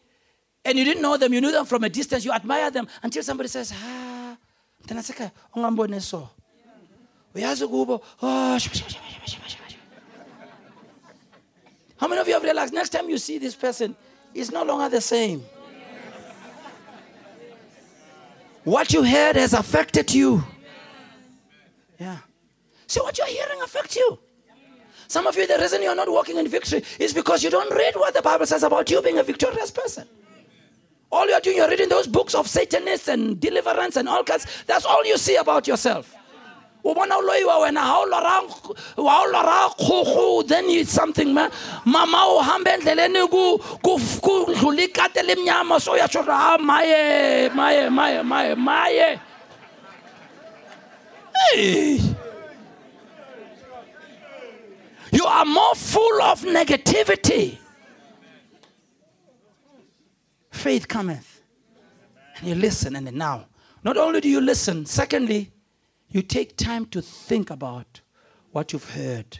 and 0.64 0.78
you 0.78 0.84
didn't 0.84 1.02
know 1.02 1.16
them, 1.16 1.32
you 1.32 1.40
knew 1.40 1.52
them 1.52 1.64
from 1.64 1.84
a 1.84 1.88
distance, 1.88 2.24
you 2.24 2.32
admire 2.32 2.70
them 2.70 2.86
until 3.02 3.22
somebody 3.22 3.48
says, 3.48 3.72
ah, 3.74 3.99
say, 4.88 5.30
ungambone 5.54 6.00
so. 6.00 6.28
Uyazi 7.34 7.66
kubo, 7.68 8.02
oh, 8.22 8.58
how 11.96 12.08
many 12.08 12.20
of 12.20 12.26
you 12.26 12.34
have 12.34 12.42
realized 12.42 12.72
next 12.72 12.90
time 12.90 13.08
you 13.08 13.18
see 13.18 13.38
this 13.38 13.54
person, 13.54 13.94
it's 14.34 14.50
no 14.50 14.64
longer 14.64 14.88
the 14.88 15.00
same? 15.00 15.44
What 18.64 18.92
you 18.92 19.02
heard 19.02 19.36
has 19.36 19.52
affected 19.52 20.12
you. 20.12 20.42
Yeah. 21.98 22.18
See, 22.86 23.00
what 23.00 23.16
you're 23.18 23.26
hearing 23.26 23.60
affects 23.62 23.96
you. 23.96 24.18
Some 25.08 25.26
of 25.26 25.36
you, 25.36 25.46
the 25.46 25.58
reason 25.58 25.82
you're 25.82 25.94
not 25.94 26.10
walking 26.10 26.38
in 26.38 26.48
victory 26.48 26.82
is 26.98 27.12
because 27.12 27.42
you 27.42 27.50
don't 27.50 27.70
read 27.74 27.94
what 27.96 28.14
the 28.14 28.22
Bible 28.22 28.46
says 28.46 28.62
about 28.62 28.90
you 28.90 29.02
being 29.02 29.18
a 29.18 29.22
victorious 29.22 29.70
person. 29.70 30.06
All 31.12 31.28
you're 31.28 31.40
doing, 31.40 31.56
you're 31.56 31.68
reading 31.68 31.88
those 31.88 32.06
books 32.06 32.34
of 32.34 32.46
Satanists 32.46 33.08
and 33.08 33.40
deliverance 33.40 33.96
and 33.96 34.08
all 34.08 34.22
kinds. 34.22 34.46
That's 34.66 34.84
all 34.84 35.04
you 35.04 35.18
see 35.18 35.36
about 35.36 35.66
yourself 35.66 36.14
then 36.82 37.02
it's 40.68 40.92
something 40.92 41.34
ma 41.34 41.48
mama 41.84 42.18
o 42.24 42.42
hambe 42.42 42.70
endleleni 42.70 43.28
kudlula 43.82 44.82
ikate 44.88 45.22
lemnyama 45.22 45.80
so 45.80 45.92
yatsho 45.92 46.24
ah 46.28 46.56
maye 46.58 47.48
maye 47.50 47.88
maye 47.90 48.22
maye 48.22 48.54
maye 48.54 49.20
hey. 51.52 52.00
you 55.12 55.24
are 55.26 55.44
more 55.44 55.74
full 55.74 56.22
of 56.22 56.42
negativity 56.44 57.59
faith 60.60 60.86
cometh 60.86 61.42
and 62.36 62.48
you 62.48 62.54
listen 62.54 62.96
and 62.96 63.10
now 63.12 63.46
not 63.82 63.96
only 63.96 64.20
do 64.20 64.28
you 64.28 64.40
listen 64.40 64.84
secondly 64.84 65.50
you 66.10 66.22
take 66.22 66.56
time 66.56 66.84
to 66.86 67.00
think 67.00 67.50
about 67.50 68.00
what 68.52 68.72
you've 68.72 68.90
heard 68.90 69.38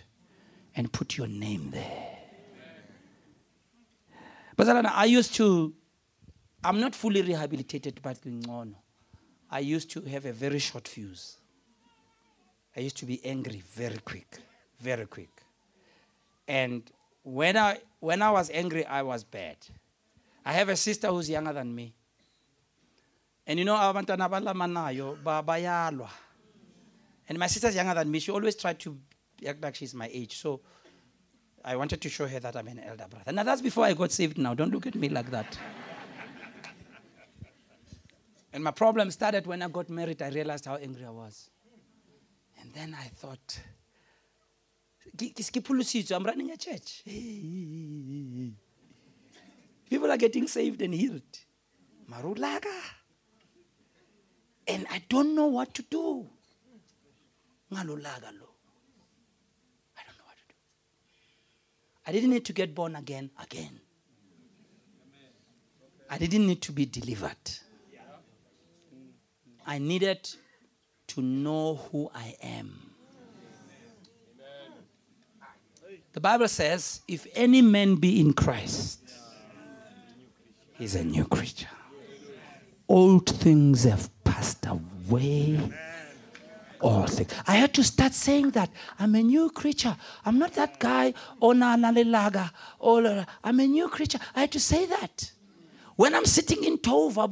and 0.77 0.93
put 0.93 1.17
your 1.17 1.27
name 1.27 1.71
there. 1.73 2.19
But 4.57 4.69
I 4.87 5.05
used 5.05 5.35
to, 5.35 5.75
I'm 6.63 6.81
not 6.81 6.95
fully 6.95 7.23
rehabilitated, 7.23 8.01
but 8.03 8.19
I 9.51 9.59
used 9.61 9.91
to 9.93 10.03
have 10.03 10.27
a 10.27 10.33
very 10.33 10.59
short 10.59 10.87
fuse. 10.87 11.39
I 12.77 12.81
used 12.81 12.99
to 12.99 13.07
be 13.07 13.25
angry 13.25 13.63
very 13.67 13.99
quick, 13.99 14.39
very 14.81 15.07
quick. 15.07 15.31
And 16.47 16.83
when 17.23 17.57
I, 17.57 17.79
when 18.01 18.23
I 18.23 18.31
was 18.31 18.51
angry, 18.51 18.85
I 18.87 19.03
was 19.03 19.25
bad. 19.25 19.57
I 20.45 20.53
have 20.53 20.69
a 20.69 20.77
sister 20.77 21.09
who's 21.09 21.29
younger 21.29 21.53
than 21.53 21.75
me. 21.75 21.95
And 23.47 23.59
you 23.59 23.65
know, 23.65 23.75
abantwana 23.75 24.29
balamanayo 24.29 25.17
bayalwa. 25.23 26.09
And 27.29 27.39
my 27.39 27.47
sister's 27.47 27.75
younger 27.75 27.95
than 27.95 28.11
me. 28.11 28.21
She 28.21 28.33
always 28.33 28.57
tried 28.57 28.79
to 28.81 28.97
act 29.47 29.62
like 29.62 29.75
she's 29.75 29.95
my 29.95 30.09
age. 30.12 30.37
So 30.39 30.61
I 31.65 31.77
wanted 31.77 32.01
to 32.01 32.09
show 32.09 32.27
her 32.27 32.41
that 32.41 32.57
I'm 32.57 32.69
an 32.69 32.81
elder 32.81 33.07
brother. 33.09 33.33
Now 33.33 33.43
that's 33.43 33.61
before 33.61 33.85
I 33.85 33.95
got 33.95 34.12
saved 34.12 34.39
now. 34.39 34.55
Don't 34.55 34.73
look 34.73 34.87
at 34.87 34.95
me 34.95 35.09
like 35.09 35.31
that. 35.31 35.59
and 38.53 38.65
my 38.65 38.71
problem 38.71 39.11
started 39.11 39.47
when 39.47 39.62
I 39.62 39.69
got 39.69 39.91
married. 39.91 40.23
I 40.23 40.29
realized 40.31 40.65
how 40.67 40.77
angry 40.77 41.05
I 41.05 41.11
was. 41.11 41.51
And 42.61 42.73
then 42.75 42.97
I 42.99 43.05
thought, 43.05 43.61
I'm 46.12 46.25
running 46.25 46.51
a 46.51 46.57
church. 46.57 47.03
People 49.91 50.11
are 50.11 50.17
getting 50.17 50.47
saved 50.47 50.81
and 50.83 50.95
healed. 50.95 51.39
Marulaga. 52.09 52.73
And 54.69 54.87
I 54.89 55.03
don't 55.09 55.35
know 55.35 55.47
what 55.47 55.75
to 55.75 55.83
do. 55.83 56.27
Ngalo 57.73 58.01
lo. 58.01 58.09
I 58.09 58.21
don't 58.21 58.39
know 60.17 60.25
what 60.25 60.39
to 60.39 60.47
do. 60.49 60.55
I 62.07 62.12
didn't 62.12 62.31
need 62.31 62.45
to 62.45 62.53
get 62.53 62.73
born 62.73 62.95
again 62.95 63.31
again. 63.43 63.81
I 66.09 66.19
didn't 66.19 66.47
need 66.47 66.62
to 66.62 66.73
be 66.73 66.87
delivered. 66.87 67.51
I 69.67 69.79
needed 69.79 70.29
to 71.09 71.21
know 71.21 71.77
who 71.91 72.11
I 72.15 72.37
am. 72.43 72.91
The 76.12 76.21
Bible 76.21 76.49
says, 76.49 77.03
if 77.07 77.27
any 77.35 77.62
man 77.62 77.95
be 77.97 78.21
in 78.21 78.33
Christ, 78.33 79.10
he's 80.81 80.94
a 80.97 81.05
new 81.05 81.24
creature. 81.27 81.69
Old 82.89 83.28
things 83.28 83.85
have 83.85 84.11
passed 84.24 84.66
away 84.66 85.61
all 86.81 87.07
things. 87.07 87.32
I 87.47 87.57
had 87.57 87.74
to 87.74 87.85
start 87.85 88.15
saying 88.15 88.51
that 88.52 88.70
I'm 88.98 89.15
a 89.15 89.23
new 89.23 89.51
creature. 89.51 89.97
I'm 90.24 90.39
not 90.39 90.55
that 90.55 90.81
guy, 90.81 91.12
oh, 91.40 91.52
onanalelaga, 91.52 92.51
or 92.78 93.07
oh, 93.07 93.24
I'm 93.44 93.61
a 93.61 93.66
new 93.66 93.89
creature. 93.89 94.19
I 94.35 94.40
had 94.40 94.52
to 94.52 94.61
say 94.61 94.86
that. 94.86 95.31
When 95.97 96.15
I'm 96.15 96.24
sitting 96.24 96.65
in 96.65 96.78
Tova, 96.78 97.28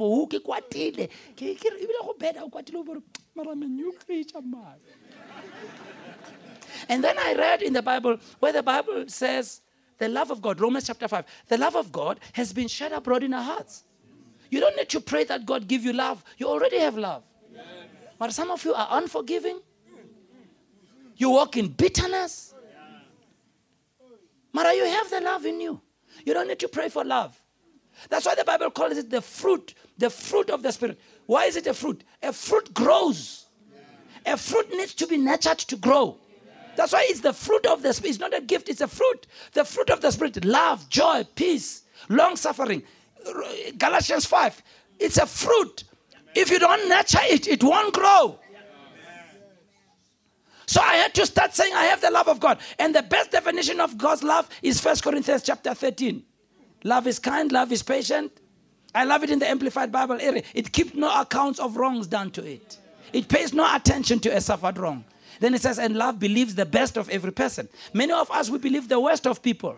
I'm 3.51 3.63
a 3.63 3.67
new 3.67 3.93
creature, 4.05 4.43
man. 4.43 4.75
And 6.89 7.03
then 7.03 7.19
I 7.19 7.35
read 7.35 7.63
in 7.63 7.73
the 7.73 7.83
Bible 7.83 8.19
where 8.39 8.53
the 8.53 8.63
Bible 8.63 9.05
says 9.07 9.63
the 9.99 10.09
love 10.09 10.31
of 10.31 10.41
God, 10.41 10.61
Romans 10.61 10.87
chapter 10.87 11.09
5, 11.09 11.25
the 11.49 11.59
love 11.59 11.77
of 11.77 11.93
God 11.93 12.21
has 12.33 12.53
been 12.53 12.69
shed 12.69 12.93
abroad 12.93 13.23
in 13.23 13.35
our 13.35 13.43
hearts. 13.43 13.85
You 14.51 14.61
don't 14.61 14.77
need 14.77 14.89
to 14.91 15.01
pray 15.01 15.25
that 15.25 15.45
God 15.45 15.69
give 15.69 15.85
you 15.85 15.93
love. 15.93 16.25
You 16.39 16.49
already 16.49 16.79
have 16.79 16.97
love. 16.97 17.25
But 18.19 18.33
some 18.33 18.51
of 18.51 18.65
you 18.65 18.75
are 18.75 18.89
unforgiving. 18.93 19.61
You 21.17 21.31
walk 21.31 21.57
in 21.57 21.69
bitterness. 21.69 22.55
Mara, 24.53 24.73
you 24.73 24.85
have 24.85 25.11
the 25.11 25.21
love 25.21 25.45
in 25.45 25.61
you. 25.61 25.81
You 26.25 26.35
don't 26.35 26.49
need 26.49 26.59
to 26.61 26.69
pray 26.69 26.89
for 26.89 27.05
love. 27.05 27.39
That's 28.09 28.27
why 28.27 28.35
the 28.35 28.45
Bible 28.45 28.71
calls 28.71 28.97
it 28.97 29.11
the 29.11 29.21
fruit, 29.21 29.75
the 29.99 30.11
fruit 30.11 30.51
of 30.51 30.63
the 30.63 30.73
Spirit. 30.73 31.01
Why 31.27 31.45
is 31.45 31.57
it 31.57 31.67
a 31.67 31.75
fruit? 31.75 32.05
A 32.23 32.33
fruit 32.33 32.73
grows. 32.73 33.47
A 34.25 34.37
fruit 34.37 34.71
needs 34.71 34.95
to 34.95 35.07
be 35.07 35.17
nurtured 35.17 35.59
to 35.59 35.77
grow. 35.77 36.19
That's 36.79 36.93
why 36.93 37.05
it's 37.09 37.23
the 37.23 37.33
fruit 37.33 37.67
of 37.67 37.83
the 37.83 37.93
Spirit. 37.93 38.11
It's 38.11 38.21
not 38.21 38.33
a 38.33 38.41
gift, 38.41 38.69
it's 38.69 38.81
a 38.81 38.87
fruit. 38.87 39.27
The 39.53 39.65
fruit 39.65 39.91
of 39.91 40.01
the 40.01 40.13
Spirit 40.13 40.45
love, 40.45 40.89
joy, 40.89 41.27
peace, 41.35 41.83
long 42.09 42.37
suffering. 42.37 42.85
Galatians 43.77 44.27
5. 44.27 44.63
It's 45.01 45.17
a 45.17 45.27
fruit. 45.27 45.83
If 46.37 46.53
you 46.53 46.61
don't 46.61 46.89
nurture 46.89 47.19
it, 47.23 47.49
it 47.49 47.65
won't 47.65 47.93
grow. 47.93 48.39
So 50.67 50.81
I 50.81 50.95
had 50.99 51.15
to 51.15 51.27
start 51.27 51.53
saying 51.53 51.75
I 51.75 51.87
have 51.87 52.01
the 52.01 52.13
love 52.13 52.29
of 52.29 52.39
God. 52.39 52.59
And 52.79 52.95
the 52.95 53.03
best 53.03 53.33
definition 53.33 53.81
of 53.81 53.99
God's 53.99 54.23
love 54.23 54.49
is 54.63 54.81
1 54.81 54.99
Corinthians 55.03 55.43
chapter 55.43 55.75
13. 55.75 56.23
Love 56.85 57.09
is 57.09 57.19
kind, 57.19 57.51
love 57.51 57.73
is 57.73 57.83
patient. 57.83 58.31
I 58.95 59.03
love 59.03 59.25
it 59.25 59.31
in 59.31 59.41
the 59.41 59.49
Amplified 59.49 59.91
Bible 59.91 60.19
area. 60.21 60.45
It 60.55 60.73
keeps 60.73 60.95
no 60.95 61.21
accounts 61.21 61.59
of 61.59 61.77
wrongs 61.77 62.07
done 62.07 62.31
to 62.31 62.47
it. 62.47 62.79
It 63.13 63.27
pays 63.27 63.53
no 63.53 63.69
attention 63.75 64.21
to 64.21 64.29
a 64.29 64.41
suffered 64.41 64.79
wrong. 64.79 65.05
Then 65.41 65.55
it 65.55 65.61
says, 65.61 65.79
and 65.79 65.97
love 65.97 66.19
believes 66.19 66.55
the 66.55 66.67
best 66.67 66.97
of 66.97 67.09
every 67.09 67.33
person. 67.33 67.69
Many 67.93 68.13
of 68.13 68.31
us, 68.31 68.51
we 68.51 68.59
believe 68.59 68.89
the 68.89 68.99
worst 68.99 69.27
of 69.27 69.43
people. 69.43 69.77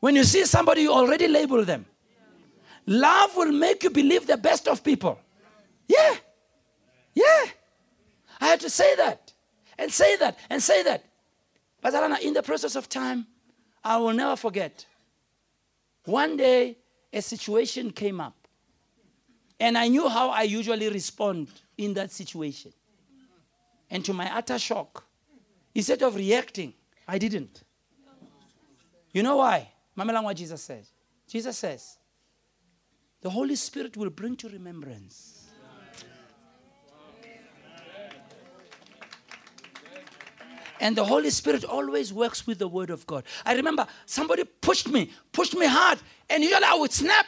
When 0.00 0.16
you 0.16 0.24
see 0.24 0.44
somebody, 0.44 0.82
you 0.82 0.92
already 0.92 1.28
label 1.28 1.64
them. 1.64 1.86
Love 2.86 3.36
will 3.36 3.52
make 3.52 3.82
you 3.82 3.90
believe 3.90 4.26
the 4.26 4.36
best 4.36 4.68
of 4.68 4.84
people. 4.84 5.18
Yeah. 5.88 6.14
Yeah. 7.14 7.44
I 8.40 8.48
had 8.48 8.60
to 8.60 8.70
say 8.70 8.94
that 8.96 9.32
and 9.78 9.90
say 9.90 10.16
that 10.16 10.38
and 10.50 10.62
say 10.62 10.82
that. 10.82 11.04
But 11.80 11.94
Alana, 11.94 12.20
in 12.20 12.34
the 12.34 12.42
process 12.42 12.76
of 12.76 12.88
time, 12.88 13.26
I 13.82 13.96
will 13.96 14.12
never 14.12 14.36
forget. 14.36 14.86
One 16.04 16.36
day, 16.36 16.76
a 17.12 17.22
situation 17.22 17.90
came 17.90 18.20
up. 18.20 18.34
And 19.60 19.78
I 19.78 19.88
knew 19.88 20.08
how 20.08 20.30
I 20.30 20.42
usually 20.42 20.88
respond 20.88 21.48
in 21.78 21.94
that 21.94 22.10
situation. 22.10 22.72
And 23.90 24.04
to 24.04 24.12
my 24.12 24.34
utter 24.36 24.58
shock, 24.58 25.04
instead 25.74 26.02
of 26.02 26.16
reacting, 26.16 26.74
I 27.06 27.18
didn't. 27.18 27.62
You 29.12 29.22
know 29.22 29.36
why? 29.36 29.70
Mamelang 29.96 30.24
what 30.24 30.36
Jesus 30.36 30.62
says. 30.62 30.90
Jesus 31.28 31.56
says, 31.56 31.98
the 33.24 33.30
Holy 33.30 33.54
Spirit 33.54 33.96
will 33.96 34.10
bring 34.10 34.36
to 34.36 34.50
remembrance. 34.50 35.48
And 40.78 40.94
the 40.94 41.04
Holy 41.04 41.30
Spirit 41.30 41.64
always 41.64 42.12
works 42.12 42.46
with 42.46 42.58
the 42.58 42.68
Word 42.68 42.90
of 42.90 43.06
God. 43.06 43.24
I 43.46 43.54
remember 43.54 43.86
somebody 44.04 44.44
pushed 44.44 44.88
me, 44.88 45.10
pushed 45.32 45.56
me 45.56 45.66
hard, 45.66 45.98
and 46.28 46.42
usually 46.42 46.64
I 46.64 46.74
would 46.74 46.92
snap. 46.92 47.24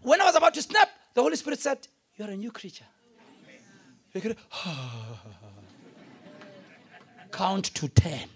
When 0.00 0.22
I 0.22 0.24
was 0.24 0.36
about 0.36 0.54
to 0.54 0.62
snap, 0.62 0.88
the 1.12 1.20
Holy 1.20 1.36
Spirit 1.36 1.60
said, 1.60 1.86
You're 2.16 2.30
a 2.30 2.36
new 2.36 2.50
creature. 2.50 2.86
Ah. 4.50 5.45
Count 7.36 7.66
to 7.74 7.86
10. 7.86 8.30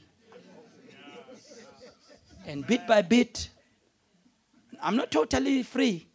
And 2.47 2.67
bit 2.67 2.87
by 2.87 3.01
bit, 3.01 3.49
I'm 4.83 4.95
not 4.95 5.11
totally 5.11 5.63
free, 5.63 6.07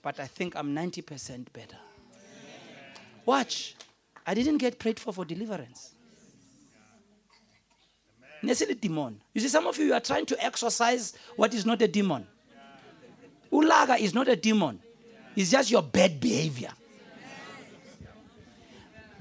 but 0.00 0.18
I 0.18 0.26
think 0.26 0.56
I'm 0.56 0.74
90% 0.74 1.52
better. 1.52 1.76
Watch. 3.26 3.76
I 4.26 4.32
didn't 4.32 4.56
get 4.56 4.78
prayed 4.78 4.98
for 4.98 5.12
for 5.12 5.26
deliverance. 5.26 5.92
Necessarily 8.42 8.76
demon. 8.76 9.20
You 9.34 9.42
see, 9.42 9.48
some 9.48 9.66
of 9.66 9.76
you 9.76 9.92
are 9.92 10.00
trying 10.00 10.24
to 10.26 10.42
exorcise 10.42 11.12
what 11.36 11.52
is 11.52 11.66
not 11.66 11.82
a 11.82 11.88
demon. 11.88 12.26
Ulaga 13.52 14.00
is 14.00 14.14
not 14.14 14.28
a 14.28 14.36
demon. 14.36 14.80
It's 15.36 15.50
just 15.50 15.70
your 15.70 15.82
bad 15.82 16.20
behavior. 16.20 16.72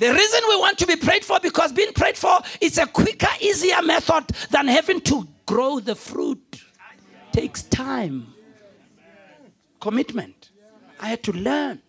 The 0.02 0.12
reason 0.12 0.42
we 0.50 0.58
want 0.58 0.80
to 0.80 0.88
be 0.88 0.96
prayed 0.96 1.24
for 1.24 1.40
because 1.40 1.72
being 1.72 1.94
prayed 1.94 2.18
for 2.18 2.40
is 2.60 2.80
a 2.80 2.88
quicker, 2.88 3.28
easier 3.40 3.84
method 3.84 4.30
than 4.50 4.68
having 4.68 5.00
to 5.02 5.28
grow 5.46 5.80
the 5.80 5.94
fruit. 5.94 6.60
Takes 7.32 7.62
time. 7.62 8.34
Commitment. 9.80 10.50
I 11.00 11.10
had 11.10 11.22
to 11.22 11.32
learn. 11.34 11.84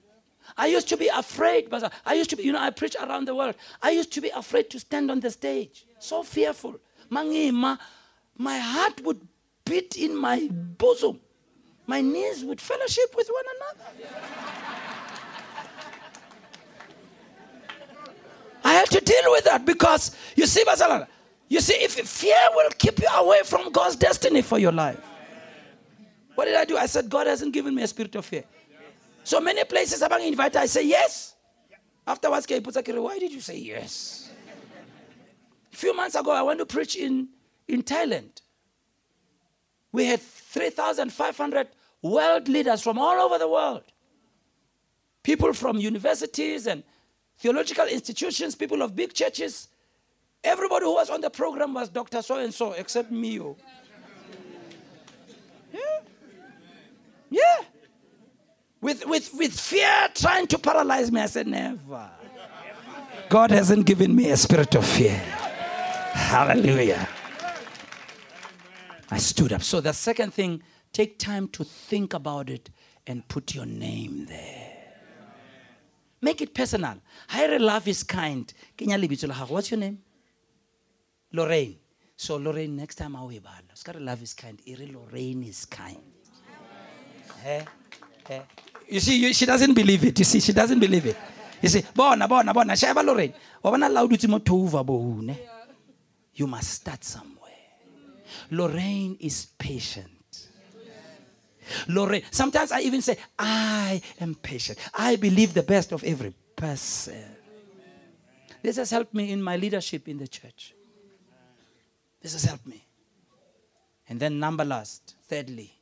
I 0.58 0.66
used 0.66 0.90
to 0.90 0.98
be 0.98 1.08
afraid, 1.08 1.70
but 1.70 1.90
I 2.04 2.12
used 2.12 2.28
to 2.28 2.36
be, 2.36 2.42
you 2.42 2.52
know, 2.52 2.60
I 2.60 2.68
preach 2.68 2.96
around 3.00 3.28
the 3.28 3.34
world. 3.34 3.54
I 3.80 3.92
used 3.92 4.12
to 4.12 4.20
be 4.20 4.28
afraid 4.28 4.68
to 4.72 4.78
stand 4.78 5.10
on 5.10 5.20
the 5.20 5.30
stage. 5.30 5.86
So 5.98 6.22
fearful. 6.22 6.78
My 7.08 7.78
heart 8.58 9.00
would 9.04 9.26
beat 9.64 9.96
in 9.96 10.14
my 10.14 10.48
bosom. 10.50 11.18
My 11.86 12.02
knees 12.02 12.44
would 12.44 12.60
fellowship 12.60 13.16
with 13.16 13.30
one 13.32 13.44
another. 13.56 13.90
I 18.64 18.72
had 18.74 18.88
to 18.90 19.00
deal 19.00 19.24
with 19.26 19.44
that 19.44 19.64
because 19.64 20.16
you 20.36 20.46
see, 20.46 20.64
Basalana, 20.64 21.06
you 21.48 21.60
see, 21.60 21.74
if 21.74 21.92
fear 21.92 22.36
will 22.54 22.70
keep 22.78 22.98
you 23.00 23.08
away 23.14 23.42
from 23.44 23.70
God's 23.72 23.96
destiny 23.96 24.42
for 24.42 24.58
your 24.58 24.72
life. 24.72 25.00
What 26.34 26.46
did 26.46 26.54
I 26.54 26.64
do? 26.64 26.76
I 26.76 26.86
said, 26.86 27.10
God 27.10 27.26
hasn't 27.26 27.52
given 27.52 27.74
me 27.74 27.82
a 27.82 27.86
spirit 27.86 28.14
of 28.14 28.24
fear. 28.24 28.44
So 29.24 29.40
many 29.40 29.62
places 29.64 30.02
I'm 30.02 30.12
invited, 30.20 30.56
I 30.56 30.66
say 30.66 30.86
yes. 30.86 31.34
Afterwards, 32.06 32.46
why 32.48 33.18
did 33.18 33.32
you 33.32 33.40
say 33.40 33.58
yes? 33.58 34.30
A 35.72 35.76
few 35.76 35.94
months 35.94 36.14
ago, 36.14 36.32
I 36.32 36.42
went 36.42 36.58
to 36.58 36.66
preach 36.66 36.96
in, 36.96 37.28
in 37.68 37.82
Thailand. 37.82 38.40
We 39.92 40.06
had 40.06 40.20
3,500 40.20 41.68
world 42.02 42.48
leaders 42.48 42.82
from 42.82 42.98
all 42.98 43.20
over 43.20 43.38
the 43.38 43.48
world. 43.48 43.84
People 45.22 45.52
from 45.52 45.76
universities 45.76 46.66
and 46.66 46.82
theological 47.42 47.86
institutions, 47.88 48.54
people 48.54 48.82
of 48.82 48.94
big 48.94 49.12
churches. 49.12 49.66
Everybody 50.44 50.84
who 50.84 50.94
was 50.94 51.10
on 51.10 51.20
the 51.20 51.30
program 51.30 51.74
was 51.74 51.88
Dr. 51.88 52.22
So 52.22 52.38
and 52.38 52.54
so, 52.54 52.72
except 52.72 53.10
me. 53.10 53.40
Oh. 53.40 53.56
Yeah. 55.72 55.80
Yeah. 57.30 57.64
With, 58.80 59.04
with, 59.06 59.34
with 59.34 59.58
fear 59.58 60.08
trying 60.14 60.46
to 60.48 60.58
paralyze 60.58 61.10
me, 61.10 61.20
I 61.20 61.26
said, 61.26 61.48
Never. 61.48 62.10
God 63.28 63.50
hasn't 63.50 63.86
given 63.86 64.14
me 64.14 64.30
a 64.30 64.36
spirit 64.36 64.74
of 64.76 64.86
fear. 64.86 65.16
Hallelujah. 66.12 67.08
I 69.10 69.18
stood 69.18 69.52
up. 69.52 69.62
So 69.62 69.80
the 69.80 69.92
second 69.92 70.32
thing, 70.32 70.62
take 70.92 71.18
time 71.18 71.48
to 71.48 71.64
think 71.64 72.14
about 72.14 72.50
it 72.50 72.70
and 73.06 73.26
put 73.26 73.54
your 73.54 73.66
name 73.66 74.26
there. 74.26 74.71
Make 76.22 76.40
it 76.40 76.54
personal. 76.54 76.98
Hire 77.28 77.58
love 77.58 77.88
is 77.88 78.04
kind. 78.04 78.52
What's 79.48 79.70
your 79.72 79.80
name? 79.80 79.98
Lorraine. 81.32 81.76
So 82.16 82.36
Lorraine, 82.36 82.76
next 82.76 82.94
time 82.94 83.16
I 83.16 83.22
will 83.22 83.40
bala. 83.40 83.98
love 83.98 84.22
is 84.22 84.32
kind. 84.32 84.60
Iri 84.64 84.86
Lorraine 84.86 85.42
is 85.42 85.64
kind. 85.64 85.98
You 88.88 89.00
see, 89.00 89.32
she 89.32 89.46
doesn't 89.46 89.74
believe 89.74 90.04
it. 90.04 90.16
You 90.20 90.24
see, 90.24 90.38
she 90.38 90.52
doesn't 90.52 90.78
believe 90.78 91.06
it. 91.06 91.16
You 91.60 91.68
see, 91.68 91.82
bona, 91.92 92.28
bona, 92.28 92.54
bona. 92.54 92.76
Sheba 92.76 93.00
Lorraine. 93.00 93.34
You 96.34 96.46
must 96.46 96.70
start 96.70 97.02
somewhere. 97.02 97.50
Lorraine 98.52 99.16
is 99.18 99.46
patient. 99.58 100.21
Lorraine, 101.88 102.22
sometimes 102.30 102.72
I 102.72 102.80
even 102.80 103.02
say, 103.02 103.16
I 103.38 104.00
am 104.20 104.34
patient. 104.34 104.78
I 104.94 105.16
believe 105.16 105.54
the 105.54 105.62
best 105.62 105.92
of 105.92 106.04
every 106.04 106.34
person. 106.56 107.24
This 108.62 108.76
has 108.76 108.90
helped 108.90 109.14
me 109.14 109.32
in 109.32 109.42
my 109.42 109.56
leadership 109.56 110.08
in 110.08 110.18
the 110.18 110.28
church. 110.28 110.74
This 112.20 112.32
has 112.32 112.44
helped 112.44 112.66
me. 112.66 112.86
And 114.08 114.20
then, 114.20 114.38
number 114.38 114.64
last, 114.64 115.16
thirdly, 115.28 115.72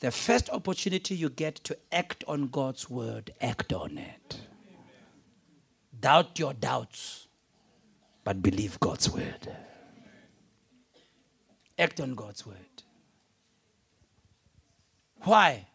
the 0.00 0.10
first 0.10 0.50
opportunity 0.50 1.14
you 1.14 1.28
get 1.28 1.56
to 1.56 1.76
act 1.92 2.24
on 2.26 2.48
God's 2.48 2.88
word, 2.88 3.32
act 3.40 3.72
on 3.72 3.98
it. 3.98 4.40
Doubt 5.98 6.38
your 6.38 6.52
doubts 6.52 7.28
but 8.24 8.42
believe 8.42 8.80
God's 8.80 9.10
word. 9.10 9.54
Act 11.78 12.00
on 12.00 12.14
God's 12.14 12.46
word. 12.46 12.73
Why? 15.24 15.66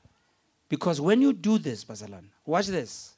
Because 0.67 1.01
when 1.01 1.21
you 1.21 1.33
do 1.33 1.57
this, 1.57 1.83
Basalan, 1.83 2.25
watch 2.45 2.67
this. 2.67 3.15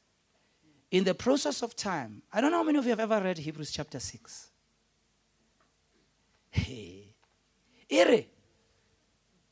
In 0.89 1.03
the 1.03 1.13
process 1.13 1.61
of 1.61 1.75
time, 1.75 2.21
I 2.31 2.41
don't 2.41 2.51
know 2.51 2.57
how 2.57 2.63
many 2.63 2.77
of 2.77 2.85
you 2.85 2.91
have 2.91 2.99
ever 2.99 3.21
read 3.21 3.37
Hebrews 3.37 3.71
chapter 3.71 3.99
6. 3.99 4.49
Hey. 6.49 7.15
Ere. 7.89 8.25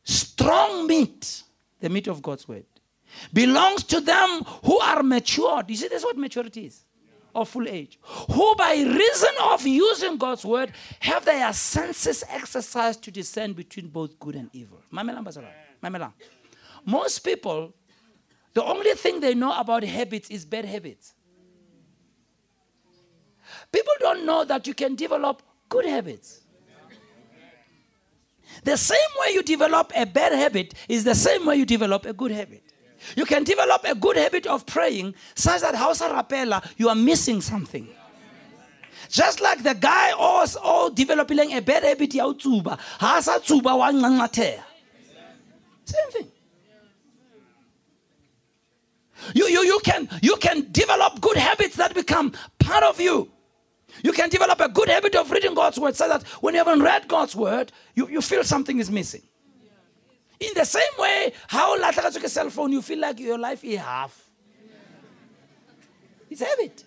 Strong 0.03 0.87
meat, 0.87 1.43
the 1.79 1.89
meat 1.89 2.07
of 2.07 2.21
God's 2.21 2.47
word, 2.47 2.65
belongs 3.33 3.83
to 3.83 4.01
them 4.01 4.43
who 4.63 4.79
are 4.79 5.03
matured. 5.03 5.69
You 5.69 5.75
see, 5.75 5.87
that's 5.87 6.03
what 6.03 6.17
maturity 6.17 6.65
is 6.65 6.83
of 7.35 7.47
full 7.47 7.67
age, 7.67 7.99
who 8.03 8.55
by 8.55 8.73
reason 8.73 9.29
of 9.43 9.65
using 9.65 10.17
God's 10.17 10.43
word 10.43 10.71
have 10.99 11.25
their 11.25 11.53
senses 11.53 12.23
exercised 12.27 13.03
to 13.03 13.11
discern 13.11 13.53
between 13.53 13.87
both 13.87 14.17
good 14.19 14.35
and 14.35 14.49
evil. 14.53 14.81
Most 16.85 17.19
people, 17.19 17.73
the 18.53 18.63
only 18.63 18.91
thing 18.93 19.19
they 19.19 19.33
know 19.35 19.57
about 19.57 19.83
habits 19.83 20.29
is 20.29 20.45
bad 20.45 20.65
habits. 20.65 21.13
People 23.71 23.93
don't 23.99 24.25
know 24.25 24.43
that 24.45 24.67
you 24.67 24.73
can 24.73 24.95
develop 24.95 25.41
good 25.69 25.85
habits. 25.85 26.41
The 28.63 28.77
same 28.77 28.97
way 29.21 29.33
you 29.33 29.43
develop 29.43 29.91
a 29.95 30.05
bad 30.05 30.33
habit 30.33 30.73
is 30.87 31.03
the 31.03 31.15
same 31.15 31.45
way 31.45 31.55
you 31.55 31.65
develop 31.65 32.05
a 32.05 32.13
good 32.13 32.31
habit. 32.31 32.63
You 33.15 33.25
can 33.25 33.43
develop 33.43 33.83
a 33.85 33.95
good 33.95 34.17
habit 34.17 34.45
of 34.47 34.65
praying 34.65 35.15
such 35.35 35.61
that 35.61 35.75
Hausa 35.75 36.09
Rapela, 36.09 36.65
you 36.77 36.89
are 36.89 36.95
missing 36.95 37.41
something. 37.41 37.87
Just 39.09 39.39
like 39.41 39.63
the 39.63 39.73
guy 39.73 40.11
also 40.11 40.89
developing 40.89 41.53
a 41.53 41.61
bad 41.61 41.83
habit 41.83 42.13
ya 42.13 42.25
utsuba, 42.25 42.77
hasa 42.99 43.39
tsuba 43.39 43.77
wa 43.77 44.27
Same 45.85 46.11
thing. 46.11 46.31
You, 49.33 49.47
you, 49.47 49.63
you, 49.63 49.79
can, 49.83 50.09
you 50.21 50.35
can 50.37 50.71
develop 50.71 51.21
good 51.21 51.37
habits 51.37 51.75
that 51.77 51.93
become 51.93 52.33
part 52.59 52.83
of 52.83 52.99
you. 52.99 53.31
You 54.03 54.11
can 54.11 54.29
develop 54.29 54.59
a 54.59 54.69
good 54.69 54.89
habit 54.89 55.15
of 55.15 55.29
reading 55.31 55.53
God's 55.53 55.79
word 55.79 55.95
so 55.95 56.07
that 56.07 56.23
when 56.41 56.53
you 56.53 56.59
haven't 56.59 56.81
read 56.81 57.07
God's 57.07 57.35
word, 57.35 57.71
you, 57.95 58.07
you 58.07 58.21
feel 58.21 58.43
something 58.43 58.79
is 58.79 58.89
missing. 58.89 59.21
In 60.39 60.51
the 60.55 60.63
same 60.63 60.83
way, 60.97 61.33
how 61.47 61.77
latlhagatswe 61.77 62.23
ke 62.23 62.29
cell 62.29 62.49
phone, 62.49 62.71
you 62.71 62.81
feel 62.81 62.99
like 62.99 63.19
your 63.19 63.37
life 63.37 63.63
is 63.63 63.79
half. 63.79 64.29
It's 66.29 66.41
habit. 66.41 66.83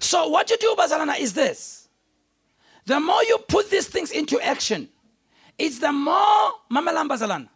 So 0.00 0.28
what 0.28 0.50
you 0.50 0.56
do, 0.56 0.74
Bazalana, 0.76 1.18
is 1.20 1.34
this. 1.34 1.88
The 2.86 2.98
more 2.98 3.22
you 3.24 3.38
put 3.46 3.70
these 3.70 3.86
things 3.86 4.10
into 4.10 4.40
action, 4.40 4.88
it's 5.58 5.78
the 5.78 5.92
more, 5.92 6.52
Mamalam 6.72 7.08
Bazalana, 7.08 7.48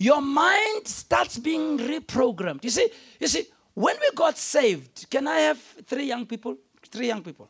your 0.00 0.22
mind 0.22 0.88
starts 0.88 1.38
being 1.38 1.78
reprogrammed. 1.78 2.64
You 2.64 2.70
see, 2.70 2.88
you 3.20 3.28
see, 3.28 3.44
when 3.74 3.94
we 4.00 4.10
got 4.16 4.38
saved, 4.38 5.06
can 5.10 5.28
I 5.28 5.40
have 5.40 5.58
three 5.86 6.06
young 6.06 6.24
people? 6.24 6.56
Three 6.90 7.06
young 7.08 7.22
people. 7.22 7.48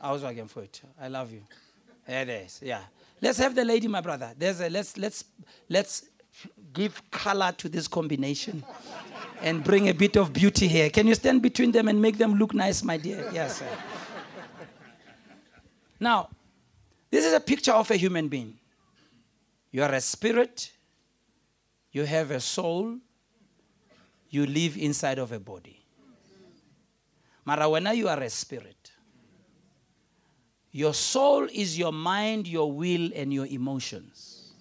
I 0.00 0.12
was 0.12 0.22
working 0.22 0.46
for 0.46 0.62
it. 0.62 0.80
I 1.00 1.08
love 1.08 1.32
you. 1.32 1.42
There 2.06 2.22
it 2.22 2.28
is, 2.28 2.60
yeah. 2.62 2.82
Let's 3.20 3.38
have 3.38 3.56
the 3.56 3.64
lady, 3.64 3.88
my 3.88 4.00
brother. 4.00 4.32
There's 4.38 4.60
a 4.60 4.70
let's 4.70 4.96
let's 4.96 5.24
let's 5.68 6.08
give 6.72 7.02
color 7.10 7.52
to 7.58 7.68
this 7.68 7.88
combination 7.88 8.64
and 9.42 9.64
bring 9.64 9.88
a 9.88 9.94
bit 9.94 10.16
of 10.16 10.32
beauty 10.32 10.68
here. 10.68 10.88
Can 10.90 11.08
you 11.08 11.16
stand 11.16 11.42
between 11.42 11.72
them 11.72 11.88
and 11.88 12.00
make 12.00 12.16
them 12.16 12.34
look 12.34 12.54
nice, 12.54 12.84
my 12.84 12.96
dear? 12.96 13.28
Yes, 13.32 13.58
sir. 13.58 13.68
Now, 15.98 16.28
this 17.10 17.26
is 17.26 17.32
a 17.32 17.40
picture 17.40 17.72
of 17.72 17.90
a 17.90 17.96
human 17.96 18.28
being. 18.28 18.57
You 19.70 19.82
are 19.82 19.92
a 19.92 20.00
spirit, 20.00 20.72
you 21.92 22.04
have 22.04 22.30
a 22.30 22.40
soul, 22.40 22.98
you 24.30 24.46
live 24.46 24.76
inside 24.76 25.18
of 25.18 25.32
a 25.32 25.38
body. 25.38 25.84
Mara, 27.44 27.94
you 27.94 28.08
are 28.08 28.22
a 28.22 28.30
spirit, 28.30 28.92
your 30.70 30.94
soul 30.94 31.48
is 31.52 31.78
your 31.78 31.92
mind, 31.92 32.46
your 32.46 32.70
will, 32.70 33.10
and 33.14 33.32
your 33.32 33.46
emotions. 33.46 34.52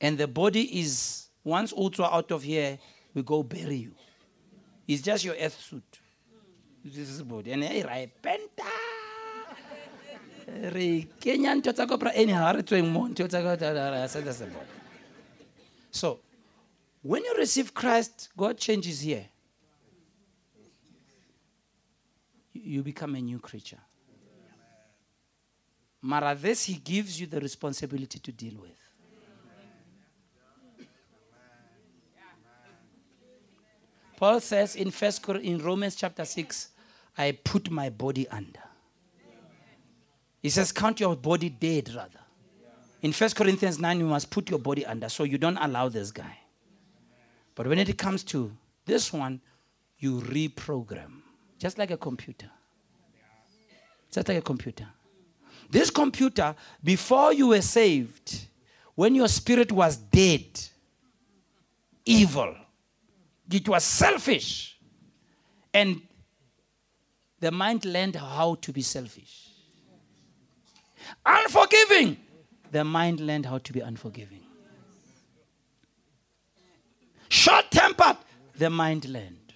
And 0.00 0.18
the 0.18 0.26
body 0.26 0.80
is, 0.80 1.28
once 1.44 1.72
ultra 1.72 2.06
out 2.06 2.32
of 2.32 2.42
here, 2.42 2.78
we 3.14 3.22
go 3.22 3.42
bury 3.42 3.76
you. 3.76 3.94
It's 4.88 5.02
just 5.02 5.24
your 5.24 5.36
earth 5.36 5.60
suit. 5.60 6.00
This 6.84 7.08
is 7.08 7.22
body. 7.22 7.52
And 7.52 7.62
right, 7.84 8.10
penta. 8.20 8.66
Re 10.52 11.08
kenya 11.20 11.54
ntho 11.54 11.72
tsa 11.72 11.86
kopra 11.86 12.12
anyhow 12.14 12.52
re 12.52 12.62
tsweng 12.62 12.90
mo 12.92 13.08
ntho 13.08 13.28
tsa 13.28 13.42
body. 13.42 14.46
So, 15.90 16.20
when 17.02 17.24
you 17.24 17.34
receive 17.36 17.72
Christ, 17.74 18.28
God 18.36 18.58
changes 18.58 19.00
here. 19.00 19.28
You 22.52 22.82
become 22.82 23.14
a 23.16 23.20
new 23.20 23.38
creature. 23.38 23.80
Mara, 26.00 26.34
this 26.34 26.64
He 26.64 26.74
gives 26.74 27.20
you 27.20 27.26
the 27.26 27.40
responsibility 27.40 28.18
to 28.18 28.32
deal 28.32 28.54
with. 28.60 28.78
Paul 34.16 34.40
says 34.40 34.76
in 34.76 34.90
First 34.90 35.28
in 35.28 35.58
Romans 35.58 35.96
chapter 35.96 36.24
6, 36.24 36.68
I 37.18 37.32
put 37.32 37.70
my 37.70 37.90
body 37.90 38.28
under. 38.28 38.71
He 40.42 40.50
says, 40.50 40.72
count 40.72 40.98
your 40.98 41.14
body 41.14 41.48
dead 41.48 41.94
rather. 41.94 42.18
In 43.00 43.12
First 43.12 43.36
Corinthians 43.36 43.78
9, 43.78 44.00
you 44.00 44.06
must 44.06 44.30
put 44.30 44.50
your 44.50 44.58
body 44.58 44.84
under 44.84 45.08
so 45.08 45.24
you 45.24 45.38
don't 45.38 45.56
allow 45.56 45.88
this 45.88 46.10
guy. 46.10 46.38
But 47.54 47.66
when 47.68 47.78
it 47.78 47.96
comes 47.96 48.24
to 48.24 48.50
this 48.84 49.12
one, 49.12 49.40
you 49.98 50.20
reprogram. 50.20 51.20
Just 51.58 51.78
like 51.78 51.92
a 51.92 51.96
computer. 51.96 52.50
Just 54.10 54.26
like 54.28 54.38
a 54.38 54.42
computer. 54.42 54.86
This 55.70 55.90
computer, 55.90 56.54
before 56.82 57.32
you 57.32 57.48
were 57.48 57.62
saved, 57.62 58.46
when 58.94 59.14
your 59.14 59.28
spirit 59.28 59.70
was 59.70 59.96
dead, 59.96 60.60
evil, 62.04 62.54
it 63.50 63.68
was 63.68 63.84
selfish. 63.84 64.76
And 65.72 66.02
the 67.38 67.50
mind 67.50 67.84
learned 67.84 68.16
how 68.16 68.56
to 68.56 68.72
be 68.72 68.82
selfish. 68.82 69.51
Unforgiving. 71.24 72.16
The 72.70 72.84
mind 72.84 73.20
learned 73.20 73.46
how 73.46 73.58
to 73.58 73.72
be 73.72 73.80
unforgiving. 73.80 74.40
Short 77.28 77.70
tempered. 77.70 78.16
The 78.56 78.70
mind 78.70 79.08
learned. 79.08 79.52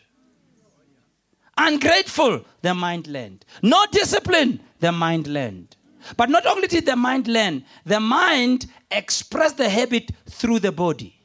Ungrateful. 1.58 2.44
The 2.62 2.74
mind 2.74 3.06
learned. 3.06 3.44
No 3.62 3.84
discipline. 3.90 4.60
The 4.80 4.92
mind 4.92 5.26
learned. 5.26 5.76
But 6.16 6.30
not 6.30 6.46
only 6.46 6.68
did 6.68 6.86
the 6.86 6.96
mind 6.96 7.26
learn, 7.26 7.64
the 7.84 7.98
mind 7.98 8.66
expressed 8.90 9.56
the 9.56 9.68
habit 9.68 10.12
through 10.28 10.60
the 10.60 10.72
body. 10.72 11.18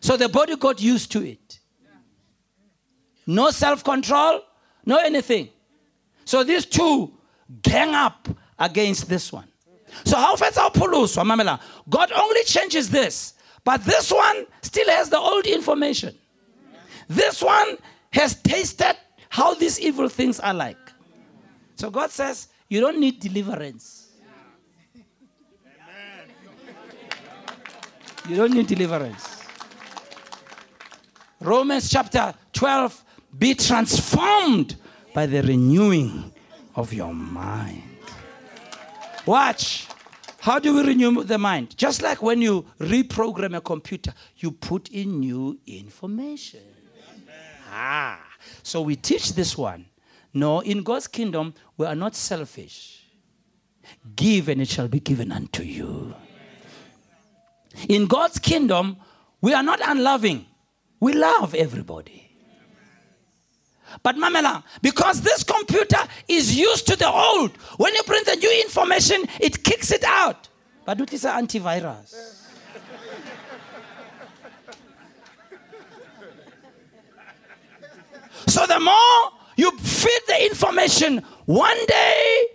So 0.00 0.16
the 0.16 0.28
body 0.28 0.56
got 0.56 0.80
used 0.80 1.10
to 1.12 1.26
it. 1.26 1.58
No 3.26 3.50
self 3.50 3.82
control, 3.82 4.42
no 4.86 4.98
anything. 4.98 5.50
So 6.24 6.44
these 6.44 6.64
two 6.66 7.12
gang 7.62 7.94
up 7.94 8.28
against 8.58 9.08
this 9.08 9.32
one. 9.32 9.48
So 10.04 10.16
how 10.16 10.36
far 10.36 10.50
our 10.62 10.70
Pulus, 10.70 11.16
God 11.88 12.12
only 12.12 12.44
changes 12.44 12.90
this, 12.90 13.34
but 13.64 13.84
this 13.84 14.12
one 14.12 14.46
still 14.62 14.88
has 14.88 15.08
the 15.10 15.18
old 15.18 15.46
information. 15.46 16.14
This 17.08 17.42
one 17.42 17.78
has 18.12 18.34
tasted 18.42 18.96
how 19.30 19.54
these 19.54 19.80
evil 19.80 20.08
things 20.08 20.40
are 20.40 20.54
like. 20.54 20.76
So 21.76 21.90
God 21.90 22.10
says, 22.10 22.48
you 22.68 22.80
don't 22.80 22.98
need 22.98 23.20
deliverance. 23.20 24.08
You 28.28 28.36
don't 28.36 28.52
need 28.52 28.66
deliverance. 28.66 29.42
Romans 31.40 31.88
chapter 31.88 32.34
12 32.52 33.04
be 33.38 33.54
transformed 33.54 34.76
by 35.14 35.24
the 35.24 35.40
renewing 35.42 36.32
of 36.74 36.92
your 36.92 37.14
mind. 37.14 37.87
Watch. 39.28 39.86
How 40.40 40.58
do 40.58 40.74
we 40.74 40.82
renew 40.82 41.22
the 41.22 41.36
mind? 41.36 41.76
Just 41.76 42.00
like 42.00 42.22
when 42.22 42.40
you 42.40 42.64
reprogram 42.80 43.54
a 43.54 43.60
computer, 43.60 44.14
you 44.38 44.50
put 44.50 44.88
in 44.88 45.20
new 45.20 45.58
information. 45.66 46.62
Ah. 47.70 48.24
So 48.62 48.80
we 48.80 48.96
teach 48.96 49.34
this 49.34 49.58
one. 49.58 49.84
No, 50.32 50.60
in 50.60 50.82
God's 50.82 51.08
kingdom, 51.08 51.52
we 51.76 51.84
are 51.84 51.94
not 51.94 52.14
selfish. 52.16 53.04
Give 54.16 54.48
and 54.48 54.62
it 54.62 54.68
shall 54.68 54.88
be 54.88 54.98
given 55.00 55.30
unto 55.30 55.62
you. 55.62 56.14
In 57.86 58.06
God's 58.06 58.38
kingdom, 58.38 58.96
we 59.42 59.52
are 59.52 59.62
not 59.62 59.80
unloving. 59.86 60.46
We 61.00 61.12
love 61.12 61.54
everybody. 61.54 62.27
But 64.02 64.16
Mamela, 64.16 64.62
because 64.82 65.20
this 65.22 65.42
computer 65.42 65.98
is 66.26 66.56
used 66.56 66.86
to 66.88 66.96
the 66.96 67.08
old, 67.10 67.56
when 67.78 67.94
you 67.94 68.02
bring 68.04 68.22
the 68.24 68.36
new 68.36 68.60
information, 68.62 69.24
it 69.40 69.62
kicks 69.64 69.90
it 69.92 70.04
out. 70.04 70.48
But 70.84 71.00
it 71.00 71.12
is 71.12 71.24
an 71.24 71.46
antivirus. 71.46 72.14
so 78.46 78.66
the 78.66 78.80
more 78.80 79.32
you 79.56 79.70
feed 79.78 80.20
the 80.26 80.46
information, 80.46 81.18
one 81.46 81.78
day 81.86 82.46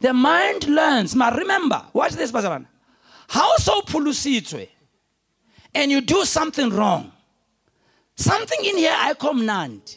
the 0.00 0.12
mind 0.12 0.66
learns. 0.68 1.14
Ma 1.14 1.28
remember, 1.28 1.84
watch 1.92 2.12
this, 2.12 2.32
Bazaban. 2.32 2.66
How 3.28 3.56
so 3.56 3.80
pulusitwe? 3.82 4.68
And 5.74 5.90
you 5.90 6.00
do 6.02 6.24
something 6.24 6.68
wrong. 6.70 7.12
Something 8.14 8.64
in 8.64 8.76
here 8.76 8.94
I 8.94 9.14
command. 9.14 9.96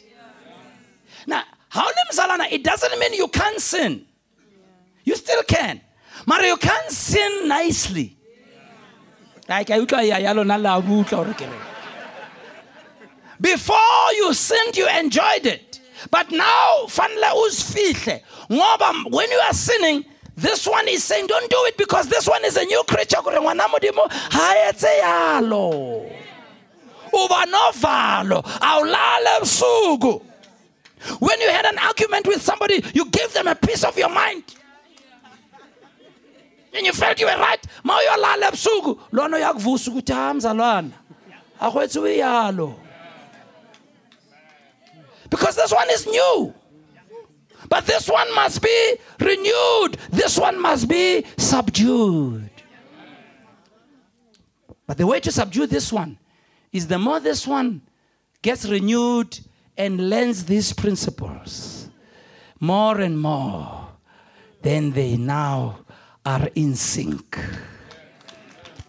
Now, 1.26 1.42
how 1.68 1.86
Zalana, 2.12 2.50
it 2.50 2.62
doesn't 2.64 2.98
mean 2.98 3.14
you 3.14 3.28
can't 3.28 3.60
sin. 3.60 4.06
You 5.04 5.16
still 5.16 5.42
can. 5.42 5.80
But 6.26 6.44
you 6.44 6.56
can 6.56 6.90
sin 6.90 7.48
nicely. 7.48 8.16
Like 9.48 9.68
Before 13.40 14.12
you 14.14 14.34
sinned, 14.34 14.76
you 14.76 14.88
enjoyed 14.88 15.46
it. 15.46 15.80
But 16.10 16.30
now, 16.30 16.86
when 19.10 19.30
you 19.30 19.38
are 19.38 19.52
sinning, 19.52 20.04
this 20.36 20.66
one 20.66 20.88
is 20.88 21.04
saying, 21.04 21.26
don't 21.28 21.50
do 21.50 21.56
it 21.66 21.76
because 21.78 22.08
this 22.08 22.26
one 22.28 22.44
is 22.44 22.56
a 22.56 22.64
new 22.64 22.82
creature 22.84 23.18
uba 27.12 27.46
novalo 27.46 28.44
when 31.18 31.40
you 31.40 31.48
had 31.48 31.64
an 31.64 31.78
argument 31.78 32.26
with 32.26 32.42
somebody 32.42 32.82
you 32.94 33.08
gave 33.10 33.32
them 33.32 33.46
a 33.46 33.54
piece 33.54 33.84
of 33.84 33.96
your 33.98 34.10
mind. 34.10 34.44
And 36.74 36.84
you 36.84 36.92
felt 36.92 37.18
you 37.18 37.26
were 37.26 37.38
right. 37.38 37.64
Ma 37.84 37.98
uyolala 37.98 38.48
ebusuku 38.48 39.00
lona 39.12 39.36
uyakuvusa 39.36 39.90
ukuthi 39.90 40.12
ha 40.12 40.34
mzalwana 40.34 40.90
akwethu 41.60 42.76
because 45.30 45.56
this 45.56 45.72
one 45.72 45.90
is 45.90 46.06
new. 46.06 46.54
But 47.68 47.86
this 47.86 48.08
one 48.08 48.32
must 48.34 48.62
be 48.62 48.96
renewed. 49.20 49.98
This 50.10 50.38
one 50.38 50.60
must 50.60 50.88
be 50.88 51.24
subdued. 51.36 52.50
But 54.86 54.98
the 54.98 55.06
way 55.06 55.18
to 55.20 55.32
subdue 55.32 55.66
this 55.66 55.92
one 55.92 56.18
is 56.72 56.86
the 56.86 56.98
more 56.98 57.18
this 57.18 57.46
one 57.46 57.82
gets 58.42 58.66
renewed 58.66 59.40
and 59.76 60.10
learns 60.10 60.44
these 60.44 60.72
principles 60.72 61.88
more 62.60 63.00
and 63.00 63.18
more, 63.18 63.88
then 64.62 64.92
they 64.92 65.16
now 65.16 65.78
are 66.24 66.48
in 66.54 66.74
sync. 66.74 67.38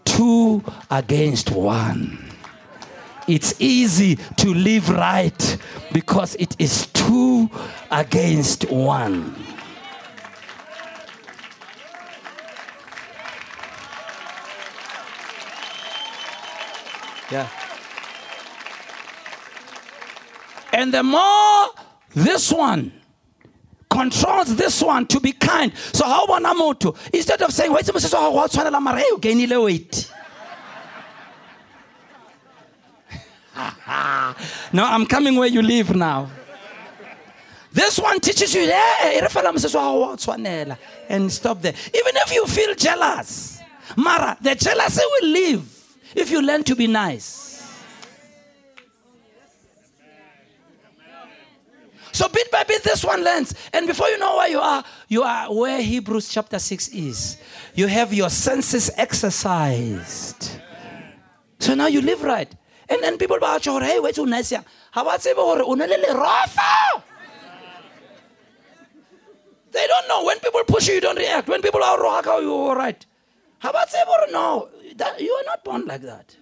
Two 0.05 0.63
against 0.89 1.51
one. 1.51 2.31
It's 3.27 3.59
easy 3.59 4.15
to 4.37 4.53
live 4.53 4.89
right 4.89 5.57
because 5.91 6.35
it 6.35 6.55
is 6.59 6.87
two 6.87 7.49
against 7.91 8.71
one. 8.71 9.35
Yeah. 17.29 17.49
And 20.77 20.93
the 20.93 21.01
more 21.01 21.69
this 22.13 22.53
one 22.53 22.91
controls 23.89 24.55
this 24.55 24.79
one 24.83 25.07
to 25.07 25.19
be 25.19 25.31
kind. 25.31 25.75
So 25.91 26.05
how 26.05 26.25
about 26.25 26.43
Namoto? 26.43 26.95
Instead 27.11 27.41
of 27.41 27.51
saying, 27.51 27.73
wait 27.73 27.89
a 27.89 27.93
minute, 27.93 28.13
what's 28.31 28.55
you 28.55 29.17
gain 29.19 29.59
weight? 29.59 30.11
no, 34.71 34.85
I'm 34.85 35.07
coming 35.07 35.35
where 35.35 35.47
you 35.47 35.63
live 35.63 35.95
now. 35.95 36.29
This 37.71 37.97
one 37.97 38.19
teaches 38.19 38.53
you, 38.53 38.61
Yeah, 38.61 39.19
and 41.09 41.31
stop 41.31 41.61
there. 41.63 41.73
Even 41.73 42.17
if 42.17 42.31
you 42.31 42.45
feel 42.45 42.75
jealous, 42.75 43.61
Mara, 43.95 44.37
the 44.39 44.53
jealousy 44.53 45.01
will 45.03 45.29
leave 45.29 45.97
if 46.15 46.29
you 46.29 46.39
learn 46.39 46.63
to 46.65 46.75
be 46.75 46.85
nice. 46.85 47.46
So 52.17 52.27
bit 52.29 52.49
by 52.49 52.63
bit, 52.63 52.81
this 52.81 53.05
one 53.05 53.23
learns. 53.23 53.53
And 53.71 53.85
before 53.85 54.09
you 54.09 54.17
know 54.17 54.37
where 54.37 54.49
you 54.49 54.59
are, 54.59 54.83
you 55.07 55.21
are 55.21 55.53
where 55.53 55.79
Hebrews 55.79 56.29
chapter 56.29 56.57
6 56.57 56.87
is. 56.87 57.37
You 57.75 57.85
have 57.85 58.11
your 58.11 58.31
senses 58.31 58.89
exercised. 58.97 60.49
So 61.59 61.75
now 61.75 61.85
you 61.85 62.01
live 62.01 62.23
right. 62.23 62.51
And 62.89 63.03
then 63.03 63.19
people 63.19 63.37
about 63.37 63.63
you, 63.67 63.79
hey, 63.81 63.99
wait 63.99 64.15
till 64.15 64.25
next 64.25 64.51
year. 64.51 64.65
How 64.89 65.03
about 65.03 65.21
say, 65.21 65.33
They 65.35 65.43
don't 69.85 70.07
know. 70.07 70.23
When 70.25 70.39
people 70.39 70.63
push 70.65 70.87
you, 70.87 70.95
you 70.95 71.01
don't 71.01 71.19
react. 71.19 71.47
When 71.47 71.61
people 71.61 71.83
are 71.83 71.99
rohaka, 71.99 72.41
you're 72.41 72.49
all 72.49 72.75
right. 72.75 73.05
How 73.59 73.69
about 73.69 73.91
say, 73.91 74.01
no, 74.31 74.69
that, 74.95 75.21
you 75.21 75.31
are 75.33 75.45
not 75.45 75.63
born 75.63 75.85
like 75.85 76.01
that. 76.01 76.35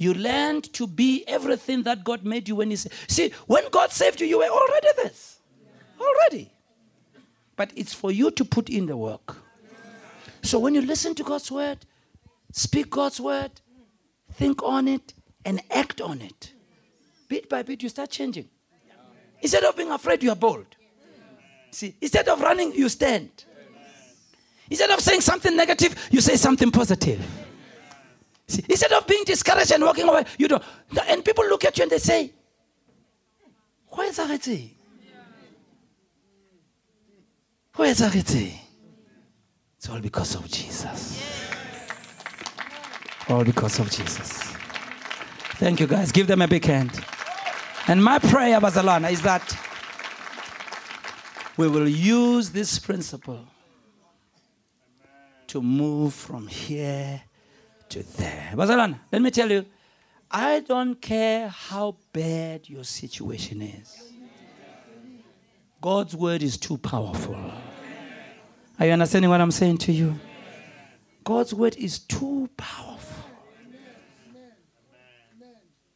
You 0.00 0.14
learned 0.14 0.72
to 0.72 0.86
be 0.86 1.24
everything 1.28 1.82
that 1.82 2.04
God 2.04 2.24
made 2.24 2.48
you 2.48 2.56
when 2.56 2.70
He 2.70 2.76
said. 2.76 2.90
See, 3.06 3.32
when 3.46 3.64
God 3.70 3.92
saved 3.92 4.22
you, 4.22 4.26
you 4.26 4.38
were 4.38 4.48
already 4.48 4.88
this. 4.96 5.40
Already. 6.00 6.50
But 7.54 7.70
it's 7.76 7.92
for 7.92 8.10
you 8.10 8.30
to 8.30 8.42
put 8.46 8.70
in 8.70 8.86
the 8.86 8.96
work. 8.96 9.36
So 10.42 10.58
when 10.58 10.74
you 10.74 10.80
listen 10.80 11.14
to 11.16 11.22
God's 11.22 11.52
word, 11.52 11.84
speak 12.50 12.88
God's 12.88 13.20
word, 13.20 13.50
think 14.32 14.62
on 14.62 14.88
it, 14.88 15.12
and 15.44 15.60
act 15.70 16.00
on 16.00 16.22
it, 16.22 16.54
bit 17.28 17.50
by 17.50 17.62
bit, 17.62 17.82
you 17.82 17.90
start 17.90 18.08
changing. 18.08 18.48
Instead 19.42 19.64
of 19.64 19.76
being 19.76 19.90
afraid, 19.90 20.22
you 20.22 20.30
are 20.30 20.36
bold. 20.36 20.76
See, 21.72 21.94
instead 22.00 22.26
of 22.28 22.40
running, 22.40 22.72
you 22.72 22.88
stand. 22.88 23.44
Instead 24.70 24.88
of 24.92 25.00
saying 25.00 25.20
something 25.20 25.54
negative, 25.54 26.08
you 26.10 26.22
say 26.22 26.36
something 26.36 26.70
positive. 26.70 27.22
See, 28.50 28.64
instead 28.68 28.90
of 28.92 29.06
being 29.06 29.22
discouraged 29.24 29.70
and 29.70 29.84
walking 29.84 30.08
away, 30.08 30.24
you 30.36 30.48
don't. 30.48 30.62
And 31.06 31.24
people 31.24 31.46
look 31.46 31.64
at 31.64 31.78
you 31.78 31.84
and 31.84 31.92
they 31.92 31.98
say, 31.98 32.32
Why 33.86 34.06
is 34.06 34.16
that? 34.16 34.28
Why 37.76 37.86
is 37.86 37.98
that? 37.98 38.14
It's 38.16 39.88
all 39.88 40.00
because 40.00 40.34
of 40.34 40.50
Jesus. 40.50 41.22
All 43.28 43.44
because 43.44 43.78
of 43.78 43.88
Jesus. 43.88 44.52
Thank 45.60 45.78
you, 45.78 45.86
guys. 45.86 46.10
Give 46.10 46.26
them 46.26 46.42
a 46.42 46.48
big 46.48 46.64
hand. 46.64 46.90
And 47.86 48.02
my 48.02 48.18
prayer, 48.18 48.60
Bazalwana, 48.60 49.12
is 49.12 49.22
that 49.22 49.56
we 51.56 51.68
will 51.68 51.88
use 51.88 52.50
this 52.50 52.80
principle 52.80 53.44
to 55.46 55.62
move 55.62 56.14
from 56.14 56.48
here 56.48 57.22
to 57.90 58.02
there. 58.16 58.52
Bazalwana, 58.54 58.98
let 59.12 59.22
me 59.22 59.30
tell 59.30 59.50
you, 59.50 59.66
I 60.30 60.60
don't 60.60 61.00
care 61.00 61.48
how 61.48 61.96
bad 62.12 62.68
your 62.68 62.84
situation 62.84 63.62
is. 63.62 64.12
God's 65.80 66.14
word 66.14 66.42
is 66.42 66.56
too 66.56 66.78
powerful. 66.78 67.36
Are 68.78 68.86
you 68.86 68.92
understanding 68.92 69.30
what 69.30 69.40
I'm 69.40 69.50
saying 69.50 69.78
to 69.78 69.92
you? 69.92 70.18
God's 71.24 71.52
word 71.52 71.76
is 71.76 71.98
too 71.98 72.48
powerful. 72.56 73.24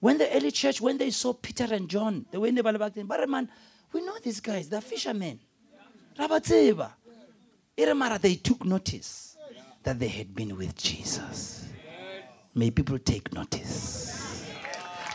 When 0.00 0.18
the 0.18 0.36
early 0.36 0.50
church, 0.50 0.80
when 0.80 0.98
they 0.98 1.10
saw 1.10 1.32
Peter 1.32 1.72
and 1.72 1.88
John, 1.88 2.26
they 2.30 2.36
were 2.36 2.50
went 2.50 2.78
back 2.78 2.92
then, 2.92 3.06
but 3.06 3.26
man, 3.28 3.48
we 3.92 4.04
know 4.04 4.16
these 4.22 4.40
guys, 4.40 4.68
they're 4.68 4.82
fishermen. 4.82 5.40
They 6.16 6.72
took 8.42 8.64
notice 8.64 9.36
that 9.82 9.98
they 9.98 10.08
had 10.08 10.34
been 10.34 10.56
with 10.56 10.76
Jesus. 10.76 11.53
May 12.54 12.70
people 12.70 12.98
take 12.98 13.32
notice. 13.32 14.44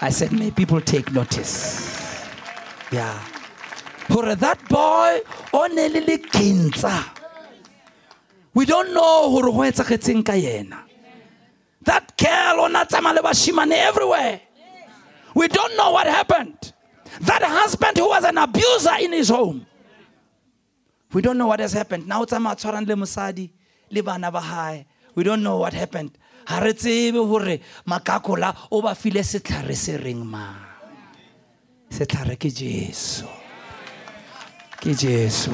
I 0.02 0.10
said, 0.10 0.32
may 0.32 0.52
people 0.52 0.82
take 0.82 1.11
notice. 1.11 2.26
Yeah. 2.91 3.18
For 4.10 4.36
that 4.36 4.68
boy, 4.68 5.22
only 5.53 6.18
kinza. 6.18 7.06
We 8.53 8.66
don't 8.66 8.94
know 8.94 9.30
who 9.32 9.44
That 11.84 12.18
girl 12.18 12.66
on 12.66 12.74
that 12.74 12.91
everywhere. 13.78 14.41
We 15.34 15.48
don't 15.48 15.78
know 15.78 15.91
what 15.91 16.07
happened. 16.07 16.74
That 17.22 17.44
husband 17.44 17.98
who 17.98 18.10
was 18.10 18.24
an 18.24 18.38
abuser 18.38 18.95
in 18.99 19.14
his 19.14 19.30
home. 19.30 19.66
We 21.14 21.22
don't 21.22 21.38
know 21.38 21.48
what 21.48 21.60
has 21.60 21.74
happened. 21.74 22.07
Now 22.07 22.24
it's 22.24 22.34
le 22.86 22.95
musadi 22.95 23.49
le 23.90 24.03
bana 24.03 24.32
ba 24.32 24.86
We 25.16 25.24
don't 25.24 25.41
know 25.41 25.57
what 25.57 25.74
happened. 25.74 26.18
Ha 26.49 26.59
re 26.59 26.73
tsebe 26.73 27.19
hore 27.19 27.61
makakola 27.85 28.55
o 28.71 28.81
ba 28.81 28.95
file 28.95 29.21
setlhare 29.21 29.76
se 29.76 29.97
reng 29.97 30.26
ma. 30.26 30.55
Setlhare 31.89 32.38
ke 32.39 32.49
Jesu. 32.49 33.27
Ke 34.81 34.95
Jesu. 34.97 35.51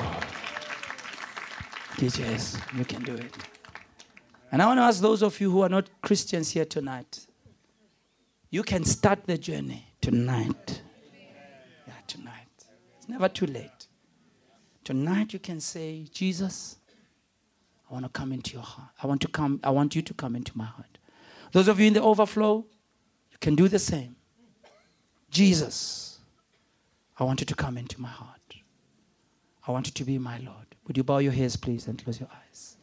Ke 1.97 2.07
Jesu. 2.07 2.57
You 2.77 2.85
can 2.85 3.03
do 3.03 3.13
it. 3.15 3.35
And 4.53 4.61
I 4.61 4.67
want 4.67 4.77
to 4.77 4.83
ask 4.83 5.01
those 5.01 5.21
of 5.21 5.39
you 5.41 5.51
who 5.51 5.63
are 5.63 5.69
not 5.69 5.89
Christians 6.01 6.51
here 6.51 6.63
tonight. 6.63 7.27
You 8.49 8.63
can 8.63 8.85
start 8.85 9.25
the 9.25 9.37
journey 9.37 9.85
tonight. 9.99 10.81
Yeah, 11.85 11.93
tonight. 12.07 12.47
It's 12.97 13.09
never 13.09 13.27
too 13.27 13.47
late. 13.47 13.87
Tonight 14.85 15.33
you 15.33 15.39
can 15.39 15.59
say, 15.59 16.05
Jesus, 16.09 16.77
I 17.89 17.93
want 17.93 18.05
to 18.05 18.09
come 18.09 18.31
into 18.31 18.53
your 18.53 18.63
heart. 18.63 18.89
I 19.01 19.07
want 19.07 19.21
to 19.21 19.27
come, 19.27 19.59
I 19.63 19.69
want 19.69 19.95
you 19.95 20.01
to 20.01 20.13
come 20.13 20.35
into 20.35 20.57
my 20.57 20.65
heart. 20.65 20.97
Those 21.51 21.67
of 21.67 21.79
you 21.79 21.87
in 21.87 21.93
the 21.93 22.01
overflow, 22.01 22.65
you 23.31 23.37
can 23.39 23.55
do 23.55 23.67
the 23.67 23.79
same. 23.79 24.15
Jesus, 25.29 26.19
I 27.17 27.23
want 27.23 27.39
you 27.39 27.45
to 27.45 27.55
come 27.55 27.77
into 27.77 28.01
my 28.01 28.09
heart. 28.09 28.55
I 29.67 29.71
want 29.71 29.87
you 29.87 29.93
to 29.93 30.03
be 30.03 30.17
my 30.17 30.37
Lord. 30.39 30.75
Would 30.87 30.97
you 30.97 31.03
bow 31.03 31.17
your 31.19 31.31
heads, 31.31 31.55
please, 31.55 31.87
and 31.87 32.01
close 32.01 32.19
your 32.19 32.29
eyes? 32.29 32.74